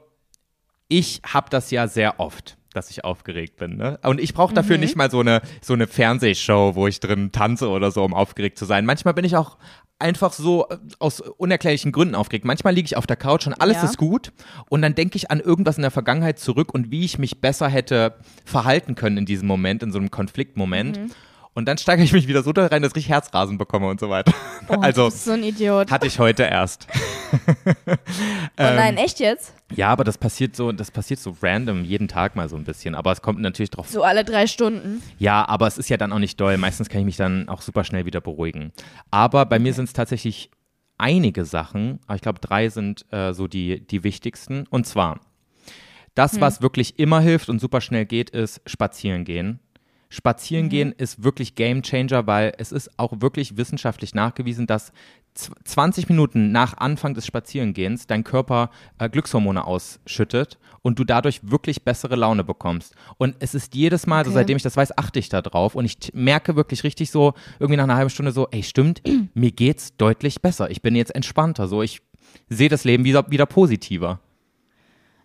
ich 0.87 1.21
habe 1.25 1.49
das 1.49 1.71
ja 1.71 1.87
sehr 1.87 2.19
oft, 2.19 2.57
dass 2.73 2.89
ich 2.89 3.03
aufgeregt 3.03 3.57
bin. 3.57 3.77
Ne? 3.77 3.99
Und 4.03 4.19
ich 4.19 4.33
brauche 4.33 4.53
dafür 4.53 4.77
Mhm. 4.77 4.81
nicht 4.83 4.95
mal 4.95 5.11
so 5.11 5.19
eine, 5.19 5.41
so 5.61 5.73
eine 5.73 5.87
Fernsehshow, 5.87 6.75
wo 6.75 6.87
ich 6.87 6.99
drin 6.99 7.31
tanze 7.31 7.69
oder 7.69 7.91
so, 7.91 8.03
um 8.03 8.13
aufgeregt 8.13 8.57
zu 8.57 8.65
sein. 8.65 8.85
Manchmal 8.85 9.13
bin 9.13 9.25
ich 9.25 9.35
auch 9.35 9.57
einfach 10.01 10.33
so 10.33 10.67
äh, 10.69 10.77
aus 10.99 11.21
unerklärlichen 11.21 11.91
Gründen 11.91 12.15
aufgeregt. 12.15 12.45
Manchmal 12.45 12.73
liege 12.73 12.85
ich 12.85 12.97
auf 12.97 13.07
der 13.07 13.15
Couch 13.15 13.47
und 13.47 13.53
alles 13.53 13.77
Ja. 13.77 13.83
ist 13.85 13.97
gut 13.97 14.33
und 14.69 14.81
dann 14.81 14.95
denke 14.95 15.15
ich 15.15 15.31
an 15.31 15.39
irgendwas 15.39 15.77
in 15.77 15.83
der 15.83 15.91
Vergangenheit 15.91 16.39
zurück 16.39 16.73
und 16.73 16.91
wie 16.91 17.05
ich 17.05 17.17
mich 17.19 17.39
besser 17.39 17.69
hätte 17.69 18.15
verhalten 18.43 18.95
können 18.95 19.17
in 19.17 19.25
diesem 19.25 19.47
Moment, 19.47 19.83
in 19.83 19.91
so 19.91 19.99
einem 19.99 20.11
Konfliktmoment. 20.11 20.97
Mhm. 20.97 21.11
Und 21.53 21.65
dann 21.67 21.77
steigere 21.77 22.05
ich 22.05 22.13
mich 22.13 22.27
wieder 22.27 22.43
so 22.43 22.53
da 22.53 22.67
rein, 22.67 22.81
dass 22.81 22.95
ich 22.95 23.09
Herzrasen 23.09 23.57
bekomme 23.57 23.87
und 23.87 23.99
so 23.99 24.09
weiter. 24.09 24.33
Oh, 24.67 24.79
also 24.79 25.05
du 25.05 25.09
bist 25.09 25.25
so 25.25 25.31
ein 25.31 25.43
Idiot. 25.43 25.91
hatte 25.91 26.07
ich 26.07 26.17
heute 26.19 26.43
erst. 26.43 26.87
oh 27.87 27.95
nein, 28.57 28.95
echt 28.95 29.19
jetzt? 29.19 29.53
Ja, 29.75 29.89
aber 29.89 30.05
das 30.05 30.17
passiert 30.17 30.55
so, 30.55 30.71
das 30.71 30.91
passiert 30.91 31.19
so 31.19 31.35
random 31.41 31.83
jeden 31.83 32.07
Tag 32.07 32.37
mal 32.37 32.47
so 32.47 32.55
ein 32.55 32.63
bisschen. 32.63 32.95
Aber 32.95 33.11
es 33.11 33.21
kommt 33.21 33.41
natürlich 33.41 33.71
drauf. 33.71 33.89
So 33.89 34.03
alle 34.03 34.23
drei 34.23 34.47
Stunden. 34.47 35.01
Ja, 35.17 35.45
aber 35.45 35.67
es 35.67 35.77
ist 35.77 35.89
ja 35.89 35.97
dann 35.97 36.13
auch 36.13 36.19
nicht 36.19 36.39
doll. 36.39 36.55
Meistens 36.57 36.87
kann 36.87 37.01
ich 37.01 37.05
mich 37.05 37.17
dann 37.17 37.49
auch 37.49 37.61
super 37.61 37.83
schnell 37.83 38.05
wieder 38.05 38.21
beruhigen. 38.21 38.71
Aber 39.09 39.45
bei 39.45 39.59
mir 39.59 39.73
sind 39.73 39.85
es 39.85 39.93
tatsächlich 39.93 40.51
einige 40.97 41.43
Sachen, 41.43 41.99
aber 42.05 42.15
ich 42.15 42.21
glaube, 42.21 42.39
drei 42.39 42.69
sind 42.69 43.11
äh, 43.11 43.33
so 43.33 43.47
die, 43.47 43.85
die 43.85 44.05
wichtigsten. 44.05 44.67
Und 44.69 44.85
zwar, 44.85 45.19
das, 46.15 46.39
was 46.39 46.61
wirklich 46.61 46.99
immer 46.99 47.19
hilft 47.19 47.49
und 47.49 47.59
super 47.59 47.81
schnell 47.81 48.05
geht, 48.05 48.29
ist 48.29 48.61
spazieren 48.65 49.25
gehen. 49.25 49.59
Spazieren 50.13 50.67
gehen 50.67 50.91
ist 50.91 51.23
wirklich 51.23 51.55
Game 51.55 51.81
Changer, 51.83 52.27
weil 52.27 52.53
es 52.57 52.71
ist 52.73 52.91
auch 52.99 53.13
wirklich 53.21 53.55
wissenschaftlich 53.55 54.13
nachgewiesen, 54.13 54.67
dass 54.67 54.91
zw- 55.37 55.53
20 55.63 56.09
Minuten 56.09 56.51
nach 56.51 56.75
Anfang 56.77 57.13
des 57.13 57.25
Spazierengehens 57.25 58.07
dein 58.07 58.25
Körper 58.25 58.71
äh, 58.99 59.09
Glückshormone 59.09 59.65
ausschüttet 59.65 60.59
und 60.81 60.99
du 60.99 61.05
dadurch 61.05 61.39
wirklich 61.49 61.83
bessere 61.85 62.17
Laune 62.17 62.43
bekommst. 62.43 62.93
Und 63.17 63.37
es 63.39 63.55
ist 63.55 63.73
jedes 63.73 64.05
Mal, 64.05 64.25
so 64.25 64.31
Okay. 64.31 64.39
seitdem 64.39 64.57
ich 64.57 64.63
das 64.63 64.75
weiß, 64.75 64.97
achte 64.97 65.17
ich 65.19 65.29
da 65.29 65.41
drauf 65.41 65.75
und 65.75 65.85
ich 65.85 65.97
merke 66.13 66.57
wirklich 66.57 66.83
richtig 66.83 67.09
so, 67.09 67.33
irgendwie 67.59 67.77
nach 67.77 67.85
einer 67.85 67.95
halben 67.95 68.09
Stunde 68.09 68.33
so, 68.33 68.49
ey, 68.51 68.63
stimmt, 68.63 69.01
mir 69.33 69.51
geht's 69.51 69.95
deutlich 69.95 70.41
besser. 70.41 70.69
Ich 70.69 70.81
bin 70.81 70.93
jetzt 70.93 71.15
entspannter, 71.15 71.69
so 71.69 71.81
ich 71.81 72.01
sehe 72.49 72.67
das 72.69 72.83
Leben 72.83 73.05
wieder, 73.05 73.31
wieder 73.31 73.45
positiver. 73.45 74.19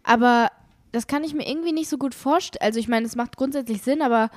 Aber 0.04 0.50
das 0.92 1.08
kann 1.08 1.24
ich 1.24 1.34
mir 1.34 1.48
irgendwie 1.48 1.72
nicht 1.72 1.88
so 1.88 1.98
gut 1.98 2.14
vorstellen. 2.14 2.62
Also 2.64 2.78
ich 2.78 2.86
meine, 2.86 3.04
es 3.06 3.16
macht 3.16 3.36
grundsätzlich 3.36 3.82
Sinn, 3.82 4.02
aber 4.02 4.30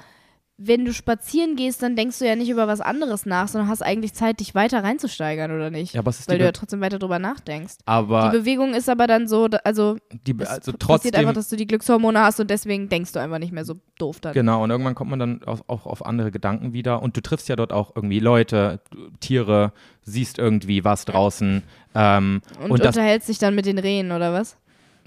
wenn 0.61 0.83
du 0.83 0.91
spazieren 0.93 1.55
gehst, 1.55 1.81
dann 1.81 1.95
denkst 1.95 2.19
du 2.19 2.27
ja 2.27 2.35
nicht 2.35 2.49
über 2.49 2.67
was 2.67 2.81
anderes 2.81 3.25
nach, 3.25 3.47
sondern 3.47 3.69
hast 3.69 3.81
eigentlich 3.81 4.13
Zeit, 4.13 4.41
dich 4.41 4.55
weiter 4.55 4.83
reinzusteigern, 4.83 5.51
oder 5.51 5.69
nicht? 5.69 5.93
Ja, 5.93 6.01
aber 6.01 6.09
es 6.09 6.19
ist 6.19 6.27
Weil 6.29 6.37
du 6.37 6.43
ja 6.43 6.49
Be- 6.51 6.57
trotzdem 6.59 6.81
weiter 6.81 6.99
drüber 6.99 7.17
nachdenkst. 7.17 7.75
Aber 7.85 8.29
Die 8.29 8.37
Bewegung 8.39 8.73
ist 8.73 8.89
aber 8.89 9.07
dann 9.07 9.29
so, 9.29 9.47
also, 9.63 9.95
die, 10.27 10.35
es 10.37 10.47
also 10.49 10.73
passiert 10.73 10.79
trotzdem, 10.81 11.15
einfach, 11.15 11.33
dass 11.33 11.47
du 11.47 11.55
die 11.55 11.65
Glückshormone 11.65 12.19
hast 12.19 12.41
und 12.41 12.49
deswegen 12.49 12.89
denkst 12.89 13.13
du 13.13 13.19
einfach 13.19 13.39
nicht 13.39 13.53
mehr 13.53 13.63
so 13.63 13.75
doof 13.97 14.19
dann. 14.19 14.33
Genau, 14.33 14.61
und 14.61 14.69
irgendwann 14.69 14.95
kommt 14.95 15.11
man 15.11 15.19
dann 15.19 15.43
auch, 15.45 15.61
auch 15.67 15.85
auf 15.85 16.05
andere 16.05 16.29
Gedanken 16.29 16.73
wieder. 16.73 17.01
Und 17.01 17.15
du 17.15 17.21
triffst 17.21 17.47
ja 17.47 17.55
dort 17.55 17.71
auch 17.71 17.95
irgendwie 17.95 18.19
Leute, 18.19 18.81
Tiere, 19.21 19.71
siehst 20.03 20.39
irgendwie 20.39 20.83
was 20.83 21.05
draußen. 21.05 21.63
Ähm, 21.95 22.41
Und, 22.61 22.71
und 22.71 22.85
unterhältst 22.85 23.29
dich 23.29 23.37
dann 23.37 23.55
mit 23.55 23.65
den 23.65 23.79
Rehen, 23.79 24.11
oder 24.11 24.33
was? 24.33 24.57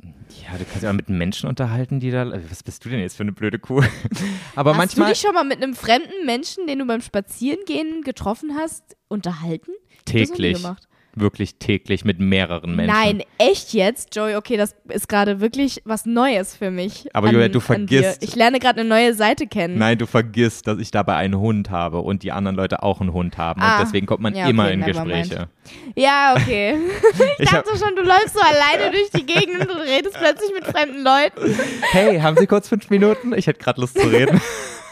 Ja, 0.02 0.58
du 0.58 0.64
kannst 0.64 0.82
ja 0.82 0.90
auch 0.90 0.94
mit 0.94 1.08
Menschen 1.08 1.48
unterhalten, 1.48 2.00
die 2.00 2.10
da. 2.10 2.30
Was 2.50 2.62
bist 2.62 2.84
du 2.84 2.88
denn 2.88 3.00
jetzt 3.00 3.16
für 3.16 3.22
eine 3.22 3.32
blöde 3.32 3.58
Kuh? 3.58 3.82
Aber 4.56 4.72
hast 4.72 4.78
manchmal. 4.78 5.08
du 5.08 5.12
dich 5.12 5.22
schon 5.22 5.34
mal 5.34 5.44
mit 5.44 5.62
einem 5.62 5.74
fremden 5.74 6.26
Menschen, 6.26 6.66
den 6.66 6.80
du 6.80 6.86
beim 6.86 7.00
Spazierengehen 7.00 8.02
getroffen 8.02 8.56
hast, 8.56 8.96
unterhalten? 9.08 9.72
Ich 9.90 10.04
täglich. 10.04 10.56
gemacht. 10.56 10.88
Wirklich 11.14 11.56
täglich 11.56 12.06
mit 12.06 12.20
mehreren 12.20 12.74
Menschen. 12.74 12.94
Nein, 12.96 13.22
echt 13.36 13.74
jetzt? 13.74 14.16
Joey, 14.16 14.36
okay, 14.36 14.56
das 14.56 14.74
ist 14.88 15.08
gerade 15.10 15.40
wirklich 15.40 15.82
was 15.84 16.06
Neues 16.06 16.56
für 16.56 16.70
mich. 16.70 17.06
Aber 17.14 17.28
an, 17.28 17.34
Julia, 17.34 17.48
du 17.48 17.60
vergisst- 17.60 18.22
Ich 18.22 18.34
lerne 18.34 18.58
gerade 18.58 18.80
eine 18.80 18.88
neue 18.88 19.12
Seite 19.12 19.46
kennen. 19.46 19.76
Nein, 19.76 19.98
du 19.98 20.06
vergisst, 20.06 20.66
dass 20.66 20.78
ich 20.78 20.90
dabei 20.90 21.16
einen 21.16 21.38
Hund 21.38 21.68
habe 21.70 21.98
und 21.98 22.22
die 22.22 22.32
anderen 22.32 22.56
Leute 22.56 22.82
auch 22.82 23.02
einen 23.02 23.12
Hund 23.12 23.36
haben. 23.36 23.60
Ah, 23.60 23.78
und 23.78 23.86
deswegen 23.86 24.06
kommt 24.06 24.22
man 24.22 24.34
ja, 24.34 24.48
immer 24.48 24.64
okay, 24.64 24.72
in 24.72 24.84
Gespräche. 24.84 25.48
Ja, 25.96 26.34
okay. 26.38 26.76
Ich 27.38 27.46
Ich 27.46 27.52
hab, 27.52 27.64
dachte 27.64 27.78
schon, 27.78 27.94
du 27.94 28.02
läufst 28.02 28.32
so 28.34 28.40
alleine 28.40 28.90
durch 28.90 29.10
die 29.10 29.26
Gegend 29.26 29.60
und 29.68 29.80
redest 29.80 30.16
plötzlich 30.18 30.50
mit 30.54 30.64
fremden 30.64 31.02
Leuten. 31.04 31.58
hey, 31.90 32.18
haben 32.20 32.36
Sie 32.38 32.46
kurz 32.46 32.68
fünf 32.68 32.88
Minuten? 32.88 33.34
Ich 33.34 33.46
hätte 33.46 33.60
gerade 33.62 33.80
Lust 33.80 33.98
zu 33.98 34.06
reden. 34.08 34.40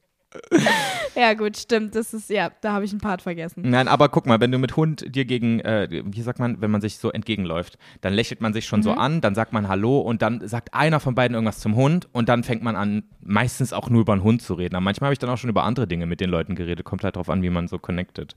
Ja, 1.16 1.34
gut, 1.34 1.56
stimmt. 1.56 1.96
Das 1.96 2.14
ist, 2.14 2.30
ja, 2.30 2.52
da 2.60 2.74
habe 2.74 2.84
ich 2.84 2.92
einen 2.92 3.00
Part 3.00 3.22
vergessen. 3.22 3.64
Nein, 3.66 3.88
aber 3.88 4.10
guck 4.10 4.26
mal, 4.26 4.42
wenn 4.42 4.52
du 4.52 4.58
mit 4.58 4.76
Hund 4.76 5.16
dir 5.16 5.24
gegen, 5.24 5.62
äh, 5.62 6.04
wie 6.06 6.22
sagt 6.22 6.40
man, 6.40 6.60
wenn 6.60 6.70
man 6.70 6.82
sich 6.82 6.98
so 6.98 7.10
entgegenläuft, 7.10 7.78
dann 8.02 8.14
lächelt 8.14 8.42
man 8.42 8.52
sich 8.52 8.66
schon 8.66 8.84
so 8.84 8.92
an, 8.92 9.22
dann 9.22 9.34
sagt 9.34 9.54
man 9.54 9.70
Hallo 9.70 10.00
und 10.00 10.22
dann 10.22 10.46
sagt 10.46 10.74
einer 10.74 11.00
von 11.00 11.16
beiden 11.16 11.34
irgendwas 11.34 11.60
zum 11.60 11.76
Hund 11.76 12.10
und 12.12 12.28
dann 12.28 12.44
fängt 12.44 12.64
man 12.64 12.76
an, 12.76 13.04
meistens 13.22 13.72
auch 13.72 13.90
nur 13.90 14.02
über 14.02 14.12
einen 14.12 14.24
Hund 14.24 14.42
zu 14.42 14.56
reden. 14.56 14.76
Aber 14.76 14.84
manchmal 14.84 15.08
habe 15.08 15.14
ich 15.14 15.20
dann 15.20 15.30
auch 15.30 15.38
schon 15.38 15.50
über 15.50 15.64
andere 15.64 15.88
Dinge 15.88 16.06
mit 16.06 16.20
den 16.20 16.30
Leuten 16.30 16.56
geredet. 16.56 16.84
Kommt 16.84 17.06
halt 17.06 17.16
drauf 17.16 17.30
an, 17.30 17.42
wie 17.42 17.50
man 17.50 17.70
so 17.70 17.80
connected. 17.80 18.36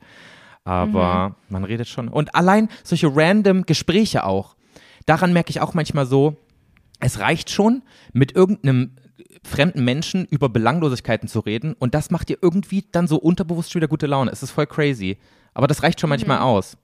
Aber 0.63 1.37
man 1.49 1.65
redet 1.65 1.89
schon. 1.89 2.09
Und 2.09 2.35
allein 2.35 2.69
solche 2.85 3.09
random 3.15 3.63
Gespräche 3.67 4.25
auch. 4.25 4.55
Daran 5.07 5.33
merke 5.33 5.51
ich 5.51 5.61
auch 5.61 5.75
manchmal 5.75 6.07
so, 6.07 6.37
es 7.01 7.19
reicht 7.19 7.51
schon, 7.51 7.83
mit 8.13 8.37
irgendeinem 8.37 8.97
fremden 9.43 9.85
Menschen 9.85 10.27
über 10.27 10.49
Belanglosigkeiten 10.49 11.29
zu 11.29 11.41
reden 11.41 11.75
und 11.79 11.95
das 11.95 12.11
macht 12.11 12.29
dir 12.29 12.39
irgendwie 12.41 12.85
dann 12.93 13.07
so 13.07 13.17
unterbewusst 13.17 13.73
schon 13.73 13.81
wieder 13.81 13.89
gute 13.89 14.07
Laune. 14.07 14.31
Es 14.31 14.43
ist 14.43 14.51
voll 14.51 14.67
crazy. 14.67 15.19
Aber 15.55 15.67
das 15.67 15.83
reicht 15.83 16.01
schon 16.01 16.11
manchmal 16.11 16.39
aus. 16.39 16.77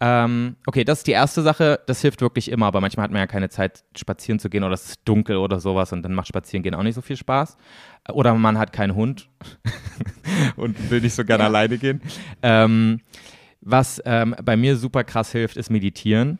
Ähm, 0.00 0.56
okay, 0.66 0.84
das 0.84 0.98
ist 0.98 1.06
die 1.06 1.12
erste 1.12 1.42
Sache. 1.42 1.80
Das 1.86 2.00
hilft 2.00 2.20
wirklich 2.20 2.50
immer, 2.50 2.66
aber 2.66 2.80
manchmal 2.80 3.04
hat 3.04 3.12
man 3.12 3.20
ja 3.20 3.26
keine 3.26 3.48
Zeit, 3.48 3.84
spazieren 3.96 4.38
zu 4.38 4.50
gehen 4.50 4.64
oder 4.64 4.74
es 4.74 4.86
ist 4.86 5.00
dunkel 5.04 5.36
oder 5.36 5.60
sowas 5.60 5.92
und 5.92 6.02
dann 6.02 6.14
macht 6.14 6.28
Spazierengehen 6.28 6.74
auch 6.74 6.82
nicht 6.82 6.96
so 6.96 7.00
viel 7.00 7.16
Spaß. 7.16 7.56
Oder 8.12 8.34
man 8.34 8.58
hat 8.58 8.72
keinen 8.72 8.94
Hund 8.94 9.28
und 10.56 10.90
will 10.90 11.00
nicht 11.00 11.14
so 11.14 11.24
gerne 11.24 11.44
alleine 11.44 11.78
gehen. 11.78 12.02
Ähm, 12.42 13.00
was 13.60 14.02
ähm, 14.04 14.34
bei 14.44 14.56
mir 14.56 14.76
super 14.76 15.04
krass 15.04 15.32
hilft, 15.32 15.56
ist 15.56 15.70
meditieren. 15.70 16.38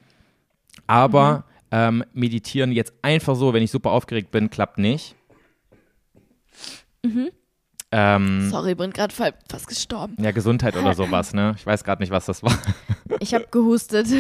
Aber 0.87 1.45
ähm, 1.75 2.05
meditieren 2.13 2.71
jetzt 2.71 2.93
einfach 3.03 3.35
so, 3.35 3.53
wenn 3.53 3.63
ich 3.65 3.73
super 3.73 3.91
aufgeregt 3.91 4.31
bin, 4.31 4.49
klappt 4.49 4.79
nicht. 4.79 5.17
Ähm, 7.91 8.49
Sorry, 8.49 8.77
bin 8.77 8.93
gerade 8.93 9.13
fast 9.13 9.67
gestorben. 9.67 10.15
ja, 10.21 10.31
Gesundheit 10.31 10.77
oder 10.77 10.95
sowas, 10.95 11.35
ne? 11.35 11.55
Ich 11.59 11.67
weiß 11.67 11.83
gerade 11.83 12.01
nicht, 12.01 12.11
was 12.13 12.27
das 12.27 12.43
war. 12.43 12.57
Ich 13.21 13.35
habe 13.35 13.47
gehustet. 13.51 14.07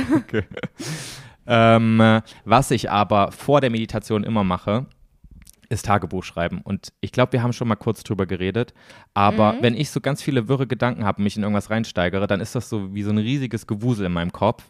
Ähm, 1.46 2.00
äh, 2.00 2.22
was 2.46 2.70
ich 2.70 2.90
aber 2.90 3.30
vor 3.30 3.61
der 3.61 3.68
Meditation 3.68 4.24
immer 4.24 4.44
mache, 4.44 4.86
ist 5.68 5.84
Tagebuch 5.84 6.24
schreiben. 6.24 6.62
Und 6.64 6.94
ich 7.02 7.12
glaube, 7.12 7.32
wir 7.32 7.42
haben 7.42 7.52
schon 7.52 7.68
mal 7.68 7.76
kurz 7.76 8.02
drüber 8.02 8.24
geredet. 8.24 8.72
Aber 9.12 9.57
wenn 9.61 9.74
ich 9.74 9.90
so 9.90 10.00
ganz 10.00 10.22
viele 10.22 10.48
wirre 10.48 10.66
Gedanken 10.66 11.05
habe 11.05 11.18
und 11.18 11.24
mich 11.24 11.36
in 11.36 11.42
irgendwas 11.42 11.68
reinsteigere, 11.68 12.26
dann 12.26 12.40
ist 12.40 12.55
das 12.55 12.70
so 12.70 12.94
wie 12.94 13.02
so 13.02 13.11
ein 13.11 13.18
riesiges 13.18 13.66
Gewusel 13.66 14.07
in 14.07 14.12
meinem 14.12 14.32
Kopf. 14.32 14.64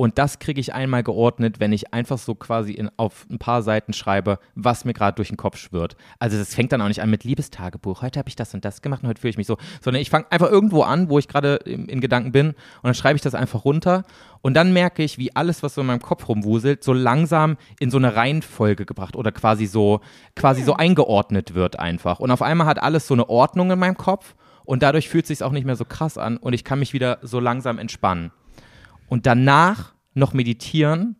Und 0.00 0.16
das 0.16 0.38
kriege 0.38 0.58
ich 0.58 0.72
einmal 0.72 1.02
geordnet, 1.02 1.60
wenn 1.60 1.74
ich 1.74 1.92
einfach 1.92 2.16
so 2.16 2.34
quasi 2.34 2.72
in, 2.72 2.90
auf 2.96 3.26
ein 3.28 3.38
paar 3.38 3.60
Seiten 3.60 3.92
schreibe, 3.92 4.38
was 4.54 4.86
mir 4.86 4.94
gerade 4.94 5.16
durch 5.16 5.28
den 5.28 5.36
Kopf 5.36 5.58
schwirrt. 5.58 5.94
Also 6.18 6.38
das 6.38 6.54
fängt 6.54 6.72
dann 6.72 6.80
auch 6.80 6.88
nicht 6.88 7.02
an 7.02 7.10
mit 7.10 7.24
Liebestagebuch. 7.24 8.00
Heute 8.00 8.18
habe 8.18 8.30
ich 8.30 8.34
das 8.34 8.54
und 8.54 8.64
das 8.64 8.80
gemacht 8.80 9.02
und 9.02 9.10
heute 9.10 9.20
fühle 9.20 9.32
ich 9.32 9.36
mich 9.36 9.46
so. 9.46 9.58
Sondern 9.82 10.00
ich 10.00 10.08
fange 10.08 10.24
einfach 10.30 10.50
irgendwo 10.50 10.84
an, 10.84 11.10
wo 11.10 11.18
ich 11.18 11.28
gerade 11.28 11.56
in, 11.66 11.84
in 11.84 12.00
Gedanken 12.00 12.32
bin 12.32 12.46
und 12.46 12.56
dann 12.82 12.94
schreibe 12.94 13.16
ich 13.16 13.20
das 13.20 13.34
einfach 13.34 13.66
runter. 13.66 14.04
Und 14.40 14.54
dann 14.54 14.72
merke 14.72 15.02
ich, 15.02 15.18
wie 15.18 15.36
alles, 15.36 15.62
was 15.62 15.74
so 15.74 15.82
in 15.82 15.86
meinem 15.86 16.00
Kopf 16.00 16.26
rumwuselt, 16.30 16.82
so 16.82 16.94
langsam 16.94 17.58
in 17.78 17.90
so 17.90 17.98
eine 17.98 18.16
Reihenfolge 18.16 18.86
gebracht 18.86 19.16
oder 19.16 19.32
quasi 19.32 19.66
so, 19.66 20.00
quasi 20.34 20.62
so 20.62 20.72
eingeordnet 20.72 21.52
wird 21.52 21.78
einfach. 21.78 22.20
Und 22.20 22.30
auf 22.30 22.40
einmal 22.40 22.66
hat 22.66 22.82
alles 22.82 23.06
so 23.06 23.12
eine 23.12 23.28
Ordnung 23.28 23.70
in 23.70 23.78
meinem 23.78 23.98
Kopf 23.98 24.34
und 24.64 24.82
dadurch 24.82 25.10
fühlt 25.10 25.24
es 25.24 25.28
sich 25.28 25.42
auch 25.42 25.52
nicht 25.52 25.66
mehr 25.66 25.76
so 25.76 25.84
krass 25.84 26.16
an 26.16 26.38
und 26.38 26.54
ich 26.54 26.64
kann 26.64 26.78
mich 26.78 26.94
wieder 26.94 27.18
so 27.20 27.38
langsam 27.38 27.78
entspannen. 27.78 28.30
Und 29.10 29.26
danach 29.26 29.92
noch 30.14 30.32
meditieren 30.32 31.16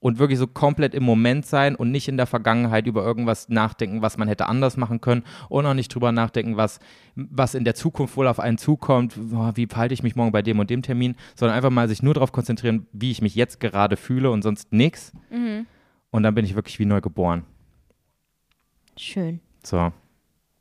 und 0.00 0.18
wirklich 0.18 0.38
so 0.38 0.46
komplett 0.46 0.94
im 0.94 1.02
Moment 1.02 1.46
sein 1.46 1.74
und 1.74 1.90
nicht 1.90 2.08
in 2.08 2.18
der 2.18 2.26
Vergangenheit 2.26 2.86
über 2.86 3.02
irgendwas 3.02 3.48
nachdenken, 3.48 4.02
was 4.02 4.18
man 4.18 4.28
hätte 4.28 4.46
anders 4.46 4.76
machen 4.76 5.00
können 5.00 5.22
und 5.48 5.64
auch 5.64 5.74
nicht 5.74 5.94
drüber 5.94 6.12
nachdenken, 6.12 6.58
was, 6.58 6.78
was 7.14 7.54
in 7.54 7.64
der 7.64 7.74
Zukunft 7.74 8.16
wohl 8.16 8.26
auf 8.26 8.38
einen 8.38 8.58
zukommt, 8.58 9.16
wie 9.16 9.66
verhalte 9.66 9.94
ich 9.94 10.02
mich 10.02 10.14
morgen 10.14 10.30
bei 10.30 10.42
dem 10.42 10.58
und 10.58 10.68
dem 10.68 10.82
Termin, 10.82 11.16
sondern 11.34 11.56
einfach 11.56 11.70
mal 11.70 11.88
sich 11.88 12.02
nur 12.02 12.12
darauf 12.14 12.32
konzentrieren, 12.32 12.86
wie 12.92 13.10
ich 13.10 13.22
mich 13.22 13.34
jetzt 13.34 13.60
gerade 13.60 13.96
fühle 13.96 14.30
und 14.30 14.42
sonst 14.42 14.72
nichts. 14.72 15.12
Und 16.10 16.22
dann 16.22 16.34
bin 16.34 16.44
ich 16.44 16.54
wirklich 16.54 16.78
wie 16.78 16.84
neu 16.84 17.00
geboren. 17.00 17.44
Schön. 18.98 19.40
So. 19.64 19.90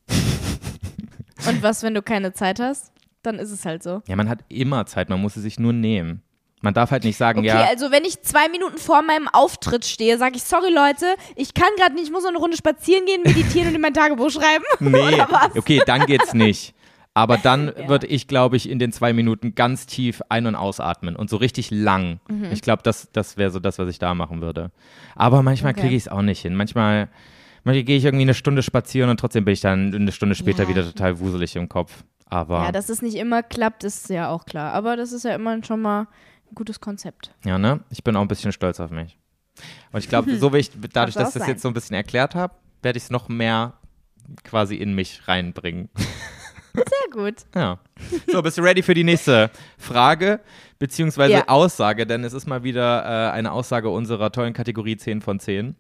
Und 0.08 1.64
was, 1.64 1.84
wenn 1.84 1.96
du 1.96 2.02
keine 2.02 2.32
Zeit 2.32 2.62
hast? 2.62 2.94
Dann 3.24 3.40
ist 3.40 3.52
es 3.52 3.66
halt 3.66 3.84
so. 3.84 4.02
Ja, 4.08 4.16
man 4.16 4.30
hat 4.30 4.46
immer 4.48 4.86
Zeit, 4.86 5.10
man 5.10 5.20
muss 5.20 5.34
sie 5.34 5.42
sich 5.42 5.60
nur 5.60 5.74
nehmen. 5.74 6.22
Man 6.62 6.74
darf 6.76 6.92
halt 6.92 7.04
nicht 7.04 7.18
sagen, 7.18 7.40
Okay, 7.40 7.48
ja, 7.48 7.66
also 7.66 7.90
wenn 7.92 8.06
ich 8.06 8.22
zwei 8.22 8.48
Minuten 8.50 8.78
vor 8.78 9.02
meinem 9.02 9.28
Auftritt 9.28 9.84
stehe, 9.86 10.18
sage 10.18 10.36
ich, 10.36 10.44
sorry 10.44 10.72
Leute, 10.72 11.06
ich 11.36 11.54
kann 11.56 11.70
gerade 11.78 11.96
nicht, 11.96 12.06
ich 12.06 12.12
muss 12.12 12.22
noch 12.24 12.30
eine 12.30 12.38
Runde 12.38 12.56
spazieren 12.56 13.06
gehen, 13.06 13.22
meditieren 13.24 13.70
und 13.70 13.76
in 13.76 13.82
mein 13.82 13.94
Tagebuch 13.96 14.30
schreiben. 14.30 14.64
nee, 14.80 15.22
okay, 15.58 15.82
dann 15.86 16.06
geht's 16.06 16.34
nicht. 16.34 16.74
Aber 17.14 17.38
dann 17.38 17.74
würde 17.88 18.08
ich, 18.08 18.28
glaube 18.28 18.56
ich, 18.58 18.70
in 18.70 18.80
den 18.80 18.92
zwei 18.92 19.12
Minuten 19.12 19.54
ganz 19.56 19.86
tief 19.86 20.22
ein- 20.30 20.46
und 20.46 20.56
ausatmen 20.56 21.16
und 21.16 21.30
so 21.30 21.38
richtig 21.38 21.72
lang. 21.72 22.20
Mhm. 22.30 22.46
Ich 22.54 22.62
glaube, 22.62 22.84
das, 22.84 23.10
das 23.12 23.38
wäre 23.38 23.50
so 23.52 23.60
das, 23.60 23.80
was 23.80 23.90
ich 23.90 24.00
da 24.00 24.14
machen 24.14 24.42
würde. 24.42 24.72
Aber 25.16 25.42
manchmal 25.42 25.72
Okay. 25.74 25.82
kriege 25.82 25.96
ich 25.96 26.04
es 26.04 26.08
auch 26.08 26.22
nicht 26.22 26.42
hin. 26.42 26.56
Manchmal, 26.56 27.10
manchmal 27.64 27.84
gehe 27.84 27.98
ich 27.98 28.06
irgendwie 28.06 28.22
eine 28.24 28.34
Stunde 28.34 28.64
spazieren 28.64 29.10
und 29.10 29.20
trotzdem 29.20 29.44
bin 29.46 29.54
ich 29.54 29.62
dann 29.62 29.94
eine 29.94 30.12
Stunde 30.12 30.36
später 30.36 30.64
Ja. 30.64 30.70
wieder 30.70 30.84
total 30.86 31.20
wuselig 31.20 31.56
im 31.58 31.68
Kopf. 31.68 32.04
Aber 32.30 32.64
Ja, 32.64 32.72
dass 32.72 32.88
es 32.88 33.02
nicht 33.02 33.16
immer 33.16 33.44
klappt, 33.44 33.84
ist 33.84 34.10
ja 34.10 34.30
auch 34.30 34.46
klar. 34.46 34.72
Aber 34.74 34.96
das 34.96 35.12
ist 35.12 35.26
ja 35.26 35.36
immer 35.36 35.62
schon 35.66 35.82
mal 35.82 36.08
gutes 36.56 36.80
Konzept. 36.80 37.32
Ja, 37.46 37.58
ne? 37.58 37.82
Ich 37.90 38.04
bin 38.04 38.16
auch 38.16 38.22
ein 38.22 38.28
bisschen 38.28 38.52
stolz 38.52 38.80
auf 38.80 38.92
mich. 38.92 39.18
Und 39.92 40.00
ich 40.04 40.10
glaube, 40.10 40.36
so 40.38 40.54
wie 40.54 40.58
ich, 40.58 40.72
dadurch, 40.94 41.16
dass 41.16 41.30
ich 41.30 41.34
das 41.34 41.34
sein. 41.34 41.50
jetzt 41.50 41.62
so 41.62 41.68
ein 41.68 41.74
bisschen 41.74 41.96
erklärt 41.96 42.36
habe, 42.36 42.56
werde 42.82 42.98
ich 42.98 43.04
es 43.06 43.10
noch 43.10 43.30
mehr 43.30 43.74
quasi 44.44 44.76
in 44.76 44.94
mich 44.94 45.28
reinbringen. 45.28 45.90
Sehr 46.74 47.12
gut. 47.12 47.36
Ja. 47.54 47.80
So, 48.32 48.42
bist 48.42 48.58
du 48.58 48.62
ready 48.62 48.82
für 48.82 48.94
die 48.94 49.04
nächste 49.04 49.52
Frage 49.78 50.40
beziehungsweise 50.80 51.34
Ja. 51.34 51.48
Aussage? 51.50 52.08
Denn 52.08 52.24
es 52.24 52.32
ist 52.34 52.48
mal 52.48 52.64
wieder 52.64 53.04
äh, 53.04 53.32
eine 53.32 53.52
Aussage 53.52 53.90
unserer 53.90 54.32
tollen 54.32 54.54
Kategorie 54.54 54.96
10 54.96 55.22
von 55.22 55.40
10. 55.40 55.76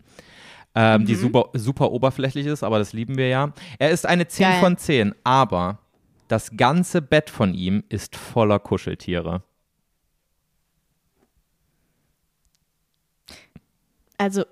Ähm, 0.75 1.01
Mhm. 1.01 1.05
Die 1.05 1.15
super, 1.15 1.49
super 1.53 1.91
oberflächlich 1.91 2.45
ist, 2.45 2.63
aber 2.63 2.77
das 2.79 2.93
lieben 2.93 3.17
wir 3.17 3.27
ja. 3.29 3.53
Er 3.79 3.89
ist 3.91 4.05
eine 4.05 4.27
10 4.27 4.45
Geil. 4.49 4.59
von 4.59 4.77
10, 4.77 5.15
aber 5.23 5.79
das 6.27 6.55
ganze 6.55 7.01
Bett 7.01 7.29
von 7.29 7.53
ihm 7.53 7.83
ist 7.89 8.15
voller 8.15 8.59
Kuscheltiere. 8.59 9.43
Also, 14.21 14.45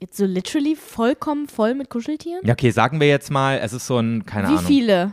jetzt 0.00 0.18
so 0.18 0.26
literally 0.26 0.76
vollkommen 0.76 1.48
voll 1.48 1.74
mit 1.74 1.88
Kuscheltieren? 1.88 2.42
Ja, 2.44 2.52
okay, 2.52 2.70
sagen 2.70 3.00
wir 3.00 3.08
jetzt 3.08 3.30
mal, 3.30 3.58
es 3.58 3.72
ist 3.72 3.86
so 3.86 3.98
ein, 3.98 4.26
keine 4.26 4.48
Wie 4.48 4.52
Ahnung. 4.52 4.66
viele? 4.66 5.12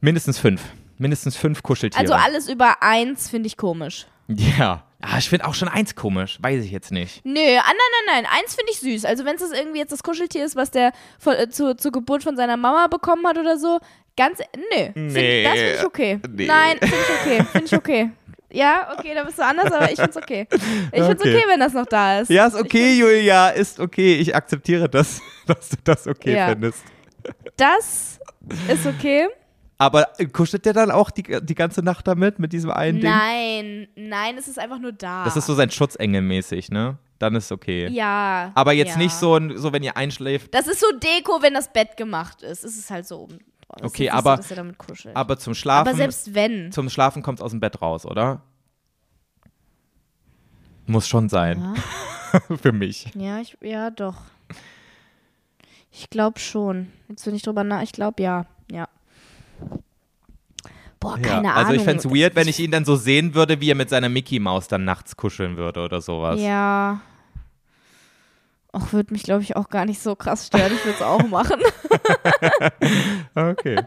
Mindestens 0.00 0.38
fünf. 0.38 0.62
Mindestens 0.96 1.36
fünf 1.36 1.64
Kuscheltiere. 1.64 2.00
Also 2.00 2.14
alles 2.14 2.48
über 2.48 2.82
eins 2.82 3.28
finde 3.28 3.48
ich 3.48 3.56
komisch. 3.56 4.06
Ja. 4.28 4.84
Ah, 5.00 5.18
ich 5.18 5.28
finde 5.28 5.46
auch 5.46 5.54
schon 5.54 5.66
eins 5.68 5.96
komisch. 5.96 6.38
Weiß 6.40 6.62
ich 6.62 6.70
jetzt 6.70 6.92
nicht. 6.92 7.24
Nö, 7.24 7.40
ah, 7.40 7.64
nein, 7.64 7.74
nein, 8.06 8.22
nein. 8.22 8.26
Eins 8.38 8.54
finde 8.54 8.70
ich 8.70 8.78
süß. 8.80 9.06
Also 9.06 9.24
wenn 9.24 9.34
es 9.34 9.40
das 9.40 9.50
irgendwie 9.50 9.78
jetzt 9.78 9.92
das 9.92 10.02
Kuscheltier 10.02 10.44
ist, 10.44 10.54
was 10.56 10.70
der 10.70 10.92
von, 11.18 11.34
äh, 11.34 11.48
zu, 11.48 11.74
zur 11.74 11.90
Geburt 11.90 12.22
von 12.22 12.36
seiner 12.36 12.56
Mama 12.58 12.86
bekommen 12.86 13.26
hat 13.26 13.38
oder 13.38 13.58
so, 13.58 13.80
ganz, 14.16 14.38
nö. 14.54 14.92
Find, 14.92 15.12
Nee. 15.14 15.42
Das 15.42 15.52
finde 15.54 15.74
ich 15.74 15.84
okay. 15.84 16.20
Nee. 16.28 16.46
Nein, 16.46 16.78
finde 16.78 16.96
ich 16.96 17.20
okay. 17.20 17.44
Finde 17.50 17.66
ich 17.66 17.74
okay. 17.74 18.10
Ja, 18.52 18.94
okay, 18.98 19.14
da 19.14 19.24
bist 19.24 19.38
du 19.38 19.44
anders, 19.44 19.70
aber 19.72 19.90
ich 19.90 19.96
finde 19.96 20.10
es 20.10 20.16
okay. 20.16 20.46
Ich 20.50 20.60
finde 20.60 21.12
es 21.12 21.20
Okay. 21.20 21.34
okay, 21.36 21.44
wenn 21.48 21.60
das 21.60 21.72
noch 21.72 21.86
da 21.86 22.20
ist. 22.20 22.30
Ja, 22.30 22.46
ist 22.46 22.54
okay, 22.56 22.98
Julia, 22.98 23.48
ist 23.50 23.78
okay. 23.80 24.16
Ich 24.16 24.34
akzeptiere 24.34 24.88
das, 24.88 25.20
dass 25.46 25.68
du 25.70 25.76
das 25.84 26.06
okay 26.06 26.34
Ja. 26.36 26.48
findest. 26.48 26.82
Das 27.56 28.18
ist 28.68 28.86
okay. 28.86 29.28
Aber 29.78 30.08
kuschelt 30.32 30.66
der 30.66 30.74
dann 30.74 30.90
auch 30.90 31.10
die, 31.10 31.22
die 31.22 31.54
ganze 31.54 31.82
Nacht 31.82 32.06
damit, 32.06 32.38
mit 32.38 32.52
diesem 32.52 32.70
einen 32.70 33.00
Ding? 33.00 33.10
Nein, 33.10 33.88
nein, 33.96 34.36
es 34.36 34.46
ist 34.46 34.58
einfach 34.58 34.78
nur 34.78 34.92
da. 34.92 35.24
Das 35.24 35.36
ist 35.36 35.46
so 35.46 35.54
sein 35.54 35.70
Schutzengel 35.70 36.20
mäßig, 36.20 36.70
ne? 36.70 36.98
Dann 37.18 37.34
ist 37.34 37.50
okay. 37.50 37.88
Ja. 37.88 38.52
Aber 38.54 38.72
jetzt 38.72 38.92
ja. 38.92 38.98
nicht 38.98 39.14
so, 39.14 39.38
so, 39.56 39.72
wenn 39.72 39.82
ihr 39.82 39.96
einschläft. 39.96 40.54
Das 40.54 40.66
ist 40.66 40.80
so 40.80 40.86
Deko, 40.98 41.40
wenn 41.42 41.54
das 41.54 41.72
Bett 41.72 41.96
gemacht 41.96 42.42
ist. 42.42 42.64
Es 42.64 42.76
ist 42.76 42.90
halt 42.90 43.06
so 43.06 43.20
oben. 43.20 43.38
Es 43.76 43.82
ist 43.82 43.86
Okay, 43.88 44.10
aber- 44.10 44.32
So, 44.32 44.42
dass 44.42 44.50
er 44.50 44.56
damit 44.56 44.78
kuschelt. 44.78 45.16
Aber 45.16 45.38
zum 45.38 45.54
Schlafen, 45.54 45.88
aber 45.88 45.96
selbst 45.96 46.34
wenn. 46.34 46.72
zum 46.72 46.88
Schlafen 46.90 47.22
kommt 47.22 47.38
es 47.38 47.42
aus 47.44 47.50
dem 47.52 47.60
Bett 47.60 47.80
raus, 47.82 48.04
oder? 48.06 48.42
Muss 50.86 51.06
schon 51.08 51.28
sein. 51.28 51.74
Für 52.62 52.72
mich. 52.72 53.10
Ja, 53.14 53.40
ich, 53.40 53.56
ja, 53.60 53.90
doch. 53.90 54.16
Ich 55.92 56.10
glaube 56.10 56.38
schon. 56.38 56.88
Jetzt 57.08 57.24
bin 57.24 57.34
ich 57.34 57.42
drüber 57.42 57.64
nach. 57.64 57.82
Ich 57.82 57.92
glaube 57.92 58.22
ja. 58.22 58.46
Ja. 58.70 58.88
Boah, 61.00 61.16
keine 61.18 61.28
ja. 61.28 61.38
Ahnung. 61.54 61.66
Also 61.66 61.72
ich 61.72 61.82
fände 61.82 61.98
es 61.98 62.04
weird, 62.10 62.34
wenn 62.36 62.46
ich 62.48 62.58
ihn 62.60 62.70
dann 62.70 62.84
so 62.84 62.94
sehen 62.96 63.34
würde, 63.34 63.60
wie 63.60 63.70
er 63.70 63.74
mit 63.74 63.88
seiner 63.88 64.08
Mickey 64.08 64.38
Maus 64.38 64.68
dann 64.68 64.84
nachts 64.84 65.16
kuscheln 65.16 65.56
würde 65.56 65.82
oder 65.82 66.00
sowas. 66.00 66.40
Ja. 66.40 67.00
Auch 68.72 68.92
würde 68.92 69.12
mich, 69.12 69.22
glaube 69.24 69.42
ich, 69.42 69.56
auch 69.56 69.68
gar 69.68 69.84
nicht 69.84 70.00
so 70.00 70.14
krass 70.14 70.46
stören. 70.46 70.72
Ich 70.72 70.84
würde 70.84 70.96
es 70.96 71.02
auch 71.02 71.26
machen. 71.28 71.60
Okay. 73.34 73.78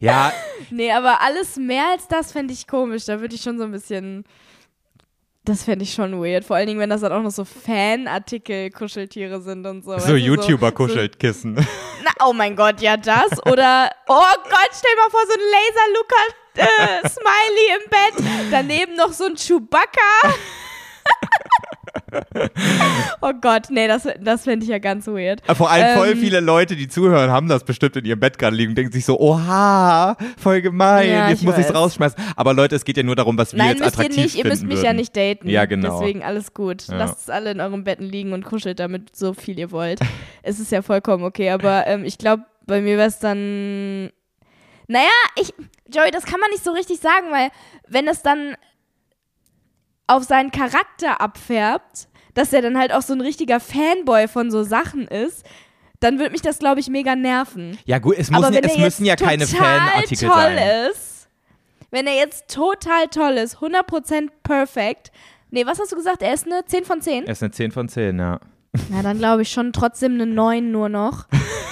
Ja, 0.00 0.32
nee, 0.70 0.90
aber 0.92 1.20
alles 1.20 1.56
mehr 1.56 1.90
als 1.92 2.08
das 2.08 2.32
fände 2.32 2.54
ich 2.54 2.66
komisch. 2.66 3.04
Da 3.04 3.20
würde 3.20 3.34
ich 3.34 3.42
schon 3.42 3.58
so 3.58 3.64
ein 3.64 3.72
bisschen. 3.72 4.24
Das 5.46 5.64
fände 5.64 5.82
ich 5.82 5.92
schon 5.92 6.22
weird. 6.22 6.42
Vor 6.42 6.56
allen 6.56 6.66
Dingen, 6.66 6.80
wenn 6.80 6.88
das 6.88 7.02
dann 7.02 7.12
auch 7.12 7.20
noch 7.20 7.30
so 7.30 7.44
Fanartikel-Kuscheltiere 7.44 9.42
sind 9.42 9.66
und 9.66 9.84
so. 9.84 9.98
So 9.98 10.14
YouTuber-Kuschelkissen. 10.14 11.54
Na, 12.02 12.10
oh 12.24 12.32
mein 12.32 12.56
Gott, 12.56 12.80
ja 12.80 12.96
das. 12.96 13.30
Oder, 13.44 13.90
oh 14.08 14.34
Gott, 14.44 14.70
stell 14.72 14.96
mal 14.96 15.10
vor, 15.10 15.20
so 15.26 15.34
ein 15.34 15.40
Laser-Luca-Smiley 16.56 17.74
im 17.76 17.90
Bett. 17.90 18.14
Daneben 18.50 18.96
noch 18.96 19.12
so 19.12 19.26
ein 19.26 19.34
Chewbacca. 19.34 20.32
oh 23.20 23.32
Gott, 23.40 23.66
nee, 23.70 23.88
das, 23.88 24.06
das 24.20 24.44
fände 24.44 24.64
ich 24.64 24.70
ja 24.70 24.78
ganz 24.78 25.06
weird. 25.06 25.40
Vor 25.56 25.70
allem 25.70 25.96
voll 25.96 26.08
Ähm, 26.10 26.18
viele 26.18 26.40
Leute, 26.40 26.76
die 26.76 26.88
zuhören, 26.88 27.30
haben 27.30 27.48
das 27.48 27.64
bestimmt 27.64 27.96
in 27.96 28.04
ihrem 28.04 28.20
Bett 28.20 28.38
gerade 28.38 28.56
liegen 28.56 28.70
und 28.70 28.78
denken 28.78 28.92
sich 28.92 29.04
so, 29.04 29.18
oha, 29.18 30.16
voll 30.38 30.60
gemein, 30.60 31.08
Ja, 31.10 31.28
jetzt 31.28 31.40
ich 31.40 31.46
muss 31.46 31.58
ich's 31.58 31.68
weiß. 31.68 31.74
rausschmeißen. 31.74 32.18
Aber 32.36 32.54
Leute, 32.54 32.76
es 32.76 32.84
geht 32.84 32.96
ja 32.96 33.02
nur 33.02 33.16
darum, 33.16 33.36
was 33.38 33.52
wir 33.52 33.58
Nein, 33.58 33.68
jetzt 33.70 33.80
müsst 33.80 33.96
ihr 33.96 34.00
attraktiv 34.00 34.22
nicht, 34.24 34.36
ihr 34.36 34.46
müsst 34.46 34.62
mich 34.64 34.78
ja 34.78 34.84
würden. 34.84 34.96
nicht 34.96 35.16
daten. 35.16 35.48
Ja, 35.48 35.64
genau. 35.64 35.98
Deswegen 36.00 36.22
alles 36.22 36.54
gut. 36.54 36.86
Ja. 36.88 36.96
Lasst 36.96 37.20
es 37.22 37.30
alle 37.30 37.50
in 37.50 37.60
euren 37.60 37.84
Betten 37.84 38.04
liegen 38.04 38.32
und 38.32 38.44
kuschelt 38.44 38.78
damit 38.80 39.14
so 39.16 39.34
viel 39.34 39.58
ihr 39.58 39.70
wollt. 39.70 40.00
es 40.42 40.60
ist 40.60 40.72
ja 40.72 40.82
vollkommen 40.82 41.24
okay, 41.24 41.50
aber 41.50 41.86
ähm, 41.86 42.04
ich 42.04 42.18
glaube, 42.18 42.44
bei 42.66 42.80
mir 42.80 42.96
wäre 42.96 43.08
es 43.08 43.18
dann. 43.18 44.10
Naja, 44.86 45.08
ich. 45.36 45.52
Joey, 45.94 46.10
das 46.10 46.24
kann 46.24 46.40
man 46.40 46.50
nicht 46.50 46.64
so 46.64 46.72
richtig 46.72 46.98
sagen, 47.00 47.26
weil 47.30 47.50
wenn 47.88 48.08
es 48.08 48.22
dann 48.22 48.56
auf 50.06 50.24
seinen 50.24 50.50
Charakter 50.50 51.20
abfärbt, 51.20 52.08
dass 52.34 52.52
er 52.52 52.62
dann 52.62 52.78
halt 52.78 52.92
auch 52.92 53.02
so 53.02 53.12
ein 53.12 53.20
richtiger 53.20 53.60
Fanboy 53.60 54.28
von 54.28 54.50
so 54.50 54.62
Sachen 54.62 55.06
ist, 55.08 55.44
dann 56.00 56.18
würde 56.18 56.32
mich 56.32 56.42
das, 56.42 56.58
glaube 56.58 56.80
ich, 56.80 56.88
mega 56.88 57.16
nerven. 57.16 57.78
Ja 57.84 57.98
gut, 57.98 58.16
es, 58.18 58.30
wenn 58.30 58.54
es 58.64 58.76
müssen 58.76 59.04
ja 59.04 59.16
keine 59.16 59.46
Fanartikel 59.46 60.28
toll 60.28 60.36
sein. 60.36 60.90
ist, 60.90 61.28
wenn 61.90 62.06
er 62.06 62.14
jetzt 62.14 62.52
total 62.52 63.06
toll 63.08 63.34
ist, 63.34 63.58
100% 63.58 64.28
perfekt. 64.42 65.12
Nee, 65.50 65.64
was 65.64 65.78
hast 65.78 65.92
du 65.92 65.96
gesagt? 65.96 66.22
Er 66.22 66.34
ist 66.34 66.46
eine 66.46 66.64
10 66.64 66.84
von 66.84 67.00
10? 67.00 67.24
Er 67.24 67.32
ist 67.32 67.42
eine 67.42 67.52
10 67.52 67.70
von 67.70 67.88
10, 67.88 68.18
ja. 68.18 68.40
Ja, 68.90 69.02
dann 69.02 69.18
glaube 69.18 69.42
ich 69.42 69.50
schon 69.50 69.72
trotzdem 69.72 70.14
eine 70.14 70.26
9 70.26 70.70
nur 70.70 70.88
noch, 70.88 71.26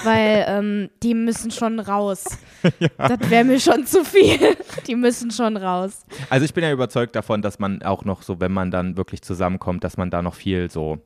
weil 0.05 0.45
ähm, 0.49 0.91
die 1.03 1.15
müssen 1.15 1.51
schon 1.51 1.81
raus. 1.81 2.25
Das 2.97 3.29
wäre 3.29 3.43
mir 3.43 3.59
schon 3.59 3.87
zu 3.87 4.05
viel. 4.05 4.39
Die 4.87 4.95
müssen 4.95 5.33
schon 5.33 5.57
raus. 5.57 6.07
Also 6.31 6.45
ich 6.45 6.55
bin 6.55 6.63
ja 6.63 6.71
überzeugt 6.71 7.17
davon, 7.17 7.43
dass 7.43 7.59
man 7.59 7.83
auch 7.83 8.05
noch 8.05 8.23
so, 8.23 8.39
wenn 8.39 8.53
man 8.53 8.71
dann 8.71 8.97
wirklich 8.97 9.21
zusammenkommt, 9.23 9.83
dass 9.83 9.97
man 9.97 10.11
da 10.11 10.23
noch 10.23 10.35
viel 10.35 10.71
so 10.71 10.99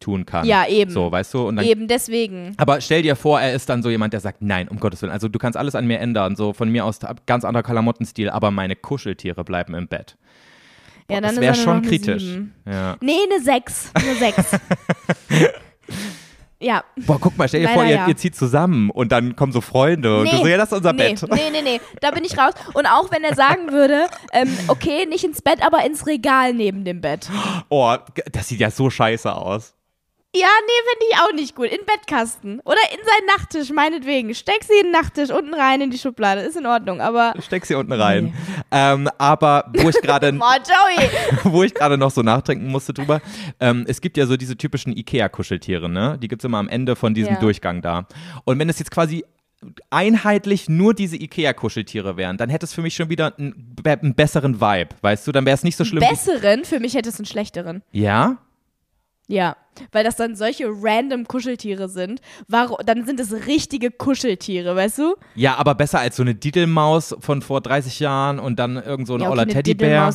tun 0.00 0.26
kann. 0.26 0.46
Ja, 0.46 0.66
eben. 0.66 0.90
So, 0.90 1.10
weißt 1.10 1.34
du? 1.34 1.48
Und 1.48 1.56
dann 1.56 1.64
Eben 1.64 1.88
deswegen. 1.88 2.54
Aber 2.56 2.80
stell 2.80 3.02
dir 3.02 3.16
vor, 3.16 3.40
er 3.40 3.52
ist 3.52 3.68
dann 3.68 3.82
so 3.82 3.90
jemand, 3.90 4.12
der 4.12 4.20
sagt, 4.20 4.42
nein, 4.42 4.68
um 4.68 4.78
Gottes 4.78 5.02
Willen, 5.02 5.12
also 5.12 5.28
du 5.28 5.38
kannst 5.38 5.56
alles 5.56 5.74
an 5.74 5.86
mir 5.86 5.98
ändern, 5.98 6.36
so 6.36 6.52
von 6.52 6.68
mir 6.68 6.84
aus 6.84 6.98
ganz 7.26 7.44
anderer 7.44 7.62
Klamottenstil, 7.62 8.30
aber 8.30 8.50
meine 8.50 8.76
Kuscheltiere 8.76 9.44
bleiben 9.44 9.74
im 9.74 9.88
Bett. 9.88 10.16
Ja, 11.10 11.20
das 11.22 11.40
wäre 11.40 11.54
schon 11.54 11.82
kritisch. 11.82 12.22
7. 12.22 12.54
Ja. 12.66 12.96
Nee, 13.00 13.16
eine 13.30 13.42
6. 13.42 13.92
Eine 13.94 14.14
6. 14.14 14.44
ja, 16.60 16.84
Boah, 17.06 17.18
guck 17.18 17.38
mal, 17.38 17.48
stell 17.48 17.60
dir 17.60 17.66
Leider 17.66 17.80
vor, 17.80 17.84
ihr, 17.84 17.96
ja. 17.96 18.08
ihr 18.08 18.16
zieht 18.16 18.36
zusammen 18.36 18.90
und 18.90 19.10
dann 19.10 19.34
kommen 19.34 19.52
so 19.52 19.62
Freunde 19.62 20.20
und 20.20 20.30
du 20.30 20.36
so, 20.36 20.46
ja, 20.46 20.58
das 20.58 20.70
ist 20.70 20.76
unser 20.76 20.92
nee, 20.92 21.14
Bett. 21.14 21.24
Nee, 21.30 21.50
nee, 21.50 21.62
nee, 21.62 21.80
da 22.02 22.10
bin 22.10 22.24
ich 22.24 22.36
raus. 22.36 22.52
Und 22.74 22.86
auch 22.86 23.10
wenn 23.10 23.24
er 23.24 23.34
sagen 23.34 23.72
würde, 23.72 24.06
ähm, 24.32 24.48
okay, 24.68 25.06
nicht 25.06 25.24
ins 25.24 25.40
Bett, 25.40 25.64
aber 25.64 25.86
ins 25.86 26.06
Regal 26.06 26.52
neben 26.52 26.84
dem 26.84 27.00
Bett. 27.00 27.30
Oh, 27.70 27.96
das 28.30 28.48
sieht 28.48 28.60
ja 28.60 28.70
so 28.70 28.90
scheiße 28.90 29.34
aus. 29.34 29.77
Ja, 30.40 30.46
nee, 30.66 30.90
finde 30.90 31.04
ich 31.10 31.18
auch 31.18 31.32
nicht 31.34 31.54
gut. 31.54 31.66
In 31.66 31.78
den 31.78 31.86
Bettkasten. 31.86 32.60
Oder 32.64 32.78
in 32.92 32.98
seinen 32.98 33.26
Nachttisch, 33.36 33.70
meinetwegen. 33.70 34.34
Steck 34.34 34.62
sie 34.64 34.78
in 34.78 34.86
den 34.86 34.92
Nachttisch 34.92 35.30
unten 35.30 35.54
rein 35.54 35.80
in 35.80 35.90
die 35.90 35.98
Schublade. 35.98 36.42
Ist 36.42 36.56
in 36.56 36.66
Ordnung, 36.66 37.00
aber. 37.00 37.34
Steck 37.40 37.66
sie 37.66 37.74
unten 37.74 37.92
rein. 37.92 38.34
Ähm, 38.70 39.08
aber 39.18 39.70
wo 39.74 39.88
ich 39.88 39.96
gerade 40.02 40.38
wo 41.44 41.62
ich 41.62 41.74
gerade 41.74 41.98
noch 41.98 42.10
so 42.10 42.22
nachdenken 42.22 42.68
musste 42.68 42.92
drüber. 42.92 43.20
Ähm, 43.60 43.84
es 43.88 44.00
gibt 44.00 44.16
ja 44.16 44.26
so 44.26 44.36
diese 44.36 44.56
typischen 44.56 44.96
Ikea-Kuscheltiere, 44.96 45.88
ne? 45.88 46.18
Die 46.22 46.28
gibt 46.28 46.42
es 46.42 46.44
immer 46.44 46.58
am 46.58 46.68
Ende 46.68 46.96
von 46.96 47.14
diesem 47.14 47.34
Ja. 47.34 47.40
Durchgang 47.40 47.82
da. 47.82 48.06
Und 48.44 48.58
wenn 48.58 48.68
es 48.68 48.78
jetzt 48.78 48.90
quasi 48.90 49.24
einheitlich 49.90 50.68
nur 50.68 50.94
diese 50.94 51.16
Ikea-Kuscheltiere 51.16 52.16
wären, 52.16 52.36
dann 52.36 52.48
hätte 52.48 52.64
es 52.66 52.72
für 52.74 52.82
mich 52.82 52.94
schon 52.94 53.08
wieder 53.08 53.36
einen, 53.38 53.74
einen 53.84 54.14
besseren 54.14 54.60
Vibe, 54.60 54.90
weißt 55.00 55.26
du? 55.26 55.32
Dann 55.32 55.44
wäre 55.46 55.54
es 55.54 55.64
nicht 55.64 55.76
so 55.76 55.84
schlimm. 55.84 56.04
Besseren, 56.08 56.64
für 56.64 56.78
mich 56.80 56.94
hätte 56.94 57.08
es 57.08 57.18
einen 57.18 57.26
schlechteren. 57.26 57.82
ja? 57.92 58.36
Ja, 59.28 59.56
weil 59.92 60.04
das 60.04 60.16
dann 60.16 60.34
solche 60.34 60.66
random 60.68 61.28
Kuscheltiere 61.28 61.88
sind. 61.88 62.20
Warum, 62.48 62.78
dann 62.84 63.04
sind 63.04 63.20
es 63.20 63.46
richtige 63.46 63.90
Kuscheltiere, 63.90 64.74
weißt 64.74 64.98
du? 64.98 65.16
Ja, 65.34 65.56
aber 65.56 65.74
besser 65.74 66.00
als 66.00 66.16
so 66.16 66.22
eine 66.22 66.34
Diddlemaus 66.34 67.14
von 67.20 67.42
vor 67.42 67.60
30 67.60 68.00
Jahren 68.00 68.38
und 68.38 68.58
dann 68.58 68.82
irgend 68.82 69.06
so 69.06 69.14
ein 69.14 69.20
Ja, 69.20 69.30
okay, 69.30 69.46
Teddybär. 69.46 70.10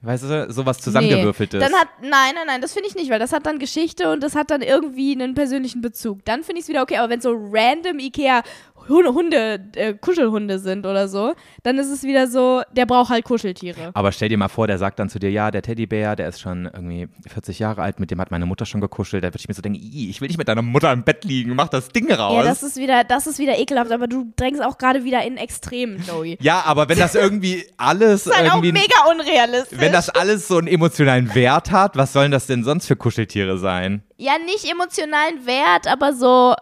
Weißt 0.00 0.22
du, 0.22 0.52
sowas 0.52 0.78
zusammengewürfeltes. 0.78 1.58
Nee. 1.58 1.66
Dann 1.66 1.74
hat, 1.76 1.88
nein, 2.00 2.32
nein, 2.34 2.46
nein, 2.46 2.60
das 2.60 2.72
finde 2.72 2.88
ich 2.88 2.94
nicht, 2.94 3.10
weil 3.10 3.18
das 3.18 3.32
hat 3.32 3.46
dann 3.46 3.58
Geschichte 3.58 4.12
und 4.12 4.22
das 4.22 4.36
hat 4.36 4.52
dann 4.52 4.62
irgendwie 4.62 5.10
einen 5.12 5.34
persönlichen 5.34 5.80
Bezug. 5.80 6.24
Dann 6.24 6.44
finde 6.44 6.60
ich 6.60 6.66
es 6.66 6.68
wieder 6.68 6.82
okay, 6.82 6.98
aber 6.98 7.10
wenn 7.10 7.20
so 7.20 7.32
random 7.32 7.98
Ikea 7.98 8.42
Hunde, 8.88 9.60
äh, 9.76 9.94
Kuschelhunde 9.94 10.58
sind 10.58 10.86
oder 10.86 11.08
so, 11.08 11.34
dann 11.62 11.78
ist 11.78 11.88
es 11.90 12.02
wieder 12.02 12.26
so, 12.26 12.62
der 12.72 12.86
braucht 12.86 13.10
halt 13.10 13.24
Kuscheltiere. 13.24 13.90
Aber 13.94 14.12
stell 14.12 14.28
dir 14.28 14.38
mal 14.38 14.48
vor, 14.48 14.66
der 14.66 14.78
sagt 14.78 14.98
dann 14.98 15.08
zu 15.08 15.18
dir, 15.18 15.30
ja, 15.30 15.50
der 15.50 15.62
Teddybär, 15.62 16.16
der 16.16 16.28
ist 16.28 16.40
schon 16.40 16.64
irgendwie 16.66 17.08
40 17.28 17.58
Jahre 17.58 17.82
alt, 17.82 18.00
mit 18.00 18.10
dem 18.10 18.20
hat 18.20 18.30
meine 18.30 18.46
Mutter 18.46 18.66
schon 18.66 18.80
gekuschelt. 18.80 19.22
Da 19.24 19.28
würde 19.28 19.38
ich 19.38 19.48
mir 19.48 19.54
so 19.54 19.62
denken, 19.62 19.78
"Ih, 19.80 20.08
ich 20.10 20.20
will 20.20 20.28
nicht 20.28 20.38
mit 20.38 20.48
deiner 20.48 20.62
Mutter 20.62 20.92
im 20.92 21.04
Bett 21.04 21.24
liegen, 21.24 21.54
mach 21.54 21.68
das 21.68 21.88
Ding 21.88 22.10
raus. 22.12 22.36
Ja, 22.36 22.42
das 22.44 22.62
ist 22.62 22.76
wieder, 22.76 23.04
das 23.04 23.26
ist 23.26 23.38
wieder 23.38 23.58
ekelhaft, 23.58 23.92
aber 23.92 24.06
du 24.06 24.32
drängst 24.36 24.62
auch 24.62 24.78
gerade 24.78 25.04
wieder 25.04 25.22
in 25.24 25.36
Extremen, 25.36 26.02
Joey. 26.06 26.38
Ja, 26.40 26.62
aber 26.64 26.88
wenn 26.88 26.98
das 26.98 27.14
irgendwie 27.14 27.64
alles 27.76 28.24
Das 28.24 28.26
ist 28.26 28.38
halt 28.38 28.52
auch 28.52 28.62
mega 28.62 29.04
unrealistisch. 29.10 29.78
wenn 29.78 29.92
das 29.92 30.08
alles 30.10 30.48
so 30.48 30.58
einen 30.58 30.66
emotionalen 30.68 31.34
Wert 31.34 31.70
hat, 31.70 31.96
was 31.96 32.12
sollen 32.12 32.30
das 32.30 32.46
denn 32.46 32.64
sonst 32.64 32.86
für 32.86 32.96
Kuscheltiere 32.96 33.58
sein? 33.58 34.02
ja, 34.20 34.32
nicht 34.44 34.68
emotionalen 34.70 35.46
Wert, 35.46 35.86
aber 35.86 36.12
so. 36.12 36.54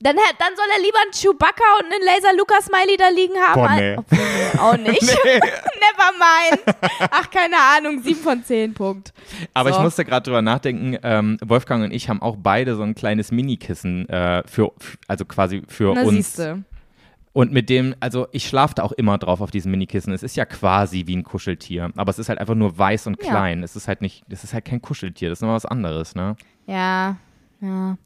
Dann, 0.00 0.14
dann 0.16 0.54
soll 0.56 0.66
er 0.76 0.80
lieber 0.82 0.98
einen 1.02 1.12
Chewbacca 1.12 1.64
und 1.80 1.92
einen 1.92 2.04
Laser 2.04 2.36
Lucas 2.36 2.66
Smiley 2.66 2.96
da 2.96 3.08
liegen 3.08 3.34
haben. 3.36 3.54
Boah, 3.54 3.74
nee. 3.74 3.96
Obwohl, 3.96 4.18
nee, 4.18 4.58
auch 4.60 4.76
nicht. 4.76 5.02
Never 5.24 6.12
mind. 6.16 6.76
Ach, 7.10 7.28
keine 7.30 7.56
Ahnung, 7.76 8.00
7 8.02 8.16
von 8.20 8.44
10, 8.44 8.74
Punkt. 8.74 9.12
Aber 9.54 9.70
ich 9.70 9.74
So. 9.76 9.82
musste 9.82 10.04
gerade 10.04 10.22
drüber 10.22 10.40
nachdenken, 10.42 10.96
ähm, 11.02 11.36
Wolfgang 11.44 11.82
und 11.84 11.90
ich 11.90 12.08
haben 12.08 12.22
auch 12.22 12.36
beide 12.38 12.76
so 12.76 12.82
ein 12.82 12.94
kleines 12.94 13.32
Minikissen 13.32 14.08
äh, 14.08 14.42
für, 14.46 14.72
also 15.08 15.24
quasi 15.24 15.62
für 15.66 15.94
Na, 15.94 16.02
uns. 16.02 16.10
siehste. 16.12 16.62
Und 17.32 17.52
mit 17.52 17.68
dem, 17.68 17.94
also 18.00 18.26
ich 18.32 18.48
schlafe 18.48 18.74
da 18.76 18.82
auch 18.84 18.92
immer 18.92 19.18
drauf 19.18 19.40
auf 19.40 19.50
diesem 19.50 19.70
Minikissen. 19.72 20.12
Es 20.12 20.22
ist 20.22 20.34
ja 20.36 20.44
quasi 20.44 21.04
wie 21.06 21.16
ein 21.16 21.22
Kuscheltier, 21.24 21.90
aber 21.96 22.10
es 22.10 22.18
ist 22.18 22.28
halt 22.28 22.38
einfach 22.40 22.54
nur 22.56 22.76
weiß 22.78 23.06
und 23.08 23.22
Ja. 23.22 23.30
klein. 23.30 23.62
Es 23.62 23.76
ist 23.76 23.86
halt 23.88 24.00
nicht, 24.00 24.24
es 24.28 24.42
ist 24.44 24.54
halt 24.54 24.64
kein 24.64 24.80
Kuscheltier, 24.82 25.28
das 25.28 25.38
ist 25.38 25.42
nochmal 25.42 25.56
was 25.56 25.66
anderes, 25.66 26.14
ne? 26.14 26.36
Ja, 26.66 27.16
ja. 27.60 27.96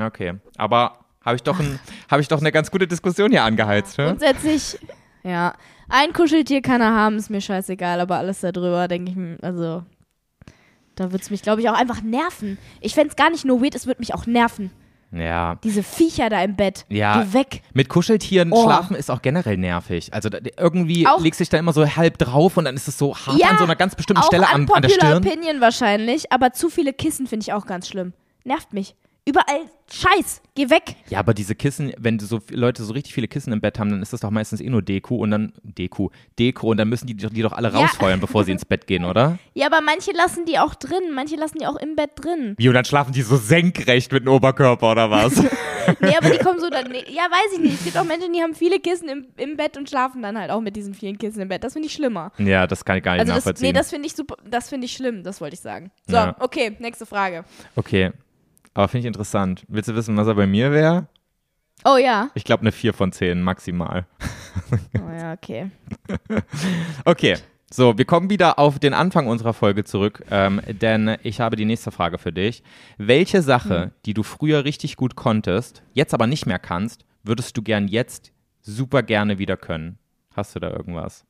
Okay, 0.00 0.34
aber 0.56 0.98
habe 1.24 1.36
ich 1.36 1.42
doch 1.42 1.58
ein, 1.60 1.78
habe 2.10 2.20
ich 2.22 2.28
doch 2.28 2.40
eine 2.40 2.52
ganz 2.52 2.70
gute 2.70 2.86
Diskussion 2.86 3.30
hier 3.30 3.44
angeheizt, 3.44 3.98
ne? 3.98 4.06
Grundsätzlich, 4.06 4.78
ja. 5.22 5.54
Ein 5.88 6.12
Kuscheltier 6.12 6.62
kann 6.62 6.80
er 6.80 6.92
haben, 6.94 7.16
ist 7.18 7.28
mir 7.30 7.40
scheißegal, 7.40 8.00
aber 8.00 8.16
alles 8.16 8.40
darüber, 8.40 8.88
denke 8.88 9.12
ich, 9.12 9.44
also. 9.44 9.82
Da 10.94 11.04
würde 11.10 11.22
es 11.22 11.30
mich, 11.30 11.40
glaube 11.42 11.62
ich, 11.62 11.70
auch 11.70 11.74
einfach 11.78 12.02
nerven. 12.02 12.58
Ich 12.80 12.94
fände 12.94 13.08
es 13.10 13.16
gar 13.16 13.30
nicht 13.30 13.44
nur 13.46 13.62
weird, 13.62 13.74
es 13.74 13.86
würde 13.86 14.00
mich 14.00 14.12
auch 14.14 14.26
nerven. 14.26 14.70
Ja. 15.10 15.56
Diese 15.64 15.82
Viecher 15.82 16.28
da 16.30 16.42
im 16.42 16.54
Bett. 16.56 16.84
Ja. 16.90 17.22
Geh 17.22 17.32
weg. 17.34 17.62
Mit 17.72 17.88
Kuscheltieren 17.88 18.50
Oh. 18.52 18.62
schlafen 18.64 18.94
ist 18.96 19.10
auch 19.10 19.20
generell 19.22 19.56
nervig. 19.58 20.12
Also 20.12 20.28
da, 20.28 20.38
irgendwie 20.58 21.06
Auch- 21.06 21.20
legst 21.20 21.40
du 21.40 21.42
dich 21.44 21.48
da 21.50 21.58
immer 21.58 21.72
so 21.72 21.86
halb 21.86 22.18
drauf 22.18 22.56
und 22.58 22.64
dann 22.66 22.74
ist 22.74 22.88
es 22.88 22.96
so 22.98 23.14
hart 23.16 23.38
Ja, 23.38 23.48
an 23.48 23.58
so 23.58 23.64
einer 23.64 23.76
ganz 23.76 23.94
bestimmten 23.94 24.22
Stelle 24.22 24.48
an, 24.48 24.66
an 24.70 24.82
der 24.82 24.88
Stirn. 24.90 25.18
Opinion 25.26 25.60
wahrscheinlich, 25.60 26.30
aber 26.32 26.52
zu 26.52 26.68
viele 26.70 26.92
Kissen 26.92 27.26
finde 27.26 27.44
ich 27.44 27.52
auch 27.52 27.66
ganz 27.66 27.88
schlimm. 27.88 28.12
Nervt 28.44 28.72
mich. 28.74 28.94
Überall 29.24 29.70
Scheiß. 29.90 30.40
Geh 30.54 30.68
weg. 30.70 30.96
Ja, 31.08 31.18
aber 31.20 31.32
diese 31.34 31.54
Kissen, 31.54 31.92
wenn 31.98 32.18
so 32.18 32.40
viele 32.40 32.60
Leute 32.60 32.82
so 32.82 32.92
richtig 32.92 33.14
viele 33.14 33.28
Kissen 33.28 33.52
im 33.52 33.60
Bett 33.60 33.78
haben, 33.78 33.90
dann 33.90 34.02
ist 34.02 34.12
das 34.12 34.20
doch 34.20 34.30
meistens 34.30 34.60
eh 34.60 34.68
nur 34.68 34.82
Deko 34.82 35.16
und 35.16 35.30
dann 35.30 35.52
Deko, 35.62 36.10
Deko 36.38 36.70
und 36.70 36.78
dann 36.78 36.88
müssen 36.88 37.06
die, 37.06 37.14
die 37.14 37.42
doch 37.42 37.52
alle 37.52 37.70
Ja. 37.70 37.78
rausfeuern, 37.78 38.18
bevor 38.20 38.44
sie 38.44 38.52
ins 38.52 38.64
Bett 38.64 38.86
gehen, 38.86 39.04
oder? 39.04 39.38
Ja, 39.54 39.66
aber 39.66 39.80
manche 39.80 40.12
lassen 40.12 40.44
die 40.46 40.58
auch 40.58 40.74
drin. 40.74 41.12
Manche 41.14 41.36
lassen 41.36 41.58
die 41.58 41.66
auch 41.66 41.76
im 41.76 41.94
Bett 41.94 42.10
drin. 42.16 42.54
Wie, 42.58 42.68
und 42.68 42.74
dann 42.74 42.84
schlafen 42.84 43.12
die 43.12 43.22
so 43.22 43.36
senkrecht 43.36 44.10
mit 44.12 44.24
dem 44.24 44.32
Oberkörper 44.32 44.90
oder 44.92 45.10
was? 45.10 45.34
Nee, 46.00 46.14
aber 46.16 46.30
die 46.30 46.38
kommen 46.38 46.60
so 46.60 46.70
dann. 46.70 46.88
Nee, 46.92 47.02
ja, 47.08 47.22
weiß 47.24 47.54
ich 47.54 47.58
nicht. 47.58 47.74
Es 47.74 47.84
gibt 47.84 47.98
auch 47.98 48.04
Menschen, 48.04 48.32
die 48.32 48.40
haben 48.40 48.54
viele 48.54 48.78
Kissen 48.78 49.08
im, 49.08 49.26
im 49.36 49.56
Bett 49.56 49.76
und 49.76 49.88
schlafen 49.90 50.22
dann 50.22 50.38
halt 50.38 50.52
auch 50.52 50.60
mit 50.60 50.76
diesen 50.76 50.94
vielen 50.94 51.18
Kissen 51.18 51.40
im 51.42 51.48
Bett. 51.48 51.64
Das 51.64 51.72
finde 51.72 51.86
ich 51.88 51.92
schlimmer. 51.92 52.30
ja, 52.38 52.68
das 52.68 52.84
kann 52.84 52.98
ich 52.98 53.02
gar 53.02 53.14
nicht 53.14 53.22
Also 53.22 53.32
das, 53.32 53.38
nachvollziehen. 53.44 53.66
nee, 53.66 53.72
das 53.72 53.90
finde 53.90 54.06
ich 54.06 54.14
super, 54.14 54.36
das 54.48 54.68
finde 54.68 54.84
ich 54.84 54.92
schlimm, 54.92 55.24
das 55.24 55.40
wollte 55.40 55.54
ich 55.54 55.60
sagen. 55.60 55.90
So, 56.06 56.14
Ja. 56.14 56.36
okay, 56.38 56.76
nächste 56.78 57.04
Frage. 57.04 57.44
okay, 57.74 58.12
aber 58.74 58.88
finde 58.88 59.00
ich 59.00 59.06
interessant. 59.06 59.64
Willst 59.68 59.88
du 59.88 59.94
wissen, 59.94 60.16
was 60.16 60.26
er 60.26 60.34
bei 60.34 60.46
mir 60.46 60.72
wäre? 60.72 61.06
Oh 61.84 61.96
ja. 61.96 62.30
Ich 62.34 62.44
glaube 62.44 62.60
eine 62.62 62.72
4 62.72 62.92
von 62.94 63.12
10 63.12 63.42
maximal. 63.42 64.06
Oh 64.98 65.10
ja, 65.10 65.32
okay. 65.32 65.70
Okay, 67.04 67.36
so, 67.70 67.96
wir 67.96 68.04
kommen 68.04 68.28
wieder 68.30 68.58
auf 68.58 68.78
den 68.78 68.92
Anfang 68.94 69.26
unserer 69.26 69.54
Folge 69.54 69.84
zurück, 69.84 70.22
ähm, 70.30 70.60
denn 70.68 71.16
ich 71.22 71.40
habe 71.40 71.56
die 71.56 71.64
nächste 71.64 71.90
Frage 71.90 72.18
für 72.18 72.32
dich. 72.32 72.62
Welche 72.98 73.40
Sache, 73.42 73.82
Hm. 73.84 73.90
die 74.04 74.14
du 74.14 74.22
früher 74.22 74.64
richtig 74.64 74.96
gut 74.96 75.16
konntest, 75.16 75.82
jetzt 75.94 76.12
aber 76.14 76.26
nicht 76.26 76.46
mehr 76.46 76.58
kannst, 76.58 77.04
würdest 77.22 77.56
du 77.56 77.62
gern 77.62 77.88
jetzt 77.88 78.32
super 78.60 79.02
gerne 79.02 79.38
wieder 79.38 79.56
können? 79.56 79.98
Hast 80.34 80.54
du 80.54 80.60
da 80.60 80.70
irgendwas? 80.70 81.24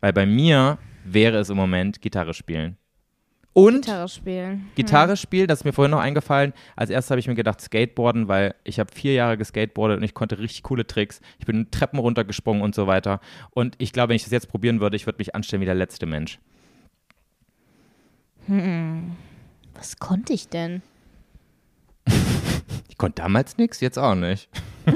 Weil 0.00 0.12
bei 0.12 0.24
mir 0.26 0.78
wäre 1.04 1.38
es 1.38 1.50
im 1.50 1.56
Moment 1.56 2.00
Gitarre 2.00 2.32
spielen. 2.34 2.76
Und 3.58 3.86
Gitarre 3.86 4.08
spielen. 4.08 4.70
Gitarre 4.76 5.16
spielen, 5.16 5.48
das 5.48 5.60
ist 5.60 5.64
mir 5.64 5.72
vorhin 5.72 5.90
noch 5.90 5.98
eingefallen. 6.00 6.52
Als 6.76 6.90
erstes 6.90 7.10
habe 7.10 7.18
ich 7.18 7.26
mir 7.26 7.34
gedacht, 7.34 7.60
Skateboarden, 7.60 8.28
weil 8.28 8.54
ich 8.62 8.78
habe 8.78 8.92
vier 8.94 9.14
Jahre 9.14 9.36
geskateboardet 9.36 9.98
und 9.98 10.04
ich 10.04 10.14
konnte 10.14 10.38
richtig 10.38 10.62
coole 10.62 10.86
Tricks. 10.86 11.20
Ich 11.40 11.46
bin 11.46 11.68
Treppen 11.72 11.98
runtergesprungen 11.98 12.62
und 12.62 12.74
so 12.74 12.86
weiter. 12.86 13.20
Und 13.50 13.74
ich 13.78 13.92
glaube, 13.92 14.10
wenn 14.10 14.16
ich 14.16 14.22
das 14.22 14.30
jetzt 14.30 14.48
probieren 14.48 14.80
würde, 14.80 14.94
ich 14.94 15.06
würde 15.06 15.18
mich 15.18 15.34
anstellen 15.34 15.60
wie 15.60 15.66
der 15.66 15.74
letzte 15.74 16.06
Mensch. 16.06 16.38
Was 19.74 19.98
konnte 19.98 20.32
ich 20.32 20.48
denn? 20.48 20.82
Ich 22.90 23.00
konnte 23.00 23.22
damals 23.22 23.58
nichts, 23.58 23.80
jetzt 23.80 23.96
auch 23.96 24.16
nicht. 24.16 24.48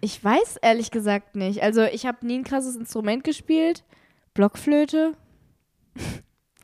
Ich 0.00 0.22
weiß 0.22 0.58
ehrlich 0.60 0.90
gesagt 0.90 1.34
nicht. 1.36 1.62
Also 1.62 1.82
ich 1.82 2.04
habe 2.04 2.26
nie 2.26 2.38
ein 2.38 2.44
krasses 2.44 2.76
Instrument 2.76 3.24
gespielt. 3.24 3.84
Blockflöte. 4.34 5.14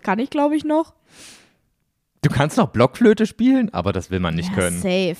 Kann 0.02 0.18
ich, 0.18 0.30
glaube 0.30 0.56
ich, 0.56 0.64
noch. 0.64 0.94
Du 2.22 2.30
kannst 2.30 2.56
noch 2.56 2.68
Blockflöte 2.68 3.26
spielen, 3.26 3.72
aber 3.72 3.92
das 3.92 4.10
will 4.10 4.20
man 4.20 4.34
nicht 4.34 4.50
ja, 4.50 4.54
können. 4.54 4.78
Safe. 4.78 5.16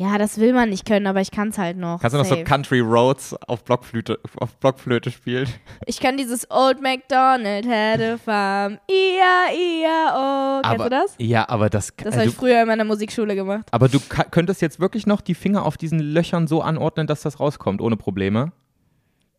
Ja, 0.00 0.16
das 0.16 0.38
will 0.38 0.54
man 0.54 0.70
nicht 0.70 0.86
können, 0.86 1.06
aber 1.06 1.20
ich 1.20 1.30
kann 1.30 1.48
es 1.48 1.58
halt 1.58 1.76
noch. 1.76 2.00
Kannst 2.00 2.14
du 2.14 2.18
noch 2.18 2.24
so 2.24 2.34
safe. 2.34 2.44
Country 2.44 2.80
Roads 2.80 3.34
auf 3.46 3.64
Blockflöte, 3.64 4.18
auf 4.36 4.56
Blockflöte 4.56 5.10
spielen? 5.10 5.46
Ich 5.84 6.00
kann 6.00 6.16
dieses 6.16 6.50
Old 6.50 6.80
MacDonald 6.80 7.66
had 7.66 8.00
a 8.00 8.16
farm. 8.16 8.78
Ia, 8.90 9.52
ia, 9.54 10.08
oh. 10.14 10.62
Kennst 10.62 10.80
aber, 10.80 10.84
du 10.84 10.90
das? 10.90 11.14
Ja, 11.18 11.46
aber 11.50 11.68
das, 11.68 11.92
Das 11.98 12.14
äh, 12.14 12.18
habe 12.20 12.28
ich 12.30 12.34
früher 12.34 12.62
in 12.62 12.68
meiner 12.68 12.84
Musikschule 12.84 13.34
gemacht. 13.34 13.66
aber 13.72 13.88
du 13.88 14.00
könntest 14.00 14.62
jetzt 14.62 14.80
wirklich 14.80 15.06
noch 15.06 15.20
die 15.20 15.34
Finger 15.34 15.66
auf 15.66 15.76
diesen 15.76 15.98
Löchern 15.98 16.46
so 16.46 16.62
anordnen, 16.62 17.06
dass 17.06 17.20
das 17.20 17.38
rauskommt, 17.38 17.82
ohne 17.82 17.98
Probleme. 17.98 18.52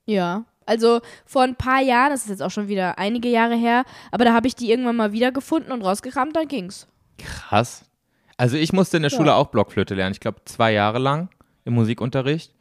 Ja. 0.06 0.46
Also 0.66 1.02
vor 1.26 1.42
ein 1.44 1.56
paar 1.56 1.82
Jahren, 1.82 2.12
das 2.12 2.24
ist 2.24 2.30
jetzt 2.30 2.44
auch 2.44 2.52
schon 2.52 2.68
wieder 2.68 2.98
einige 3.00 3.30
Jahre 3.30 3.56
her, 3.56 3.84
aber 4.12 4.26
da 4.26 4.34
habe 4.34 4.48
ich 4.48 4.56
die 4.56 4.70
irgendwann 4.70 4.96
mal 4.96 5.12
wiedergefunden 5.12 5.72
und 5.72 5.82
rausgekramt, 5.82 6.36
dann 6.36 6.48
ging's. 6.48 6.88
Krass. 7.18 7.84
Also 8.38 8.58
ich 8.58 8.74
musste 8.74 8.98
in 8.98 9.04
der 9.04 9.12
Ja. 9.12 9.18
Schule 9.18 9.36
auch 9.36 9.48
Blockflöte 9.48 9.94
lernen. 9.96 10.14
Ich 10.14 10.20
glaube 10.20 10.42
zwei 10.46 10.72
Jahre 10.74 11.00
lang 11.00 11.30
im 11.66 11.74
Musikunterricht. 11.74 12.52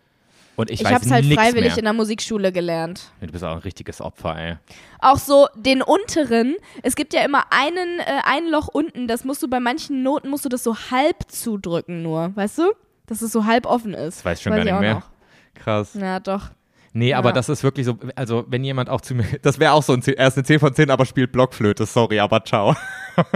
Und 0.57 0.71
ich, 0.71 0.83
Ich, 0.83 0.87
habe 0.87 1.03
es 1.03 1.11
halt 1.11 1.25
freiwillig 1.25 1.71
mehr. 1.71 1.79
in 1.79 1.85
der 1.85 1.93
Musikschule 1.95 2.53
gelernt. 2.53 3.13
Du 3.23 3.29
bist 3.29 3.43
auch 3.45 3.53
ein 3.53 3.59
richtiges 3.63 4.03
Opfer, 4.03 4.37
ey. 4.37 4.57
Auch 4.99 5.17
so 5.17 5.49
den 5.55 5.81
unteren, 5.81 6.57
es 6.83 6.97
gibt 6.97 7.15
ja 7.15 7.23
immer 7.25 7.45
einen, 7.51 7.99
äh, 8.01 8.05
ein 8.25 8.47
Loch 8.49 8.69
unten, 8.69 9.09
das 9.09 9.25
musst 9.25 9.43
du 9.43 9.49
bei 9.49 9.59
manchen 9.61 10.03
Noten, 10.03 10.29
musst 10.29 10.45
du 10.45 10.51
das 10.51 10.63
so 10.63 10.77
halb 10.91 11.17
zudrücken 11.31 12.03
nur, 12.03 12.37
weißt 12.37 12.59
du? 12.59 12.73
Dass 13.07 13.23
es 13.23 13.33
so 13.33 13.47
halb 13.47 13.65
offen 13.65 13.95
ist. 13.95 14.19
Das 14.19 14.25
weiß 14.27 14.39
ich 14.39 14.43
schon 14.45 14.53
Weiß 14.53 14.59
gar 14.59 14.67
ich 14.67 14.73
nicht 14.73 14.81
mehr. 14.81 14.95
noch. 14.97 15.11
Krass. 15.55 15.95
Ja, 15.95 16.21
doch. 16.21 16.51
Nee, 16.93 17.15
aber 17.15 17.29
Ja. 17.31 17.35
das 17.35 17.49
ist 17.49 17.63
wirklich 17.63 17.87
so, 17.87 17.97
also 18.17 18.45
wenn 18.49 18.65
jemand 18.65 18.89
auch 18.91 19.01
zu 19.01 19.15
mir, 19.15 19.25
das 19.43 19.59
wäre 19.61 19.73
auch 19.73 19.83
so 19.83 19.93
ein 19.93 20.03
10, 20.03 20.15
er 20.15 20.27
ist 20.29 20.37
eine 20.37 20.45
10 20.45 20.59
von 20.61 20.75
10, 20.75 20.91
aber 20.91 21.07
spielt 21.07 21.31
Blockflöte, 21.33 21.87
sorry, 21.87 22.19
aber 22.21 22.45
ciao. 22.45 22.75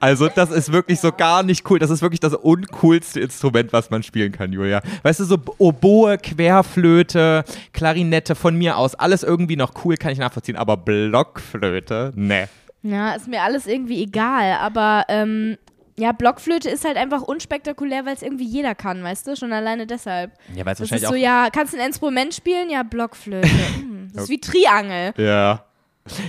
also 0.00 0.28
das 0.28 0.50
ist 0.50 0.72
wirklich 0.72 1.00
so 1.00 1.12
gar 1.12 1.42
nicht 1.42 1.68
cool, 1.70 1.78
das 1.78 1.90
ist 1.90 2.02
wirklich 2.02 2.20
das 2.20 2.34
uncoolste 2.34 3.20
Instrument, 3.20 3.72
was 3.72 3.90
man 3.90 4.02
spielen 4.02 4.32
kann, 4.32 4.52
Julia. 4.52 4.82
Weißt 5.02 5.20
du, 5.20 5.24
so 5.24 5.38
Oboe, 5.58 6.18
Querflöte, 6.18 7.44
Klarinette 7.72 8.34
von 8.34 8.56
mir 8.56 8.76
aus, 8.76 8.94
alles 8.94 9.22
irgendwie 9.22 9.56
noch 9.56 9.72
cool, 9.84 9.96
kann 9.96 10.12
ich 10.12 10.18
nachvollziehen, 10.18 10.56
aber 10.56 10.76
Blockflöte, 10.76 12.12
ne. 12.14 12.48
Ja, 12.82 13.12
ist 13.14 13.26
mir 13.28 13.42
alles 13.42 13.66
irgendwie 13.66 14.02
egal, 14.02 14.58
aber 14.60 15.04
ähm, 15.08 15.56
ja, 15.98 16.12
Blockflöte 16.12 16.68
ist 16.68 16.84
halt 16.84 16.96
einfach 16.96 17.22
unspektakulär, 17.22 18.04
weil 18.04 18.14
es 18.14 18.22
irgendwie 18.22 18.44
jeder 18.46 18.74
kann, 18.74 19.02
weißt 19.02 19.26
du? 19.26 19.36
Schon 19.36 19.52
alleine 19.52 19.86
deshalb. 19.86 20.32
Ja, 20.54 20.64
weil 20.66 20.72
es 20.74 20.78
Das 20.78 20.86
ist 20.86 20.90
wahrscheinlich 20.92 21.08
so, 21.08 21.14
auch, 21.14 21.44
ja, 21.44 21.48
kannst 21.50 21.72
du 21.74 21.78
ein 21.78 21.86
Instrument 21.86 22.34
spielen? 22.34 22.68
Ja, 22.70 22.82
Blockflöte. 22.82 23.48
Hm, 23.78 24.08
das 24.12 24.24
ist 24.24 24.28
wie 24.30 24.40
Triangel. 24.40 25.14
ja. 25.16 25.62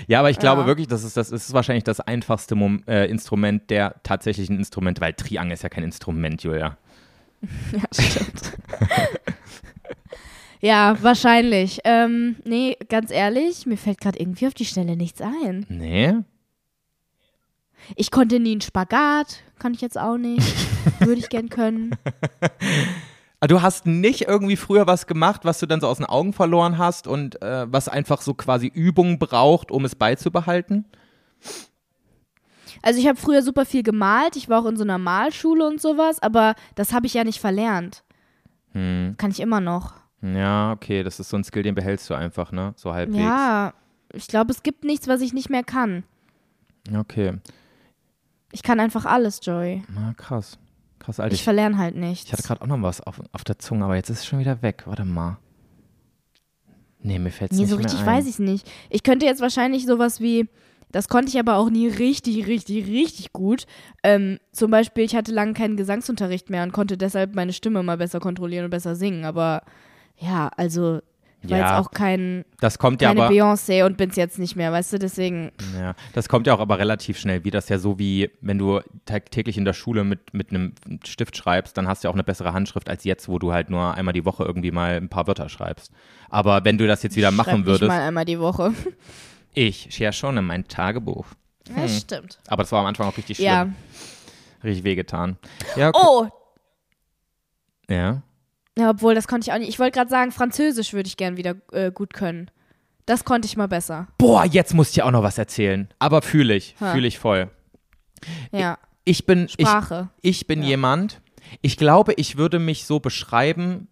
Ja, 0.08 0.20
aber 0.20 0.32
ich 0.32 0.40
glaube 0.40 0.62
Ja. 0.62 0.68
wirklich, 0.68 0.88
das 0.88 1.04
ist, 1.04 1.18
das 1.18 1.30
ist 1.32 1.54
wahrscheinlich 1.54 1.84
das 1.84 2.00
einfachste 2.00 2.56
Mom 2.56 2.82
äh, 2.88 3.08
Instrument 3.12 3.70
der 3.70 3.96
tatsächlichen 4.02 4.58
Instrumente, 4.58 5.02
weil 5.02 5.14
Triangel 5.14 5.54
ist 5.54 5.62
ja 5.62 5.70
kein 5.70 5.84
Instrument, 5.84 6.42
Julia. 6.42 6.78
Ja, 7.72 7.84
stimmt. 8.04 8.54
ja, 10.62 10.98
wahrscheinlich. 11.02 11.80
Ähm, 11.84 12.38
nee, 12.46 12.76
ganz 12.90 13.12
ehrlich, 13.12 13.66
mir 13.68 13.78
fällt 13.78 14.02
gerade 14.02 14.20
irgendwie 14.20 14.48
auf 14.48 14.54
die 14.56 14.66
Stelle 14.66 14.96
nichts 14.98 15.22
ein. 15.22 15.66
Nee? 15.70 16.14
Ich 17.96 18.12
konnte 18.12 18.40
nie 18.40 18.52
einen 18.52 18.62
Spagat, 18.62 19.44
kann 19.60 19.74
ich 19.74 19.82
jetzt 19.82 19.98
auch 19.98 20.18
nicht. 20.18 20.44
Würde 21.00 21.20
ich 21.20 21.30
gern 21.30 21.50
können. 21.50 21.96
Ah, 23.40 23.46
Du 23.46 23.62
hast 23.62 23.86
nicht 23.86 24.22
irgendwie 24.22 24.56
früher 24.56 24.88
was 24.88 25.06
gemacht, 25.06 25.42
was 25.46 25.60
du 25.60 25.68
dann 25.68 25.80
so 25.80 25.88
aus 25.88 25.98
den 25.98 26.08
Augen 26.08 26.34
verloren 26.34 26.80
hast 26.80 27.06
und 27.06 27.40
äh, 27.44 27.72
was 27.72 27.88
einfach 27.88 28.22
so 28.22 28.34
quasi 28.34 28.66
Übung 28.66 29.20
braucht, 29.20 29.70
um 29.70 29.86
es 29.86 29.94
beizubehalten? 29.94 30.86
Also 32.82 33.00
ich 33.00 33.08
habe 33.08 33.20
früher 33.20 33.44
super 33.44 33.66
viel 33.66 33.84
gemalt, 33.84 34.36
ich 34.36 34.50
war 34.50 34.62
auch 34.62 34.66
in 34.66 34.76
so 34.76 34.84
einer 34.84 34.98
Malschule 34.98 35.68
und 35.68 35.80
sowas, 35.80 36.20
aber 36.20 36.56
das 36.74 36.94
habe 36.94 37.06
ich 37.06 37.14
ja 37.14 37.24
nicht 37.24 37.40
verlernt. 37.40 38.04
Hm. 38.72 39.14
Kann 39.20 39.30
ich 39.30 39.40
immer 39.40 39.62
noch. 39.62 39.94
Ja, 40.22 40.72
okay, 40.72 41.04
das 41.04 41.20
ist 41.20 41.30
so 41.30 41.38
ein 41.38 41.44
Skill, 41.44 41.62
den 41.64 41.76
behältst 41.76 42.10
du 42.10 42.16
einfach, 42.16 42.52
ne? 42.52 42.74
So 42.76 42.94
halbwegs. 42.94 43.20
Ja, 43.20 43.74
ich 44.14 44.28
glaube, 44.28 44.52
es 44.52 44.64
gibt 44.64 44.84
nichts, 44.84 45.08
was 45.08 45.22
ich 45.22 45.34
nicht 45.34 45.52
mehr 45.52 45.64
kann. 45.64 46.04
Okay. 46.96 47.34
Ich 48.52 48.64
kann 48.64 48.80
einfach 48.80 49.06
alles, 49.06 49.40
Joey. 49.44 49.84
Na, 49.94 50.14
krass. 50.16 50.58
Krass, 51.00 51.20
Alter. 51.20 51.34
Ich 51.34 51.40
Ich, 51.42 51.44
verlerne 51.44 51.78
halt 51.78 51.96
nichts. 51.96 52.26
ich 52.28 52.34
hatte 52.34 52.44
gerade 52.44 52.62
auch 52.62 52.68
noch 52.68 52.82
was 52.82 53.02
auf, 53.02 53.22
auf 53.32 53.44
der 53.44 53.60
Zunge, 53.60 53.86
aber 53.86 53.96
jetzt 53.96 54.10
ist 54.10 54.20
es 54.20 54.26
schon 54.26 54.40
wieder 54.40 54.62
weg. 54.62 54.84
Warte 54.86 55.06
mal. 55.06 55.38
Nee, 57.00 57.20
mir 57.20 57.30
fällt 57.32 57.52
es 57.52 57.58
Nee, 57.58 57.64
nicht 57.64 57.70
so 57.72 57.78
mehr 57.78 57.86
richtig 57.86 58.02
ein. 58.02 58.06
weiß 58.08 58.26
ich 58.26 58.32
es 58.34 58.40
nicht. 58.40 58.70
Ich 58.90 59.04
könnte 59.04 59.26
jetzt 59.26 59.42
wahrscheinlich 59.42 59.86
sowas 59.86 60.20
wie, 60.20 60.48
das 60.92 61.08
konnte 61.10 61.30
ich 61.30 61.40
aber 61.40 61.58
auch 61.58 61.70
nie 61.70 61.88
richtig, 61.88 62.48
richtig, 62.48 62.88
richtig 62.88 63.34
gut. 63.34 63.66
Ähm, 64.04 64.40
zum 64.52 64.72
Beispiel, 64.72 65.04
ich 65.04 65.16
hatte 65.16 65.32
lange 65.32 65.54
keinen 65.54 65.78
Gesangsunterricht 65.78 66.50
mehr 66.50 66.64
und 66.64 66.72
konnte 66.74 66.98
deshalb 66.98 67.36
meine 67.36 67.54
Stimme 67.54 67.84
mal 67.84 67.98
besser 67.98 68.20
kontrollieren 68.20 68.66
und 68.66 68.72
besser 68.72 68.96
singen. 68.96 69.26
Aber 69.26 69.62
ja, 70.18 70.50
also 70.58 71.00
ich 71.42 71.50
war 71.52 71.58
Ja, 71.58 71.78
jetzt 71.78 71.86
auch 71.88 71.92
kein, 71.92 72.46
Das 72.60 72.80
kommt 72.80 73.02
ja 73.02 73.10
keine 73.10 73.24
aber. 73.24 73.34
Beyoncé 73.34 73.86
und 73.86 73.98
bin's 73.98 74.16
jetzt 74.16 74.40
nicht 74.40 74.56
mehr, 74.56 74.72
weißt 74.72 74.94
du? 74.94 75.00
Deswegen, 75.00 75.52
Ja, 75.80 75.96
das 76.14 76.30
kommt 76.30 76.48
ja 76.48 76.54
auch 76.56 76.60
aber 76.60 76.80
relativ 76.80 77.20
schnell 77.20 77.44
wie 77.44 77.52
Das 77.52 77.70
ja 77.70 77.78
so 77.78 78.00
wie, 78.00 78.32
wenn 78.42 78.58
du 78.58 78.82
täglich 79.06 79.58
in 79.58 79.66
der 79.66 79.74
Schule 79.74 80.04
mit, 80.04 80.34
mit 80.34 80.50
einem 80.50 80.74
Stift 81.06 81.38
schreibst, 81.38 81.78
dann 81.78 81.88
hast 81.88 82.04
du 82.04 82.08
ja 82.08 82.12
auch 82.12 82.16
eine 82.16 82.24
bessere 82.24 82.54
Handschrift 82.54 82.90
als 82.90 83.04
jetzt, 83.04 83.30
wo 83.30 83.40
du 83.40 83.54
halt 83.54 83.70
nur 83.70 83.94
einmal 83.94 84.14
die 84.14 84.26
Woche 84.26 84.44
irgendwie 84.44 84.72
mal 84.72 84.96
ein 84.96 85.10
paar 85.10 85.28
Wörter 85.28 85.50
schreibst. 85.50 85.92
Aber 86.30 86.66
wenn 86.66 86.78
du 86.78 86.88
das 86.88 87.04
jetzt 87.04 87.16
wieder 87.16 87.32
schreib 87.32 87.38
machen 87.48 87.66
würdest, 87.66 87.88
mal 87.88 88.02
einmal 88.02 88.26
die 88.26 88.40
Woche. 88.40 88.74
ich 89.54 89.98
ja 90.00 90.12
schon 90.12 90.38
in 90.38 90.46
mein 90.46 90.68
Tagebuch. 90.68 91.26
Ja, 91.76 91.88
stimmt. 91.88 92.40
Aber 92.48 92.64
das 92.64 92.72
war 92.72 92.80
am 92.80 92.86
Anfang 92.86 93.08
auch 93.08 93.18
richtig 93.18 93.38
schlimm. 93.38 93.48
Ja. 93.48 93.70
Richtig 94.64 94.84
wehgetan. 94.84 95.38
Ja. 95.76 95.92
Oh, 95.94 96.28
ja. 97.90 98.22
Ja, 98.78 98.90
obwohl, 98.92 99.16
das 99.16 99.28
konnte 99.28 99.48
ich 99.50 99.54
auch 99.54 99.58
nicht. 99.60 99.70
Ich 99.70 99.80
wollte 99.80 99.98
gerade 99.98 100.10
sagen, 100.10 100.32
Französisch 100.32 100.94
würde 100.94 101.08
ich 101.08 101.18
gern 101.18 101.36
wieder 101.38 101.56
äh, 101.72 101.92
gut 101.92 102.14
können. 102.14 102.52
Das 103.06 103.24
konnte 103.26 103.46
ich 103.48 103.56
mal 103.58 103.68
besser. 103.68 104.08
Boah, 104.18 104.46
jetzt 104.46 104.74
muss 104.74 104.90
ich 104.90 104.96
dir 104.96 105.06
auch 105.06 105.12
noch 105.12 105.24
was 105.24 105.38
erzählen. 105.38 105.88
Aber 105.98 106.22
fühle 106.22 106.56
ich, 106.56 106.76
fühle 106.78 107.08
ich 107.08 107.20
voll. 107.20 107.50
Ja, 108.52 108.78
Ich 109.06 109.26
bin, 109.26 109.46
ich, 109.46 109.68
Sprache. 109.68 110.10
Ich 110.22 110.46
bin 110.48 110.62
Ja. 110.62 110.70
jemand, 110.70 111.22
ich 111.62 111.78
glaube, 111.78 112.14
ich 112.18 112.38
würde 112.38 112.60
mich 112.60 112.86
so 112.86 113.00
beschreiben 113.00 113.88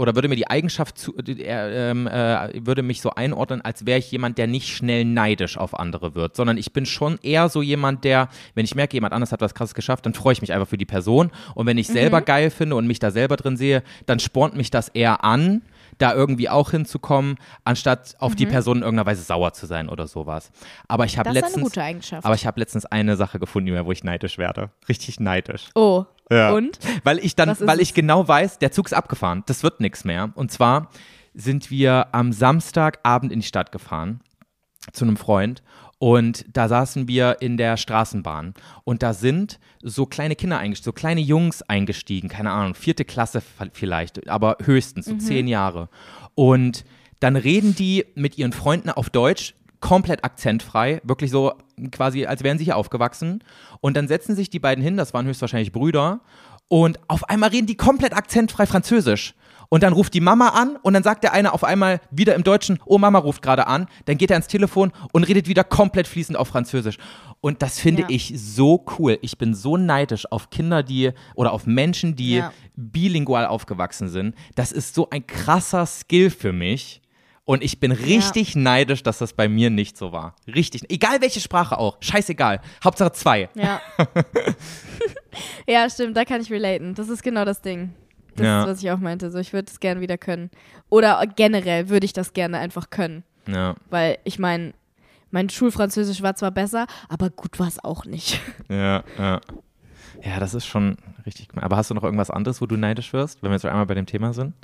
oder 0.00 0.14
würde 0.14 0.28
mir 0.28 0.36
die 0.36 0.48
Eigenschaft 0.48 0.96
zu, 0.98 1.14
äh, 1.18 1.90
ähm, 1.90 2.06
äh, 2.06 2.64
würde 2.66 2.82
mich 2.82 3.00
so 3.02 3.10
einordnen, 3.10 3.60
als 3.60 3.84
wäre 3.84 3.98
ich 3.98 4.10
jemand, 4.10 4.38
der 4.38 4.46
nicht 4.46 4.68
schnell 4.74 5.04
neidisch 5.04 5.58
auf 5.58 5.78
andere 5.78 6.14
wird, 6.14 6.34
sondern 6.36 6.56
ich 6.56 6.72
bin 6.72 6.86
schon 6.86 7.18
eher 7.22 7.48
so 7.50 7.60
jemand, 7.60 8.04
der, 8.04 8.28
wenn 8.54 8.64
ich 8.64 8.74
merke, 8.74 8.96
jemand 8.96 9.12
anderes 9.12 9.30
hat 9.32 9.40
was 9.42 9.54
krasses 9.54 9.74
geschafft, 9.74 10.06
dann 10.06 10.14
freue 10.14 10.32
ich 10.32 10.40
mich 10.40 10.52
einfach 10.52 10.68
für 10.68 10.78
die 10.78 10.86
Person 10.86 11.30
und 11.54 11.66
wenn 11.66 11.76
ich 11.78 11.88
Mhm. 11.90 11.92
selber 11.92 12.22
geil 12.22 12.50
finde 12.50 12.76
und 12.76 12.86
mich 12.86 12.98
da 12.98 13.10
selber 13.10 13.36
drin 13.36 13.56
sehe, 13.58 13.82
dann 14.06 14.18
spornt 14.20 14.56
mich 14.56 14.70
das 14.70 14.88
eher 14.88 15.22
an, 15.22 15.62
da 15.98 16.14
irgendwie 16.14 16.48
auch 16.48 16.70
hinzukommen, 16.70 17.36
anstatt 17.64 18.14
auf 18.20 18.34
die 18.34 18.46
Person 18.46 18.78
in 18.78 18.82
irgendeiner 18.84 19.06
Weise 19.06 19.22
sauer 19.22 19.52
zu 19.52 19.66
sein 19.66 19.90
oder 19.90 20.06
sowas. 20.06 20.50
Aber 20.88 21.04
ich 21.04 21.18
habe 21.18 21.28
Mhm. 21.28 21.34
Letztens 21.34 21.54
eine 21.56 21.64
gute 21.64 21.82
Eigenschaft. 21.82 22.24
aber 22.24 22.34
ich 22.34 22.46
habe 22.46 22.58
letztens 22.58 22.86
eine 22.86 23.16
Sache 23.16 23.38
gefunden, 23.38 23.84
wo 23.84 23.92
ich 23.92 24.02
neidisch 24.02 24.38
werde. 24.38 24.70
Richtig 24.88 25.20
neidisch. 25.20 25.68
oh, 25.74 26.06
Ja. 26.30 26.52
und? 26.52 26.78
Weil 27.04 27.18
ich 27.18 27.36
dann, 27.36 27.56
weil 27.60 27.80
ich 27.80 27.94
genau 27.94 28.26
weiß, 28.26 28.58
der 28.58 28.72
Zug 28.72 28.86
ist 28.86 28.92
abgefahren. 28.92 29.42
Das 29.46 29.62
wird 29.62 29.80
nichts 29.80 30.04
mehr. 30.04 30.30
Und 30.34 30.52
zwar 30.52 30.90
sind 31.34 31.70
wir 31.70 32.08
am 32.12 32.32
Samstagabend 32.32 33.32
in 33.32 33.40
die 33.40 33.46
Stadt 33.46 33.72
gefahren 33.72 34.20
zu 34.92 35.04
einem 35.04 35.16
Freund 35.16 35.62
und 36.02 36.46
da 36.50 36.66
saßen 36.66 37.08
wir 37.08 37.42
in 37.42 37.58
der 37.58 37.76
Straßenbahn 37.76 38.54
und 38.84 39.02
da 39.02 39.12
sind 39.12 39.60
so 39.82 40.06
kleine 40.06 40.34
Kinder 40.34 40.58
eingestiegen, 40.58 40.84
so 40.84 40.92
kleine 40.92 41.20
Jungs 41.20 41.60
eingestiegen, 41.60 42.30
keine 42.30 42.52
Ahnung, 42.52 42.74
vierte 42.74 43.04
Klasse 43.04 43.42
vielleicht, 43.74 44.26
aber 44.26 44.56
höchstens 44.64 45.04
so 45.04 45.16
zehn 45.16 45.46
Jahre. 45.46 45.90
Und 46.34 46.86
dann 47.20 47.36
reden 47.36 47.74
die 47.74 48.06
mit 48.14 48.38
ihren 48.38 48.54
Freunden 48.54 48.88
auf 48.88 49.10
Deutsch, 49.10 49.54
komplett 49.80 50.24
akzentfrei, 50.24 51.00
wirklich 51.04 51.30
so 51.30 51.52
quasi, 51.90 52.26
als 52.26 52.42
wären 52.42 52.58
sie 52.58 52.64
hier 52.64 52.76
aufgewachsen. 52.76 53.42
Und 53.80 53.96
dann 53.96 54.08
setzen 54.08 54.36
sich 54.36 54.50
die 54.50 54.58
beiden 54.58 54.82
hin, 54.84 54.96
das 54.96 55.14
waren 55.14 55.26
höchstwahrscheinlich 55.26 55.72
Brüder, 55.72 56.20
und 56.68 57.00
auf 57.08 57.28
einmal 57.28 57.50
reden 57.50 57.66
die 57.66 57.76
komplett 57.76 58.14
akzentfrei 58.16 58.64
Französisch. 58.66 59.34
Und 59.72 59.82
dann 59.84 59.92
ruft 59.92 60.14
die 60.14 60.20
Mama 60.20 60.48
an 60.48 60.76
und 60.82 60.94
dann 60.94 61.02
sagt 61.04 61.22
der 61.22 61.32
eine 61.32 61.52
auf 61.52 61.62
einmal 61.62 62.00
wieder 62.10 62.34
im 62.34 62.42
Deutschen, 62.42 62.80
oh 62.86 62.98
Mama 62.98 63.20
ruft 63.20 63.40
gerade 63.40 63.68
an. 63.68 63.86
Dann 64.04 64.18
geht 64.18 64.30
er 64.30 64.34
ans 64.34 64.48
Telefon 64.48 64.92
und 65.12 65.24
redet 65.24 65.46
wieder 65.46 65.62
komplett 65.62 66.08
fließend 66.08 66.36
auf 66.36 66.48
Französisch. 66.48 66.98
Und 67.40 67.62
das 67.62 67.78
finde 67.78 68.02
Ja. 68.02 68.08
ich 68.10 68.32
so 68.36 68.84
cool. 68.98 69.18
Ich 69.22 69.38
bin 69.38 69.54
so 69.54 69.76
neidisch 69.76 70.30
auf 70.30 70.50
Kinder, 70.50 70.82
die 70.82 71.12
oder 71.36 71.52
auf 71.52 71.66
Menschen, 71.66 72.16
die 72.16 72.36
Ja. 72.36 72.52
bilingual 72.74 73.46
aufgewachsen 73.46 74.08
sind. 74.08 74.34
Das 74.56 74.72
ist 74.72 74.94
so 74.94 75.08
ein 75.10 75.24
krasser 75.26 75.86
Skill 75.86 76.30
für 76.30 76.52
mich. 76.52 76.99
Und 77.50 77.64
ich 77.64 77.80
bin 77.80 77.90
richtig 77.90 78.54
neidisch, 78.54 79.02
dass 79.02 79.18
das 79.18 79.32
bei 79.32 79.48
mir 79.48 79.70
nicht 79.70 79.96
so 79.96 80.12
war. 80.12 80.36
Richtig. 80.46 80.88
Egal 80.88 81.20
welche 81.20 81.40
Sprache 81.40 81.78
auch. 81.78 81.96
Scheißegal. 82.00 82.60
Hauptsache 82.84 83.10
zwei. 83.10 83.48
Ja. 83.56 83.80
ja, 85.66 85.88
stimmt, 85.90 86.16
da 86.16 86.24
kann 86.24 86.40
ich 86.40 86.50
relaten. 86.52 86.94
Das 86.94 87.08
ist 87.08 87.24
genau 87.24 87.44
das 87.44 87.60
Ding. 87.60 87.92
Das 88.36 88.44
Ja. 88.46 88.62
ist, 88.62 88.68
was 88.68 88.82
ich 88.82 88.90
auch 88.92 88.98
meinte. 88.98 89.32
So, 89.32 89.38
ich 89.38 89.52
würde 89.52 89.68
es 89.68 89.80
gerne 89.80 90.00
wieder 90.00 90.16
können. 90.16 90.50
Oder 90.90 91.20
generell 91.34 91.88
würde 91.88 92.04
ich 92.06 92.12
das 92.12 92.34
gerne 92.34 92.58
einfach 92.58 92.90
können. 92.90 93.24
Ja, 93.48 93.74
Weil 93.90 94.18
ich 94.22 94.38
meine, 94.38 94.72
mein 95.32 95.50
Schulfranzösisch 95.50 96.22
war 96.22 96.36
zwar 96.36 96.52
besser, 96.52 96.86
aber 97.08 97.30
gut 97.30 97.58
war 97.58 97.66
es 97.66 97.82
auch 97.82 98.04
nicht. 98.04 98.40
ja, 98.68 99.02
ja. 99.18 99.40
Ja, 100.22 100.38
das 100.38 100.54
ist 100.54 100.66
schon 100.66 100.98
richtig. 101.26 101.48
Aber 101.56 101.76
hast 101.76 101.90
du 101.90 101.94
noch 101.94 102.04
irgendwas 102.04 102.30
anderes, 102.30 102.60
wo 102.60 102.66
du 102.66 102.76
neidisch 102.76 103.12
wirst, 103.12 103.42
wenn 103.42 103.50
wir 103.50 103.54
jetzt 103.56 103.64
einmal 103.64 103.86
bei 103.86 103.94
dem 103.94 104.06
Thema 104.06 104.32
sind? 104.34 104.54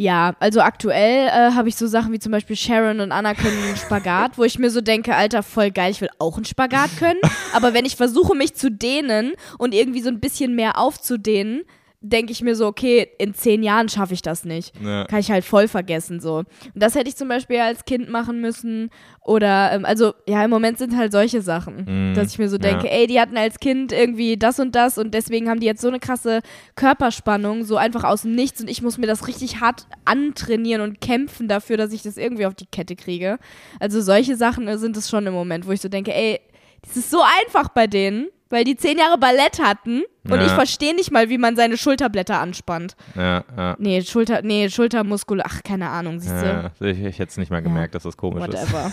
Ja, 0.00 0.36
also 0.38 0.60
aktuell 0.60 1.26
äh, 1.26 1.54
habe 1.56 1.68
ich 1.68 1.74
so 1.74 1.88
Sachen 1.88 2.12
wie 2.12 2.20
zum 2.20 2.30
Beispiel 2.30 2.54
Sharon 2.54 3.00
und 3.00 3.10
Anna 3.10 3.34
können 3.34 3.60
einen 3.66 3.76
Spagat, 3.76 4.38
wo 4.38 4.44
ich 4.44 4.56
mir 4.56 4.70
so 4.70 4.80
denke, 4.80 5.16
Alter, 5.16 5.42
voll 5.42 5.72
geil, 5.72 5.90
ich 5.90 6.00
will 6.00 6.08
auch 6.20 6.36
einen 6.36 6.44
Spagat 6.44 6.90
können. 7.00 7.18
Aber 7.52 7.74
wenn 7.74 7.84
ich 7.84 7.96
versuche, 7.96 8.36
mich 8.36 8.54
zu 8.54 8.70
dehnen 8.70 9.32
und 9.58 9.74
irgendwie 9.74 10.00
so 10.00 10.08
ein 10.08 10.20
bisschen 10.20 10.54
mehr 10.54 10.78
aufzudehnen, 10.78 11.64
denke 12.00 12.30
ich 12.30 12.42
mir 12.42 12.54
so, 12.54 12.66
okay, 12.66 13.08
in 13.18 13.34
zehn 13.34 13.62
Jahren 13.64 13.88
schaffe 13.88 14.14
ich 14.14 14.22
das 14.22 14.44
nicht. 14.44 14.72
Ja. 14.80 15.04
Kann 15.06 15.18
ich 15.18 15.32
halt 15.32 15.44
voll 15.44 15.66
vergessen 15.66 16.20
so. 16.20 16.36
Und 16.36 16.46
das 16.74 16.94
hätte 16.94 17.08
ich 17.08 17.16
zum 17.16 17.26
Beispiel 17.28 17.58
als 17.58 17.84
Kind 17.86 18.08
machen 18.08 18.40
müssen. 18.40 18.90
Oder, 19.24 19.72
ähm, 19.72 19.84
also, 19.84 20.14
ja, 20.28 20.44
im 20.44 20.50
Moment 20.50 20.78
sind 20.78 20.96
halt 20.96 21.10
solche 21.10 21.42
Sachen, 21.42 21.84
Mhm, 21.86 22.14
dass 22.14 22.32
ich 22.32 22.38
mir 22.38 22.48
so 22.48 22.56
ja. 22.56 22.62
denke, 22.62 22.88
ey, 22.90 23.08
die 23.08 23.20
hatten 23.20 23.36
als 23.36 23.58
Kind 23.58 23.92
irgendwie 23.92 24.36
das 24.36 24.60
und 24.60 24.76
das 24.76 24.96
und 24.96 25.12
deswegen 25.12 25.50
haben 25.50 25.58
die 25.58 25.66
jetzt 25.66 25.82
so 25.82 25.88
eine 25.88 25.98
krasse 25.98 26.40
Körperspannung, 26.76 27.64
so 27.64 27.76
einfach 27.76 28.04
aus 28.04 28.22
dem 28.22 28.34
Nichts 28.34 28.60
und 28.60 28.70
ich 28.70 28.80
muss 28.80 28.96
mir 28.96 29.06
das 29.08 29.26
richtig 29.26 29.60
hart 29.60 29.86
antrainieren 30.04 30.80
und 30.82 31.00
kämpfen 31.00 31.48
dafür, 31.48 31.76
dass 31.76 31.92
ich 31.92 32.02
das 32.02 32.16
irgendwie 32.16 32.46
auf 32.46 32.54
die 32.54 32.66
Kette 32.66 32.94
kriege. 32.96 33.38
Also 33.80 34.00
solche 34.00 34.36
Sachen 34.36 34.78
sind 34.78 34.96
es 34.96 35.10
schon 35.10 35.26
im 35.26 35.34
Moment, 35.34 35.66
wo 35.66 35.72
ich 35.72 35.80
so 35.80 35.88
denke, 35.88 36.14
ey, 36.14 36.40
das 36.82 36.96
ist 36.96 37.10
so 37.10 37.18
einfach 37.42 37.70
bei 37.70 37.86
denen, 37.88 38.28
weil 38.50 38.64
die 38.64 38.76
zehn 38.76 38.98
Jahre 38.98 39.18
Ballett 39.18 39.60
hatten 39.62 40.02
und 40.24 40.38
Ja. 40.40 40.46
ich 40.46 40.52
verstehe 40.52 40.94
nicht 40.94 41.10
mal, 41.10 41.28
wie 41.28 41.38
man 41.38 41.56
seine 41.56 41.76
Schulterblätter 41.76 42.38
anspannt. 42.40 42.96
Ja, 43.14 43.44
ja. 43.56 43.76
Nee, 43.78 44.02
Schulter, 44.02 44.42
nee, 44.42 44.68
Schultermuskul, 44.68 45.40
ach, 45.42 45.62
keine 45.62 45.88
Ahnung, 45.90 46.20
siehst 46.20 46.32
du? 46.42 46.46
ja. 46.46 46.70
Ich, 46.86 46.98
ich 47.00 47.18
hätte 47.18 47.30
es 47.30 47.36
nicht 47.36 47.50
mal 47.50 47.62
gemerkt, 47.62 47.94
dass 47.94 48.02
das 48.04 48.16
komisch 48.16 48.46
ist. 48.48 48.72
Whatever. 48.72 48.92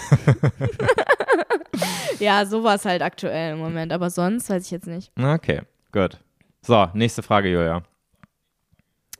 ja, 2.20 2.46
so 2.46 2.64
war 2.64 2.76
es 2.76 2.86
halt 2.86 3.02
aktuell 3.02 3.54
im 3.54 3.60
Moment, 3.60 3.92
aber 3.92 4.10
sonst 4.10 4.50
weiß 4.50 4.66
ich 4.66 4.72
jetzt 4.72 4.88
nicht. 4.88 5.12
Okay, 5.20 5.62
gut. 5.92 6.20
So, 6.62 6.88
nächste 6.94 7.22
Frage, 7.24 7.50
Julia. 7.52 7.84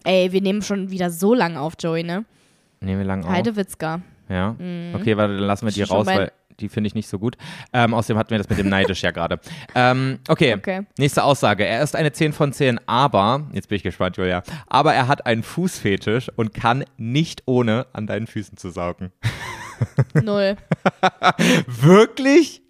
Ey, 0.04 0.32
wir 0.32 0.42
nehmen 0.42 0.62
schon 0.62 0.92
wieder 0.92 1.10
so 1.10 1.34
lang 1.34 1.58
auf, 1.58 1.74
Joey, 1.80 2.04
ne? 2.04 2.26
Nehmen 2.80 3.00
wir 3.00 3.06
lang 3.06 3.24
auf. 3.24 3.30
Heidewitzka. 3.30 4.02
Ja. 4.30 4.56
Okay, 4.94 5.18
warte, 5.18 5.36
dann 5.36 5.44
lassen 5.46 5.66
wir 5.68 5.72
die 5.74 5.86
Schon 5.86 5.98
raus, 5.98 6.06
weil 6.08 6.32
die 6.60 6.70
finde 6.70 6.88
ich 6.88 6.96
nicht 6.96 7.08
so 7.08 7.20
gut. 7.20 7.38
Ähm, 7.74 7.94
außerdem 7.94 8.18
hatten 8.18 8.32
wir 8.32 8.38
das 8.38 8.50
mit 8.50 8.58
dem 8.58 8.70
Neidisch 8.70 9.02
ja 9.02 9.12
gerade. 9.12 9.40
Ähm, 9.74 10.20
okay. 10.28 10.56
Okay. 10.56 10.86
nächste 10.98 11.24
Aussage. 11.24 11.66
Er 11.66 11.82
ist 11.82 11.96
eine 11.96 12.12
10 12.12 12.34
von 12.34 12.54
10, 12.54 12.80
aber, 12.88 13.48
jetzt 13.54 13.70
bin 13.70 13.78
ich 13.78 13.84
gespannt, 13.84 14.18
Julia, 14.18 14.44
aber 14.68 14.94
er 14.94 15.08
hat 15.08 15.26
einen 15.26 15.44
Fußfetisch 15.44 16.30
und 16.36 16.54
kann 16.54 16.86
nicht 16.98 17.44
ohne 17.46 17.88
an 17.94 18.08
deinen 18.08 18.28
Füßen 18.28 18.58
zu 18.58 18.70
saugen. 18.70 19.12
Null. 20.14 20.56
Wirklich? 21.68 22.62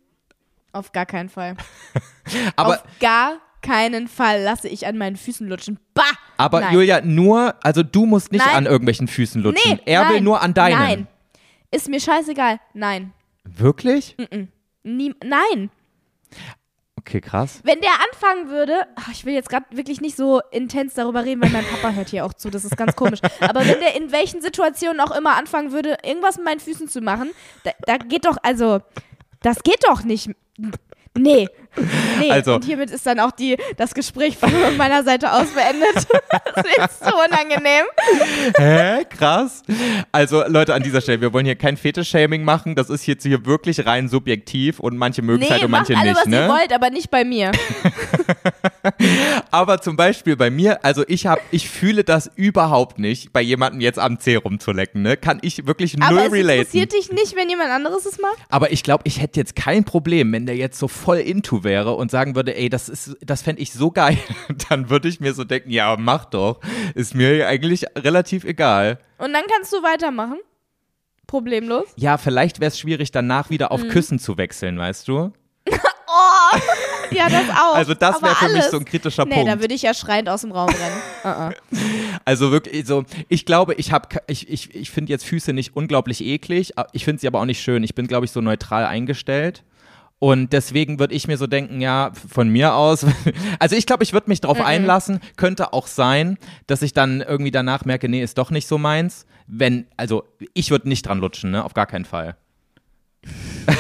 auf 0.76 0.92
gar 0.92 1.06
keinen 1.06 1.30
Fall. 1.30 1.56
Aber, 2.56 2.76
auf 2.76 2.84
gar 3.00 3.38
keinen 3.62 4.08
Fall 4.08 4.42
lasse 4.42 4.68
ich 4.68 4.86
an 4.86 4.98
meinen 4.98 5.16
Füßen 5.16 5.48
lutschen. 5.48 5.80
Bah! 5.94 6.04
aber 6.38 6.60
nein. 6.60 6.74
Julia, 6.74 7.02
nur, 7.02 7.56
also 7.64 7.82
du 7.82 8.06
musst 8.06 8.32
nicht 8.32 8.46
Nein. 8.46 8.56
an 8.56 8.66
irgendwelchen 8.66 9.08
Füßen 9.08 9.42
lutschen. 9.42 9.76
Nee, 9.76 9.82
er 9.86 10.04
nein, 10.04 10.14
will 10.14 10.22
nur 10.22 10.42
an 10.42 10.54
deinen. 10.54 10.78
Nein. 10.78 11.08
Ist 11.72 11.90
mir 11.90 12.00
scheißegal. 12.00 12.60
Nein. 12.74 13.14
Wirklich? 13.46 14.16
Nie, 14.84 15.16
nein. 15.24 15.70
Okay, 16.98 17.22
krass. 17.22 17.60
Wenn 17.64 17.82
der 17.82 17.92
anfangen 18.12 18.50
würde, 18.50 18.88
ach, 18.96 19.10
ich 19.12 19.26
will 19.26 19.34
jetzt 19.34 19.50
gerade 19.50 19.66
wirklich 19.70 20.02
nicht 20.02 20.18
so 20.18 20.42
intens 20.52 20.96
darüber 20.96 21.24
reden, 21.24 21.42
weil 21.42 21.52
mein 21.52 21.66
Papa 21.66 21.92
hört 21.94 22.10
hier 22.10 22.26
auch 22.26 22.34
zu, 22.34 22.50
das 22.50 22.66
ist 22.66 22.76
ganz 22.78 22.96
komisch. 22.96 23.20
Aber 23.42 23.60
wenn 23.62 23.80
der 23.80 23.96
in 23.96 24.12
welchen 24.12 24.42
Situationen 24.42 25.00
auch 25.00 25.16
immer 25.16 25.36
anfangen 25.36 25.72
würde, 25.72 25.98
irgendwas 26.04 26.38
mit 26.38 26.46
meinen 26.46 26.60
Füßen 26.60 26.88
zu 26.88 27.02
machen, 27.02 27.30
da, 27.64 27.72
da 27.86 27.98
geht 27.98 28.26
doch, 28.26 28.38
also, 28.42 28.80
das 29.42 29.62
geht 29.62 29.84
doch 29.88 30.04
nicht. 30.04 30.32
Nee. 31.16 31.48
Nee. 32.20 32.32
Also- 32.32 32.56
Und 32.56 32.66
hiermit 32.66 32.92
ist 32.92 33.06
dann 33.06 33.20
auch 33.20 33.32
die, 33.32 33.58
das 33.78 33.94
Gespräch 33.94 34.38
von 34.38 34.50
meiner 34.78 35.04
Seite 35.04 35.32
aus 35.34 35.48
beendet. 35.50 36.08
Das 36.78 36.92
ist 36.92 37.04
so 37.06 37.12
unangenehm. 37.14 37.84
Hä? 38.58 39.04
Krass. 39.10 39.62
Also, 40.14 40.44
Leute, 40.48 40.74
an 40.74 40.84
dieser 40.84 41.02
Stelle, 41.02 41.20
wir 41.20 41.34
wollen 41.34 41.46
hier 41.46 41.56
kein 41.56 41.76
Fetisch-Shaming 41.76 42.44
machen. 42.44 42.76
Das 42.76 42.90
ist 42.90 43.06
jetzt 43.08 43.24
hier 43.24 43.46
wirklich 43.46 43.86
rein 43.86 44.08
subjektiv 44.08 44.80
und 44.80 44.98
manche 44.98 45.22
mögen 45.22 45.44
es 45.44 45.50
Nee, 45.50 45.54
halt 45.56 45.64
und 45.66 45.72
manche 45.72 45.98
alle, 45.98 46.12
nicht, 46.12 46.18
was 46.22 46.26
ne? 46.28 46.44
ihr 46.46 46.50
wollt, 46.50 46.74
aber 46.74 46.90
nicht 46.92 47.12
bei 47.12 47.26
mir. 47.26 47.52
Aber 49.52 49.82
zum 49.82 49.96
Beispiel 49.96 50.36
bei 50.36 50.50
mir, 50.50 50.84
also 50.84 51.04
ich 51.08 51.26
habe, 51.28 51.42
ich 51.52 51.70
fühle 51.70 52.04
das 52.04 52.30
überhaupt 52.36 53.00
nicht, 53.00 53.34
bei 53.34 53.42
jemandem 53.42 53.82
jetzt 53.82 54.00
am 54.00 54.20
Zeh 54.20 54.36
rumzulecken, 54.38 55.02
ne? 55.02 55.18
Kann 55.18 55.40
ich 55.42 55.66
wirklich 55.68 55.98
null 55.98 56.08
Aber 56.08 56.26
es 56.28 56.32
relaten. 56.32 56.60
interessiert 56.62 56.94
dich 56.94 57.12
nicht, 57.12 57.36
wenn 57.36 57.50
jemand 57.50 57.70
anderes 57.72 58.06
es 58.06 58.20
macht? 58.20 58.38
Aber 58.50 58.72
ich 58.72 58.84
glaube, 58.84 59.04
ich 59.06 59.22
hätte 59.22 59.40
jetzt 59.40 59.56
kein 59.56 59.84
Problem, 59.84 60.32
wenn 60.32 60.46
der 60.46 60.56
jetzt 60.56 60.80
so 60.80 60.88
voll 60.88 61.18
into 61.18 61.64
wäre 61.66 61.96
und 61.96 62.10
sagen 62.10 62.36
würde, 62.36 62.56
ey, 62.56 62.70
das 62.70 62.88
ist, 62.88 63.18
das 63.20 63.42
fände 63.42 63.62
ich 63.62 63.74
so 63.74 63.92
geil. 63.92 64.18
Dann 64.70 64.90
würde 64.90 65.10
ich 65.10 65.20
mir 65.20 65.34
so 65.34 65.44
denken, 65.44 65.70
ja, 65.72 65.98
mach 66.00 66.24
doch. 66.24 66.62
Ist 66.94 67.14
mir 67.16 67.46
eigentlich 67.50 67.84
relativ 67.98 68.46
egal. 68.46 69.00
Und 69.18 69.34
dann 69.34 69.44
kannst 69.54 69.74
du 69.74 69.84
weitermachen. 69.84 70.38
Problemlos. 71.28 71.86
Ja, 71.98 72.18
vielleicht 72.18 72.60
wäre 72.62 72.70
es 72.70 72.80
schwierig, 72.80 73.12
danach 73.12 73.50
wieder 73.50 73.66
Mhm. 73.66 73.72
auf 73.72 73.88
Küssen 73.90 74.20
zu 74.20 74.38
wechseln, 74.38 74.78
weißt 74.80 75.08
du? 75.10 75.34
Ja, 77.12 77.30
das 77.30 77.50
auch. 77.50 77.76
Also 77.76 77.94
das 77.94 78.22
wäre 78.22 78.36
für 78.36 78.46
mich 78.48 78.56
alles. 78.56 78.72
so 78.72 78.78
ein 78.78 78.86
kritischer 78.86 79.26
Nee, 79.26 79.36
Punkt. 79.36 79.50
da 79.52 79.60
würde 79.60 79.74
ich 79.74 79.82
ja 79.84 79.94
schreiend 79.94 80.28
aus 80.28 80.42
dem 80.42 80.52
Raum 80.52 80.70
rennen. 80.70 81.02
Uh-uh. 81.24 81.80
Also 82.26 82.52
wirklich, 82.52 82.86
so, 82.88 83.04
ich 83.30 83.46
glaube, 83.46 83.76
ich 83.76 83.92
habe, 83.92 84.08
ich, 84.28 84.50
ich, 84.50 84.74
ich 84.74 84.90
finde 84.92 85.12
jetzt 85.12 85.26
Füße 85.26 85.54
nicht 85.54 85.76
unglaublich 85.76 86.22
eklig, 86.24 86.74
ich 86.94 87.06
finde 87.06 87.22
sie 87.22 87.28
aber 87.28 87.40
auch 87.42 87.46
nicht 87.46 87.62
schön. 87.62 87.84
Ich 87.84 87.94
bin, 87.96 88.08
glaube 88.08 88.26
ich, 88.26 88.32
so 88.32 88.42
neutral 88.42 88.86
eingestellt. 88.86 89.64
Und 90.26 90.54
deswegen 90.54 90.98
würde 90.98 91.14
ich 91.14 91.28
mir 91.28 91.38
so 91.38 91.46
denken, 91.46 91.82
ja, 91.82 92.10
von 92.28 92.50
mir 92.50 92.74
aus, 92.74 93.06
also 93.60 93.76
ich 93.76 93.86
glaube, 93.86 94.04
ich 94.04 94.12
würde 94.12 94.28
mich 94.28 94.42
drauf 94.42 94.60
einlassen. 94.60 95.20
Könnte 95.38 95.72
auch 95.72 95.86
sein, 95.86 96.40
dass 96.66 96.82
ich 96.82 96.94
dann 96.94 97.22
irgendwie 97.22 97.52
danach 97.52 97.86
merke, 97.86 98.10
nee, 98.10 98.24
ist 98.24 98.40
doch 98.40 98.50
nicht 98.50 98.66
so 98.68 98.80
meins. 98.80 99.28
Wenn, 99.46 99.86
also 99.98 100.24
ich 100.56 100.72
würde 100.72 100.90
nicht 100.90 101.06
dran 101.06 101.20
lutschen, 101.20 101.52
ne, 101.52 101.64
auf 101.64 101.76
gar 101.76 101.86
keinen 101.86 102.06
Fall. 102.06 102.36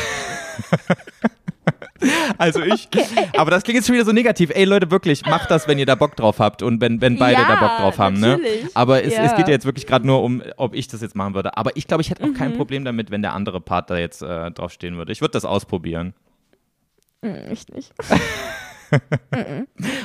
Also 2.38 2.62
ich, 2.62 2.88
aber 3.36 3.50
das 3.50 3.64
klingt 3.64 3.78
jetzt 3.78 3.88
schon 3.88 3.96
wieder 3.96 4.06
so 4.06 4.12
negativ. 4.12 4.52
Ey 4.54 4.66
Leute, 4.66 4.92
wirklich, 4.92 5.26
macht 5.26 5.50
das, 5.50 5.68
wenn 5.68 5.80
ihr 5.80 5.86
da 5.88 5.96
Bock 5.96 6.16
drauf 6.16 6.40
habt 6.40 6.62
und 6.62 6.80
wenn, 6.82 7.02
wenn 7.02 7.18
beide 7.18 7.42
Ja, 7.42 7.48
da 7.48 7.56
Bock 7.56 7.78
drauf 7.78 7.98
haben, 7.98 8.20
ne? 8.20 8.32
natürlich. 8.38 8.66
Aber 8.76 9.02
es, 9.04 9.14
es 9.14 9.32
Ja. 9.32 9.36
geht 9.38 9.48
ja 9.48 9.54
jetzt 9.54 9.66
wirklich 9.66 9.88
gerade 9.88 10.06
nur 10.06 10.22
um, 10.22 10.44
ob 10.58 10.76
ich 10.76 10.88
das 10.88 11.02
jetzt 11.02 11.16
machen 11.16 11.34
würde. 11.34 11.58
Aber 11.58 11.76
ich 11.76 11.88
glaube, 11.88 12.02
ich 12.02 12.10
hätte 12.12 12.24
auch 12.24 12.28
Mhm. 12.28 12.34
kein 12.36 12.54
Problem 12.58 12.86
damit, 12.86 13.10
wenn 13.10 13.22
der 13.24 13.34
andere 13.34 13.60
Part 13.62 13.90
da 13.90 13.98
jetzt 13.98 14.22
äh, 14.22 14.52
drauf 14.52 14.72
stehen 14.72 14.98
würde. 14.98 15.12
Ich 15.14 15.22
würde 15.22 15.32
das 15.32 15.46
ausprobieren. 15.46 16.14
Hm, 17.26 17.52
ich 17.52 17.68
nicht. 17.70 17.92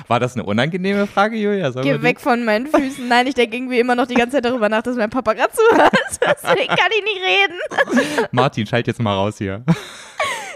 War 0.09 0.19
das 0.21 0.35
eine 0.35 0.45
unangenehme 0.45 1.07
Frage, 1.07 1.37
Julia? 1.37 1.71
Sollen 1.71 1.85
Geh 1.85 1.93
die- 1.99 2.03
weg 2.03 2.19
von 2.19 2.45
meinen 2.45 2.67
Füßen. 2.67 3.07
Nein, 3.09 3.27
ich 3.27 3.35
denke 3.35 3.57
irgendwie 3.57 3.79
immer 3.79 3.95
noch 3.95 4.07
die 4.07 4.15
ganze 4.15 4.37
Zeit 4.37 4.45
darüber 4.47 4.69
nach, 4.69 4.83
dass 4.83 4.97
mein 4.97 5.11
Papa 5.11 5.35
gerade 5.35 5.53
zuhört. 5.53 5.93
Deswegen 6.21 6.69
kann 6.69 6.91
ich 6.99 7.05
nicht 7.05 7.21
reden. 7.23 8.27
Martin, 8.33 8.67
schalt 8.67 8.87
jetzt 8.87 9.01
mal 9.01 9.15
raus 9.15 9.39
hier. 9.39 9.63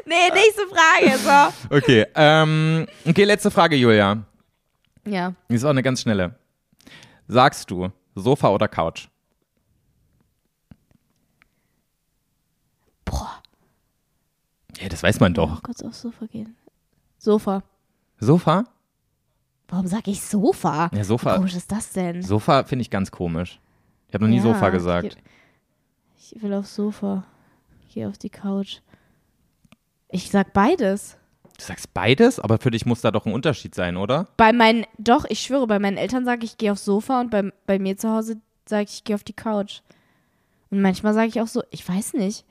Nee, 0.06 0.14
nächste 0.34 0.62
Frage. 0.66 1.18
So. 1.70 1.76
Okay, 1.76 2.06
ähm, 2.14 2.86
okay, 3.06 3.24
letzte 3.24 3.50
Frage, 3.50 3.76
Julia. 3.76 4.22
Ja. 5.06 5.32
Die 5.50 5.54
ist 5.54 5.64
auch 5.64 5.70
eine 5.70 5.82
ganz 5.82 6.00
schnelle. 6.02 6.34
Sagst 7.28 7.70
du 7.70 7.90
Sofa 8.14 8.48
oder 8.48 8.68
Couch? 8.68 9.06
Ja, 14.80 14.88
das 14.88 15.02
weiß 15.02 15.20
man 15.20 15.34
doch. 15.34 15.62
Kurz 15.62 15.82
aufs 15.82 16.00
Sofa 16.00 16.26
gehen. 16.26 16.56
Sofa. 17.18 17.62
Sofa? 18.18 18.64
Warum 19.68 19.86
sage 19.86 20.10
ich 20.10 20.20
Sofa? 20.22 20.90
Ja, 20.94 21.04
Sofa. 21.04 21.32
Wie 21.34 21.36
komisch 21.38 21.54
ist 21.54 21.70
das 21.72 21.90
denn? 21.92 22.22
Sofa 22.22 22.64
finde 22.64 22.82
ich 22.82 22.90
ganz 22.90 23.10
komisch. 23.10 23.60
Ich 24.08 24.14
habe 24.14 24.24
noch 24.24 24.30
nie 24.30 24.36
Ja, 24.36 24.42
Sofa 24.42 24.68
ich 24.68 24.72
gesagt. 24.74 25.16
geh- 25.16 26.34
Ich 26.36 26.42
will 26.42 26.52
aufs 26.54 26.74
Sofa. 26.74 27.24
Ich 27.88 27.94
gehe 27.94 28.08
auf 28.08 28.18
die 28.18 28.30
Couch. 28.30 28.80
Ich 30.08 30.30
sag 30.30 30.52
beides. 30.52 31.16
Du 31.58 31.64
sagst 31.64 31.94
beides, 31.94 32.40
aber 32.40 32.58
für 32.58 32.70
dich 32.70 32.84
muss 32.84 33.00
da 33.00 33.10
doch 33.10 33.26
ein 33.26 33.32
Unterschied 33.32 33.74
sein, 33.74 33.96
oder? 33.96 34.26
Bei 34.36 34.52
meinen, 34.52 34.86
doch, 34.98 35.24
ich 35.28 35.40
schwöre, 35.40 35.66
bei 35.68 35.78
meinen 35.78 35.96
Eltern 35.96 36.24
sage 36.24 36.44
ich, 36.44 36.52
ich 36.52 36.58
gehe 36.58 36.72
aufs 36.72 36.84
Sofa 36.84 37.20
und 37.20 37.30
bei, 37.30 37.52
bei 37.66 37.78
mir 37.78 37.96
zu 37.96 38.10
Hause 38.10 38.40
sage 38.66 38.84
ich, 38.84 38.94
ich 38.94 39.04
gehe 39.04 39.14
auf 39.14 39.22
die 39.24 39.32
Couch. 39.34 39.80
Und 40.70 40.82
manchmal 40.82 41.14
sage 41.14 41.28
ich 41.28 41.40
auch 41.40 41.46
so, 41.46 41.62
ich 41.70 41.88
weiß 41.88 42.14
nicht. 42.14 42.44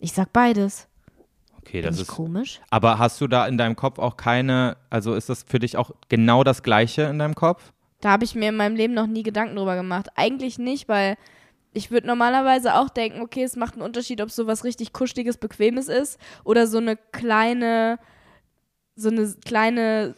Ich 0.00 0.12
sag 0.12 0.32
beides. 0.32 0.88
Okay, 1.66 1.80
Bin 1.80 1.90
das 1.90 2.00
ist. 2.00 2.08
komisch? 2.08 2.60
Aber 2.70 2.98
hast 2.98 3.20
du 3.20 3.26
da 3.26 3.46
in 3.46 3.56
deinem 3.56 3.74
Kopf 3.74 3.98
auch 3.98 4.16
keine, 4.16 4.76
also 4.90 5.14
ist 5.14 5.28
das 5.28 5.44
für 5.44 5.58
dich 5.58 5.76
auch 5.76 5.92
genau 6.08 6.44
das 6.44 6.62
Gleiche 6.62 7.02
in 7.02 7.18
deinem 7.18 7.34
Kopf? 7.34 7.72
Da 8.00 8.10
habe 8.10 8.24
ich 8.24 8.34
mir 8.34 8.50
in 8.50 8.56
meinem 8.56 8.76
Leben 8.76 8.92
noch 8.92 9.06
nie 9.06 9.22
Gedanken 9.22 9.56
drüber 9.56 9.76
gemacht. 9.76 10.08
Eigentlich 10.14 10.58
nicht, 10.58 10.88
weil 10.88 11.16
ich 11.72 11.90
würde 11.90 12.06
normalerweise 12.06 12.74
auch 12.74 12.90
denken, 12.90 13.22
okay, 13.22 13.42
es 13.42 13.56
macht 13.56 13.74
einen 13.74 13.82
Unterschied, 13.82 14.20
ob 14.20 14.30
so 14.30 14.46
was 14.46 14.62
richtig 14.64 14.92
kuscheliges, 14.92 15.38
bequemes 15.38 15.88
ist 15.88 16.18
oder 16.44 16.66
so 16.66 16.78
eine 16.78 16.96
kleine, 16.96 17.98
so 18.94 19.08
eine 19.08 19.34
kleine 19.44 20.14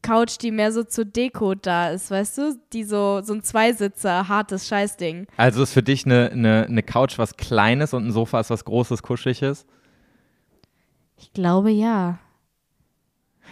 Couch, 0.00 0.36
die 0.40 0.50
mehr 0.50 0.72
so 0.72 0.84
zur 0.84 1.04
Deko 1.04 1.54
da 1.54 1.90
ist, 1.90 2.10
weißt 2.10 2.38
du? 2.38 2.60
Die 2.72 2.84
so, 2.84 3.20
so 3.22 3.34
ein 3.34 3.42
Zweisitzer, 3.42 4.28
hartes 4.28 4.66
Scheißding. 4.66 5.26
Also 5.36 5.62
ist 5.62 5.74
für 5.74 5.82
dich 5.82 6.06
eine, 6.06 6.30
eine, 6.30 6.66
eine 6.66 6.82
Couch 6.82 7.18
was 7.18 7.36
Kleines 7.36 7.92
und 7.92 8.06
ein 8.06 8.12
Sofa 8.12 8.40
ist 8.40 8.50
was 8.50 8.64
Großes, 8.64 9.02
Kuscheliges? 9.02 9.66
Ich 11.18 11.32
glaube 11.32 11.70
ja. 11.70 12.18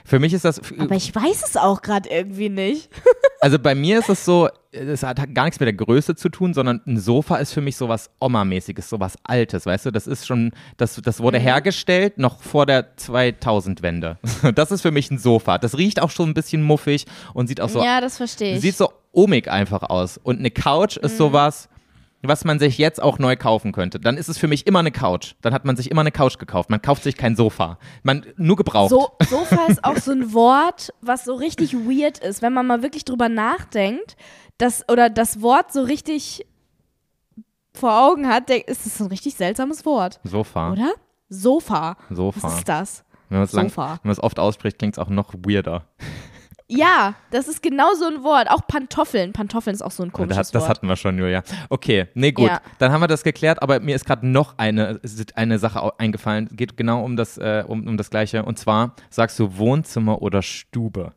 Für 0.04 0.20
mich 0.20 0.32
ist 0.32 0.44
das, 0.44 0.60
Aber 0.78 0.94
ich 0.94 1.12
weiß 1.12 1.42
es 1.44 1.56
auch 1.56 1.82
gerade 1.82 2.08
irgendwie 2.08 2.48
nicht. 2.48 2.90
also 3.40 3.58
bei 3.58 3.74
mir 3.74 3.98
ist 3.98 4.08
es 4.08 4.24
so, 4.24 4.48
es 4.70 5.02
hat 5.02 5.16
gar 5.34 5.44
nichts 5.44 5.58
mit 5.58 5.66
der 5.66 5.72
Größe 5.72 6.14
zu 6.14 6.28
tun, 6.28 6.54
sondern 6.54 6.80
ein 6.86 6.98
Sofa 6.98 7.36
ist 7.38 7.52
für 7.52 7.60
mich 7.60 7.76
sowas 7.76 8.10
Oma-mäßiges, 8.20 8.88
sowas 8.88 9.16
Altes, 9.24 9.66
weißt 9.66 9.86
du? 9.86 9.90
Das 9.90 10.06
ist 10.06 10.26
schon, 10.26 10.52
das, 10.76 11.00
das 11.02 11.20
wurde 11.20 11.38
hergestellt 11.38 12.18
noch 12.18 12.40
vor 12.40 12.66
der 12.66 12.96
2000-Wende. 12.96 14.18
Das 14.54 14.70
ist 14.70 14.82
für 14.82 14.92
mich 14.92 15.10
ein 15.10 15.18
Sofa. 15.18 15.58
Das 15.58 15.76
riecht 15.76 16.00
auch 16.00 16.10
schon 16.10 16.30
ein 16.30 16.34
bisschen 16.34 16.62
muffig 16.62 17.06
und 17.34 17.48
sieht 17.48 17.60
auch 17.60 17.68
so, 17.68 17.82
ja, 17.82 18.00
das 18.00 18.16
verstehe 18.16 18.54
ich. 18.56 18.60
sieht 18.60 18.76
so 18.76 18.92
omig 19.12 19.50
einfach 19.50 19.82
aus. 19.82 20.18
Und 20.18 20.38
eine 20.38 20.50
Couch 20.50 20.96
ist 20.98 21.16
sowas, 21.16 21.68
was 22.28 22.44
man 22.44 22.58
sich 22.58 22.78
jetzt 22.78 23.02
auch 23.02 23.18
neu 23.18 23.36
kaufen 23.36 23.72
könnte. 23.72 23.98
Dann 24.00 24.16
ist 24.16 24.28
es 24.28 24.38
für 24.38 24.48
mich 24.48 24.66
immer 24.66 24.78
eine 24.80 24.90
Couch. 24.92 25.34
Dann 25.42 25.52
hat 25.54 25.64
man 25.64 25.76
sich 25.76 25.90
immer 25.90 26.00
eine 26.02 26.12
Couch 26.12 26.38
gekauft. 26.38 26.70
Man 26.70 26.82
kauft 26.82 27.02
sich 27.02 27.16
kein 27.16 27.36
Sofa. 27.36 27.78
Man 28.02 28.24
nur 28.36 28.56
gebraucht. 28.56 28.90
So, 28.90 29.10
Sofa 29.28 29.66
ist 29.66 29.84
auch 29.84 29.96
so 29.96 30.12
ein 30.12 30.32
Wort, 30.32 30.92
was 31.00 31.24
so 31.24 31.34
richtig 31.34 31.74
weird 31.74 32.18
ist, 32.18 32.42
wenn 32.42 32.52
man 32.52 32.66
mal 32.66 32.82
wirklich 32.82 33.04
drüber 33.04 33.28
nachdenkt, 33.28 34.16
das, 34.58 34.84
oder 34.90 35.10
das 35.10 35.42
Wort 35.42 35.72
so 35.72 35.82
richtig 35.82 36.46
vor 37.74 37.98
Augen 38.08 38.26
hat, 38.28 38.48
denk- 38.48 38.66
ist 38.68 38.86
es 38.86 39.00
ein 39.00 39.08
richtig 39.08 39.34
seltsames 39.34 39.84
Wort, 39.84 40.18
Sofa. 40.24 40.72
oder? 40.72 40.92
Sofa. 41.28 41.96
Sofa. 42.10 42.42
Was 42.42 42.58
ist 42.58 42.68
das? 42.68 43.04
Wenn 43.28 43.38
man 43.40 44.12
es 44.12 44.22
oft 44.22 44.38
ausspricht, 44.38 44.78
klingt 44.78 44.94
es 44.94 44.98
auch 44.98 45.08
noch 45.08 45.34
weirder. 45.34 45.84
Ja, 46.68 47.14
das 47.30 47.46
ist 47.46 47.62
genau 47.62 47.94
so 47.94 48.06
ein 48.06 48.24
Wort. 48.24 48.50
Auch 48.50 48.66
Pantoffeln. 48.66 49.32
Pantoffeln 49.32 49.74
ist 49.74 49.82
auch 49.82 49.92
so 49.92 50.02
ein 50.02 50.12
komisches 50.12 50.36
Das, 50.36 50.50
das 50.50 50.62
Wort. 50.62 50.70
hatten 50.70 50.88
wir 50.88 50.96
schon, 50.96 51.16
Julia. 51.16 51.44
Okay, 51.68 52.08
nee, 52.14 52.32
gut. 52.32 52.48
Ja. 52.48 52.60
Dann 52.78 52.90
haben 52.90 53.00
wir 53.00 53.06
das 53.06 53.22
geklärt, 53.22 53.62
aber 53.62 53.78
mir 53.78 53.94
ist 53.94 54.04
gerade 54.04 54.26
noch 54.26 54.58
eine, 54.58 55.00
eine 55.36 55.58
Sache 55.60 55.92
eingefallen. 55.98 56.48
Geht 56.52 56.76
genau 56.76 57.04
um 57.04 57.16
das, 57.16 57.38
äh, 57.38 57.62
um, 57.66 57.86
um 57.86 57.96
das 57.96 58.10
Gleiche. 58.10 58.42
Und 58.44 58.58
zwar 58.58 58.96
sagst 59.10 59.38
du 59.38 59.56
Wohnzimmer 59.58 60.22
oder 60.22 60.42
Stube? 60.42 61.12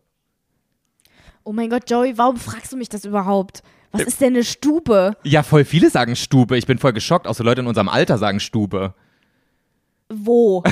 oh 1.44 1.52
mein 1.52 1.70
Gott, 1.72 1.90
Joey, 1.90 2.16
warum 2.16 2.38
fragst 2.38 2.72
du 2.74 2.78
mich 2.78 2.90
das 2.90 3.06
überhaupt? 3.06 3.64
Was 3.92 4.02
ist 4.04 4.22
denn 4.22 4.36
eine 4.36 4.44
Stube? 4.44 5.18
Ja, 5.24 5.42
voll 5.42 5.66
viele 5.66 5.90
sagen 5.90 6.16
Stube. 6.16 6.56
Ich 6.58 6.68
bin 6.68 6.78
voll 6.78 6.94
geschockt. 6.94 7.26
Auch 7.26 7.34
so 7.34 7.44
Leute 7.44 7.62
in 7.62 7.68
unserem 7.68 7.90
Alter 7.90 8.20
sagen 8.20 8.40
Stube. 8.40 8.94
Wo? 10.12 10.64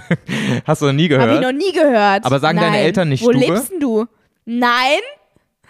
Hast 0.66 0.82
du 0.82 0.86
noch 0.86 0.92
nie 0.92 1.10
Habe 1.10 1.22
ich 1.22 1.28
gehört? 1.38 1.42
noch 1.42 1.52
nie 1.52 1.72
gehört. 1.72 2.24
Aber 2.24 2.40
sagen 2.40 2.58
deine 2.58 2.72
Nein. 2.76 2.84
Eltern 2.84 3.08
nicht 3.10 3.22
Wo 3.22 3.30
Stube? 3.30 3.44
lebst 3.46 3.70
denn 3.72 3.80
du? 3.80 4.06
Nein? 4.46 5.00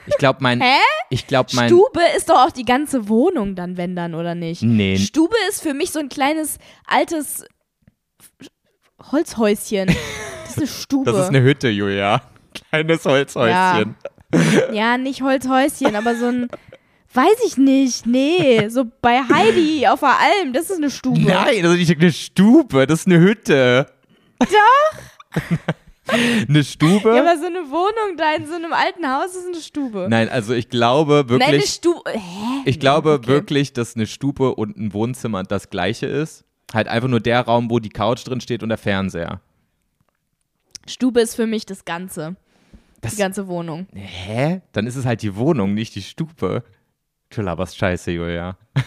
Ich 0.07 0.17
glaube, 0.17 0.39
mein. 0.43 0.61
Hä? 0.61 0.79
Ich 1.11 1.27
glaube, 1.27 1.51
mein. 1.55 1.69
Stube 1.69 2.01
ist 2.17 2.31
doch 2.31 2.47
auch 2.47 2.51
die 2.51 2.65
ganze 2.65 3.09
Wohnung 3.09 3.55
dann, 3.57 3.77
wenn 3.77 3.95
dann, 3.97 4.15
oder 4.15 4.35
nicht? 4.35 4.63
Nee. 4.63 4.97
Stube 4.97 5.35
ist 5.49 5.63
für 5.63 5.75
mich 5.75 5.91
so 5.91 5.99
ein 5.99 6.09
kleines, 6.09 6.59
altes 6.87 7.45
Holzhäuschen. 9.13 9.95
Das 10.51 10.57
ist 10.57 10.59
eine 10.59 10.67
Stube. 10.67 11.13
Das 11.13 11.21
ist 11.23 11.29
eine 11.29 11.43
Hütte, 11.43 11.69
Julia. 11.69 12.23
Kleines 12.73 13.05
Holzhäuschen. 13.05 13.95
ja, 14.73 14.99
nicht 14.99 15.23
Holzhäuschen, 15.23 15.95
aber 15.95 16.17
so 16.17 16.27
ein, 16.27 16.49
weiß 17.13 17.39
ich 17.47 17.57
nicht, 17.57 18.07
nee, 18.07 18.69
so 18.69 18.85
bei 19.01 19.21
Heidi 19.23 19.87
auf 19.87 20.01
der 20.01 20.19
Alm, 20.19 20.53
das 20.53 20.71
ist 20.71 20.77
eine 20.79 20.91
Stube. 20.91 21.21
Nein, 21.21 21.63
das 21.63 21.73
ist 21.73 21.79
nicht 21.89 21.99
eine 22.01 22.13
Stube, 22.13 22.87
das 22.87 23.01
ist 23.01 23.07
eine 23.07 23.19
Hütte. 23.21 23.87
Doch. 24.39 25.49
eine 26.49 26.65
Stube? 26.65 27.15
Ja, 27.15 27.23
aber 27.23 27.39
so 27.39 27.47
eine 27.47 27.71
Wohnung 27.71 28.17
da 28.17 28.35
in 28.35 28.47
so 28.47 28.55
einem 28.55 28.73
alten 28.73 29.07
Haus 29.07 29.35
ist 29.35 29.47
eine 29.47 29.61
Stube. 29.61 30.07
Nein, 30.09 30.29
also 30.29 30.55
ich 30.55 30.69
glaube 30.69 31.29
wirklich. 31.29 31.39
Nein, 31.41 31.55
eine 31.55 31.63
Stube. 31.67 32.03
Hä? 32.11 32.63
Ich 32.65 32.81
glaube 32.81 33.13
Okay. 33.15 33.27
wirklich, 33.29 33.73
dass 33.73 33.95
eine 33.97 34.07
Stube 34.07 34.55
und 34.55 34.77
ein 34.77 34.93
Wohnzimmer 34.93 35.43
das 35.43 35.71
gleiche 35.71 36.07
ist. 36.07 36.45
Halt 36.73 36.89
einfach 36.89 37.09
nur 37.09 37.21
der 37.21 37.41
Raum, 37.43 37.71
wo 37.71 37.81
die 37.81 37.89
Couch 37.91 38.27
drin 38.27 38.41
steht 38.41 38.63
und 38.63 38.69
der 38.69 38.79
Fernseher. 38.79 39.41
Stube 40.89 41.21
ist 41.21 41.35
für 41.35 41.47
mich 41.47 41.67
das 41.67 41.85
Ganze. 41.85 42.37
Das- 43.01 43.13
die 43.15 43.19
ganze 43.19 43.49
Wohnung. 43.49 43.87
Hä? 43.95 44.61
Dann 44.73 44.87
ist 44.87 44.97
es 44.97 45.05
halt 45.07 45.23
die 45.23 45.35
Wohnung, 45.37 45.75
nicht 45.75 45.95
die 45.95 46.03
Stube. 46.03 46.63
Du 47.35 47.43
laberst 47.43 47.77
scheiße, 47.77 48.11
Julia. 48.11 48.57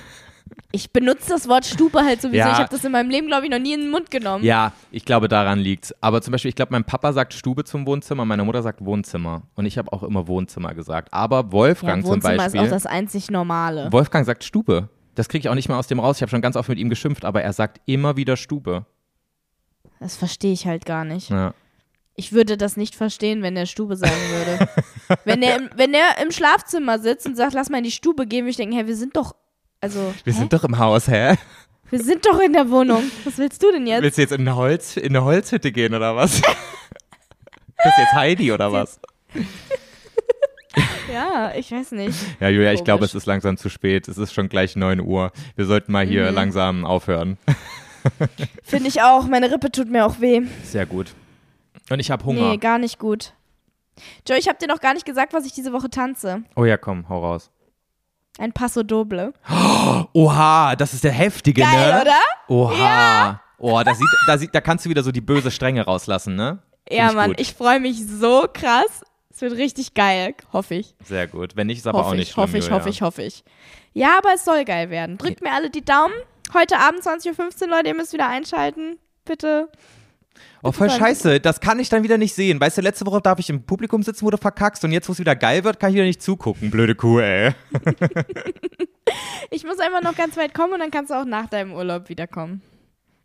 Ich 0.75 0.91
benutze 0.91 1.29
das 1.29 1.47
Wort 1.47 1.65
Stube 1.65 1.99
halt 2.03 2.21
sowieso. 2.21 2.37
Ja. 2.37 2.51
Ich 2.51 2.57
habe 2.57 2.69
das 2.69 2.83
in 2.83 2.91
meinem 2.91 3.09
Leben, 3.09 3.27
glaube 3.27 3.45
ich, 3.45 3.51
noch 3.51 3.59
nie 3.59 3.73
in 3.73 3.81
den 3.81 3.91
Mund 3.91 4.09
genommen. 4.09 4.43
Ja, 4.43 4.71
ich 4.91 5.05
glaube, 5.05 5.27
daran 5.27 5.59
liegt's. 5.59 5.93
Aber 6.01 6.21
zum 6.21 6.31
Beispiel, 6.31 6.49
ich 6.49 6.55
glaube, 6.55 6.71
mein 6.71 6.83
Papa 6.83 7.13
sagt 7.13 7.33
Stube 7.33 7.63
zum 7.63 7.85
Wohnzimmer, 7.85 8.25
meine 8.25 8.43
Mutter 8.43 8.63
sagt 8.63 8.83
Wohnzimmer. 8.83 9.43
Und 9.55 9.65
ich 9.67 9.77
habe 9.77 9.93
auch 9.93 10.01
immer 10.03 10.27
Wohnzimmer 10.27 10.73
gesagt. 10.73 11.13
Aber 11.13 11.37
Ja, 11.41 11.51
Wolfgang 11.51 12.03
zum 12.03 12.13
Wohnzimmer 12.15 12.37
Beispiel. 12.37 12.61
ist 12.61 12.67
auch 12.67 12.71
das 12.71 12.85
einzig 12.87 13.29
Normale. 13.29 13.91
Wolfgang 13.91 14.25
sagt 14.25 14.43
Stube. 14.43 14.89
Das 15.15 15.29
kriege 15.29 15.41
ich 15.41 15.49
auch 15.49 15.55
nicht 15.55 15.69
mehr 15.69 15.77
aus 15.77 15.87
dem 15.87 15.99
raus. 15.99 16.17
Ich 16.17 16.21
habe 16.23 16.31
schon 16.31 16.41
ganz 16.41 16.55
oft 16.55 16.69
mit 16.69 16.79
ihm 16.79 16.89
geschimpft, 16.89 17.23
aber 17.23 17.43
er 17.43 17.53
sagt 17.53 17.79
immer 17.85 18.17
wieder 18.17 18.35
Stube. 18.35 18.85
Das 19.99 20.15
verstehe 20.15 20.53
ich 20.53 20.65
halt 20.65 20.85
gar 20.85 21.05
nicht. 21.05 21.29
Ja. 21.29 21.53
Ich 22.15 22.31
würde 22.31 22.57
das 22.57 22.77
nicht 22.77 22.95
verstehen, 22.95 23.41
wenn 23.41 23.56
der 23.56 23.65
Stube 23.65 23.95
sagen 23.95 24.11
würde. 24.31 24.69
wenn, 25.26 25.41
der 25.41 25.56
im, 25.57 25.69
wenn 25.76 25.91
der 25.91 26.18
im 26.22 26.31
Schlafzimmer 26.31 26.99
sitzt 26.99 27.26
und 27.26 27.35
sagt, 27.35 27.53
lass 27.53 27.69
mal 27.69 27.80
in 27.80 27.84
die 27.84 27.91
Stube 27.91 28.27
gehen, 28.27 28.41
würde 28.45 28.52
ich 28.52 28.57
denken, 28.57 28.76
hä, 28.76 28.85
wir 28.85 28.95
sind 28.95 29.15
doch, 29.18 29.35
also, 29.81 30.14
Wir 30.23 30.34
hä? 30.34 30.40
sind 30.40 30.53
doch 30.53 30.64
im 30.64 30.77
Haus, 30.77 31.07
hä? 31.07 31.35
wir 31.90 32.03
sind 32.03 32.26
doch 32.26 32.40
in 32.40 32.53
der 32.53 32.69
Wohnung. 32.69 33.03
Was 33.26 33.38
willst 33.38 33.61
du 33.64 33.72
denn 33.72 33.88
jetzt? 33.88 34.02
Willst 34.03 34.18
du 34.18 34.22
jetzt 34.22 34.31
in 34.31 34.41
eine, 34.41 34.56
Holz, 34.56 34.95
in 34.98 35.06
eine 35.15 35.23
Holzhütte 35.23 35.72
gehen 35.72 35.94
oder 35.95 36.15
was? 36.15 36.41
Bist 37.84 37.98
jetzt 37.98 38.14
Heidi 38.14 38.52
oder 38.52 38.72
was? 38.72 38.99
Ja, 41.11 41.52
ich 41.56 41.72
weiß 41.72 41.91
nicht. 41.91 42.18
Ja, 42.40 42.49
Julia, 42.49 42.73
ich 42.73 42.84
glaube, 42.84 42.99
Komisch. 43.02 43.11
es 43.11 43.15
ist 43.23 43.26
langsam 43.27 43.57
zu 43.57 43.69
spät. 43.69 44.07
Es 44.07 44.18
ist 44.18 44.34
schon 44.34 44.49
gleich 44.49 44.76
9 44.76 44.99
Uhr. 45.02 45.31
Wir 45.56 45.65
sollten 45.65 45.91
mal 45.91 46.03
hier 46.06 46.30
Mhm. 46.30 46.35
langsam 46.35 46.85
aufhören. 46.85 47.38
Finde 48.64 48.88
ich 48.88 49.02
auch. 49.03 49.27
Meine 49.27 49.52
Rippe 49.52 49.72
tut 49.72 49.90
mir 49.91 50.06
auch 50.06 50.19
weh. 50.22 50.41
Sehr 50.64 50.88
gut. 50.88 51.14
Und 51.89 51.99
ich 51.99 52.11
habe 52.11 52.23
Hunger. 52.26 52.49
Nee, 52.49 52.57
gar 52.57 52.77
nicht 52.77 52.99
gut. 52.99 53.34
Joe, 54.27 54.38
ich 54.38 54.47
habe 54.47 54.57
dir 54.57 54.68
noch 54.68 54.80
gar 54.80 54.93
nicht 54.93 55.05
gesagt, 55.05 55.34
was 55.34 55.45
ich 55.45 55.53
diese 55.53 55.73
Woche 55.73 55.89
tanze. 55.89 56.43
oh 56.55 56.65
ja, 56.65 56.77
komm, 56.77 57.07
hau 57.10 57.19
raus. 57.19 57.51
Ein 58.39 58.51
Passo 58.51 58.81
Doble. 58.81 59.34
Oha, 60.14 60.76
das 60.76 60.93
ist 60.93 61.03
der 61.03 61.11
heftige, 61.11 61.61
Geil, 61.61 61.93
ne? 61.93 62.01
oder? 62.01 62.19
Oha. 62.47 63.41
Oh, 63.60 63.80
da, 63.84 63.93
sieht, 63.93 64.07
da, 64.27 64.38
sieht, 64.38 64.53
da 64.55 64.61
kannst 64.61 64.85
du 64.85 64.89
wieder 64.89 65.03
so 65.03 65.11
die 65.11 65.22
böse 65.22 65.51
Strenge 65.51 65.85
rauslassen, 65.85 66.35
ne? 66.35 66.60
Find 66.88 66.99
Ja, 66.99 67.10
ich 67.10 67.15
Mann, 67.15 67.27
gut. 67.30 67.39
ich 67.39 67.53
freue 67.53 67.80
mich 67.80 68.05
so 68.07 68.47
krass. 68.51 69.03
Es 69.30 69.41
wird 69.41 69.53
richtig 69.53 69.93
geil, 69.93 70.35
hoffe 70.51 70.76
ich. 70.76 70.95
Sehr 71.03 71.27
gut. 71.27 71.55
Wenn 71.55 71.68
nicht, 71.68 71.77
ist 71.80 71.88
aber 71.88 71.99
auch 71.99 72.05
Hoffe 72.05 72.15
nicht 72.15 72.30
ich, 72.30 72.34
schlimm, 72.34 72.43
hoffe 72.43 72.57
ich, 72.57 72.72
hoffe 72.72 72.89
ich, 72.89 73.01
hoffe 73.01 73.22
ich. 73.23 73.43
Ja, 73.93 74.18
aber 74.18 74.30
es 74.35 74.45
soll 74.45 74.65
geil 74.65 74.89
werden. 74.89 75.18
Drückt 75.18 75.41
mir 75.41 75.51
alle 75.53 75.69
die 75.69 75.85
Daumen. 75.85 76.14
Heute 76.53 76.77
Abend 76.80 77.01
20.15 77.01 77.64
Uhr, 77.64 77.68
Leute, 77.69 77.88
ihr 77.89 77.95
müsst 77.95 78.14
wieder 78.14 78.27
einschalten. 78.27 78.97
Bitte. 79.26 79.69
Oh, 80.64 80.72
voll 80.72 80.89
scheiße. 80.89 81.39
Das 81.39 81.60
kann 81.60 81.80
ich 81.80 81.89
dann 81.89 82.03
wieder 82.03 82.18
nicht 82.18 82.34
sehen. 82.34 82.60
Weißt 82.60 82.77
du, 82.77 82.81
letzte 82.81 83.05
Woche 83.05 83.22
darf 83.22 83.38
ich 83.39 83.49
im 83.49 83.64
Publikum 83.64 84.01
sitzen, 84.03 84.26
wo 84.26 84.30
du 84.30 84.38
verkackst 84.38 84.84
und 84.85 84.91
jetzt, 84.91 85.07
wo 85.10 85.14
es 85.14 85.19
wieder 85.19 85.35
geil 85.35 85.64
wird, 85.64 85.80
kann 85.80 85.89
ich 85.89 85.95
wieder 85.95 86.05
nicht 86.05 86.22
zugucken. 86.22 86.72
Blöde 86.72 86.95
Kuh, 86.95 87.19
ey. 87.19 87.51
Ich 89.51 89.64
muss 89.65 89.80
einfach 89.80 90.01
noch 90.01 90.15
ganz 90.15 90.38
weit 90.38 90.53
kommen 90.53 90.73
und 90.73 90.80
dann 90.80 90.89
kannst 90.91 91.11
du 91.11 91.15
auch 91.15 91.26
nach 91.26 91.47
deinem 91.47 91.73
Urlaub 91.73 92.10
wiederkommen. 92.10 92.61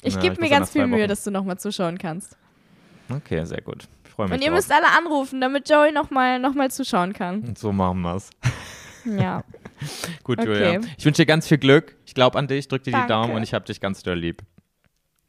Ich 0.03 0.15
Ja, 0.15 0.21
gebe 0.21 0.41
mir 0.41 0.51
ganz 0.51 0.71
viel 0.71 0.87
Mühe, 0.87 1.07
dass 1.07 1.25
du 1.25 1.31
nochmal 1.31 1.59
zuschauen 1.59 1.97
kannst. 1.99 2.37
Okay, 3.09 3.45
sehr 3.45 3.63
gut. 3.63 3.89
Ich 4.05 4.11
freue 4.11 4.27
mich 4.27 4.35
Und 4.35 4.43
ihr 4.43 4.49
drauf. 4.49 4.57
müsst 4.57 4.73
alle 4.73 4.87
anrufen, 4.99 5.41
damit 5.41 5.69
Joey 5.71 5.93
nochmal 5.93 6.39
noch 6.39 6.55
mal 6.55 6.71
zuschauen 6.71 7.13
kann. 7.15 7.41
Und 7.43 7.59
so 7.59 7.73
machen 7.73 8.03
wir's. 8.03 8.31
Ja. 9.05 9.43
Gut, 10.25 10.39
Okay. 10.41 10.49
Julia. 10.75 10.81
Ich 10.99 11.05
wünsche 11.07 11.23
dir 11.23 11.27
ganz 11.27 11.47
viel 11.49 11.57
Glück. 11.57 11.97
Ich 12.05 12.13
glaube 12.13 12.37
an 12.39 12.47
dich, 12.47 12.69
drück 12.69 12.83
dir 12.83 12.91
die 12.91 12.97
Danke. 12.97 13.09
Daumen 13.09 13.35
und 13.37 13.43
ich 13.43 13.55
hab 13.55 13.65
dich 13.65 13.81
ganz 13.81 14.03
doll 14.03 14.19
lieb. 14.19 14.43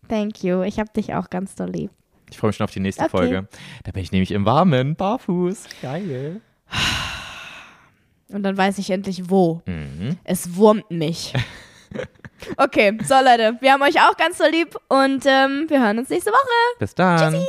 Thank 0.10 0.44
you. 0.44 0.64
Ich 0.64 0.80
hab 0.80 0.94
dich 0.94 1.14
auch 1.14 1.30
ganz 1.30 1.56
doll 1.56 1.69
lieb. 1.69 1.91
Ich 2.30 2.38
freue 2.38 2.49
mich 2.49 2.57
schon 2.57 2.65
auf 2.65 2.72
die 2.72 2.80
nächste 2.81 3.03
Okay. 3.03 3.10
Folge. 3.11 3.48
Da 3.84 3.91
bin 3.91 4.03
ich 4.03 4.11
nämlich 4.11 4.31
im 4.31 4.45
Warmen, 4.45 4.95
barfuß. 4.95 5.64
Geil. 5.81 6.41
Und 8.27 8.44
dann 8.44 8.57
weiß 8.57 8.77
ich 8.77 8.90
endlich 8.91 9.30
wo. 9.30 9.61
Mhm. 9.65 10.18
Es 10.23 10.56
wurmt 10.56 10.90
mich. 10.91 11.34
Okay, 12.56 12.98
so 13.03 13.15
Leute, 13.15 13.57
wir 13.60 13.73
haben 13.73 13.81
euch 13.81 13.99
auch 13.99 14.15
ganz 14.15 14.38
doll 14.38 14.49
lieb 14.49 14.73
und 14.88 15.26
ähm, 15.26 15.65
wir 15.68 15.81
hören 15.84 15.99
uns 15.99 16.07
nächste 16.10 16.31
Woche. 16.31 16.80
Bis 16.80 16.95
dann. 16.95 17.34
Tschüssi. 17.34 17.45